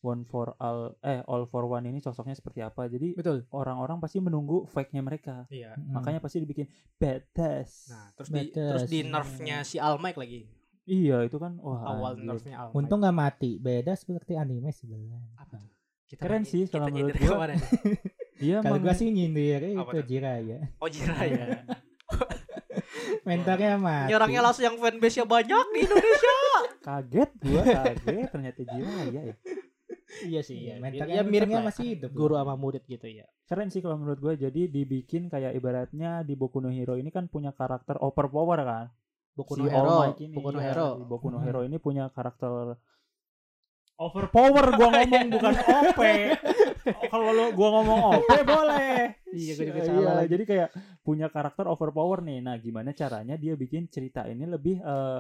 one 0.04 0.22
for 0.22 0.52
all 0.58 1.00
eh 1.00 1.24
all 1.24 1.44
for 1.46 1.66
one 1.66 1.84
ini 1.84 1.98
sosoknya 1.98 2.34
seperti 2.34 2.60
apa 2.60 2.86
jadi 2.86 3.16
Betul. 3.16 3.48
orang-orang 3.50 3.98
pasti 3.98 4.20
menunggu 4.20 4.68
fake-nya 4.68 5.00
mereka 5.00 5.48
Iya. 5.48 5.74
Mm. 5.74 5.92
makanya 5.94 6.20
pasti 6.20 6.38
dibikin 6.38 6.68
badass 6.94 7.88
Nah, 7.90 8.08
terus 8.14 8.30
di 8.30 8.42
Batas. 8.46 8.68
terus 8.70 8.84
di 8.86 9.00
nerfnya 9.02 9.58
si 9.62 9.78
All 9.78 9.98
Might 9.98 10.16
lagi. 10.16 10.44
iya 10.84 11.24
itu 11.24 11.36
kan 11.38 11.56
wah 11.58 11.80
Awal 11.90 12.14
anjir. 12.14 12.28
nerfnya 12.28 12.56
All 12.58 12.70
Might. 12.70 12.78
untung 12.78 13.00
nggak 13.00 13.16
mati. 13.16 13.52
Beda 13.56 13.94
seperti 13.94 14.36
anime 14.36 14.70
sebenarnya. 14.70 15.24
apa 15.34 15.56
tuh? 15.56 15.72
Kita 16.06 16.20
Keren 16.22 16.44
sih 16.44 16.68
kalau 16.68 16.88
menurut 16.88 17.16
gua. 17.16 17.48
nih? 17.48 17.58
iya 18.46 18.58
Kalau 18.60 18.78
gua 18.78 18.94
sih 18.94 19.08
nyindir 19.08 19.64
itu 19.66 19.80
tuh? 19.80 20.04
Jiraya. 20.04 20.60
Oh 20.78 20.86
Jiraya. 20.86 21.64
Mentornya 23.24 23.78
mati. 23.78 24.10
Ini 24.10 24.16
orangnya 24.16 24.42
langsung 24.42 24.64
yang 24.64 24.76
fanbase-nya 24.78 25.26
banyak 25.26 25.66
di 25.72 25.80
Indonesia. 25.82 26.36
kaget 26.86 27.30
gua 27.40 27.62
kaget 27.64 28.28
ternyata 28.28 28.62
Jiraya 28.68 29.22
ya 29.24 29.36
iya 30.24 30.42
sih, 30.42 30.58
iya. 30.60 30.76
Mentornya, 30.78 31.16
Ya 31.16 31.24
mirip 31.24 31.50
lah. 31.50 31.64
masih 31.66 31.86
hidup. 31.92 32.10
Guru 32.12 32.34
sama 32.34 32.54
murid 32.54 32.84
gitu 32.86 33.06
ya. 33.06 33.26
keren 33.44 33.68
sih 33.68 33.80
kalau 33.80 33.96
menurut 33.96 34.18
gue 34.18 34.34
jadi 34.40 34.62
dibikin 34.66 35.28
kayak 35.28 35.54
ibaratnya 35.54 36.22
di 36.22 36.34
Boku 36.34 36.58
no 36.58 36.68
Hero 36.68 36.94
ini 36.94 37.08
kan 37.08 37.28
punya 37.28 37.52
karakter 37.52 37.98
overpower 37.98 38.58
kan 38.60 38.86
Boku 39.32 39.54
Si 39.54 39.62
no 39.62 39.68
All 39.68 39.74
Hero, 39.76 39.98
Might 40.00 40.20
ini, 40.20 40.34
Boku 40.34 40.50
no 40.50 40.58
iya, 40.58 40.68
Hero. 40.70 40.90
si 40.92 41.04
Boku 41.04 41.28
no 41.28 41.38
Hmm. 41.38 41.46
Hero 41.46 41.62
ini 41.62 41.78
punya 41.78 42.08
karakter 42.08 42.80
overpower 43.96 44.66
gua 44.74 44.88
ngomong 44.92 45.26
bukan 45.34 45.54
OP. 45.56 46.00
Kalau 47.12 47.30
lo 47.32 47.46
gua 47.52 47.70
ngomong 47.74 48.00
OP 48.12 48.30
boleh. 48.54 49.16
Iya, 49.30 49.52
gua 49.54 49.66
juga 49.66 49.80
Iya, 49.80 49.88
salah 49.88 50.14
lagi. 50.18 50.30
Jadi 50.30 50.44
kayak 50.44 50.70
punya 51.00 51.28
karakter 51.28 51.66
overpower 51.66 52.20
nih. 52.22 52.40
Nah, 52.40 52.56
gimana 52.58 52.90
caranya 52.92 53.36
dia 53.36 53.54
bikin 53.54 53.88
cerita 53.88 54.26
ini 54.26 54.44
lebih 54.46 54.82
eh, 54.82 55.20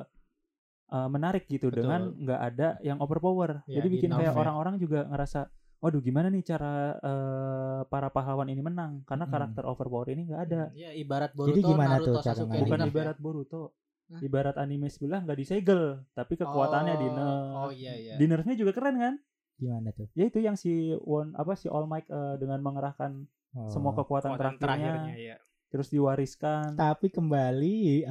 eh, 0.88 1.08
menarik 1.08 1.46
gitu 1.46 1.68
Betul. 1.68 1.86
dengan 1.86 2.02
nggak 2.14 2.42
ada 2.44 2.68
yang 2.82 2.98
overpower. 2.98 3.62
Iya, 3.66 3.80
Jadi 3.80 3.88
bikin 3.92 4.12
kayak 4.12 4.34
ya. 4.34 4.38
orang-orang 4.38 4.76
juga 4.78 5.06
ngerasa 5.06 5.48
Waduh 5.84 6.00
gimana 6.00 6.32
nih 6.32 6.48
cara 6.48 6.96
eh, 6.96 7.82
para 7.86 8.08
pahlawan 8.08 8.48
ini 8.48 8.64
menang 8.64 9.04
karena 9.04 9.28
Mm. 9.28 9.32
karakter 9.36 9.64
overpower 9.68 10.08
ini 10.10 10.22
nggak 10.26 10.42
ada. 10.42 10.62
Ya 10.72 10.96
ibarat 10.96 11.36
Boruto, 11.36 11.52
Jadi 11.52 11.60
gimana 11.62 12.00
Naruto, 12.00 12.08
tuh 12.08 12.24
cara? 12.24 12.40
Bukan 12.40 12.80
ya. 12.80 12.88
ibarat 12.88 13.18
Boruto. 13.20 13.64
Hah? 14.08 14.20
Ibarat 14.22 14.56
anime 14.56 14.88
sebelah 14.88 15.20
nggak 15.20 15.36
disegel, 15.36 15.84
tapi 16.12 16.34
kekuatannya 16.36 16.96
di 16.96 17.08
nerf. 17.10 17.52
Oh 17.58 17.72
iya 17.74 17.94
iya. 17.96 18.14
Di 18.16 18.26
nerfnya 18.26 18.56
juga 18.56 18.72
keren 18.72 18.96
kan? 18.96 19.14
Gimana 19.54 19.92
tuh? 19.92 20.08
Ya 20.14 20.24
itu 20.24 20.40
yang 20.40 20.56
si 20.56 20.72
One 20.98 21.36
apa 21.36 21.52
si 21.54 21.68
All 21.68 21.84
Might 21.84 22.08
eh, 22.08 22.36
dengan 22.38 22.64
mengerahkan 22.64 23.28
Oh. 23.52 23.68
semua 23.68 23.92
kekuatan, 23.92 24.34
Kekuatan 24.34 24.56
terakhirnya, 24.58 25.14
ya. 25.14 25.36
terus 25.68 25.86
diwariskan. 25.88 26.74
Tapi 26.74 27.12
kembali. 27.12 28.02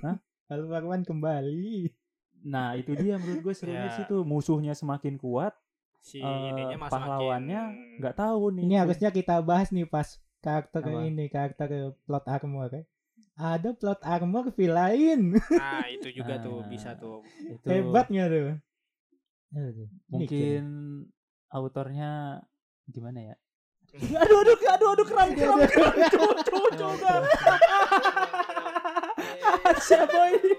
Hah? 0.00 0.16
Alfarwan 0.50 1.02
kembali. 1.02 1.94
Nah, 2.42 2.74
itu 2.74 2.92
dia 2.92 3.14
menurut 3.16 3.40
gue 3.40 3.54
serunya 3.54 3.86
Ya. 3.86 3.94
situ. 3.94 4.20
Musuhnya 4.22 4.72
semakin 4.72 5.14
kuat, 5.14 5.54
Si 6.00 6.16
eh, 6.16 6.48
ininya 6.48 6.76
mas 6.78 6.90
pahlawannya 6.90 7.60
makin- 7.62 7.96
nggak 8.00 8.16
tahu 8.16 8.42
nih. 8.50 8.62
Ini 8.64 8.74
harusnya 8.78 9.10
kita 9.10 9.38
bahas 9.40 9.68
nih 9.68 9.84
pas 9.84 10.08
karakter 10.40 10.80
Apa? 10.82 11.04
ini, 11.04 11.28
karakter 11.28 11.68
plot 12.02 12.24
armor. 12.26 12.68
ya. 12.70 12.82
Ada 13.36 13.72
plot 13.72 14.00
armor 14.02 14.50
villain. 14.50 15.36
Nah, 15.36 15.84
itu 15.86 16.08
juga 16.10 16.40
tuh 16.40 16.60
Ah. 16.60 16.66
bisa 16.66 16.90
tuh. 16.94 17.20
Itu 17.38 17.64
Hebatnya 17.64 18.26
tuh. 18.26 18.56
Aduh, 19.50 19.88
mungkin 20.08 20.62
autornya 21.48 22.40
gimana 22.86 23.20
ya? 23.22 23.36
Aduh, 23.92 24.38
aduh, 24.40 24.56
aduh, 24.56 24.88
aduh, 24.94 25.04
keram, 25.04 25.28
keram, 25.34 25.58
keram. 25.66 25.92
Cowok, 26.46 26.70
cowok, 26.78 27.22
Siapa 29.88 30.20
ini? 30.34 30.54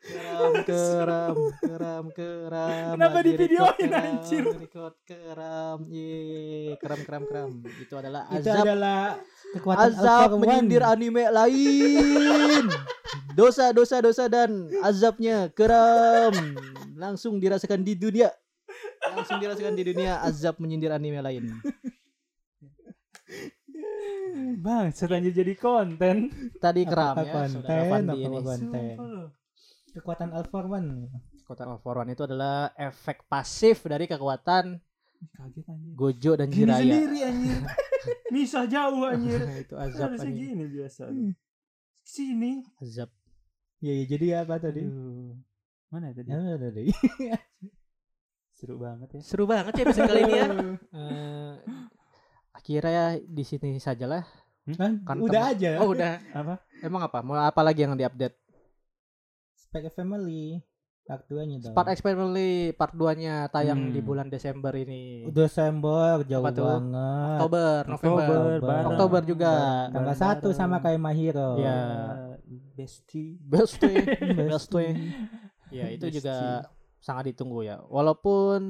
Keram, 0.00 0.52
keram, 0.70 1.36
keram, 1.60 2.04
keram. 2.10 2.92
Kenapa 2.96 3.18
divideoin, 3.20 3.68
record, 3.68 3.76
keram, 3.78 4.02
anjir? 4.08 4.44
Record 4.48 4.96
keram, 5.04 5.78
ye, 5.92 6.18
keram, 6.80 7.00
keram, 7.04 7.22
keram. 7.28 7.50
Itu 7.78 7.94
adalah 8.00 8.22
Itu 8.32 8.48
azab, 8.48 8.64
adalah 8.64 9.00
kekuatan 9.54 9.84
azab 9.92 10.30
menyindir 10.40 10.82
anime 10.82 11.24
lain. 11.28 12.64
Dosa, 13.36 13.70
dosa, 13.70 14.02
dosa 14.02 14.24
dan 14.26 14.72
azabnya 14.82 15.52
keram. 15.52 16.32
Langsung 16.96 17.38
dirasakan 17.38 17.84
di 17.84 17.94
dunia. 17.94 18.32
Langsung 19.04 19.36
dirasakan 19.36 19.76
di 19.76 19.84
dunia 19.84 20.24
azab 20.24 20.58
menyindir 20.58 20.90
anime 20.90 21.20
lain. 21.20 21.44
Bang, 24.60 24.86
setanjir 24.92 25.32
jadi 25.32 25.54
konten. 25.54 26.16
Tadi 26.56 26.82
Apa 26.84 26.90
keram 26.90 27.14
ya, 27.16 27.32
konten, 27.32 27.78
apa 27.80 27.96
ini. 27.98 28.40
konten. 28.40 28.84
Kekuatan 29.90 30.28
Alpha 30.30 30.58
One. 30.62 30.90
Kekuatan 31.42 31.66
One 31.80 32.10
itu 32.10 32.22
adalah 32.22 32.70
efek 32.74 33.26
pasif 33.26 33.82
dari 33.84 34.06
kekuatan 34.06 34.78
Kaget 35.20 35.64
anjir. 35.68 35.92
Gojo 35.92 36.32
dan 36.32 36.48
Gini 36.48 36.64
Jiraya. 36.64 36.80
sendiri 36.80 37.18
anjir. 37.28 37.58
Misah 38.34 38.64
jauh 38.64 39.04
anjir. 39.04 39.40
itu 39.60 39.74
azab 39.76 40.16
Harusnya 40.16 40.32
anjing. 40.32 40.48
gini 40.56 40.64
biasa. 40.64 41.02
Sini. 42.00 42.52
Azab. 42.80 43.10
Ya, 43.84 43.92
ya, 43.92 44.04
jadi 44.08 44.26
apa 44.40 44.56
tadi? 44.56 44.80
Aduh. 44.84 45.36
Mana 45.92 46.16
tadi? 46.16 46.28
Ah, 46.32 46.56
tadi. 46.56 46.88
Seru 48.56 48.76
banget 48.76 49.08
ya. 49.16 49.20
Seru 49.20 49.44
banget 49.44 49.72
ya 49.76 49.82
episode 49.84 50.08
kali 50.08 50.20
ini 50.24 50.34
ya. 50.36 50.46
Eh, 50.92 51.54
akhirnya 52.60 52.92
ya 52.92 53.06
di 53.18 53.40
sini 53.42 53.76
sajalah. 53.76 54.22
Kan, 54.70 55.00
Kan 55.02 55.16
udah 55.18 55.50
aja. 55.50 55.80
Oh 55.80 55.90
udah. 55.90 56.20
Apa? 56.30 56.60
Emang 56.78 57.02
apa? 57.02 57.18
Mau 57.20 57.34
apa 57.34 57.60
lagi 57.60 57.82
yang 57.82 57.96
diupdate? 57.96 58.36
Spek 59.56 59.88
Family 59.90 60.60
part 61.02 61.26
2-nya 61.26 61.56
dong. 61.58 61.74
Part 61.74 61.90
X 61.90 61.98
Family 62.00 62.70
part 62.70 62.92
2-nya 62.92 63.48
tayang 63.48 63.88
Hmm. 63.88 63.90
di 63.90 63.98
bulan 63.98 64.28
Desember 64.28 64.70
ini. 64.72 65.26
Desember 65.26 66.22
jauh 66.22 66.38
Apa 66.40 66.50
tuh? 66.52 66.66
banget. 66.68 67.34
Oktober, 67.34 67.80
November. 67.82 68.20
Oktober, 68.20 68.58
bareng. 68.60 68.86
Oktober 68.86 69.20
juga. 69.24 69.52
Tanggal. 69.90 70.14
1 70.14 70.52
sama 70.52 70.76
kayak 70.78 71.00
My 71.00 71.14
Hero. 71.16 71.50
Iya. 71.56 71.78
Bestie. 72.76 73.40
Best 73.40 73.80
way. 73.80 74.06
Best 74.38 74.70
Besti. 74.70 74.76
way. 74.76 74.90
Ya 75.72 75.86
itu 75.88 76.06
Bestie. 76.06 76.22
juga 76.22 76.36
sangat 77.00 77.34
ditunggu 77.34 77.64
ya. 77.64 77.82
Walaupun 77.82 78.60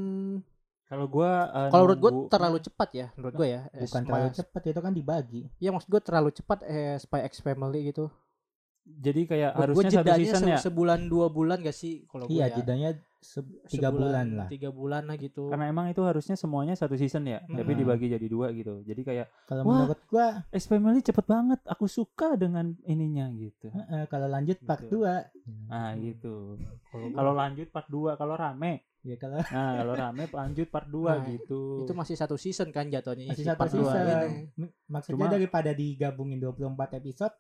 Kalau 0.91 1.07
gua 1.07 1.31
eh, 1.47 1.69
kalau 1.71 1.87
menurut 1.87 1.99
gue 2.01 2.11
nunggu- 2.11 2.29
terlalu 2.29 2.59
cepat 2.61 2.89
ya, 2.93 3.07
menurut 3.15 3.35
gue 3.37 3.47
ya. 3.49 3.61
Eh, 3.71 3.81
Bukan 3.81 4.03
terlalu 4.03 4.29
cepat 4.35 4.63
itu 4.67 4.81
kan 4.81 4.93
dibagi. 4.93 5.43
Iya 5.57 5.71
maksud 5.71 5.87
gue 5.89 6.03
terlalu 6.03 6.31
cepat 6.33 6.59
eh 6.65 6.99
Spy 6.99 7.21
X 7.25 7.33
Family 7.41 7.81
gitu. 7.87 8.11
jadi 8.83 9.23
kayak 9.23 9.51
Menurut 9.55 9.77
harusnya 9.77 9.91
satu 9.95 10.13
season 10.19 10.41
se- 10.41 10.51
ya. 10.51 10.59
sebulan 10.59 11.01
dua 11.07 11.27
bulan 11.29 11.61
gak 11.61 11.71
sih 11.73 12.09
kalau 12.09 12.27
gue 12.27 12.33
Iya, 12.35 12.47
ya. 12.49 12.55
jedanya 12.59 12.91
se- 13.15 13.45
tiga 13.69 13.87
Sebulan, 13.87 13.95
bulan 13.95 14.27
lah. 14.35 14.49
Tiga 14.49 14.71
bulan 14.73 15.03
lah 15.05 15.17
gitu. 15.17 15.47
Karena 15.47 15.65
emang 15.69 15.87
itu 15.87 16.03
harusnya 16.03 16.35
semuanya 16.35 16.75
satu 16.75 16.97
season 16.97 17.23
ya, 17.25 17.39
tapi 17.45 17.71
Hmm. 17.71 17.79
dibagi 17.79 18.09
jadi 18.09 18.27
dua 18.27 18.51
gitu. 18.51 18.83
Jadi 18.83 19.01
kayak 19.05 19.27
Kalau 19.47 19.63
menurut 19.63 20.01
gua 20.07 20.43
X 20.51 20.67
Family 20.67 21.01
cepet 21.01 21.23
banget, 21.23 21.61
aku 21.65 21.87
suka 21.87 22.35
dengan 22.35 22.75
ininya 22.83 23.31
gitu. 23.31 23.71
eh, 23.71 24.09
kalau 24.09 24.27
lanjut 24.27 24.59
part 24.61 24.83
Gitu. 24.83 24.97
2. 24.97 25.15
Nah 25.69 25.95
gitu. 25.95 26.59
Kalau 26.91 27.07
Kalau 27.15 27.33
lanjut 27.33 27.69
part 27.69 27.87
2 27.87 28.17
kalau 28.17 28.35
rame. 28.35 28.90
Ya 29.01 29.17
kalau 29.17 29.41
Nah 29.41 29.73
kalau 29.81 29.95
rame 29.95 30.29
lanjut 30.29 30.69
part 30.69 30.85
2 30.87 31.01
Nah, 31.01 31.25
gitu. 31.27 31.83
itu 31.83 31.93
masih 31.93 32.15
satu 32.15 32.37
season 32.37 32.69
kan 32.69 32.85
jatuhnya 32.85 33.33
masih 33.33 33.49
satu 33.49 33.59
part 33.59 33.73
dua 33.73 33.89
season. 33.89 34.05
ini. 34.05 34.41
M- 34.61 34.75
Maksudnya 34.87 35.17
Cuma- 35.17 35.33
daripada 35.33 35.71
digabungin 35.73 36.37
24 36.37 36.69
episode 36.97 37.33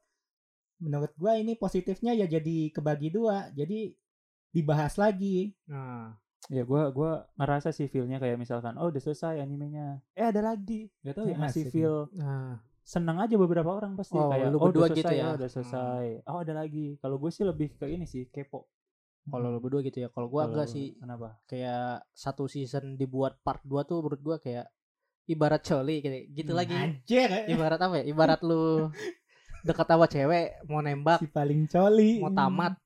menurut 0.79 1.13
gua 1.15 1.37
ini 1.37 1.53
positifnya 1.55 2.13
ya 2.15 2.25
jadi 2.27 2.73
kebagi 2.73 3.09
dua. 3.11 3.53
Jadi 3.53 3.93
dibahas 4.51 4.97
lagi. 4.97 5.53
Nah, 5.67 6.17
Ya 6.49 6.65
gua 6.65 6.89
gua 6.89 7.29
ngerasa 7.37 7.69
sih 7.71 7.87
feel-nya 7.87 8.17
kayak 8.17 8.35
misalkan 8.35 8.75
oh 8.75 8.89
udah 8.89 8.99
selesai 8.99 9.39
animenya. 9.39 10.01
Eh 10.17 10.25
ada 10.25 10.41
lagi. 10.43 10.89
Gak 11.01 11.15
tahu 11.15 11.29
ya 11.29 11.37
Ya, 11.37 11.39
masih 11.39 11.65
feel 11.69 12.09
nah, 12.11 12.59
senang 12.81 13.21
aja 13.21 13.37
beberapa 13.37 13.69
orang 13.69 13.95
pasti 13.95 14.17
Oh, 14.17 14.33
kayak 14.33 14.49
lu 14.49 14.57
oh 14.57 14.67
udah 14.67 14.89
selesai 14.89 14.99
gitu 14.99 15.13
ya? 15.13 15.25
oh, 15.27 15.35
udah 15.37 15.51
selesai. 15.53 16.07
Oh 16.25 16.39
ada 16.41 16.55
lagi. 16.57 16.97
Kalau 16.97 17.21
gue 17.21 17.29
sih 17.31 17.45
lebih 17.45 17.77
ke 17.77 17.87
ini 17.87 18.03
sih 18.03 18.27
kepo. 18.27 18.65
Kalau 19.27 19.51
lu 19.51 19.61
berdua 19.61 19.81
gitu 19.81 20.01
ya. 20.01 20.09
Kalau 20.09 20.27
enggak 20.31 20.67
lu- 20.67 20.73
sih 20.73 20.87
Kenapa? 20.97 21.37
kayak 21.45 22.09
satu 22.11 22.47
season 22.47 22.95
dibuat 22.95 23.37
part 23.41 23.61
2 23.63 23.85
tuh 23.85 24.01
menurut 24.01 24.21
gua 24.21 24.37
kayak 24.39 24.71
ibarat 25.27 25.61
coli 25.61 26.01
kayak 26.01 26.33
gitu 26.33 26.53
lagi. 26.53 26.75
Anjir. 26.75 27.29
Ibarat 27.53 27.79
apa 27.79 27.95
ya? 28.01 28.05
Ibarat 28.07 28.41
lu 28.41 28.89
dekat 29.61 29.87
sama 29.87 30.07
cewek 30.07 30.65
mau 30.65 30.81
nembak 30.81 31.21
Si 31.21 31.29
paling 31.29 31.69
coli. 31.69 32.17
mau 32.17 32.33
tamat 32.33 32.81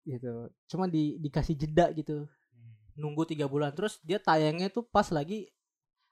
gitu 0.00 0.46
cuma 0.64 0.86
di 0.86 1.18
dikasih 1.18 1.58
jeda 1.58 1.90
gitu 1.90 2.24
nunggu 2.94 3.26
tiga 3.26 3.44
bulan 3.44 3.70
terus 3.70 3.98
dia 4.00 4.16
tayangnya 4.16 4.70
tuh 4.70 4.80
pas 4.82 5.04
lagi 5.10 5.50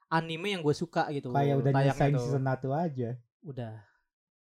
anime 0.09 0.53
yang 0.53 0.63
gue 0.63 0.75
suka 0.75 1.07
gitu 1.09 1.31
Kayak 1.31 1.63
udah 1.63 1.73
nyelesain 1.73 2.13
tuh. 2.13 2.21
season 2.21 2.45
1 2.45 2.69
aja. 2.75 3.11
udah 3.41 3.73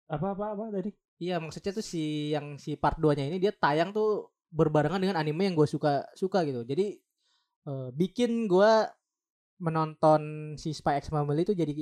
Apa 0.07 0.34
apa 0.34 0.44
apa 0.52 0.65
tadi? 0.73 0.90
iya 1.16 1.39
maksudnya 1.39 1.70
tuh 1.70 1.82
si 1.82 2.02
yang 2.31 2.59
si 2.59 2.74
part 2.74 2.98
2 2.98 3.15
nya 3.15 3.24
ini 3.24 3.39
dia 3.39 3.55
tayang 3.55 3.94
tuh 3.94 4.35
berbarengan 4.49 5.01
dengan 5.01 5.16
anime 5.16 5.49
yang 5.49 5.57
gue 5.57 5.69
suka 5.69 6.05
suka 6.12 6.45
gitu. 6.45 6.65
Jadi 6.65 6.97
eh, 7.66 7.89
bikin 7.93 8.49
gue 8.49 8.73
menonton 9.59 10.55
si 10.55 10.70
Spy 10.70 11.03
X 11.03 11.11
Family 11.11 11.43
itu 11.43 11.53
jadi 11.53 11.75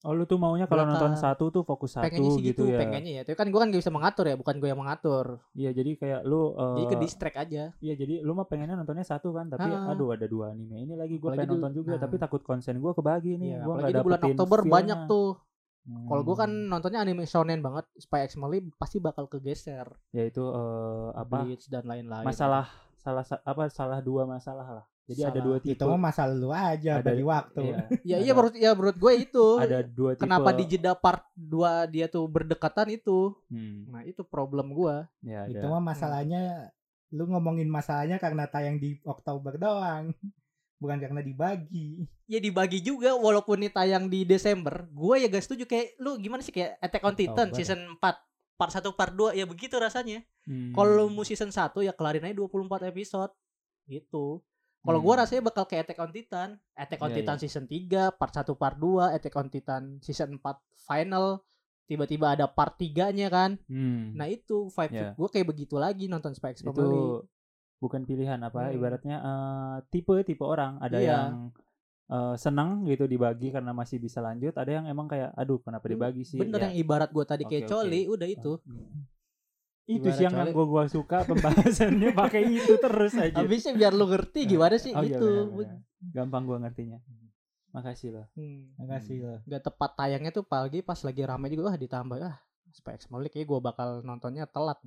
Oh 0.00 0.16
lu 0.16 0.24
tuh 0.24 0.40
maunya 0.40 0.64
kalau 0.64 0.88
nonton 0.88 1.12
satu 1.12 1.52
tuh 1.52 1.60
fokus 1.60 1.92
satu 1.92 2.08
pengennya 2.08 2.32
sih 2.32 2.40
gitu, 2.40 2.64
gitu, 2.64 2.72
ya. 2.72 2.80
pengennya 2.80 3.12
ya. 3.20 3.22
Tapi 3.28 3.36
kan 3.36 3.52
gue 3.52 3.60
kan 3.60 3.68
gak 3.68 3.84
bisa 3.84 3.92
mengatur 3.92 4.32
ya 4.32 4.36
bukan 4.40 4.56
gue 4.56 4.68
yang 4.72 4.80
mengatur. 4.80 5.44
Iya 5.52 5.76
jadi 5.76 5.90
kayak 5.92 6.20
lu 6.24 6.56
eh, 6.56 6.72
jadi 6.72 6.86
ke 6.88 6.96
distract 7.04 7.36
aja. 7.36 7.62
Iya 7.84 7.94
jadi 8.00 8.24
lu 8.24 8.32
mah 8.32 8.48
pengennya 8.48 8.80
nontonnya 8.80 9.04
satu 9.04 9.36
kan 9.36 9.52
tapi 9.52 9.68
Ah. 9.68 9.92
aduh 9.92 10.16
ada 10.16 10.24
dua 10.24 10.56
anime 10.56 10.88
ini 10.88 10.96
lagi 10.96 11.20
gue 11.20 11.28
pengen 11.28 11.52
dulu- 11.52 11.60
nonton 11.60 11.72
juga 11.76 11.92
nah. 11.92 12.00
tapi 12.00 12.16
takut 12.16 12.40
konsen 12.40 12.80
gue 12.80 12.92
kebagi 12.96 13.36
nih 13.36 13.48
Iya, 13.52 13.58
gue 13.60 13.72
apalagi 13.76 13.92
di 13.92 14.00
bulan 14.00 14.20
Oktober 14.24 14.58
banyak 14.64 14.98
tuh 15.04 15.28
Kalau 15.82 16.22
gue 16.22 16.36
kan 16.36 16.46
Hmm. 16.46 16.68
nontonnya 16.68 17.00
anime 17.00 17.24
shonen 17.24 17.58
banget, 17.58 17.88
Spy 17.96 18.24
X 18.24 18.34
Family 18.34 18.60
pasti 18.74 18.98
bakal 18.98 19.26
kegeser. 19.26 19.88
ya 20.10 20.22
itu 20.22 20.44
eh, 20.44 21.08
apa 21.14 21.42
Bleach 21.42 21.66
dan 21.66 21.84
lain-lain. 21.84 22.22
masalah 22.22 22.68
salah 22.94 23.22
sa- 23.22 23.40
apa 23.42 23.66
salah 23.68 23.98
dua 23.98 24.22
masalah 24.24 24.68
lah 24.70 24.84
jadi 25.06 25.26
ada 25.26 25.32
Salah. 25.32 25.42
dua 25.42 25.56
tipe 25.58 25.72
Itu 25.74 25.88
mah 25.88 26.02
masalah 26.04 26.34
lu 26.34 26.50
aja 26.50 26.92
Ada- 26.94 27.06
bagi 27.06 27.24
waktu. 27.24 27.60
iya, 27.64 27.76
Ya 28.04 28.14
ada- 28.14 28.22
iya 28.22 28.32
menurut 28.32 28.54
ya 28.54 28.70
menurut 28.70 28.96
gue 28.96 29.12
itu. 29.18 29.46
ada 29.58 29.78
dua 29.82 30.10
tipe 30.12 30.22
Kenapa 30.22 30.50
di 30.52 30.64
jeda 30.66 30.92
part 30.94 31.24
2 31.32 31.50
dia 31.86 32.06
tuh 32.06 32.24
berdekatan 32.26 32.88
itu? 32.90 33.32
Hmm, 33.46 33.88
Nah, 33.88 34.04
itu 34.04 34.20
problem 34.22 34.70
gua. 34.70 35.08
ya 35.20 35.48
Itu 35.48 35.58
ada 35.58 35.72
mah 35.72 35.82
masalahnya 35.82 36.70
lu 37.10 37.26
ngomongin 37.26 37.66
masalahnya 37.66 38.16
karena 38.16 38.46
tayang 38.46 38.76
di 38.76 39.00
Oktober 39.02 39.56
doang. 39.56 40.12
Bukan 40.80 40.96
karena 40.96 41.20
dibagi. 41.20 42.08
Ya 42.24 42.40
dibagi 42.40 42.80
juga 42.80 43.12
walaupun 43.12 43.60
ini 43.60 43.68
tayang 43.68 44.08
di 44.08 44.24
Desember. 44.24 44.88
Gue 44.88 45.20
ya 45.20 45.28
gak 45.28 45.44
setuju 45.44 45.64
kayak 45.64 46.00
lu 46.00 46.16
gimana 46.16 46.40
sih 46.40 46.50
kayak 46.50 46.80
Attack 46.80 47.04
on 47.04 47.14
Titan 47.14 47.36
Oktober. 47.46 47.54
season 47.54 47.80
4 47.94 48.16
part 48.56 48.72
1 48.72 48.88
part 48.90 49.12
2 49.12 49.32
ya 49.34 49.44
begitu 49.44 49.76
rasanya. 49.76 50.24
Hmm. 50.42 50.72
Kalau 50.72 50.90
lu 50.98 51.12
mau 51.12 51.22
season 51.22 51.48
1 51.48 51.60
ya 51.78 51.92
kelarin 51.92 52.24
aja 52.24 52.32
24 52.34 52.56
episode. 52.86 53.32
Gitu. 53.84 54.40
Kalau 54.80 54.96
Hmm. 54.96 55.04
gua 55.04 55.14
rasanya 55.18 55.44
bakal 55.44 55.64
kayak 55.64 55.84
Attack 55.84 56.00
on 56.00 56.10
Titan. 56.10 56.48
Attack 56.72 57.00
on 57.02 57.10
Iya, 57.10 57.16
Titan 57.20 57.36
season 57.38 57.64
3, 57.66 58.08
part 58.10 58.32
1, 58.32 58.56
part 58.56 58.76
2, 58.76 59.12
Attack 59.12 59.36
on 59.36 59.48
Titan 59.48 59.82
season 60.00 60.32
4 60.34 60.56
final. 60.78 61.44
Tiba-tiba 61.84 62.32
ada 62.32 62.46
part 62.46 62.78
3-nya 62.78 63.28
kan. 63.28 63.60
Hmm. 63.66 64.14
Nah 64.14 64.24
itu 64.26 64.70
vibe 64.70 64.94
Iya. 64.94 65.08
gue 65.12 65.28
kayak 65.28 65.46
begitu 65.46 65.76
lagi 65.76 66.06
nonton 66.06 66.32
Spy 66.32 66.54
X 66.54 66.62
itu 66.62 66.70
Family. 66.70 67.28
Bukan 67.80 68.04
pilihan 68.04 68.38
apa 68.38 68.68
Hmm. 68.68 68.76
ibaratnya 68.76 69.16
eh, 69.18 69.76
tipe 69.88 70.12
tipe 70.22 70.42
orang 70.42 70.76
ada 70.78 70.96
Iya. 70.96 71.08
yang 71.10 71.32
eh, 72.06 72.34
senang 72.36 72.84
gitu 72.84 73.04
dibagi 73.04 73.48
karena 73.48 73.72
masih 73.72 73.96
bisa 73.96 74.18
lanjut 74.18 74.52
ada 74.52 74.68
yang 74.70 74.84
emang 74.84 75.06
kayak 75.06 75.32
aduh 75.32 75.58
kenapa 75.58 75.86
dibagi 75.86 76.22
sih 76.22 76.36
Bener 76.36 76.58
Ya. 76.58 76.64
yang 76.66 76.76
ibarat 76.76 77.08
gue 77.08 77.24
tadi 77.24 77.42
kayak 77.42 77.64
Oke, 77.64 77.66
oke. 77.66 77.74
coli 77.80 78.00
udah 78.06 78.28
itu. 78.28 78.52
itu 79.88 79.98
Ibarat 80.00 80.14
sih 80.14 80.24
yang 80.24 80.34
coli. 80.36 80.52
gua 80.52 80.84
suka 80.86 81.18
pembahasannya 81.24 82.10
pakai 82.20 82.42
itu 82.46 82.74
terus 82.76 83.10
aja 83.12 83.34
Habisnya 83.36 83.74
biar 83.74 83.90
lu 83.90 84.06
ngerti 84.06 84.46
gimana 84.46 84.76
sih 84.76 84.92
Oh, 84.92 85.00
iya, 85.00 85.16
gitu. 85.16 85.26
benar-benar. 85.26 85.78
gampang 86.12 86.42
gua 86.44 86.58
ngertinya 86.60 86.98
makasih 87.70 88.10
loh 88.12 88.26
Hmm. 88.32 88.74
Makasih 88.76 89.16
loh. 89.20 89.38
Gak 89.44 89.62
tepat 89.64 89.90
tayangnya 89.96 90.30
tuh 90.32 90.42
pagi 90.42 90.78
pas 90.80 90.98
lagi 90.98 91.22
rame 91.22 91.46
juga 91.48 91.62
wah 91.64 91.76
ditambah 91.76 92.18
ah 92.20 92.36
Spy 92.68 92.94
X 92.96 93.06
Family 93.06 93.26
kayak 93.28 93.46
gue 93.46 93.58
bakal 93.60 93.88
nontonnya 94.00 94.46
telat. 94.46 94.78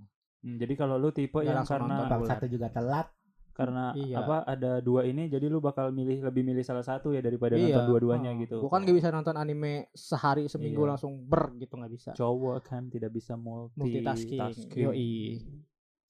Hmm, 0.44 0.56
jadi 0.56 0.74
kalau 0.76 0.96
lu 0.96 1.10
tipe 1.10 1.34
Nggak 1.34 1.48
yang 1.48 1.64
karena 1.64 1.96
nonton, 2.02 2.28
satu 2.28 2.46
juga 2.46 2.68
telat. 2.68 3.08
karena 3.54 3.94
Iya. 3.94 4.18
apa 4.18 4.42
ada 4.44 4.72
dua 4.80 5.06
ini 5.06 5.30
jadi 5.30 5.46
lu 5.46 5.62
bakal 5.62 5.88
milih 5.90 6.20
lebih 6.24 6.42
milih 6.44 6.62
salah 6.62 6.82
satu 6.82 7.10
ya 7.10 7.22
daripada 7.22 7.54
Iya. 7.54 7.70
nonton 7.76 7.86
dua-duanya 7.88 8.32
Oh, 8.32 8.40
gitu 8.40 8.56
Gue 8.58 8.68
kan 8.68 8.82
gak 8.82 8.98
bisa 8.98 9.10
nonton 9.10 9.36
anime 9.36 9.74
sehari 9.92 10.46
seminggu 10.48 10.82
Iya. 10.82 10.90
langsung 10.90 11.22
ber 11.22 11.54
gitu 11.56 11.74
nggak 11.76 11.92
bisa. 11.92 12.10
cowok 12.14 12.60
kan 12.64 12.90
tidak 12.90 13.10
bisa 13.10 13.38
multitasking, 13.38 14.42
Multitasking. 14.42 14.84
Yoi. 14.84 15.14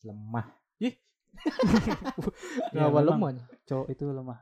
Lemah. 0.01 0.47
Ya, 2.71 2.79
Ngawal 2.79 3.03
memang 3.03 3.11
lemon. 3.11 3.35
cowok 3.63 3.87
itu 3.89 4.03
lemah 4.07 4.39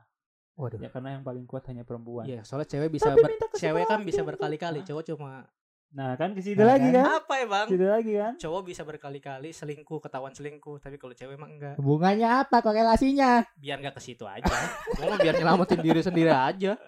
Waduh. 0.54 0.78
ya 0.78 0.88
karena 0.88 1.08
yang 1.12 1.22
paling 1.22 1.42
kuat 1.42 1.64
hanya 1.66 1.82
perempuan 1.82 2.24
Iya, 2.24 2.40
soalnya 2.42 2.68
cewek 2.68 2.92
bisa 2.92 3.10
Tapi 3.10 3.18
ber- 3.18 3.34
cewek 3.52 3.84
kan 3.84 4.00
bisa 4.02 4.20
berkali-kali, 4.22 4.84
cowok 4.84 5.04
cuma 5.08 5.48
nah 5.92 6.16
kan 6.16 6.32
ke 6.32 6.40
situ 6.40 6.56
Nah, 6.56 6.72
lagi 6.72 6.88
kan? 6.88 7.04
kan 7.04 7.20
apa 7.20 7.34
ya, 7.36 7.46
Bang? 7.46 7.66
situ 7.68 7.84
lagi 7.84 8.12
kan 8.14 8.32
Cowok 8.34 8.62
bisa 8.64 8.82
berkali-kali 8.82 9.50
selingkuh, 9.50 10.00
ketahuan 10.00 10.32
selingkuh, 10.32 10.80
tapi 10.80 10.96
kalau 10.96 11.12
cewek 11.12 11.36
emang 11.36 11.52
enggak. 11.52 11.76
Hubungannya 11.76 12.28
apa 12.40 12.58
korelasinya? 12.58 13.44
Biar 13.54 13.76
enggak 13.76 13.96
ke 13.96 14.02
situ 14.02 14.24
aja. 14.24 14.48
Gua 14.96 15.04
mah 15.06 15.18
biar 15.18 15.34
nyelamatin 15.34 15.78
diri 15.78 16.00
sendiri 16.00 16.32
aja. 16.32 16.80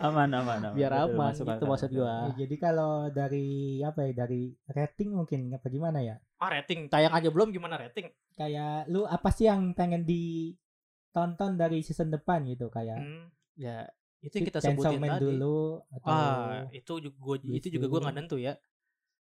aman 0.00 0.32
aman 0.32 0.58
aman 0.64 0.72
Biar 0.72 0.92
aman, 0.98 1.12
masuk 1.28 1.44
gitu 1.44 1.60
akal, 1.60 1.68
maksud 1.68 1.90
gua. 1.92 2.08
Ya, 2.08 2.16
jadi 2.40 2.54
kalau 2.56 2.92
dari 3.08 3.48
apa 3.78 4.00
ya 4.02 4.12
dari 4.16 4.42
rating 4.66 5.12
mungkin 5.12 5.52
apa 5.52 5.68
gimana 5.68 6.00
ya? 6.00 6.16
Ah, 6.36 6.48
rating 6.50 6.88
tayang 6.88 7.12
aja 7.12 7.28
belum 7.28 7.52
gimana 7.52 7.76
rating? 7.76 8.08
Kayak 8.32 8.88
lu 8.88 9.04
apa 9.04 9.28
sih 9.28 9.44
yang 9.44 9.76
pengen 9.76 10.08
ditonton 10.08 11.54
dari 11.54 11.80
season 11.80 12.08
depan 12.08 12.48
gitu 12.48 12.66
kayak 12.66 12.96
Hmm, 12.96 13.28
ya 13.54 13.84
itu 14.22 14.34
yang 14.38 14.46
kita 14.46 14.60
sebutin 14.62 15.02
tadi. 15.02 15.20
dulu 15.20 15.58
atau 15.90 16.08
Ah, 16.08 16.62
itu 16.70 16.92
juga 16.98 17.16
gua 17.18 17.36
itu 17.42 17.68
juga 17.68 17.86
gua 17.86 17.98
dulu. 17.98 18.04
nggak 18.06 18.16
nentu 18.16 18.36
ya. 18.38 18.54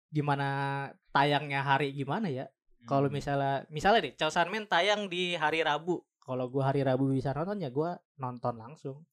Gimana 0.09 0.47
tayangnya 1.09 1.61
hari 1.61 1.93
gimana 1.93 2.27
ya? 2.27 2.49
Kalau 2.83 3.07
Hmm. 3.07 3.15
misalnya 3.15 3.53
misalnya 3.69 4.09
nih 4.09 4.13
Chainsaw 4.17 4.49
Man 4.49 4.65
tayang 4.65 5.05
di 5.05 5.35
hari 5.35 5.61
Rabu. 5.61 6.01
Kalau 6.19 6.49
gua 6.49 6.69
hari 6.69 6.81
Rabu 6.81 7.09
bisa 7.09 7.29
nonton 7.29 7.61
ya 7.61 7.69
gua 7.69 7.93
nonton 8.15 8.57
langsung. 8.57 9.05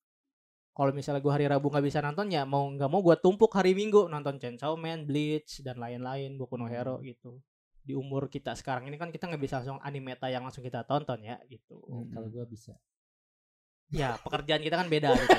Kalau 0.72 0.92
misalnya 0.92 1.20
gua 1.20 1.36
hari 1.36 1.44
Rabu 1.44 1.68
nggak 1.68 1.84
bisa 1.84 2.00
nonton 2.00 2.28
ya 2.28 2.44
mau 2.44 2.64
nggak 2.66 2.88
mau 2.88 3.00
gua 3.00 3.16
tumpuk 3.16 3.52
hari 3.52 3.72
Minggu 3.72 4.08
nonton 4.08 4.40
Chainsaw 4.40 4.72
Man, 4.74 5.04
Bleach 5.04 5.60
dan 5.60 5.76
lain-lain 5.76 6.36
Boku 6.36 6.56
no 6.56 6.64
Hero 6.64 7.00
gitu. 7.00 7.40
Di 7.80 7.92
umur 7.92 8.26
kita 8.26 8.56
sekarang 8.56 8.88
ini 8.88 8.96
kan 8.96 9.12
kita 9.12 9.28
nggak 9.28 9.40
bisa 9.40 9.60
langsung 9.60 9.78
anime 9.78 10.16
tayang 10.16 10.42
langsung 10.42 10.64
kita 10.64 10.82
tonton 10.82 11.20
ya 11.22 11.36
gitu. 11.46 11.76
Hmm, 11.84 12.08
kalau 12.08 12.28
gua 12.28 12.44
bisa. 12.44 12.72
Ya 13.88 14.18
pekerjaan 14.18 14.60
kita 14.60 14.76
kan 14.76 14.88
beda 14.90 15.14
gitu. 15.14 15.38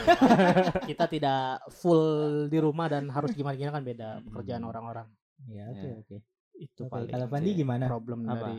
kita 0.88 1.06
tidak 1.06 1.42
full 1.74 2.48
di 2.48 2.58
rumah 2.58 2.88
dan 2.88 3.12
harus 3.12 3.36
gimana-gimana 3.36 3.76
kan 3.76 3.84
beda 3.84 4.10
pekerjaan 4.24 4.64
Hmm. 4.64 4.72
orang-orang. 4.72 5.08
Ya, 5.46 5.68
oke 5.68 5.84
Ya. 5.84 5.94
oke. 6.00 6.18
Itu 6.58 6.82
Oke, 6.84 6.90
paling 6.90 7.12
kalau 7.12 7.28
Pandi 7.28 7.52
gimana? 7.54 7.86
problem 7.86 8.20
Apa? 8.24 8.34
dari 8.34 8.58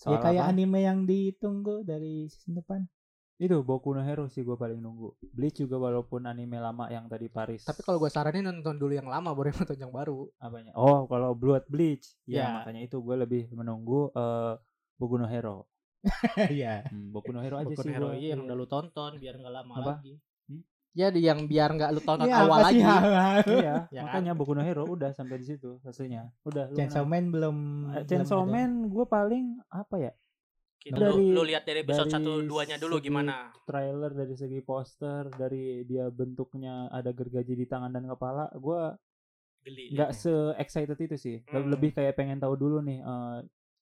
Ya 0.00 0.16
Soal 0.16 0.20
kayak 0.20 0.42
apa? 0.42 0.50
anime 0.50 0.80
yang 0.80 0.98
ditunggu 1.04 1.84
dari 1.84 2.24
season 2.26 2.56
depan. 2.56 2.80
itu 3.36 3.56
Boku 3.64 3.92
no 3.92 4.04
Hero 4.04 4.28
sih 4.28 4.44
gue 4.44 4.52
paling 4.52 4.76
nunggu 4.76 5.16
Bleach 5.32 5.56
juga 5.56 5.80
walaupun 5.80 6.28
anime 6.28 6.60
lama 6.60 6.92
yang 6.92 7.08
tadi 7.08 7.24
Paris 7.26 7.64
Tapi 7.64 7.80
kalau 7.80 7.96
gue 7.96 8.12
saranin 8.12 8.44
nonton 8.44 8.76
dulu 8.76 8.92
yang 8.92 9.08
lama 9.08 9.32
baru 9.32 9.48
nonton 9.56 9.80
yang 9.80 9.88
baru. 9.88 10.28
apanya 10.36 10.76
oh 10.76 11.08
kalau 11.08 11.32
Blood 11.32 11.64
Bleach 11.64 12.20
ya, 12.24 12.44
Ya. 12.44 12.48
makanya 12.60 12.84
itu 12.84 13.00
gue 13.00 13.16
lebih 13.16 13.48
menunggu 13.52 14.12
eh 14.12 14.60
Boku 14.96 15.16
no 15.16 15.24
Hero 15.24 15.64
Iya. 16.56 16.86
Hmm, 16.86 17.10
Boku 17.10 17.30
no 17.30 17.40
Hero 17.40 17.56
aja 17.56 17.66
Boku 17.66 17.80
sih 17.80 17.90
no 17.90 17.94
Hero 17.94 18.08
iya, 18.12 18.32
yang 18.32 18.44
udah 18.44 18.56
lu 18.56 18.66
tonton 18.66 19.12
biar 19.16 19.34
nggak 19.36 19.54
lama 19.54 19.74
Apa? 19.74 19.92
lagi. 19.94 20.14
Hmm? 20.46 20.62
Ya 20.90 21.06
di 21.08 21.20
yang 21.20 21.44
biar 21.44 21.70
nggak 21.70 21.90
lu 21.90 22.00
tonton 22.00 22.24
Ini 22.24 22.34
awal 22.34 22.58
lagi. 22.62 22.80
iya 22.80 23.74
Ya 23.90 24.00
kan? 24.00 24.02
makanya 24.04 24.32
Boku 24.32 24.52
no 24.52 24.62
Hero 24.62 24.84
udah 24.84 25.10
sampai 25.10 25.36
di 25.36 25.46
situ 25.46 25.76
hasilnya 25.80 26.32
udah 26.42 26.64
lu 26.66 26.76
Chainsaw 26.76 27.04
Man 27.04 27.28
belum. 27.28 27.56
Eh, 27.92 28.04
Chainsaw. 28.04 28.42
Man 28.42 28.88
gue 28.88 29.04
paling 29.04 29.44
apa 29.68 29.96
ya 30.00 30.12
Gitu. 30.80 30.96
Dari- 30.96 31.12
lu, 31.12 31.36
lu 31.36 31.42
lihat 31.44 31.62
dari 31.62 31.84
episode 31.84 32.08
1 32.08 32.48
2-nya 32.48 32.80
dulu 32.80 32.96
gimana? 32.98 33.52
trailer 33.62 34.16
dari 34.16 34.32
segi 34.32 34.60
poster 34.60 35.28
dari 35.28 35.84
dia 35.84 36.08
bentuknya 36.08 36.88
ada 36.88 37.12
gergaji 37.12 37.52
di 37.52 37.68
tangan 37.68 37.92
dan 37.92 38.08
kepala 38.08 38.48
gue 38.50 38.96
Geli. 39.60 39.92
nggak 39.92 40.10
se 40.10 40.32
excited 40.56 40.96
itu 40.96 41.14
sih 41.14 41.36
Hmm. 41.44 41.68
lebih 41.68 41.92
kayak 41.92 42.16
pengen 42.16 42.40
tahu 42.40 42.56
dulu 42.56 42.80
nih 42.80 42.96
eh, 42.98 43.38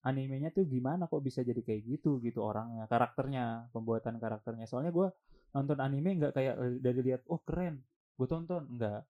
animenya 0.08 0.48
tuh 0.48 0.64
gimana 0.64 1.04
kok 1.04 1.20
bisa 1.20 1.44
jadi 1.44 1.60
kayak 1.60 1.84
gitu 1.84 2.16
gitu 2.24 2.40
orangnya 2.40 2.88
karakternya 2.88 3.68
pembuatan 3.70 4.16
karakternya. 4.16 4.64
Soalnya 4.64 4.90
gue 4.90 5.08
nonton 5.52 5.78
anime 5.78 6.16
nggak 6.18 6.32
kayak 6.32 6.54
eh, 6.56 6.76
dari 6.80 7.00
lihat 7.04 7.22
oh 7.28 7.40
keren 7.44 7.84
gue 8.16 8.26
tonton. 8.26 8.64
Nggak. 8.72 9.00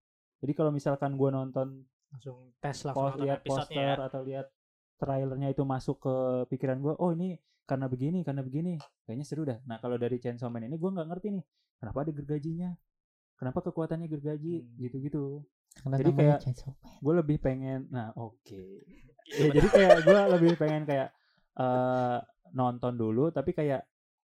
Jadi 0.42 0.52
kalau 0.58 0.70
misalkan 0.74 1.14
gue 1.14 1.30
nonton 1.30 1.68
langsung 2.10 2.50
tes 2.58 2.76
langsung 2.82 3.04
pos 3.04 3.12
nonton 3.14 3.24
lihat 3.24 3.40
poster 3.46 3.96
ya. 3.96 4.06
atau 4.10 4.20
lihat 4.26 4.46
trailernya 4.98 5.48
itu 5.54 5.62
masuk 5.62 5.96
ke 6.02 6.14
pikiran 6.50 6.82
gue 6.82 6.94
oh 6.98 7.10
ini 7.14 7.38
karena 7.64 7.86
begini 7.86 8.26
karena 8.26 8.42
begini. 8.42 8.74
Kayaknya 9.06 9.24
seru 9.24 9.42
dah. 9.46 9.58
Nah 9.64 9.78
kalau 9.78 9.94
dari 9.94 10.18
Chainsaw 10.18 10.50
Man 10.50 10.66
ini 10.66 10.74
gue 10.74 10.90
nggak 10.90 11.08
ngerti 11.08 11.28
nih 11.38 11.44
kenapa 11.78 11.98
ada 12.02 12.12
gergajinya? 12.12 12.70
Kenapa 13.38 13.58
kekuatannya 13.70 14.10
gergaji? 14.10 14.54
Hmm. 14.66 14.68
gitu-gitu 14.82 15.46
Karena 15.78 15.96
Jadi 15.96 16.10
kayak- 16.12 16.40
gue 16.98 17.14
lebih 17.14 17.36
pengen 17.38 17.80
nah 17.88 18.10
oke 18.12 18.62
Iya, 19.28 19.38
ya 19.40 19.48
jadi 19.54 19.68
kayak 19.68 19.96
gue 20.02 20.20
lebih 20.34 20.52
pengen 20.56 20.82
kayak 20.84 21.08
eh 21.54 22.18
nonton 22.50 22.94
dulu 22.94 23.28
tapi 23.28 23.52
kayak 23.52 23.84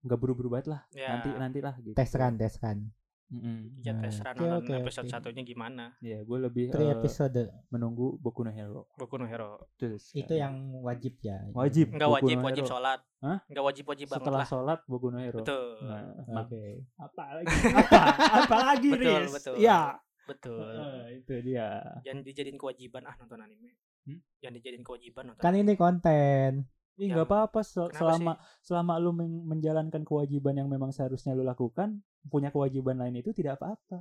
nggak 0.00 0.18
buru-buru 0.18 0.48
banget 0.50 0.70
lah 0.70 0.80
Ya. 0.90 1.08
nanti 1.10 1.28
nanti 1.32 1.58
lah 1.58 1.74
gitu 1.78 1.92
Tes 1.92 2.12
run, 2.12 2.34
tes 2.34 2.54
run. 2.58 2.92
Mm-mm. 3.26 3.80
Ya 3.80 3.96
tes 3.96 4.14
Oke, 4.14 4.28
run 4.30 4.34
nonton 4.38 4.68
oke, 4.70 4.72
episode 4.78 5.08
satunya 5.08 5.42
gimana? 5.42 5.96
ya 5.98 6.20
gue 6.20 6.38
lebih 6.38 6.68
Three 6.70 6.86
eh, 6.86 6.94
episode. 6.94 7.40
menunggu 7.68 8.14
Boku 8.16 8.40
no 8.40 8.50
Hero 8.50 8.86
Boku 8.94 9.16
no 9.16 9.24
Hero. 9.24 9.58
Terus 9.74 10.12
Itu 10.12 10.30
kan. 10.30 10.38
yang 10.38 10.54
wajib 10.78 11.16
ya. 11.18 11.40
Wajib. 11.50 11.90
Enggak 11.90 12.08
Boku 12.10 12.16
wajib 12.22 12.36
no 12.36 12.44
wajib 12.44 12.64
sholat. 12.64 13.00
Hah? 13.18 13.38
Enggak 13.46 13.64
wajib 13.64 13.84
wajib 13.86 14.06
banget 14.06 14.20
setelah 14.22 14.38
lah. 14.38 14.46
sholat 14.46 14.78
Boku 14.84 15.06
no 15.08 15.18
Hero 15.18 15.40
Betul. 15.40 15.64
nah, 15.82 16.04
Oke. 16.38 16.62
mak- 16.94 17.02
apa 17.02 17.22
lagi 17.34 17.54
apa 17.72 18.00
apa 18.38 18.56
lagi 18.68 18.88
Betul, 18.92 19.18
Riz? 19.18 19.32
betul. 19.32 19.54
ya 19.58 19.80
Betul. 20.24 20.74
Itu 21.14 21.34
dia 21.40 21.80
Jangan 22.02 22.22
dijadiin 22.22 22.56
kewajiban 22.56 23.04
ah 23.04 23.14
nonton 23.14 23.38
anime. 23.38 23.76
Hmm? 24.02 24.20
Jangan 24.38 24.54
dijadiin 24.54 24.82
kewajiban 24.82 25.24
nonton. 25.26 25.40
Kan 25.40 25.54
ini 25.54 25.74
konten. 25.74 26.50
Ih 26.94 27.04
Yang- 27.04 27.16
nggak 27.16 27.28
apa-apa 27.28 27.60
sel- 27.60 27.90
selama 27.90 28.32
selama 28.60 28.94
lu 28.96 29.10
men- 29.10 29.44
menjalankan 29.44 30.02
kewajiban 30.02 30.54
yang 30.54 30.68
memang 30.68 30.90
seharusnya 30.90 31.32
lu 31.32 31.42
lakukan, 31.42 31.98
punya 32.24 32.48
kewajiban 32.48 32.96
lain 32.96 33.16
itu 33.16 33.30
tidak 33.30 33.58
apa-apa. 33.58 33.98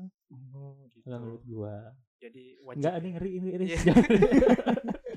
Oh, 0.54 0.78
gitu. 0.92 1.08
Menurut 1.08 1.42
gua. 1.44 1.78
Jadi 2.18 2.56
wajib. 2.62 2.80
Enggak, 2.80 2.94
ini 2.96 3.10
ngeri 3.12 3.32
ini 3.34 3.50
Riz. 3.58 3.72
Iya. 3.80 3.94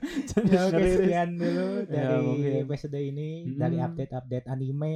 Ya, 0.46 0.60
oke 0.62 0.72
ngeri, 0.72 0.86
Riz. 0.86 0.96
sekian 0.96 1.30
dulu 1.34 1.66
Ya, 1.82 1.90
dari 1.90 2.22
mungkin. 2.22 2.52
episode 2.64 2.98
ini 2.98 3.28
Mm. 3.44 3.58
dari 3.58 3.76
update-update 3.78 4.46
anime 4.46 4.94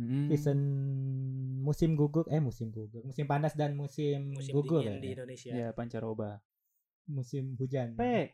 Hmm. 0.00 0.32
season 0.32 0.56
musim 1.60 1.92
gugur 1.92 2.24
eh 2.32 2.40
musim 2.40 2.72
gugur 2.72 3.04
musim 3.04 3.28
panas 3.28 3.52
dan 3.52 3.76
musim, 3.76 4.32
musim 4.32 4.56
gugur 4.56 4.80
ya? 4.80 4.96
di 4.96 5.12
Indonesia. 5.12 5.52
Ya, 5.52 5.68
pancaroba. 5.76 6.40
musim 7.04 7.52
hujan 7.60 7.92
P. 8.00 8.32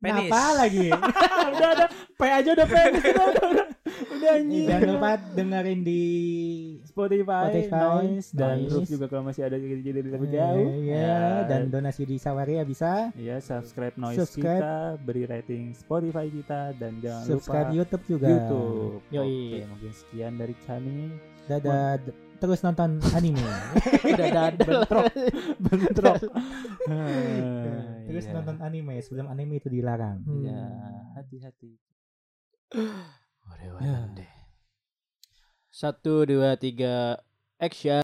Penis. 0.00 0.32
Kenapa 0.32 0.42
lagi 0.56 0.88
udah 1.54 1.68
ada 1.78 1.86
P 1.92 2.20
aja 2.26 2.50
udah 2.56 2.66
penis 2.66 3.04
udah 3.06 3.26
udah 3.30 3.44
udah. 3.54 3.66
Anjing. 4.22 4.66
jangan 4.66 4.88
lupa 4.90 5.10
dengerin 5.32 5.80
di 5.80 6.02
Spotify, 6.82 7.44
Spotify, 7.48 7.80
Noise 7.80 8.28
dan 8.32 8.56
Noise. 8.58 8.70
terus 8.70 8.88
juga 8.90 9.04
kalau 9.06 9.22
masih 9.24 9.42
ada 9.42 9.56
jadi 9.56 9.80
jadi 9.80 10.00
lebih 10.04 10.28
jauh. 10.28 10.68
ya, 10.82 11.20
dan 11.44 11.68
donasi 11.68 12.02
di 12.02 12.16
Sawaria 12.16 12.62
bisa 12.62 13.08
ya 13.14 13.38
subscribe 13.38 13.94
Noise 13.94 14.18
Subscribe. 14.24 14.60
kita, 14.60 14.76
beri 15.00 15.24
rating 15.24 15.72
Spotify 15.72 16.26
kita 16.26 16.74
dan 16.74 16.98
jangan 16.98 17.24
subscribe 17.26 17.66
lupa 17.66 17.76
YouTube 17.76 18.04
juga 18.06 18.26
YouTube. 18.28 18.94
Yoi. 19.10 19.38
Oke, 19.50 19.60
mungkin 19.66 19.92
sekian 19.92 20.32
dari 20.34 20.54
kami. 20.60 21.00
dadah 21.42 21.98
d- 21.98 22.14
terus 22.38 22.60
nonton 22.60 22.96
anime 23.10 23.42
Udah 24.06 24.28
dadal. 24.30 24.56
bentrok, 24.86 25.06
bentrok. 25.58 26.20
Terus 28.06 28.24
iya. 28.24 28.32
nonton 28.32 28.56
anime 28.60 28.98
sebelum 29.00 29.26
anime 29.26 29.58
itu 29.58 29.66
dilarang 29.66 30.22
Iya, 30.26 30.62
hati-hati. 31.14 31.74
Satu 35.70 36.26
dua 36.28 36.54
tiga 36.54 37.18
Action. 37.58 37.98